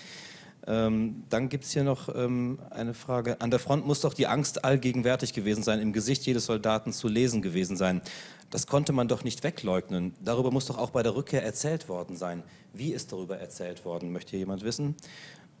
Ähm, 0.67 1.23
dann 1.29 1.49
gibt 1.49 1.63
es 1.63 1.71
hier 1.71 1.83
noch 1.83 2.13
ähm, 2.13 2.59
eine 2.69 2.93
Frage. 2.93 3.41
An 3.41 3.49
der 3.49 3.59
Front 3.59 3.87
muss 3.87 4.01
doch 4.01 4.13
die 4.13 4.27
Angst 4.27 4.65
allgegenwärtig 4.65 5.33
gewesen 5.33 5.63
sein, 5.63 5.79
im 5.79 5.93
Gesicht 5.93 6.25
jedes 6.25 6.45
Soldaten 6.45 6.93
zu 6.93 7.07
lesen 7.07 7.41
gewesen 7.41 7.77
sein. 7.77 8.01
Das 8.49 8.67
konnte 8.67 8.93
man 8.93 9.07
doch 9.07 9.23
nicht 9.23 9.43
wegleugnen. 9.43 10.13
Darüber 10.23 10.51
muss 10.51 10.65
doch 10.65 10.77
auch 10.77 10.89
bei 10.89 11.03
der 11.03 11.15
Rückkehr 11.15 11.43
erzählt 11.43 11.87
worden 11.87 12.15
sein. 12.15 12.43
Wie 12.73 12.91
ist 12.93 13.11
darüber 13.11 13.37
erzählt 13.37 13.85
worden? 13.85 14.11
Möchte 14.11 14.31
hier 14.31 14.39
jemand 14.39 14.63
wissen? 14.63 14.95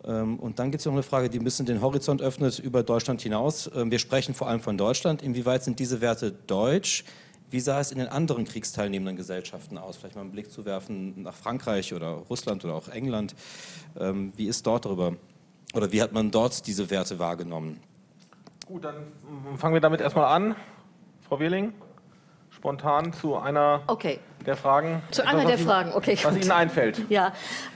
Ähm, 0.03 0.39
und 0.39 0.59
dann 0.59 0.71
gibt 0.71 0.81
es 0.81 0.85
noch 0.85 0.93
eine 0.93 1.03
Frage, 1.03 1.29
die 1.29 1.39
ein 1.39 1.43
bisschen 1.43 1.65
den 1.65 1.81
Horizont 1.81 2.21
öffnet 2.21 2.59
über 2.59 2.83
Deutschland 2.83 3.21
hinaus. 3.21 3.69
Ähm, 3.75 3.91
wir 3.91 3.99
sprechen 3.99 4.33
vor 4.33 4.47
allem 4.47 4.61
von 4.61 4.77
Deutschland. 4.77 5.21
Inwieweit 5.21 5.63
sind 5.63 5.79
diese 5.79 6.01
Werte 6.01 6.31
deutsch? 6.31 7.03
Wie 7.51 7.59
sah 7.59 7.79
es 7.79 7.91
in 7.91 7.97
den 7.97 8.07
anderen 8.07 8.45
kriegsteilnehmenden 8.45 9.15
Gesellschaften 9.15 9.77
aus? 9.77 9.97
Vielleicht 9.97 10.15
mal 10.15 10.21
einen 10.21 10.31
Blick 10.31 10.51
zu 10.51 10.65
werfen 10.65 11.23
nach 11.23 11.33
Frankreich 11.33 11.93
oder 11.93 12.09
Russland 12.29 12.63
oder 12.63 12.75
auch 12.75 12.87
England. 12.89 13.35
Ähm, 13.99 14.33
wie 14.35 14.47
ist 14.47 14.67
dort 14.67 14.85
darüber? 14.85 15.15
Oder 15.73 15.91
wie 15.91 16.01
hat 16.01 16.13
man 16.13 16.31
dort 16.31 16.67
diese 16.67 16.89
Werte 16.89 17.17
wahrgenommen? 17.19 17.79
Gut, 18.65 18.85
dann 18.85 19.07
fangen 19.57 19.73
wir 19.73 19.81
damit 19.81 20.01
erstmal 20.01 20.25
an. 20.25 20.55
Frau 21.27 21.39
Wehling? 21.39 21.73
Spontan 22.59 23.13
zu 23.13 23.37
einer 23.37 23.81
okay. 23.87 24.19
der 24.45 24.57
Fragen? 24.57 25.01
Zu 25.11 25.25
einer 25.25 25.45
der 25.45 25.57
Fragen, 25.57 25.93
okay. 25.93 26.17
Was 26.21 26.33
gut. 26.33 26.43
Ihnen 26.43 26.51
einfällt. 26.51 27.01
Ja, 27.09 27.33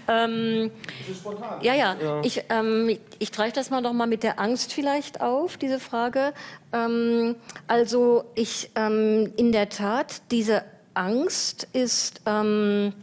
ähm, 0.10 0.72
spontan. 1.18 1.62
ja, 1.62 1.74
ja. 1.74 1.96
ja. 2.02 2.22
Ich, 2.24 2.44
ähm, 2.50 2.98
ich 3.20 3.32
greife 3.32 3.56
das 3.56 3.70
mal 3.70 3.80
noch 3.82 3.94
mal 3.94 4.08
mit 4.08 4.24
der 4.24 4.40
Angst 4.40 4.74
vielleicht 4.74 5.22
auf, 5.22 5.56
diese 5.56 5.80
Frage. 5.80 6.34
Ähm, 6.74 7.36
also 7.68 8.26
ich, 8.36 8.72
ähm, 8.76 9.32
in 9.38 9.54
der 9.54 9.70
Tat, 9.70 10.22
diese 10.32 10.66
Angst 10.94 11.68
ist, 11.72 12.22
ähm, 12.26 12.94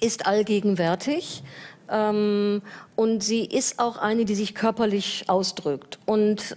ist 0.00 0.26
allgegenwärtig. 0.26 1.42
Ähm, 1.90 2.62
und 2.96 3.22
sie 3.22 3.44
ist 3.44 3.78
auch 3.78 3.98
eine, 3.98 4.24
die 4.24 4.34
sich 4.34 4.54
körperlich 4.54 5.24
ausdrückt. 5.28 5.98
Und 6.06 6.56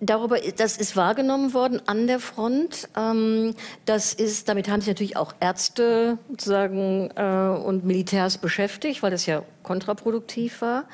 darüber, 0.00 0.38
das 0.56 0.76
ist 0.76 0.96
wahrgenommen 0.96 1.54
worden 1.54 1.80
an 1.86 2.06
der 2.06 2.18
Front. 2.18 2.88
Ähm, 2.96 3.54
das 3.84 4.14
ist, 4.14 4.48
damit 4.48 4.68
haben 4.68 4.80
sich 4.80 4.88
natürlich 4.88 5.16
auch 5.16 5.34
Ärzte 5.40 6.18
sozusagen 6.28 7.10
äh, 7.14 7.62
und 7.64 7.84
Militärs 7.84 8.38
beschäftigt, 8.38 9.02
weil 9.02 9.10
das 9.10 9.26
ja 9.26 9.42
kontraproduktiv 9.62 10.62
war. 10.62 10.84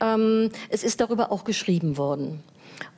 Ähm, 0.00 0.50
es 0.68 0.82
ist 0.82 1.00
darüber 1.00 1.30
auch 1.30 1.44
geschrieben 1.44 1.96
worden. 1.96 2.42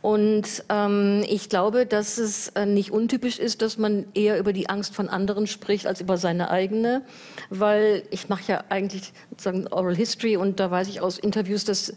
Und 0.00 0.64
ähm, 0.68 1.24
ich 1.28 1.48
glaube, 1.48 1.86
dass 1.86 2.18
es 2.18 2.48
äh, 2.50 2.66
nicht 2.66 2.92
untypisch 2.92 3.38
ist, 3.38 3.62
dass 3.62 3.78
man 3.78 4.06
eher 4.14 4.38
über 4.38 4.52
die 4.52 4.68
Angst 4.68 4.94
von 4.94 5.08
anderen 5.08 5.46
spricht 5.46 5.86
als 5.86 6.00
über 6.00 6.16
seine 6.16 6.50
eigene, 6.50 7.02
weil 7.50 8.02
ich 8.10 8.28
mache 8.28 8.52
ja 8.52 8.64
eigentlich 8.68 9.12
sozusagen 9.30 9.66
Oral 9.68 9.96
History 9.96 10.36
und 10.36 10.60
da 10.60 10.70
weiß 10.70 10.88
ich 10.88 11.00
aus 11.00 11.18
Interviews, 11.18 11.64
dass 11.64 11.94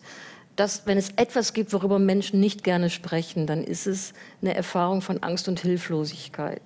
dass 0.56 0.86
wenn 0.86 0.98
es 0.98 1.10
etwas 1.16 1.54
gibt, 1.54 1.74
worüber 1.74 2.00
Menschen 2.00 2.40
nicht 2.40 2.64
gerne 2.64 2.90
sprechen, 2.90 3.48
dann 3.48 3.64
ist 3.64 3.88
es 3.88 4.14
eine 4.42 4.54
Erfahrung 4.56 5.02
von 5.02 5.24
Angst 5.24 5.48
und 5.48 5.60
Hilflosigkeit. 5.60 6.62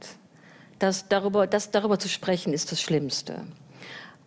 Das 0.80 1.08
darüber, 1.08 1.48
das 1.48 1.72
darüber 1.72 2.00
zu 2.00 2.10
sprechen 2.10 2.54
ist 2.54 2.72
das 2.72 2.82
Schlimmste. 2.82 3.44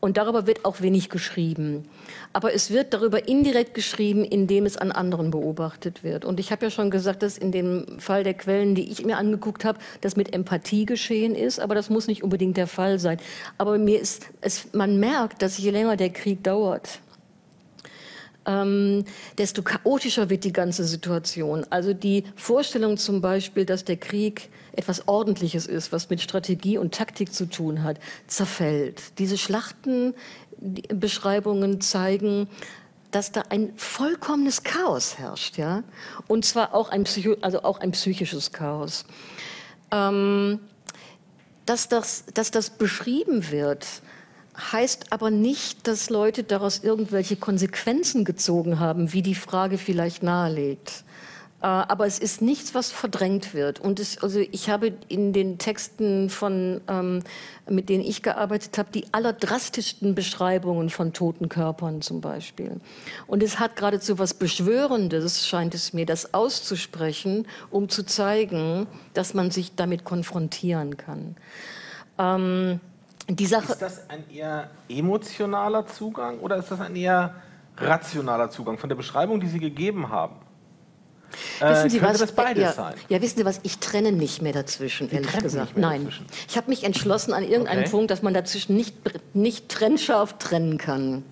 Und 0.00 0.16
darüber 0.16 0.46
wird 0.46 0.64
auch 0.64 0.80
wenig 0.80 1.08
geschrieben. 1.08 1.88
Aber 2.32 2.54
es 2.54 2.70
wird 2.70 2.94
darüber 2.94 3.26
indirekt 3.26 3.74
geschrieben, 3.74 4.24
indem 4.24 4.64
es 4.64 4.76
an 4.76 4.92
anderen 4.92 5.32
beobachtet 5.32 6.04
wird. 6.04 6.24
Und 6.24 6.38
ich 6.38 6.52
habe 6.52 6.66
ja 6.66 6.70
schon 6.70 6.90
gesagt, 6.90 7.24
dass 7.24 7.36
in 7.36 7.50
dem 7.50 7.98
Fall 7.98 8.22
der 8.22 8.34
Quellen, 8.34 8.76
die 8.76 8.92
ich 8.92 9.04
mir 9.04 9.16
angeguckt 9.16 9.64
habe, 9.64 9.80
das 10.00 10.14
mit 10.14 10.34
Empathie 10.34 10.86
geschehen 10.86 11.34
ist. 11.34 11.58
Aber 11.58 11.74
das 11.74 11.90
muss 11.90 12.06
nicht 12.06 12.22
unbedingt 12.22 12.56
der 12.56 12.68
Fall 12.68 13.00
sein. 13.00 13.18
Aber 13.58 13.76
mir 13.76 14.00
ist, 14.00 14.26
es, 14.40 14.72
man 14.72 15.00
merkt, 15.00 15.42
dass 15.42 15.58
je 15.58 15.70
länger 15.70 15.96
der 15.96 16.10
Krieg 16.10 16.44
dauert, 16.44 17.00
ähm, 18.48 19.04
desto 19.36 19.62
chaotischer 19.62 20.30
wird 20.30 20.44
die 20.44 20.52
ganze 20.52 20.84
Situation. 20.84 21.66
Also 21.70 21.92
die 21.92 22.24
Vorstellung 22.34 22.96
zum 22.96 23.20
Beispiel, 23.20 23.66
dass 23.66 23.84
der 23.84 23.98
Krieg 23.98 24.48
etwas 24.72 25.06
Ordentliches 25.06 25.66
ist, 25.66 25.92
was 25.92 26.08
mit 26.08 26.22
Strategie 26.22 26.78
und 26.78 26.94
Taktik 26.94 27.34
zu 27.34 27.44
tun 27.46 27.84
hat, 27.84 28.00
zerfällt. 28.26 29.18
Diese 29.18 29.36
Schlachtenbeschreibungen 29.36 31.82
zeigen, 31.82 32.48
dass 33.10 33.32
da 33.32 33.42
ein 33.50 33.74
vollkommenes 33.76 34.62
Chaos 34.62 35.18
herrscht, 35.18 35.58
ja, 35.58 35.82
und 36.26 36.44
zwar 36.44 36.74
auch 36.74 36.90
ein, 36.90 37.04
Psycho 37.04 37.36
also 37.40 37.62
auch 37.62 37.80
ein 37.80 37.92
psychisches 37.92 38.52
Chaos. 38.52 39.06
Ähm, 39.90 40.60
dass, 41.64 41.88
das, 41.88 42.26
dass 42.34 42.50
das 42.50 42.68
beschrieben 42.70 43.50
wird, 43.50 43.86
heißt 44.58 45.12
aber 45.12 45.30
nicht, 45.30 45.86
dass 45.86 46.10
Leute 46.10 46.42
daraus 46.42 46.82
irgendwelche 46.82 47.36
Konsequenzen 47.36 48.24
gezogen 48.24 48.80
haben, 48.80 49.12
wie 49.12 49.22
die 49.22 49.34
Frage 49.34 49.78
vielleicht 49.78 50.22
nahelegt. 50.22 51.04
Äh, 51.60 51.66
aber 51.66 52.06
es 52.06 52.18
ist 52.18 52.40
nichts, 52.40 52.74
was 52.74 52.90
verdrängt 52.90 53.52
wird. 53.54 53.80
Und 53.80 53.98
es, 53.98 54.22
also 54.22 54.40
ich 54.40 54.70
habe 54.70 54.92
in 55.08 55.32
den 55.32 55.58
Texten 55.58 56.30
von, 56.30 56.80
ähm, 56.88 57.22
mit 57.68 57.88
denen 57.88 58.04
ich 58.04 58.22
gearbeitet 58.22 58.78
habe, 58.78 58.90
die 58.92 59.06
allerdrastischsten 59.12 60.14
Beschreibungen 60.14 60.88
von 60.90 61.12
toten 61.12 61.48
Körpern 61.48 62.00
zum 62.00 62.20
Beispiel. 62.20 62.80
Und 63.26 63.42
es 63.42 63.58
hat 63.58 63.76
geradezu 63.76 64.18
was 64.18 64.34
Beschwörendes, 64.34 65.48
scheint 65.48 65.74
es 65.74 65.92
mir, 65.92 66.06
das 66.06 66.32
auszusprechen, 66.32 67.46
um 67.70 67.88
zu 67.88 68.04
zeigen, 68.04 68.86
dass 69.14 69.34
man 69.34 69.50
sich 69.50 69.74
damit 69.74 70.04
konfrontieren 70.04 70.96
kann. 70.96 71.36
Ähm, 72.18 72.80
Sache 73.46 73.72
ist 73.72 73.82
das 73.82 74.08
ein 74.08 74.28
eher 74.30 74.70
emotionaler 74.88 75.86
Zugang 75.86 76.38
oder 76.40 76.56
ist 76.56 76.70
das 76.70 76.80
ein 76.80 76.96
eher 76.96 77.34
rationaler 77.76 78.50
Zugang 78.50 78.78
von 78.78 78.88
der 78.88 78.96
Beschreibung, 78.96 79.40
die 79.40 79.48
Sie 79.48 79.60
gegeben 79.60 80.08
haben? 80.08 80.36
Äh, 81.60 81.70
wissen 81.70 81.90
Sie 81.90 82.02
was? 82.02 82.18
das 82.18 82.32
beides 82.32 82.62
ja, 82.62 82.72
sein? 82.72 82.94
Ja, 83.08 83.20
wissen 83.20 83.38
Sie 83.38 83.44
was? 83.44 83.60
Ich 83.62 83.78
trenne 83.78 84.12
nicht 84.12 84.42
mehr 84.42 84.52
dazwischen, 84.52 85.08
Sie 85.08 85.16
ehrlich 85.16 85.38
gesagt. 85.38 85.76
Nein. 85.76 86.04
Dazwischen. 86.04 86.26
Ich 86.48 86.56
habe 86.56 86.70
mich 86.70 86.84
entschlossen 86.84 87.32
an 87.32 87.44
irgendeinem 87.44 87.80
okay. 87.80 87.90
Punkt, 87.90 88.10
dass 88.10 88.22
man 88.22 88.34
dazwischen 88.34 88.76
nicht, 88.76 88.94
nicht 89.34 89.68
trennscharf 89.68 90.38
trennen 90.38 90.78
kann. 90.78 91.24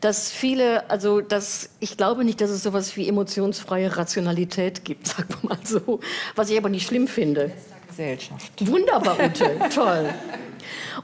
Dass 0.00 0.32
viele, 0.32 0.90
also 0.90 1.20
dass 1.20 1.70
ich 1.78 1.96
glaube 1.96 2.24
nicht, 2.24 2.40
dass 2.40 2.50
es 2.50 2.62
sowas 2.62 2.96
wie 2.96 3.08
emotionsfreie 3.08 3.96
Rationalität 3.96 4.84
gibt, 4.84 5.06
sagen 5.08 5.28
wir 5.40 5.50
mal 5.50 5.58
so. 5.64 6.00
Was 6.34 6.50
ich 6.50 6.58
aber 6.58 6.68
nicht 6.68 6.86
schlimm 6.86 7.08
finde. 7.08 7.52
Gesellschaft. 7.88 8.52
Wunderbar, 8.66 9.16
Ute, 9.22 9.58
toll. 9.72 10.08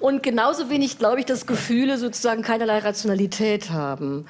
Und 0.01 0.23
genauso 0.23 0.71
wenig 0.71 0.99
glaube 0.99 1.21
ich, 1.21 1.27
dass 1.27 1.47
Gefühle 1.47 1.99
sozusagen 1.99 2.43
keinerlei 2.43 2.79
Rationalität 2.79 3.71
haben. 3.71 4.27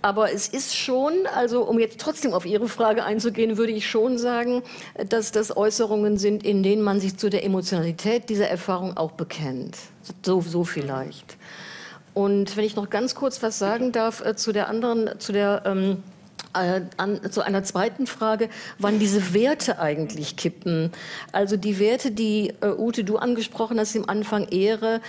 Aber 0.00 0.32
es 0.32 0.48
ist 0.48 0.76
schon, 0.76 1.12
also 1.34 1.62
um 1.62 1.78
jetzt 1.78 2.00
trotzdem 2.00 2.32
auf 2.32 2.46
Ihre 2.46 2.68
Frage 2.68 3.04
einzugehen, 3.04 3.56
würde 3.56 3.72
ich 3.72 3.88
schon 3.88 4.18
sagen, 4.18 4.62
dass 5.08 5.32
das 5.32 5.56
Äußerungen 5.56 6.18
sind, 6.18 6.44
in 6.44 6.62
denen 6.62 6.82
man 6.82 7.00
sich 7.00 7.16
zu 7.16 7.30
der 7.30 7.44
Emotionalität 7.44 8.28
dieser 8.28 8.48
Erfahrung 8.48 8.96
auch 8.96 9.12
bekennt. 9.12 9.76
So, 10.22 10.40
so 10.40 10.64
vielleicht. 10.64 11.36
Und 12.14 12.56
wenn 12.56 12.64
ich 12.64 12.74
noch 12.74 12.90
ganz 12.90 13.14
kurz 13.14 13.42
was 13.42 13.58
sagen 13.58 13.92
darf 13.92 14.24
äh, 14.24 14.34
zu 14.34 14.52
der 14.52 14.68
anderen, 14.68 15.20
zu 15.20 15.32
der 15.32 15.62
ähm, 15.66 16.02
äh, 16.62 16.82
an, 16.96 17.20
zu 17.30 17.42
einer 17.42 17.62
zweiten 17.62 18.06
Frage, 18.06 18.48
wann 18.78 18.98
diese 18.98 19.34
Werte 19.34 19.78
eigentlich 19.78 20.36
kippen. 20.36 20.92
Also 21.32 21.56
die 21.56 21.78
Werte, 21.78 22.10
die 22.10 22.54
äh, 22.60 22.68
Ute 22.68 23.04
du 23.04 23.16
angesprochen 23.16 23.78
hast 23.78 23.94
im 23.94 24.08
Anfang 24.08 24.48
Ehre, 24.48 25.00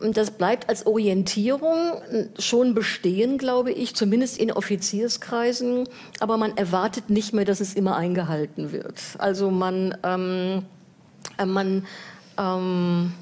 das 0.00 0.30
bleibt 0.30 0.68
als 0.68 0.86
Orientierung 0.86 2.00
schon 2.38 2.74
bestehen, 2.74 3.36
glaube 3.36 3.72
ich, 3.72 3.96
zumindest 3.96 4.38
in 4.38 4.52
Offizierskreisen, 4.52 5.88
aber 6.20 6.36
man 6.36 6.56
erwartet 6.56 7.10
nicht 7.10 7.34
mehr, 7.34 7.44
dass 7.44 7.60
es 7.60 7.74
immer 7.74 7.96
eingehalten 7.96 8.70
wird. 8.70 9.00
Also 9.18 9.50
man, 9.50 9.96
ähm, 10.04 10.62
äh, 11.36 11.46
man 11.46 11.84
ähm, 12.38 13.12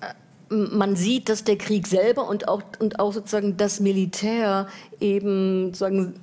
äh, 0.00 0.54
man 0.54 0.96
sieht, 0.96 1.28
dass 1.28 1.44
der 1.44 1.56
Krieg 1.56 1.86
selber 1.86 2.28
und 2.28 2.48
auch, 2.48 2.62
und 2.80 2.98
auch 2.98 3.12
sozusagen 3.12 3.56
das 3.56 3.80
Militär 3.80 4.66
eben 5.00 5.66
sozusagen 5.66 6.14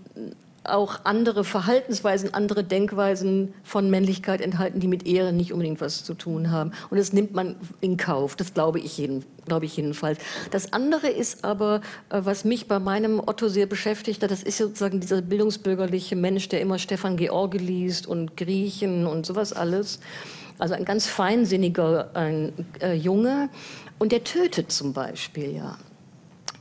auch 0.69 1.01
andere 1.03 1.43
Verhaltensweisen, 1.43 2.33
andere 2.33 2.63
Denkweisen 2.63 3.53
von 3.63 3.89
Männlichkeit 3.89 4.41
enthalten, 4.41 4.79
die 4.79 4.87
mit 4.87 5.07
Ehre 5.07 5.33
nicht 5.33 5.53
unbedingt 5.53 5.81
was 5.81 6.03
zu 6.03 6.13
tun 6.13 6.51
haben. 6.51 6.71
Und 6.89 6.97
das 6.97 7.13
nimmt 7.13 7.33
man 7.33 7.55
in 7.81 7.97
Kauf. 7.97 8.35
Das 8.35 8.53
glaube 8.53 8.79
ich, 8.79 8.97
jeden, 8.97 9.25
glaube 9.45 9.65
ich 9.65 9.77
jedenfalls. 9.77 10.19
Das 10.51 10.73
andere 10.73 11.07
ist 11.09 11.43
aber, 11.43 11.81
äh, 12.09 12.21
was 12.23 12.45
mich 12.45 12.67
bei 12.67 12.79
meinem 12.79 13.19
Otto 13.19 13.47
sehr 13.47 13.65
beschäftigt 13.65 14.23
hat, 14.23 14.31
das 14.31 14.43
ist 14.43 14.57
sozusagen 14.57 14.99
dieser 14.99 15.21
bildungsbürgerliche 15.21 16.15
Mensch, 16.15 16.49
der 16.49 16.61
immer 16.61 16.79
Stefan 16.79 17.17
George 17.17 17.57
liest 17.57 18.07
und 18.07 18.37
Griechen 18.37 19.07
und 19.07 19.25
sowas 19.25 19.53
alles. 19.53 19.99
Also 20.57 20.73
ein 20.73 20.85
ganz 20.85 21.07
feinsinniger 21.07 22.11
ein, 22.13 22.53
äh, 22.81 22.93
Junge. 22.93 23.49
Und 23.97 24.11
der 24.11 24.23
tötet 24.23 24.71
zum 24.71 24.93
Beispiel, 24.93 25.55
ja. 25.55 25.77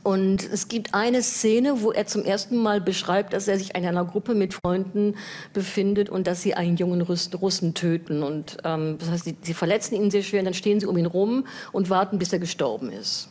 Und 0.09 0.51
es 0.51 0.67
gibt 0.67 0.95
eine 0.95 1.21
Szene, 1.21 1.83
wo 1.83 1.91
er 1.91 2.07
zum 2.07 2.23
ersten 2.23 2.57
Mal 2.57 2.81
beschreibt, 2.81 3.31
dass 3.31 3.47
er 3.47 3.59
sich 3.59 3.75
in 3.75 3.85
einer 3.85 4.03
Gruppe 4.03 4.33
mit 4.33 4.55
Freunden 4.55 5.15
befindet 5.53 6.09
und 6.09 6.25
dass 6.25 6.41
sie 6.41 6.55
einen 6.55 6.77
jungen 6.77 7.01
Russen 7.01 7.75
töten. 7.75 8.23
Und 8.23 8.57
ähm, 8.63 8.95
das 8.97 9.11
heißt, 9.11 9.25
sie, 9.25 9.37
sie 9.39 9.53
verletzen 9.53 9.93
ihn 9.93 10.09
sehr 10.09 10.23
schwer 10.23 10.39
und 10.39 10.45
dann 10.45 10.55
stehen 10.55 10.79
sie 10.79 10.87
um 10.87 10.97
ihn 10.97 11.05
rum 11.05 11.45
und 11.73 11.91
warten, 11.91 12.17
bis 12.17 12.33
er 12.33 12.39
gestorben 12.39 12.91
ist. 12.91 13.29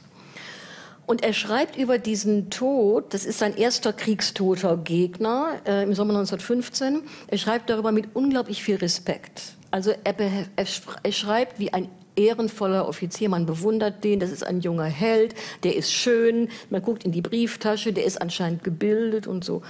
Und 1.04 1.24
er 1.24 1.32
schreibt 1.32 1.76
über 1.76 1.98
diesen 1.98 2.48
Tod, 2.48 3.12
das 3.12 3.24
ist 3.24 3.40
sein 3.40 3.56
erster 3.56 3.92
kriegstoter 3.92 4.76
Gegner 4.76 5.54
äh, 5.66 5.82
im 5.82 5.94
Sommer 5.94 6.14
1915, 6.14 7.00
er 7.26 7.38
schreibt 7.38 7.70
darüber 7.70 7.90
mit 7.90 8.14
unglaublich 8.14 8.62
viel 8.62 8.76
Respekt. 8.76 9.42
Also 9.72 9.92
er, 10.04 10.14
er, 10.54 11.12
schreibt 11.12 11.58
wie 11.58 11.72
ein 11.72 11.88
ehrenvoller 12.18 12.88
Offizier, 12.88 13.28
man 13.28 13.46
bewundert 13.46 14.04
den, 14.04 14.20
das 14.20 14.30
ist 14.30 14.44
ein 14.44 14.60
junger 14.60 14.84
Held, 14.84 15.34
der 15.62 15.76
ist 15.76 15.92
schön, 15.92 16.48
man 16.68 16.82
guckt 16.82 17.04
in 17.04 17.12
die 17.12 17.22
Brieftasche, 17.22 17.92
der 17.92 18.04
ist 18.04 18.20
anscheinend 18.20 18.64
gebildet 18.64 19.26
und 19.26 19.44
so. 19.44 19.62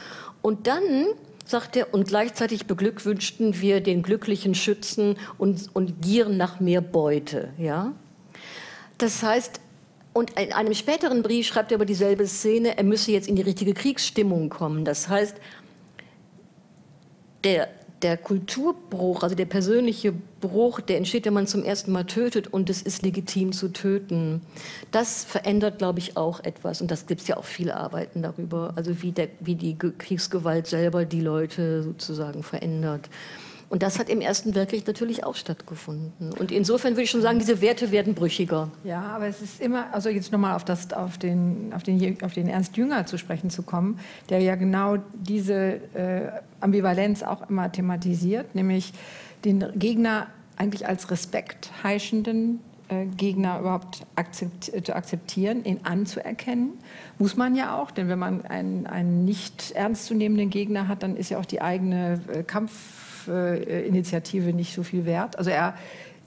Und 0.42 0.66
dann 0.66 0.82
sagt 1.44 1.76
er, 1.76 1.92
und 1.94 2.08
gleichzeitig 2.08 2.66
beglückwünschten 2.66 3.60
wir 3.60 3.80
den 3.80 4.02
glücklichen 4.02 4.54
Schützen 4.54 5.16
und, 5.38 5.68
und 5.74 6.02
gieren 6.02 6.36
nach 6.36 6.60
mehr 6.60 6.80
Beute. 6.80 7.50
Ja? 7.58 7.92
Das 8.98 9.22
heißt, 9.22 9.60
und 10.12 10.38
in 10.38 10.52
einem 10.52 10.74
späteren 10.74 11.22
Brief 11.22 11.46
schreibt 11.46 11.70
er 11.70 11.76
über 11.76 11.84
dieselbe 11.84 12.26
Szene, 12.26 12.76
er 12.76 12.84
müsse 12.84 13.12
jetzt 13.12 13.28
in 13.28 13.36
die 13.36 13.42
richtige 13.42 13.72
Kriegsstimmung 13.72 14.48
kommen. 14.48 14.84
Das 14.84 15.08
heißt, 15.08 15.36
der 17.44 17.68
der 18.02 18.16
Kulturbruch, 18.16 19.22
also 19.22 19.34
der 19.34 19.46
persönliche 19.46 20.12
Bruch, 20.40 20.80
der 20.80 20.98
entsteht, 20.98 21.26
wenn 21.26 21.34
man 21.34 21.46
zum 21.46 21.64
ersten 21.64 21.90
Mal 21.92 22.04
tötet 22.04 22.46
und 22.48 22.70
es 22.70 22.82
ist 22.82 23.02
legitim 23.02 23.52
zu 23.52 23.68
töten. 23.68 24.42
Das 24.92 25.24
verändert, 25.24 25.78
glaube 25.78 25.98
ich, 25.98 26.16
auch 26.16 26.40
etwas. 26.40 26.80
Und 26.80 26.90
das 26.90 27.06
gibt 27.06 27.22
es 27.22 27.28
ja 27.28 27.36
auch 27.36 27.44
viele 27.44 27.76
Arbeiten 27.76 28.22
darüber, 28.22 28.72
also 28.76 29.02
wie, 29.02 29.12
der, 29.12 29.28
wie 29.40 29.56
die 29.56 29.76
Kriegsgewalt 29.76 30.66
selber 30.66 31.04
die 31.04 31.20
Leute 31.20 31.82
sozusagen 31.82 32.42
verändert. 32.42 33.08
Und 33.70 33.82
das 33.82 33.98
hat 33.98 34.08
im 34.08 34.22
Ersten 34.22 34.54
Weltkrieg 34.54 34.86
natürlich 34.86 35.24
auch 35.24 35.34
stattgefunden. 35.34 36.32
Und 36.32 36.50
insofern 36.50 36.94
würde 36.94 37.02
ich 37.02 37.10
schon 37.10 37.20
sagen, 37.20 37.38
diese 37.38 37.60
Werte 37.60 37.90
werden 37.90 38.14
brüchiger. 38.14 38.70
Ja, 38.82 39.02
aber 39.02 39.26
es 39.26 39.42
ist 39.42 39.60
immer, 39.60 39.92
also 39.92 40.08
jetzt 40.08 40.32
nochmal 40.32 40.56
auf, 40.56 40.64
auf, 40.96 41.18
den, 41.18 41.72
auf, 41.74 41.82
den, 41.82 42.22
auf 42.22 42.32
den 42.32 42.48
Ernst 42.48 42.76
Jünger 42.78 43.04
zu 43.04 43.18
sprechen 43.18 43.50
zu 43.50 43.62
kommen, 43.62 43.98
der 44.30 44.40
ja 44.40 44.54
genau 44.54 44.96
diese 45.12 45.80
äh, 45.94 46.30
Ambivalenz 46.60 47.22
auch 47.22 47.48
immer 47.50 47.70
thematisiert, 47.70 48.54
nämlich 48.54 48.92
den 49.44 49.64
Gegner 49.74 50.28
eigentlich 50.56 50.88
als 50.88 51.10
Respekt 51.10 51.70
heischenden 51.82 52.60
äh, 52.88 53.04
Gegner 53.04 53.60
überhaupt 53.60 54.06
akzept, 54.16 54.72
zu 54.84 54.96
akzeptieren, 54.96 55.64
ihn 55.64 55.80
anzuerkennen. 55.82 56.72
Muss 57.18 57.36
man 57.36 57.54
ja 57.54 57.78
auch, 57.78 57.90
denn 57.90 58.08
wenn 58.08 58.18
man 58.18 58.46
einen, 58.46 58.86
einen 58.86 59.26
nicht 59.26 59.72
ernstzunehmenden 59.72 60.48
Gegner 60.48 60.88
hat, 60.88 61.02
dann 61.02 61.16
ist 61.16 61.28
ja 61.28 61.38
auch 61.38 61.44
die 61.44 61.60
eigene 61.60 62.20
äh, 62.32 62.42
Kampf 62.42 62.72
Initiative 63.28 64.52
nicht 64.52 64.74
so 64.74 64.82
viel 64.82 65.04
wert. 65.04 65.38
Also 65.38 65.50
er 65.50 65.74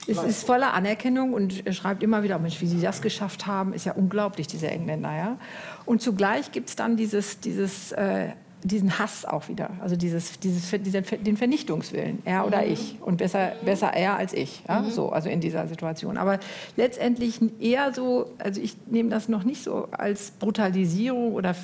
es 0.08 0.22
ist 0.22 0.44
voller 0.44 0.74
Anerkennung 0.74 1.32
und 1.32 1.64
er 1.64 1.72
schreibt 1.72 2.02
immer 2.02 2.24
wieder, 2.24 2.38
Mensch, 2.40 2.60
wie 2.60 2.66
Sie 2.66 2.80
das 2.80 3.02
geschafft 3.02 3.46
haben, 3.46 3.72
ist 3.72 3.86
ja 3.86 3.92
unglaublich, 3.92 4.48
diese 4.48 4.68
Engländer. 4.68 5.16
Ja? 5.16 5.38
Und 5.84 6.02
zugleich 6.02 6.50
gibt 6.50 6.70
es 6.70 6.74
dann 6.76 6.96
dieses, 6.96 7.38
dieses 7.38 7.92
äh, 7.92 8.30
diesen 8.64 8.98
Hass 8.98 9.24
auch 9.24 9.48
wieder, 9.48 9.70
also 9.80 9.96
dieses, 9.96 10.38
dieses, 10.38 10.70
diesen, 10.82 11.04
den 11.24 11.36
Vernichtungswillen, 11.36 12.20
er 12.24 12.46
oder 12.46 12.62
mhm. 12.62 12.72
ich 12.72 12.96
und 13.00 13.16
besser, 13.16 13.52
besser 13.64 13.92
er 13.92 14.16
als 14.16 14.32
ich, 14.32 14.62
ja? 14.68 14.82
Mhm. 14.82 14.90
so, 14.90 15.10
also 15.10 15.28
in 15.28 15.40
dieser 15.40 15.66
Situation. 15.66 16.16
Aber 16.16 16.38
letztendlich 16.76 17.40
eher 17.60 17.92
so, 17.92 18.30
also 18.38 18.60
ich 18.60 18.76
nehme 18.86 19.08
das 19.08 19.28
noch 19.28 19.44
nicht 19.44 19.64
so 19.64 19.88
als 19.90 20.30
Brutalisierung 20.32 21.32
oder 21.32 21.56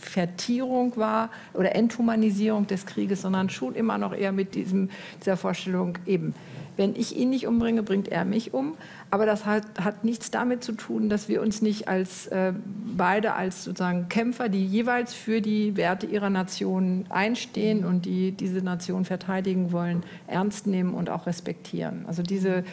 Vertierung 0.00 0.96
war 0.96 1.30
oder 1.54 1.74
Enthumanisierung 1.74 2.66
des 2.66 2.86
Krieges, 2.86 3.22
sondern 3.22 3.50
schon 3.50 3.74
immer 3.74 3.98
noch 3.98 4.14
eher 4.14 4.32
mit 4.32 4.54
diesem, 4.54 4.90
dieser 5.20 5.36
Vorstellung 5.36 5.98
eben, 6.06 6.34
wenn 6.76 6.96
ich 6.96 7.14
ihn 7.14 7.28
nicht 7.28 7.46
umbringe, 7.46 7.82
bringt 7.82 8.08
er 8.08 8.24
mich 8.24 8.54
um. 8.54 8.74
Aber 9.10 9.26
das 9.26 9.44
hat, 9.44 9.64
hat 9.78 10.02
nichts 10.02 10.30
damit 10.30 10.64
zu 10.64 10.72
tun, 10.72 11.10
dass 11.10 11.28
wir 11.28 11.42
uns 11.42 11.60
nicht 11.60 11.88
als 11.88 12.26
äh, 12.28 12.54
beide 12.96 13.34
als 13.34 13.64
sozusagen 13.64 14.08
Kämpfer, 14.08 14.48
die 14.48 14.64
jeweils 14.64 15.12
für 15.12 15.42
die 15.42 15.76
Werte 15.76 16.06
ihrer 16.06 16.30
Nation 16.30 17.04
einstehen 17.10 17.84
und 17.84 18.06
die 18.06 18.32
diese 18.32 18.62
Nation 18.62 19.04
verteidigen 19.04 19.72
wollen, 19.72 20.04
ernst 20.26 20.66
nehmen 20.66 20.94
und 20.94 21.10
auch 21.10 21.26
respektieren. 21.26 22.04
Also 22.06 22.22
diese, 22.22 22.64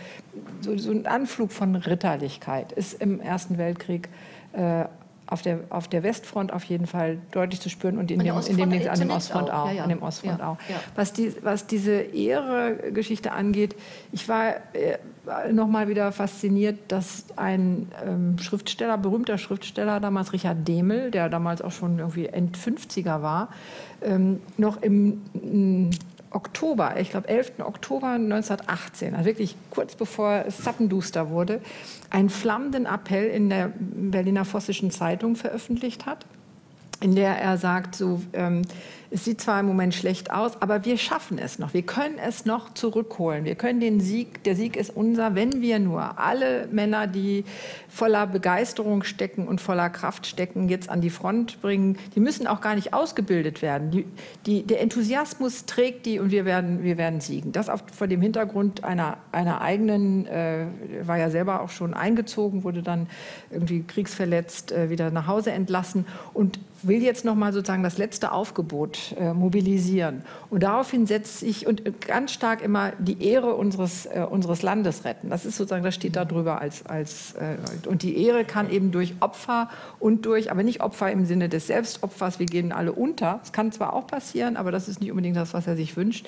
so, 0.62 0.78
so 0.78 0.92
ein 0.92 1.06
Anflug 1.06 1.52
von 1.52 1.76
Ritterlichkeit 1.76 2.72
ist 2.72 3.02
im 3.02 3.20
Ersten 3.20 3.58
Weltkrieg 3.58 4.08
äh, 4.54 4.86
auf 5.28 5.42
der, 5.42 5.60
auf 5.70 5.88
der 5.88 6.04
Westfront 6.04 6.54
auf 6.54 6.64
jeden 6.64 6.88
Fall 6.88 7.20
deutlich 7.32 7.60
zu 7.62 7.70
spüren 7.70 7.98
und 7.98 8.10
in 8.12 8.20
dem, 8.20 8.38
in 8.48 8.70
dem, 8.70 8.90
an 8.90 9.00
dem 9.00 9.10
Ostfront 9.12 9.52
auch. 9.52 9.66
auch. 9.66 9.68
Ja, 9.68 9.74
ja. 9.74 9.84
An 9.84 9.90
dem 9.90 10.02
Ostfront 10.02 10.40
ja, 10.40 10.48
auch. 10.48 10.58
Was, 10.96 11.14
die, 11.14 11.34
was 11.44 11.68
diese 11.68 11.92
Ehre-Geschichte 11.92 13.32
angeht, 13.34 13.76
ich 14.12 14.30
war 14.30 14.56
äh, 14.74 14.98
noch 15.52 15.68
mal 15.68 15.90
wieder 15.90 16.12
fasziniert, 16.12 16.80
dass 16.88 17.26
ein 17.36 17.92
ähm, 18.06 18.38
Schriftsteller, 18.40 18.98
berühmter 18.98 19.38
Schriftsteller, 19.38 20.00
damals 20.00 20.32
Richard 20.32 20.68
Demel, 20.68 21.12
der 21.12 21.28
damals 21.30 21.62
auch 21.62 21.72
schon 21.72 22.00
irgendwie 22.00 22.28
End 22.28 22.58
50er 22.58 23.22
war, 23.22 23.50
ähm, 24.02 24.40
noch 24.58 24.82
im 24.82 25.92
Oktober, 26.32 27.00
ich 27.00 27.12
glaube 27.12 27.28
11. 27.28 27.54
Oktober 27.60 28.12
1918, 28.12 29.16
also 29.16 29.26
wirklich 29.26 29.56
kurz 29.72 29.96
bevor 29.96 30.44
es 30.48 30.58
zappenduster 30.62 31.30
wurde, 31.30 31.62
einen 32.10 32.30
flammenden 32.30 32.86
Appell 32.86 33.28
in 33.30 33.50
der 33.50 33.72
Berliner 33.78 34.46
Vossischen 34.46 34.92
Zeitung 34.92 35.36
veröffentlicht 35.36 36.06
hat, 36.06 36.26
in 37.00 37.16
der 37.16 37.40
er 37.40 37.58
sagt, 37.58 37.96
so, 37.96 38.22
ähm, 38.34 38.64
es 39.10 39.26
sieht 39.26 39.42
zwar 39.42 39.60
im 39.60 39.66
Moment 39.66 39.94
schlecht 39.94 40.32
aus, 40.32 40.62
aber 40.62 40.84
wir 40.84 40.98
schaffen 40.98 41.38
es 41.38 41.60
noch. 41.60 41.74
Wir 41.74 41.84
können 41.84 42.18
es 42.18 42.46
noch 42.46 42.74
zurückholen. 42.74 43.46
Wir 43.46 43.56
können 43.56 43.80
den 43.80 44.00
Sieg, 44.00 44.44
der 44.44 44.56
Sieg 44.56 44.76
ist 44.76 44.90
unser, 44.90 45.36
wenn 45.36 45.62
wir 45.62 45.80
nur 45.80 46.20
alle 46.20 46.68
Männer, 46.72 47.08
die 47.08 47.46
voller 47.88 48.28
Begeisterung 48.28 49.04
stecken 49.04 49.48
und 49.48 49.62
voller 49.62 49.90
Kraft 49.90 50.28
stecken, 50.28 50.68
jetzt 50.68 50.90
an 50.90 51.02
die 51.02 51.10
Front 51.10 51.62
bringen. 51.62 51.98
Die 52.16 52.20
müssen 52.20 52.48
auch 52.48 52.60
gar 52.60 52.76
nicht 52.76 52.94
ausgebildet 52.94 53.62
werden. 53.62 53.92
Die, 53.92 54.06
die, 54.46 54.64
der 54.64 54.82
Enthusiasmus 54.82 55.66
trägt 55.66 56.06
die 56.06 56.20
und 56.20 56.32
wir 56.32 56.46
werden, 56.46 56.84
wir 56.84 56.98
werden 56.98 57.22
siegen. 57.22 57.52
Das 57.54 57.70
auf, 57.70 57.84
vor 57.94 58.08
dem 58.08 58.22
Hintergrund 58.22 58.84
einer, 58.84 59.18
einer 59.32 59.62
eigenen, 59.62 60.26
äh, 60.28 60.66
war 61.04 61.18
ja 61.18 61.30
selber 61.30 61.62
auch 61.62 61.70
schon 61.70 61.94
eingezogen, 61.94 62.64
wurde 62.64 62.84
dann 62.84 63.08
irgendwie 63.52 63.84
kriegsverletzt 63.84 64.72
äh, 64.72 64.90
wieder 64.90 65.12
nach 65.12 65.28
Hause 65.28 65.52
entlassen 65.52 66.06
und 66.34 66.60
will 66.84 67.02
jetzt 67.02 67.26
noch 67.26 67.36
mal 67.36 67.54
sozusagen 67.54 67.84
das 67.84 67.98
letzte 67.98 68.32
Aufgebot 68.32 68.97
äh, 69.18 69.34
mobilisieren. 69.34 70.24
Und 70.50 70.64
daraufhin 70.64 71.06
setzt 71.06 71.40
sich 71.40 71.68
und 71.68 72.02
ganz 72.02 72.32
stark 72.32 72.62
immer 72.62 72.94
die 73.00 73.24
Ehre 73.24 73.56
unseres, 73.56 74.06
äh, 74.06 74.26
unseres 74.30 74.62
Landes 74.62 75.06
retten. 75.06 75.30
Das 75.30 75.46
ist 75.46 75.58
sozusagen, 75.58 75.84
das 75.84 75.96
steht 75.96 76.16
da 76.16 76.26
drüber 76.26 76.62
als, 76.62 76.86
als 76.86 77.34
äh, 77.34 77.58
und 77.88 78.04
die 78.04 78.24
Ehre 78.26 78.46
kann 78.46 78.70
eben 78.70 78.92
durch 78.92 79.16
Opfer 79.20 79.70
und 80.00 80.26
durch, 80.26 80.52
aber 80.52 80.64
nicht 80.64 80.82
Opfer 80.82 81.12
im 81.12 81.26
Sinne 81.26 81.50
des 81.50 81.68
Selbstopfers, 81.68 82.40
wir 82.40 82.46
gehen 82.46 82.72
alle 82.72 82.92
unter. 82.92 83.40
Das 83.42 83.52
kann 83.52 83.72
zwar 83.72 83.94
auch 83.94 84.08
passieren, 84.08 84.58
aber 84.58 84.72
das 84.72 84.88
ist 84.88 85.02
nicht 85.02 85.12
unbedingt 85.12 85.38
das, 85.38 85.54
was 85.54 85.68
er 85.68 85.76
sich 85.76 85.98
wünscht. 85.98 86.28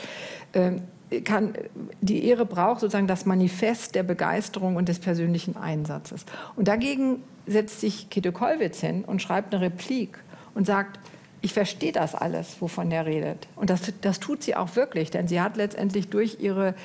Ähm, 0.53 0.81
kann, 1.23 1.53
die 2.01 2.25
Ehre 2.25 2.45
braucht 2.45 2.81
sozusagen 2.81 3.07
das 3.07 3.25
Manifest 3.25 3.95
der 3.95 4.03
Begeisterung 4.03 4.75
und 4.75 4.89
des 4.89 4.99
persönlichen 4.99 5.57
Einsatzes. 5.57 6.25
Und 6.55 6.67
dagegen 6.67 7.23
setzt 7.47 7.81
sich 7.81 8.09
Käthe 8.09 8.31
Kollwitz 8.31 8.79
hin 8.79 9.03
und 9.03 9.21
schreibt 9.21 9.53
eine 9.53 9.63
Replik 9.63 10.19
und 10.53 10.65
sagt, 10.65 10.99
ich 11.41 11.53
verstehe 11.53 11.91
das 11.91 12.15
alles, 12.15 12.61
wovon 12.61 12.91
er 12.91 13.05
redet. 13.05 13.47
Und 13.55 13.69
das, 13.69 13.93
das 14.01 14.19
tut 14.19 14.43
sie 14.43 14.55
auch 14.55 14.75
wirklich, 14.75 15.11
denn 15.11 15.27
sie 15.27 15.41
hat 15.41 15.57
letztendlich 15.57 16.09
durch 16.09 16.37
ihre 16.39 16.75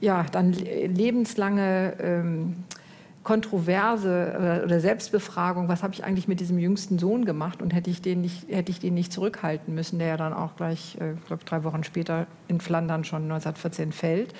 ja, 0.00 0.24
dann 0.30 0.52
lebenslange 0.52 1.94
ähm, 2.00 2.64
Kontroverse 3.26 4.62
oder 4.64 4.78
Selbstbefragung, 4.78 5.68
was 5.68 5.82
habe 5.82 5.92
ich 5.92 6.04
eigentlich 6.04 6.28
mit 6.28 6.38
diesem 6.38 6.60
jüngsten 6.60 7.00
Sohn 7.00 7.24
gemacht 7.24 7.60
und 7.60 7.74
hätte 7.74 7.90
ich 7.90 8.00
den 8.00 8.20
nicht, 8.20 8.48
hätte 8.48 8.70
ich 8.70 8.78
den 8.78 8.94
nicht 8.94 9.12
zurückhalten 9.12 9.74
müssen, 9.74 9.98
der 9.98 10.08
ja 10.08 10.16
dann 10.16 10.32
auch 10.32 10.54
gleich, 10.54 10.96
äh, 11.00 11.14
glaube 11.26 11.44
drei 11.44 11.64
Wochen 11.64 11.82
später 11.82 12.28
in 12.46 12.60
Flandern 12.60 13.02
schon 13.02 13.24
1914 13.24 13.90
fällt. 13.90 14.32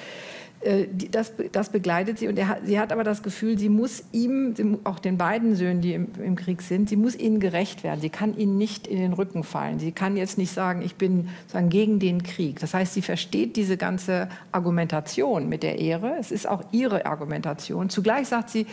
Äh, 0.67 0.89
das, 1.11 1.33
das, 1.53 1.69
begleitet 1.69 2.19
sie 2.19 2.27
und 2.27 2.37
er, 2.39 2.59
sie 2.65 2.81
hat 2.81 2.93
aber 2.93 3.05
das 3.05 3.23
Gefühl, 3.23 3.57
sie 3.57 3.69
muss 3.69 4.03
ihm, 4.13 4.79
auch 4.85 4.99
den 4.99 5.17
beiden 5.17 5.55
Söhnen, 5.55 5.81
die 5.81 5.95
im, 5.95 6.09
im, 6.23 6.35
Krieg 6.35 6.61
sind, 6.61 6.89
sie 6.89 6.97
muss 6.97 7.15
ihnen 7.15 7.39
gerecht 7.39 7.85
werden. 7.85 8.01
Sie 8.01 8.11
kann 8.11 8.37
ihnen 8.37 8.59
nicht 8.59 8.87
in 8.89 8.99
den 8.99 9.13
Rücken 9.13 9.45
fallen. 9.45 9.79
Sie 9.79 9.93
kann 9.93 10.17
jetzt 10.17 10.39
nicht 10.39 10.53
sagen, 10.53 10.83
ich 10.83 10.97
bin 10.97 11.29
sagen, 11.47 11.69
gegen 11.69 12.01
den 12.01 12.25
Krieg. 12.25 12.59
Das 12.59 12.75
heißt, 12.75 12.95
sie 12.95 13.03
versteht 13.03 13.57
diese 13.57 13.77
ganze 13.77 14.29
Argumentation 14.51 15.49
mit 15.49 15.63
der 15.63 15.79
Ehre. 15.79 16.17
Es 16.19 16.33
ist 16.33 16.49
auch 16.49 16.65
ihre 16.73 17.07
Argumentation. 17.07 17.89
Zugleich 17.89 18.27
sagt 18.27 18.51
sie, 18.51 18.67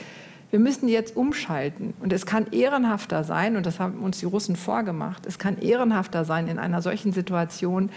wir 0.49 0.60
müssen 0.60 0.88
jetzt 0.88 1.15
umschalten. 1.15 1.94
Und 1.99 2.14
es 2.14 2.26
kann 2.26 2.48
ehrenhafter 2.52 3.24
sein, 3.24 3.56
und 3.56 3.65
das 3.65 3.80
haben 3.80 3.99
uns 3.99 4.20
die 4.20 4.26
Russen 4.26 4.56
vorgemacht, 4.56 5.26
es 5.26 5.40
kann 5.40 5.57
ehrenhafter 5.60 6.26
sein, 6.26 6.48
in 6.48 6.60
einer 6.60 6.82
solchen 6.82 7.11
Situation 7.11 7.90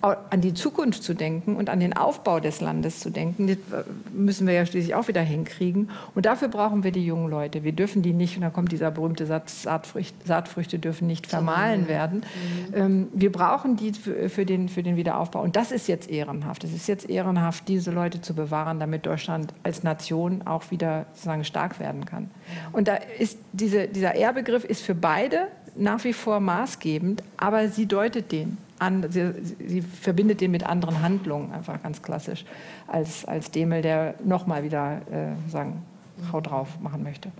an 0.00 0.40
die 0.40 0.54
Zukunft 0.54 1.02
zu 1.02 1.12
denken 1.12 1.56
und 1.56 1.68
an 1.68 1.80
den 1.80 1.96
Aufbau 1.96 2.38
des 2.38 2.60
Landes 2.60 3.00
zu 3.00 3.10
denken, 3.10 3.48
das 3.48 3.56
äh, 3.56 3.84
müssen 4.12 4.46
wir 4.46 4.54
ja 4.54 4.64
schließlich 4.64 4.94
auch 4.94 5.08
wieder 5.08 5.22
hinkriegen. 5.22 5.90
Und 6.14 6.24
dafür 6.26 6.48
brauchen 6.48 6.84
wir 6.84 6.92
die 6.92 7.04
jungen 7.04 7.28
Leute. 7.28 7.64
Wir 7.64 7.72
dürfen 7.72 8.02
die 8.02 8.12
nicht, 8.12 8.36
und 8.36 8.42
da 8.42 8.50
kommt 8.50 8.70
dieser 8.70 8.92
berühmte 8.92 9.26
Satz, 9.26 9.62
Saatfrüchte, 9.62 10.14
Saatfrüchte 10.24 10.78
dürfen 10.78 11.08
nicht 11.08 11.26
vermahlen 11.26 11.88
werden. 11.88 12.22
Mhm. 12.70 12.74
Ähm, 12.74 13.08
wir 13.12 13.32
brauchen 13.32 13.76
die 13.76 13.92
für, 13.92 14.28
für, 14.28 14.46
den, 14.46 14.68
für 14.68 14.84
den 14.84 14.96
Wiederaufbau. 14.96 15.42
Und 15.42 15.56
das 15.56 15.72
ist 15.72 15.88
jetzt 15.88 16.08
ehrenhaft. 16.08 16.62
Es 16.62 16.72
ist 16.72 16.86
jetzt 16.86 17.10
ehrenhaft, 17.10 17.66
diese 17.66 17.90
Leute 17.90 18.20
zu 18.20 18.34
bewahren, 18.34 18.78
damit 18.78 19.04
Deutschland 19.04 19.52
als 19.64 19.82
Nation 19.82 20.46
auch 20.46 20.70
wieder 20.70 21.06
sozusagen 21.12 21.44
stark 21.44 21.80
werden 21.80 22.04
kann. 22.04 22.30
Und 22.72 22.86
da 22.86 22.94
ist 23.18 23.38
diese, 23.52 23.88
dieser 23.88 24.14
Ehrbegriff 24.14 24.64
ist 24.64 24.82
für 24.82 24.94
beide 24.94 25.48
nach 25.74 26.04
wie 26.04 26.12
vor 26.12 26.38
maßgebend, 26.40 27.22
aber 27.36 27.68
sie 27.68 27.86
deutet 27.86 28.30
den 28.32 28.58
an, 28.78 29.10
sie, 29.10 29.32
sie, 29.66 29.82
verbindet 29.82 30.40
den 30.40 30.50
mit 30.50 30.64
anderen 30.64 31.02
Handlungen, 31.02 31.52
einfach 31.52 31.82
ganz 31.82 32.02
klassisch, 32.02 32.44
als, 32.86 33.24
als 33.24 33.50
Demel, 33.50 33.82
der 33.82 34.14
nochmal 34.24 34.62
wieder 34.62 35.00
äh, 35.10 35.50
sagen, 35.50 35.82
Frau 36.30 36.40
drauf 36.40 36.80
machen 36.80 37.02
möchte. 37.02 37.30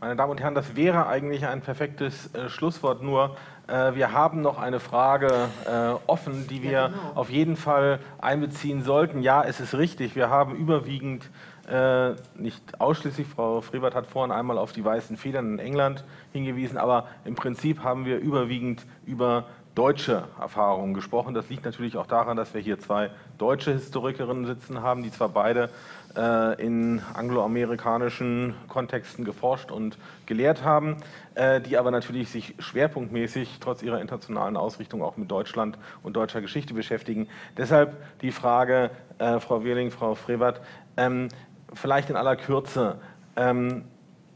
Meine 0.00 0.14
Damen 0.14 0.30
und 0.30 0.40
Herren, 0.40 0.54
das 0.54 0.76
wäre 0.76 1.08
eigentlich 1.08 1.44
ein 1.46 1.60
perfektes 1.60 2.32
äh, 2.32 2.48
Schlusswort. 2.48 3.02
Nur 3.02 3.36
äh, 3.66 3.94
wir 3.94 4.12
haben 4.12 4.42
noch 4.42 4.58
eine 4.58 4.78
Frage 4.78 5.48
äh, 5.66 5.94
offen, 6.06 6.46
die 6.48 6.62
wir 6.62 6.70
ja, 6.70 6.86
genau. 6.88 7.00
auf 7.16 7.30
jeden 7.30 7.56
Fall 7.56 7.98
einbeziehen 8.20 8.82
sollten. 8.82 9.22
Ja, 9.22 9.42
es 9.42 9.58
ist 9.58 9.74
richtig. 9.74 10.14
Wir 10.14 10.30
haben 10.30 10.54
überwiegend, 10.54 11.28
äh, 11.68 12.12
nicht 12.36 12.80
ausschließlich, 12.80 13.26
Frau 13.26 13.60
Frebert 13.60 13.94
hat 13.94 14.06
vorhin 14.06 14.32
einmal 14.32 14.56
auf 14.56 14.72
die 14.72 14.84
weißen 14.84 15.16
Federn 15.16 15.54
in 15.54 15.58
England 15.58 16.04
hingewiesen, 16.32 16.78
aber 16.78 17.08
im 17.24 17.34
Prinzip 17.34 17.82
haben 17.82 18.04
wir 18.06 18.18
überwiegend 18.18 18.86
über 19.04 19.46
deutsche 19.78 20.24
Erfahrungen 20.40 20.92
gesprochen. 20.92 21.34
Das 21.34 21.48
liegt 21.50 21.64
natürlich 21.64 21.96
auch 21.96 22.08
daran, 22.08 22.36
dass 22.36 22.52
wir 22.52 22.60
hier 22.60 22.80
zwei 22.80 23.10
deutsche 23.38 23.72
Historikerinnen 23.72 24.44
sitzen 24.44 24.82
haben, 24.82 25.04
die 25.04 25.12
zwar 25.12 25.28
beide 25.28 25.70
äh, 26.16 26.60
in 26.60 27.00
angloamerikanischen 27.14 28.54
Kontexten 28.66 29.24
geforscht 29.24 29.70
und 29.70 29.96
gelehrt 30.26 30.64
haben, 30.64 30.96
äh, 31.36 31.60
die 31.60 31.78
aber 31.78 31.92
natürlich 31.92 32.28
sich 32.28 32.56
schwerpunktmäßig 32.58 33.58
trotz 33.60 33.84
ihrer 33.84 34.00
internationalen 34.00 34.56
Ausrichtung 34.56 35.00
auch 35.00 35.16
mit 35.16 35.30
Deutschland 35.30 35.78
und 36.02 36.16
deutscher 36.16 36.40
Geschichte 36.40 36.74
beschäftigen. 36.74 37.28
Deshalb 37.56 38.02
die 38.20 38.32
Frage, 38.32 38.90
äh, 39.18 39.38
Frau 39.38 39.62
Wierling, 39.62 39.92
Frau 39.92 40.16
Frevert, 40.16 40.60
ähm, 40.96 41.28
vielleicht 41.72 42.10
in 42.10 42.16
aller 42.16 42.34
Kürze, 42.34 42.96
ähm, 43.36 43.84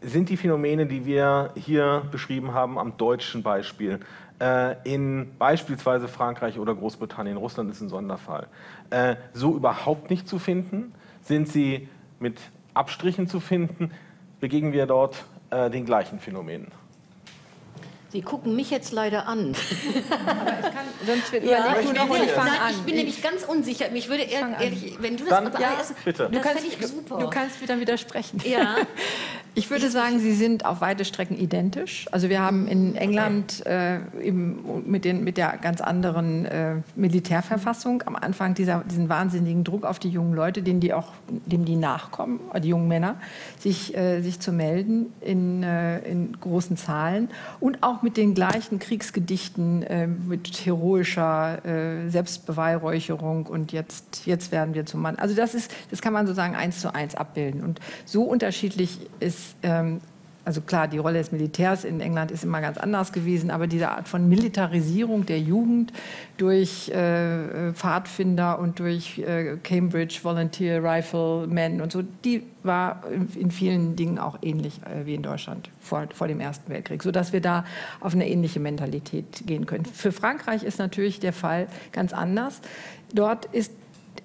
sind 0.02 0.28
die 0.28 0.36
Phänomene, 0.36 0.86
die 0.86 1.06
wir 1.06 1.51
hier 1.55 2.02
beschrieben 2.10 2.55
haben, 2.55 2.78
am 2.78 2.97
deutschen 2.97 3.43
Beispiel 3.43 4.01
in 4.85 5.32
beispielsweise 5.39 6.09
Frankreich 6.09 6.59
oder 6.59 6.74
Großbritannien, 6.74 7.36
Russland 7.36 7.70
ist 7.70 7.81
ein 7.81 7.89
Sonderfall, 7.89 8.48
äh, 8.90 9.16
so 9.32 9.55
überhaupt 9.55 10.10
nicht 10.10 10.28
zu 10.28 10.39
finden? 10.39 10.94
Sind 11.23 11.48
sie 11.48 11.89
mit 12.19 12.40
Abstrichen 12.74 13.28
zu 13.28 13.40
finden? 13.40 13.93
Begegnen 14.40 14.73
wir 14.73 14.86
dort 14.86 15.24
äh, 15.51 15.70
den 15.70 15.85
gleichen 15.85 16.19
Phänomenen? 16.19 16.73
Sie 18.12 18.20
gucken 18.20 18.55
mich 18.55 18.70
jetzt 18.70 18.93
leider 18.93 19.27
an. 19.27 19.55
Aber 20.10 20.59
es 20.59 20.64
kann, 20.64 20.86
sonst 21.06 21.32
wird 21.32 21.44
ja, 21.44 21.77
ich, 21.81 21.93
noch 21.94 22.14
ich, 22.14 22.36
nein, 22.36 22.59
ich 22.70 22.82
bin 22.82 22.97
nämlich 22.97 23.23
ganz 23.23 23.43
unsicher. 23.43 23.89
Mich 23.90 24.10
würde 24.10 24.24
ehrlich, 24.24 24.98
wenn 25.01 25.16
du 25.16 25.24
das 25.24 25.31
dann, 25.31 25.52
ja, 25.59 25.81
bitte. 26.05 26.28
Du 26.31 26.40
kannst, 26.40 26.89
super. 26.89 27.19
du 27.19 27.31
kannst 27.31 27.56
dann 27.66 27.81
widersprechen. 27.81 28.43
Ja. 28.44 28.77
Ich 29.54 29.70
würde 29.70 29.90
sagen, 29.90 30.18
sie 30.18 30.32
sind 30.32 30.64
auf 30.64 30.80
weite 30.80 31.04
Strecken 31.04 31.36
identisch. 31.36 32.06
Also 32.10 32.30
wir 32.30 32.40
haben 32.40 32.66
in 32.66 32.96
England 32.96 33.66
äh, 33.66 33.98
eben 34.22 34.82
mit, 34.86 35.04
den, 35.04 35.24
mit 35.24 35.36
der 35.36 35.58
ganz 35.60 35.82
anderen 35.82 36.46
äh, 36.46 36.76
Militärverfassung 36.96 38.02
am 38.06 38.16
Anfang 38.16 38.54
dieser, 38.54 38.82
diesen 38.90 39.10
wahnsinnigen 39.10 39.62
Druck 39.62 39.84
auf 39.84 39.98
die 39.98 40.08
jungen 40.08 40.32
Leute, 40.32 40.62
denen 40.62 40.80
die 40.80 40.94
auch, 40.94 41.12
dem 41.28 41.66
die 41.66 41.76
nachkommen, 41.76 42.40
die 42.62 42.68
jungen 42.68 42.88
Männer, 42.88 43.16
sich, 43.58 43.94
äh, 43.94 44.22
sich 44.22 44.40
zu 44.40 44.52
melden 44.52 45.12
in, 45.20 45.62
äh, 45.62 45.98
in 45.98 46.32
großen 46.40 46.78
Zahlen 46.78 47.28
und 47.60 47.82
auch 47.82 48.00
mit 48.00 48.16
den 48.16 48.32
gleichen 48.32 48.78
Kriegsgedichten 48.78 49.82
äh, 49.82 50.06
mit 50.06 50.48
heroischer 50.64 51.62
äh, 51.66 52.08
Selbstbeweihräucherung 52.08 53.44
und 53.44 53.72
jetzt, 53.72 54.24
jetzt 54.24 54.50
werden 54.50 54.72
wir 54.72 54.86
zum 54.86 55.02
Mann. 55.02 55.16
Also 55.16 55.34
das 55.34 55.54
ist, 55.54 55.70
das 55.90 56.00
kann 56.00 56.14
man 56.14 56.26
sozusagen 56.26 56.56
eins 56.56 56.80
zu 56.80 56.94
eins 56.94 57.14
abbilden. 57.14 57.62
Und 57.62 57.80
so 58.06 58.22
unterschiedlich 58.22 58.98
ist, 59.20 59.41
ähm, 59.62 60.01
also 60.44 60.60
klar, 60.60 60.89
die 60.89 60.98
Rolle 60.98 61.19
des 61.19 61.31
Militärs 61.31 61.85
in 61.85 62.01
England 62.01 62.31
ist 62.32 62.43
immer 62.43 62.60
ganz 62.60 62.77
anders 62.77 63.12
gewesen, 63.12 63.51
aber 63.51 63.66
diese 63.69 63.90
Art 63.90 64.09
von 64.09 64.28
Militarisierung 64.28 65.24
der 65.24 65.39
Jugend 65.39 65.93
durch 66.36 66.89
äh, 66.89 67.73
Pfadfinder 67.73 68.59
und 68.59 68.81
durch 68.81 69.20
äh, 69.20 69.56
Cambridge 69.62 70.19
Volunteer 70.23 70.82
Riflemen 70.82 71.81
und 71.81 71.93
so, 71.93 72.02
die 72.24 72.43
war 72.64 73.02
in 73.36 73.51
vielen 73.52 73.94
Dingen 73.94 74.19
auch 74.19 74.39
ähnlich 74.43 74.81
äh, 74.82 75.06
wie 75.06 75.14
in 75.14 75.23
Deutschland 75.23 75.70
vor, 75.81 76.06
vor 76.12 76.27
dem 76.27 76.40
Ersten 76.40 76.73
Weltkrieg, 76.73 77.02
sodass 77.02 77.32
wir 77.32 77.40
da 77.40 77.64
auf 78.01 78.14
eine 78.14 78.28
ähnliche 78.28 78.59
Mentalität 78.59 79.44
gehen 79.47 79.66
können. 79.66 79.85
Für 79.85 80.10
Frankreich 80.10 80.64
ist 80.64 80.78
natürlich 80.78 81.20
der 81.20 81.32
Fall 81.32 81.69
ganz 81.93 82.12
anders. 82.12 82.60
Dort 83.14 83.44
ist 83.47 83.73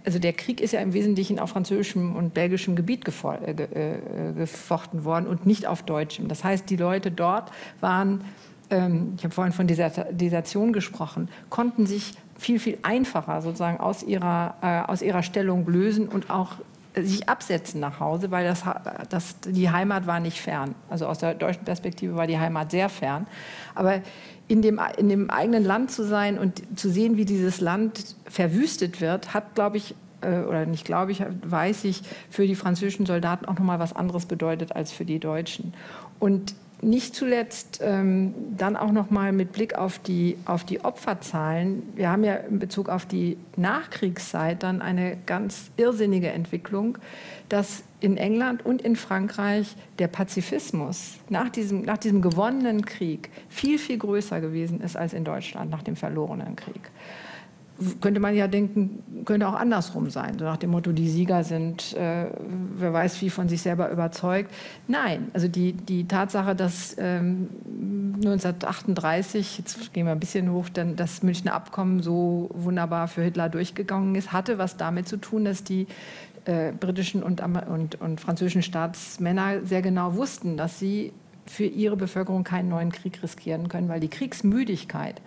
also 0.05 0.19
der 0.19 0.33
Krieg 0.33 0.61
ist 0.61 0.71
ja 0.71 0.79
im 0.79 0.93
Wesentlichen 0.93 1.39
auf 1.39 1.49
französischem 1.49 2.15
und 2.15 2.33
belgischem 2.33 2.75
Gebiet 2.75 3.05
äh, 3.07 3.51
äh, 3.51 4.33
gefochten 4.33 5.03
worden 5.03 5.27
und 5.27 5.45
nicht 5.45 5.67
auf 5.67 5.83
deutschem. 5.83 6.27
Das 6.27 6.43
heißt, 6.43 6.69
die 6.69 6.77
Leute 6.77 7.11
dort 7.11 7.51
waren, 7.81 8.21
ähm, 8.69 9.13
ich 9.17 9.23
habe 9.23 9.33
vorhin 9.33 9.53
von 9.53 9.67
Desertion 9.67 10.73
gesprochen, 10.73 11.29
konnten 11.49 11.85
sich 11.85 12.13
viel, 12.37 12.59
viel 12.59 12.77
einfacher 12.83 13.41
sozusagen 13.41 13.79
aus 13.79 14.03
ihrer, 14.03 14.55
äh, 14.61 14.89
aus 14.89 15.01
ihrer 15.01 15.23
Stellung 15.23 15.65
lösen 15.67 16.07
und 16.07 16.29
auch 16.29 16.53
sich 16.95 17.29
absetzen 17.29 17.79
nach 17.79 17.99
Hause, 17.99 18.31
weil 18.31 18.45
das, 18.45 18.63
das, 19.09 19.39
die 19.41 19.69
Heimat 19.69 20.07
war 20.07 20.19
nicht 20.19 20.39
fern. 20.39 20.73
Also 20.89 21.05
aus 21.07 21.19
der 21.19 21.35
deutschen 21.35 21.63
Perspektive 21.63 22.15
war 22.15 22.27
die 22.27 22.39
Heimat 22.39 22.71
sehr 22.71 22.89
fern. 22.89 23.27
Aber 23.75 24.01
in 24.47 24.61
dem, 24.61 24.79
in 24.97 25.09
dem 25.09 25.29
eigenen 25.29 25.63
Land 25.63 25.91
zu 25.91 26.03
sein 26.03 26.37
und 26.37 26.61
zu 26.79 26.89
sehen, 26.89 27.17
wie 27.17 27.25
dieses 27.25 27.59
Land 27.59 28.15
verwüstet 28.25 29.01
wird, 29.01 29.33
hat, 29.33 29.55
glaube 29.55 29.77
ich, 29.77 29.95
äh, 30.21 30.39
oder 30.39 30.65
nicht 30.65 30.85
glaube 30.85 31.11
ich, 31.11 31.23
weiß 31.43 31.83
ich, 31.83 32.01
für 32.29 32.47
die 32.47 32.55
französischen 32.55 33.05
Soldaten 33.05 33.45
auch 33.45 33.55
nochmal 33.55 33.79
was 33.79 33.95
anderes 33.95 34.25
bedeutet 34.25 34.75
als 34.75 34.91
für 34.91 35.05
die 35.05 35.19
Deutschen. 35.19 35.73
Und 36.19 36.55
nicht 36.81 37.15
zuletzt 37.15 37.79
ähm, 37.83 38.33
dann 38.55 38.75
auch 38.75 38.91
noch 38.91 39.09
mal 39.09 39.31
mit 39.31 39.51
Blick 39.51 39.75
auf 39.75 39.99
die, 39.99 40.37
auf 40.45 40.63
die 40.63 40.83
Opferzahlen. 40.83 41.83
Wir 41.95 42.09
haben 42.11 42.23
ja 42.23 42.35
in 42.35 42.59
Bezug 42.59 42.89
auf 42.89 43.05
die 43.05 43.37
Nachkriegszeit 43.55 44.61
dann 44.61 44.81
eine 44.81 45.17
ganz 45.25 45.71
irrsinnige 45.77 46.29
Entwicklung, 46.29 46.97
dass 47.49 47.83
in 47.99 48.17
England 48.17 48.63
und 48.63 48.81
in 48.83 48.95
Frankreich 48.95 49.75
der 49.97 50.07
Pazifismus 50.07 51.15
nach 51.29 51.49
diesem, 51.49 51.81
nach 51.81 51.97
diesem 51.97 52.21
gewonnenen 52.21 52.85
Krieg 52.85 53.29
viel, 53.49 53.79
viel 53.79 53.97
größer 53.97 54.39
gewesen 54.39 54.81
ist 54.81 54.95
als 54.95 55.13
in 55.13 55.23
Deutschland 55.23 55.71
nach 55.71 55.81
dem 55.81 55.95
verlorenen 55.95 56.55
Krieg 56.55 56.91
könnte 58.01 58.19
man 58.19 58.35
ja 58.35 58.47
denken, 58.47 59.23
könnte 59.25 59.47
auch 59.47 59.53
andersrum 59.53 60.09
sein. 60.09 60.37
So 60.39 60.45
nach 60.45 60.57
dem 60.57 60.71
Motto, 60.71 60.91
die 60.91 61.09
Sieger 61.09 61.43
sind, 61.43 61.93
äh, 61.95 62.25
wer 62.75 62.93
weiß 62.93 63.21
wie, 63.21 63.29
von 63.29 63.49
sich 63.49 63.61
selber 63.61 63.91
überzeugt. 63.91 64.51
Nein, 64.87 65.29
also 65.33 65.47
die, 65.47 65.73
die 65.73 66.07
Tatsache, 66.07 66.55
dass 66.55 66.95
ähm, 66.97 67.49
1938, 68.15 69.59
jetzt 69.59 69.93
gehen 69.93 70.05
wir 70.05 70.11
ein 70.11 70.19
bisschen 70.19 70.51
hoch, 70.51 70.69
denn 70.69 70.95
das 70.95 71.21
Münchner 71.23 71.53
Abkommen 71.53 72.01
so 72.01 72.49
wunderbar 72.53 73.07
für 73.07 73.21
Hitler 73.21 73.49
durchgegangen 73.49 74.15
ist, 74.15 74.31
hatte 74.31 74.57
was 74.57 74.77
damit 74.77 75.07
zu 75.07 75.17
tun, 75.17 75.45
dass 75.45 75.63
die 75.63 75.87
äh, 76.45 76.71
britischen 76.71 77.21
und, 77.21 77.41
und, 77.41 78.01
und 78.01 78.21
französischen 78.21 78.63
Staatsmänner 78.63 79.65
sehr 79.65 79.81
genau 79.81 80.15
wussten, 80.15 80.57
dass 80.57 80.79
sie 80.79 81.13
für 81.45 81.65
ihre 81.65 81.95
Bevölkerung 81.95 82.43
keinen 82.43 82.69
neuen 82.69 82.91
Krieg 82.91 83.21
riskieren 83.21 83.69
können, 83.69 83.89
weil 83.89 83.99
die 83.99 84.09
Kriegsmüdigkeit 84.09 85.21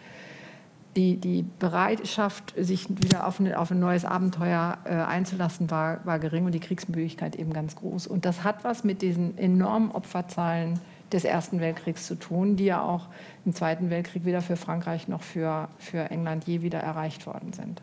die, 0.96 1.16
die 1.16 1.44
Bereitschaft, 1.58 2.54
sich 2.56 2.88
wieder 2.88 3.26
auf, 3.26 3.38
eine, 3.40 3.58
auf 3.58 3.70
ein 3.70 3.78
neues 3.78 4.04
Abenteuer 4.04 4.78
äh, 4.84 4.90
einzulassen, 4.90 5.70
war, 5.70 6.04
war 6.04 6.18
gering 6.18 6.46
und 6.46 6.52
die 6.52 6.60
Kriegsmüdigkeit 6.60 7.36
eben 7.36 7.52
ganz 7.52 7.76
groß. 7.76 8.06
Und 8.06 8.24
das 8.24 8.42
hat 8.42 8.64
was 8.64 8.82
mit 8.82 9.02
diesen 9.02 9.38
enormen 9.38 9.92
Opferzahlen 9.92 10.80
des 11.12 11.24
Ersten 11.24 11.60
Weltkriegs 11.60 12.06
zu 12.06 12.16
tun, 12.16 12.56
die 12.56 12.66
ja 12.66 12.82
auch 12.82 13.08
im 13.44 13.54
Zweiten 13.54 13.90
Weltkrieg 13.90 14.24
weder 14.24 14.42
für 14.42 14.56
Frankreich 14.56 15.08
noch 15.08 15.22
für, 15.22 15.68
für 15.78 16.10
England 16.10 16.44
je 16.44 16.62
wieder 16.62 16.80
erreicht 16.80 17.26
worden 17.26 17.52
sind. 17.52 17.82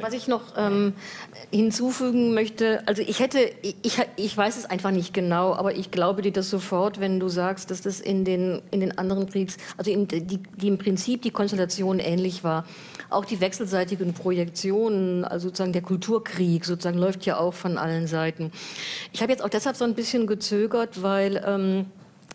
Was 0.00 0.14
ich 0.14 0.28
noch 0.28 0.42
ähm, 0.56 0.94
hinzufügen 1.50 2.34
möchte, 2.34 2.86
also 2.86 3.02
ich 3.02 3.20
hätte, 3.20 3.38
ich, 3.62 3.98
ich 4.16 4.36
weiß 4.36 4.56
es 4.56 4.66
einfach 4.66 4.90
nicht 4.90 5.12
genau, 5.12 5.54
aber 5.54 5.74
ich 5.74 5.90
glaube 5.90 6.22
dir 6.22 6.32
das 6.32 6.50
sofort, 6.50 7.00
wenn 7.00 7.20
du 7.20 7.28
sagst, 7.28 7.70
dass 7.70 7.82
das 7.82 8.00
in 8.00 8.24
den, 8.24 8.62
in 8.70 8.80
den 8.80 8.98
anderen 8.98 9.28
Kriegs, 9.28 9.56
also 9.76 9.90
im, 9.90 10.08
die, 10.08 10.38
die 10.38 10.68
im 10.68 10.78
Prinzip 10.78 11.22
die 11.22 11.30
Konstellation 11.30 11.98
ähnlich 11.98 12.44
war. 12.44 12.64
Auch 13.08 13.24
die 13.24 13.40
wechselseitigen 13.40 14.14
Projektionen, 14.14 15.24
also 15.24 15.48
sozusagen 15.48 15.72
der 15.72 15.82
Kulturkrieg 15.82 16.64
sozusagen 16.64 16.98
läuft 16.98 17.24
ja 17.24 17.38
auch 17.38 17.54
von 17.54 17.78
allen 17.78 18.06
Seiten. 18.06 18.50
Ich 19.12 19.22
habe 19.22 19.30
jetzt 19.30 19.44
auch 19.44 19.48
deshalb 19.48 19.76
so 19.76 19.84
ein 19.84 19.94
bisschen 19.94 20.26
gezögert, 20.26 21.02
weil 21.02 21.42
ähm, 21.46 21.86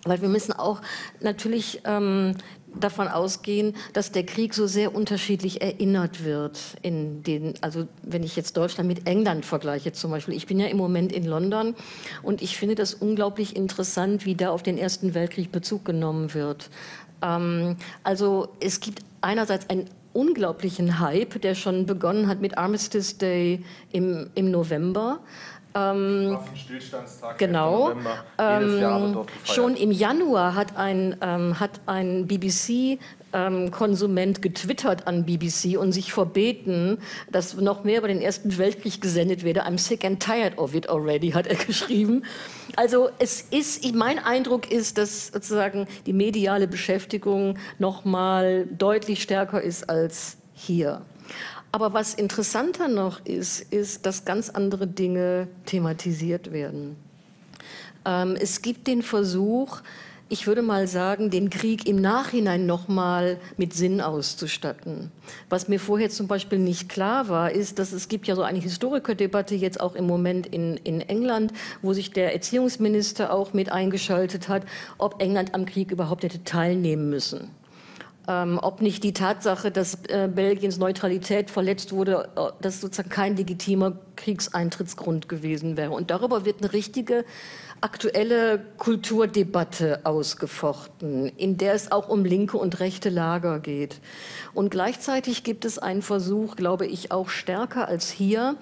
weil 0.03 0.21
wir 0.21 0.29
müssen 0.29 0.53
auch 0.53 0.81
natürlich 1.19 1.81
ähm, 1.85 2.35
davon 2.79 3.07
ausgehen, 3.07 3.75
dass 3.93 4.11
der 4.11 4.25
Krieg 4.25 4.53
so 4.53 4.67
sehr 4.67 4.95
unterschiedlich 4.95 5.61
erinnert 5.61 6.23
wird. 6.23 6.59
In 6.81 7.23
den, 7.23 7.53
also 7.61 7.87
wenn 8.03 8.23
ich 8.23 8.35
jetzt 8.35 8.57
Deutschland 8.57 8.87
mit 8.87 9.07
England 9.07 9.45
vergleiche 9.45 9.91
zum 9.91 10.11
Beispiel. 10.11 10.35
Ich 10.35 10.47
bin 10.47 10.59
ja 10.59 10.67
im 10.67 10.77
Moment 10.77 11.11
in 11.11 11.25
London 11.25 11.75
und 12.23 12.41
ich 12.41 12.57
finde 12.57 12.75
das 12.75 12.93
unglaublich 12.93 13.55
interessant, 13.55 14.25
wie 14.25 14.35
da 14.35 14.49
auf 14.49 14.63
den 14.63 14.77
Ersten 14.77 15.13
Weltkrieg 15.13 15.51
Bezug 15.51 15.85
genommen 15.85 16.33
wird. 16.33 16.69
Ähm, 17.21 17.77
also 18.03 18.49
es 18.59 18.79
gibt 18.79 18.99
einerseits 19.21 19.69
einen 19.69 19.85
unglaublichen 20.13 20.99
Hype, 20.99 21.41
der 21.41 21.55
schon 21.55 21.85
begonnen 21.85 22.27
hat 22.27 22.41
mit 22.41 22.57
Armistice 22.57 23.17
Day 23.17 23.63
im, 23.91 24.29
im 24.35 24.51
November. 24.51 25.19
Ähm, 25.73 26.31
Waffenstillstandstag 26.31 27.37
genau. 27.37 27.89
November. 27.89 28.25
Ähm, 28.37 29.25
schon 29.43 29.75
im 29.75 29.91
Januar 29.91 30.55
hat 30.55 30.75
ein, 30.75 31.15
ähm, 31.21 31.59
hat 31.59 31.79
ein 31.85 32.27
BBC 32.27 32.99
ähm, 33.33 33.71
Konsument 33.71 34.41
getwittert 34.41 35.07
an 35.07 35.25
BBC 35.25 35.77
und 35.77 35.91
sich 35.91 36.11
verbeten, 36.11 36.97
dass 37.31 37.55
noch 37.55 37.83
mehr 37.83 37.99
über 37.99 38.07
den 38.07 38.21
Ersten 38.21 38.57
Weltkrieg 38.57 39.01
gesendet 39.01 39.43
werde. 39.43 39.65
I'm 39.65 39.77
sick 39.77 40.03
and 40.03 40.21
tired 40.21 40.57
of 40.57 40.75
it 40.75 40.89
already, 40.89 41.31
hat 41.31 41.47
er 41.47 41.55
geschrieben. 41.65 42.23
Also 42.75 43.09
es 43.19 43.41
ist, 43.41 43.93
mein 43.95 44.19
Eindruck 44.19 44.71
ist, 44.71 44.97
dass 44.97 45.27
sozusagen 45.27 45.87
die 46.05 46.13
mediale 46.13 46.67
Beschäftigung 46.67 47.57
noch 47.79 48.05
mal 48.05 48.65
deutlich 48.65 49.21
stärker 49.21 49.61
ist 49.61 49.89
als 49.89 50.37
hier. 50.53 51.01
Aber 51.71 51.93
was 51.93 52.13
interessanter 52.13 52.87
noch 52.87 53.25
ist, 53.25 53.61
ist, 53.71 54.05
dass 54.05 54.25
ganz 54.25 54.49
andere 54.49 54.87
Dinge 54.87 55.47
thematisiert 55.65 56.51
werden. 56.51 56.97
Ähm, 58.05 58.35
es 58.39 58.61
gibt 58.61 58.87
den 58.87 59.01
Versuch, 59.01 59.81
ich 60.27 60.47
würde 60.47 60.61
mal 60.61 60.87
sagen, 60.87 61.29
den 61.29 61.49
Krieg 61.49 61.87
im 61.87 61.97
Nachhinein 61.97 62.65
nochmal 62.65 63.37
mit 63.57 63.73
Sinn 63.73 64.01
auszustatten. 64.01 65.11
Was 65.49 65.67
mir 65.67 65.79
vorher 65.79 66.09
zum 66.09 66.27
Beispiel 66.27 66.57
nicht 66.59 66.89
klar 66.89 67.29
war, 67.29 67.51
ist, 67.51 67.79
dass 67.79 67.91
es 67.91 68.07
gibt 68.07 68.27
ja 68.27 68.35
so 68.35 68.41
eine 68.41 68.59
Historikerdebatte 68.59 69.55
jetzt 69.55 69.79
auch 69.79 69.95
im 69.95 70.07
Moment 70.07 70.47
in, 70.47 70.77
in 70.77 71.01
England, 71.01 71.53
wo 71.81 71.93
sich 71.93 72.11
der 72.11 72.33
Erziehungsminister 72.33 73.33
auch 73.33 73.53
mit 73.53 73.71
eingeschaltet 73.71 74.47
hat, 74.47 74.63
ob 74.97 75.21
England 75.21 75.53
am 75.53 75.65
Krieg 75.65 75.91
überhaupt 75.91 76.23
hätte 76.23 76.43
teilnehmen 76.43 77.09
müssen 77.09 77.49
ähm, 78.27 78.59
ob 78.61 78.81
nicht 78.81 79.03
die 79.03 79.13
Tatsache, 79.13 79.71
dass 79.71 79.99
äh, 80.07 80.29
Belgiens 80.33 80.77
Neutralität 80.77 81.49
verletzt 81.49 81.91
wurde, 81.91 82.29
äh, 82.35 82.51
das 82.61 82.81
sozusagen 82.81 83.09
kein 83.09 83.35
legitimer 83.35 83.93
Kriegseintrittsgrund 84.15 85.27
gewesen 85.27 85.77
wäre. 85.77 85.91
Und 85.91 86.11
darüber 86.11 86.45
wird 86.45 86.61
eine 86.61 86.71
richtige 86.73 87.25
aktuelle 87.81 88.63
Kulturdebatte 88.77 90.01
ausgefochten, 90.05 91.29
in 91.29 91.57
der 91.57 91.73
es 91.73 91.91
auch 91.91 92.09
um 92.09 92.23
linke 92.23 92.57
und 92.57 92.79
rechte 92.79 93.09
Lager 93.09 93.59
geht. 93.59 93.99
Und 94.53 94.69
gleichzeitig 94.69 95.43
gibt 95.43 95.65
es 95.65 95.79
einen 95.79 96.03
Versuch, 96.03 96.55
glaube 96.55 96.85
ich, 96.85 97.11
auch 97.11 97.29
stärker 97.29 97.87
als 97.87 98.11
hier, 98.11 98.55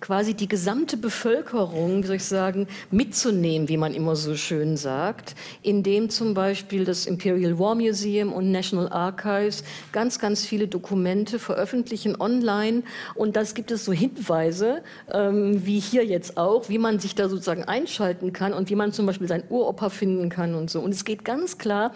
quasi 0.00 0.34
die 0.34 0.48
gesamte 0.48 0.96
Bevölkerung, 0.96 2.02
wie 2.02 2.06
soll 2.06 2.16
ich 2.16 2.24
sagen, 2.24 2.66
mitzunehmen, 2.90 3.68
wie 3.68 3.76
man 3.76 3.94
immer 3.94 4.16
so 4.16 4.36
schön 4.36 4.76
sagt, 4.76 5.34
indem 5.62 6.10
zum 6.10 6.34
Beispiel 6.34 6.84
das 6.84 7.06
Imperial 7.06 7.58
War 7.58 7.74
Museum 7.74 8.32
und 8.32 8.50
National 8.50 8.88
Archives 8.90 9.64
ganz, 9.92 10.18
ganz 10.18 10.44
viele 10.44 10.68
Dokumente 10.68 11.38
veröffentlichen 11.38 12.20
online 12.20 12.82
und 13.14 13.36
das 13.36 13.54
gibt 13.54 13.70
es 13.70 13.84
so 13.84 13.92
Hinweise, 13.92 14.82
ähm, 15.12 15.64
wie 15.66 15.78
hier 15.78 16.04
jetzt 16.04 16.36
auch, 16.36 16.68
wie 16.68 16.78
man 16.78 16.98
sich 16.98 17.14
da 17.14 17.28
sozusagen 17.28 17.64
einschalten 17.64 18.32
kann 18.32 18.52
und 18.52 18.70
wie 18.70 18.76
man 18.76 18.92
zum 18.92 19.06
Beispiel 19.06 19.28
sein 19.28 19.44
Uropa 19.48 19.90
finden 19.90 20.28
kann 20.28 20.54
und 20.54 20.70
so. 20.70 20.80
Und 20.80 20.92
es 20.92 21.04
geht 21.04 21.24
ganz 21.24 21.58
klar 21.58 21.92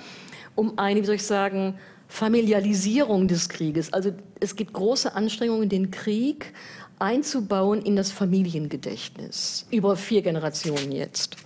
um 0.55 0.79
eine, 0.79 1.01
wie 1.01 1.07
soll 1.07 1.15
ich 1.17 1.27
sagen, 1.27 1.75
Familialisierung 2.11 3.29
des 3.29 3.49
Krieges. 3.49 3.93
Also 3.93 4.11
es 4.41 4.57
gibt 4.57 4.73
große 4.73 5.15
Anstrengungen, 5.15 5.69
den 5.69 5.93
Krieg 5.93 6.53
einzubauen 7.01 7.83
in 7.83 7.97
das 7.97 8.13
Familiengedächtnis 8.13 9.67
über 9.71 9.97
vier 9.97 10.23
Generationen 10.23 10.93
jetzt. 10.93 11.37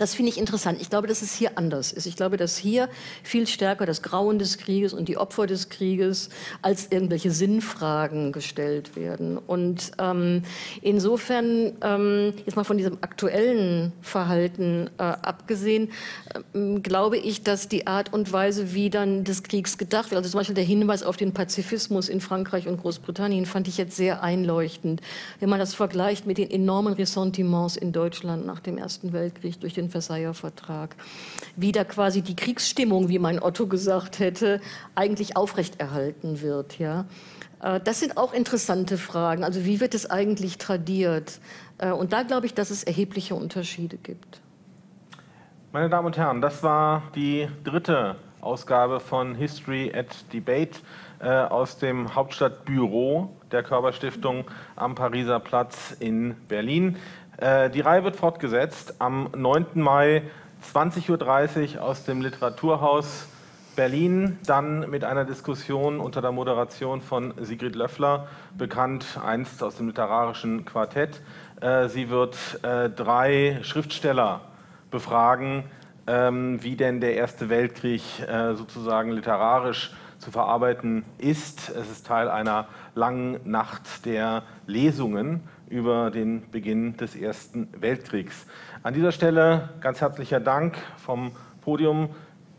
Das 0.00 0.14
finde 0.14 0.32
ich 0.32 0.38
interessant. 0.38 0.80
Ich 0.80 0.88
glaube, 0.88 1.08
dass 1.08 1.20
es 1.20 1.34
hier 1.34 1.58
anders 1.58 1.92
ist. 1.92 2.06
Ich 2.06 2.16
glaube, 2.16 2.38
dass 2.38 2.56
hier 2.56 2.88
viel 3.22 3.46
stärker 3.46 3.84
das 3.84 4.00
Grauen 4.00 4.38
des 4.38 4.56
Krieges 4.56 4.94
und 4.94 5.10
die 5.10 5.18
Opfer 5.18 5.46
des 5.46 5.68
Krieges 5.68 6.30
als 6.62 6.86
irgendwelche 6.90 7.30
Sinnfragen 7.30 8.32
gestellt 8.32 8.96
werden. 8.96 9.36
Und 9.36 9.90
ähm, 9.98 10.40
insofern, 10.80 11.72
ähm, 11.82 12.32
jetzt 12.46 12.56
mal 12.56 12.64
von 12.64 12.78
diesem 12.78 12.96
aktuellen 13.02 13.92
Verhalten 14.00 14.88
äh, 14.96 15.02
abgesehen, 15.02 15.90
äh, 16.54 16.80
glaube 16.80 17.18
ich, 17.18 17.42
dass 17.42 17.68
die 17.68 17.86
Art 17.86 18.10
und 18.14 18.32
Weise, 18.32 18.72
wie 18.72 18.88
dann 18.88 19.24
des 19.24 19.42
Kriegs 19.42 19.76
gedacht 19.76 20.12
wird, 20.12 20.16
also 20.16 20.30
zum 20.30 20.38
Beispiel 20.38 20.54
der 20.54 20.64
Hinweis 20.64 21.02
auf 21.02 21.18
den 21.18 21.34
Pazifismus 21.34 22.08
in 22.08 22.22
Frankreich 22.22 22.66
und 22.68 22.80
Großbritannien, 22.80 23.44
fand 23.44 23.68
ich 23.68 23.76
jetzt 23.76 23.96
sehr 23.96 24.22
einleuchtend. 24.22 25.02
Wenn 25.40 25.50
man 25.50 25.58
das 25.58 25.74
vergleicht 25.74 26.26
mit 26.26 26.38
den 26.38 26.50
enormen 26.50 26.94
Ressentiments 26.94 27.76
in 27.76 27.92
Deutschland 27.92 28.46
nach 28.46 28.60
dem 28.60 28.78
Ersten 28.78 29.12
Weltkrieg 29.12 29.60
durch 29.60 29.74
den 29.74 29.89
Versailler 29.90 30.34
Vertrag, 30.34 30.96
wie 31.56 31.72
da 31.72 31.84
quasi 31.84 32.22
die 32.22 32.36
Kriegsstimmung, 32.36 33.08
wie 33.08 33.18
mein 33.18 33.42
Otto 33.42 33.66
gesagt 33.66 34.18
hätte, 34.18 34.60
eigentlich 34.94 35.36
aufrechterhalten 35.36 36.40
wird. 36.40 36.78
Ja? 36.78 37.06
Äh, 37.62 37.80
das 37.80 38.00
sind 38.00 38.16
auch 38.16 38.32
interessante 38.32 38.98
Fragen. 38.98 39.44
Also 39.44 39.64
wie 39.64 39.80
wird 39.80 39.94
es 39.94 40.10
eigentlich 40.10 40.58
tradiert? 40.58 41.40
Äh, 41.78 41.92
und 41.92 42.12
da 42.12 42.22
glaube 42.22 42.46
ich, 42.46 42.54
dass 42.54 42.70
es 42.70 42.84
erhebliche 42.84 43.34
Unterschiede 43.34 43.96
gibt. 43.96 44.40
Meine 45.72 45.88
Damen 45.88 46.06
und 46.06 46.16
Herren, 46.16 46.40
das 46.40 46.62
war 46.62 47.04
die 47.14 47.48
dritte 47.62 48.16
Ausgabe 48.40 49.00
von 49.00 49.34
History 49.34 49.92
at 49.94 50.06
Debate 50.32 50.80
äh, 51.20 51.28
aus 51.28 51.78
dem 51.78 52.14
Hauptstadtbüro 52.14 53.36
der 53.52 53.62
Körperstiftung 53.62 54.46
am 54.76 54.94
Pariser 54.94 55.38
Platz 55.38 55.94
in 56.00 56.34
Berlin. 56.48 56.96
Äh, 57.40 57.70
die 57.70 57.80
Reihe 57.80 58.04
wird 58.04 58.16
fortgesetzt 58.16 58.96
am 58.98 59.30
9. 59.34 59.66
Mai 59.74 60.22
20.30 60.74 61.76
Uhr 61.76 61.82
aus 61.82 62.04
dem 62.04 62.20
Literaturhaus 62.20 63.28
Berlin, 63.76 64.36
dann 64.44 64.90
mit 64.90 65.04
einer 65.04 65.24
Diskussion 65.24 66.00
unter 66.00 66.20
der 66.20 66.32
Moderation 66.32 67.00
von 67.00 67.32
Sigrid 67.40 67.76
Löffler, 67.76 68.26
bekannt 68.58 69.18
einst 69.24 69.62
aus 69.62 69.76
dem 69.76 69.86
literarischen 69.86 70.66
Quartett. 70.66 71.22
Äh, 71.62 71.88
sie 71.88 72.10
wird 72.10 72.36
äh, 72.62 72.90
drei 72.90 73.60
Schriftsteller 73.62 74.42
befragen, 74.90 75.64
ähm, 76.06 76.62
wie 76.62 76.76
denn 76.76 77.00
der 77.00 77.14
Erste 77.14 77.48
Weltkrieg 77.48 78.02
sozusagen 78.54 79.12
literarisch 79.12 79.92
zu 80.18 80.30
verarbeiten 80.30 81.04
ist. 81.16 81.70
Es 81.70 81.90
ist 81.90 82.06
Teil 82.06 82.28
einer 82.28 82.66
langen 82.94 83.40
Nacht 83.50 84.04
der 84.04 84.42
Lesungen 84.66 85.42
über 85.70 86.10
den 86.10 86.50
Beginn 86.50 86.96
des 86.96 87.16
Ersten 87.16 87.68
Weltkriegs. 87.80 88.46
An 88.82 88.92
dieser 88.92 89.12
Stelle 89.12 89.70
ganz 89.80 90.00
herzlicher 90.00 90.40
Dank 90.40 90.76
vom 90.98 91.32
Podium. 91.62 92.10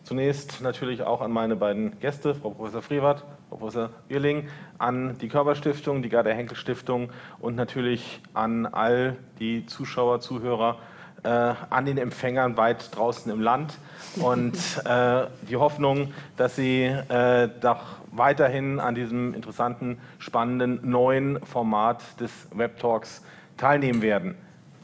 Zunächst 0.03 0.61
natürlich 0.61 1.03
auch 1.03 1.21
an 1.21 1.31
meine 1.31 1.55
beiden 1.55 1.99
Gäste, 1.99 2.33
Frau 2.33 2.49
Professor 2.49 2.81
Frevert, 2.81 3.23
Frau 3.49 3.57
Professor 3.57 3.89
Wirling, 4.07 4.47
an 4.79 5.17
die 5.19 5.27
Körperstiftung, 5.27 6.01
die 6.01 6.09
Gerda 6.09 6.31
Henkel 6.31 6.57
Stiftung 6.57 7.11
und 7.39 7.55
natürlich 7.55 8.21
an 8.33 8.65
all 8.65 9.17
die 9.39 9.65
Zuschauer, 9.67 10.21
Zuhörer, 10.21 10.79
äh, 11.23 11.27
an 11.27 11.85
den 11.85 11.99
Empfängern 11.99 12.57
weit 12.57 12.95
draußen 12.95 13.31
im 13.31 13.41
Land 13.41 13.77
und 14.15 14.55
äh, 14.85 15.27
die 15.47 15.57
Hoffnung, 15.57 16.13
dass 16.35 16.55
Sie 16.55 16.85
äh, 16.85 17.49
doch 17.61 18.00
weiterhin 18.11 18.79
an 18.79 18.95
diesem 18.95 19.33
interessanten, 19.33 19.99
spannenden 20.19 20.79
neuen 20.89 21.43
Format 21.45 22.19
des 22.19 22.31
Web 22.53 22.79
Talks 22.79 23.23
teilnehmen 23.57 24.01
werden. 24.01 24.35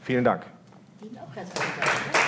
Vielen 0.02 0.24
Dank. 0.24 0.46
Ihnen 1.02 1.18
auch 1.18 1.34
herzlichen 1.34 1.80
Dank. 1.80 2.27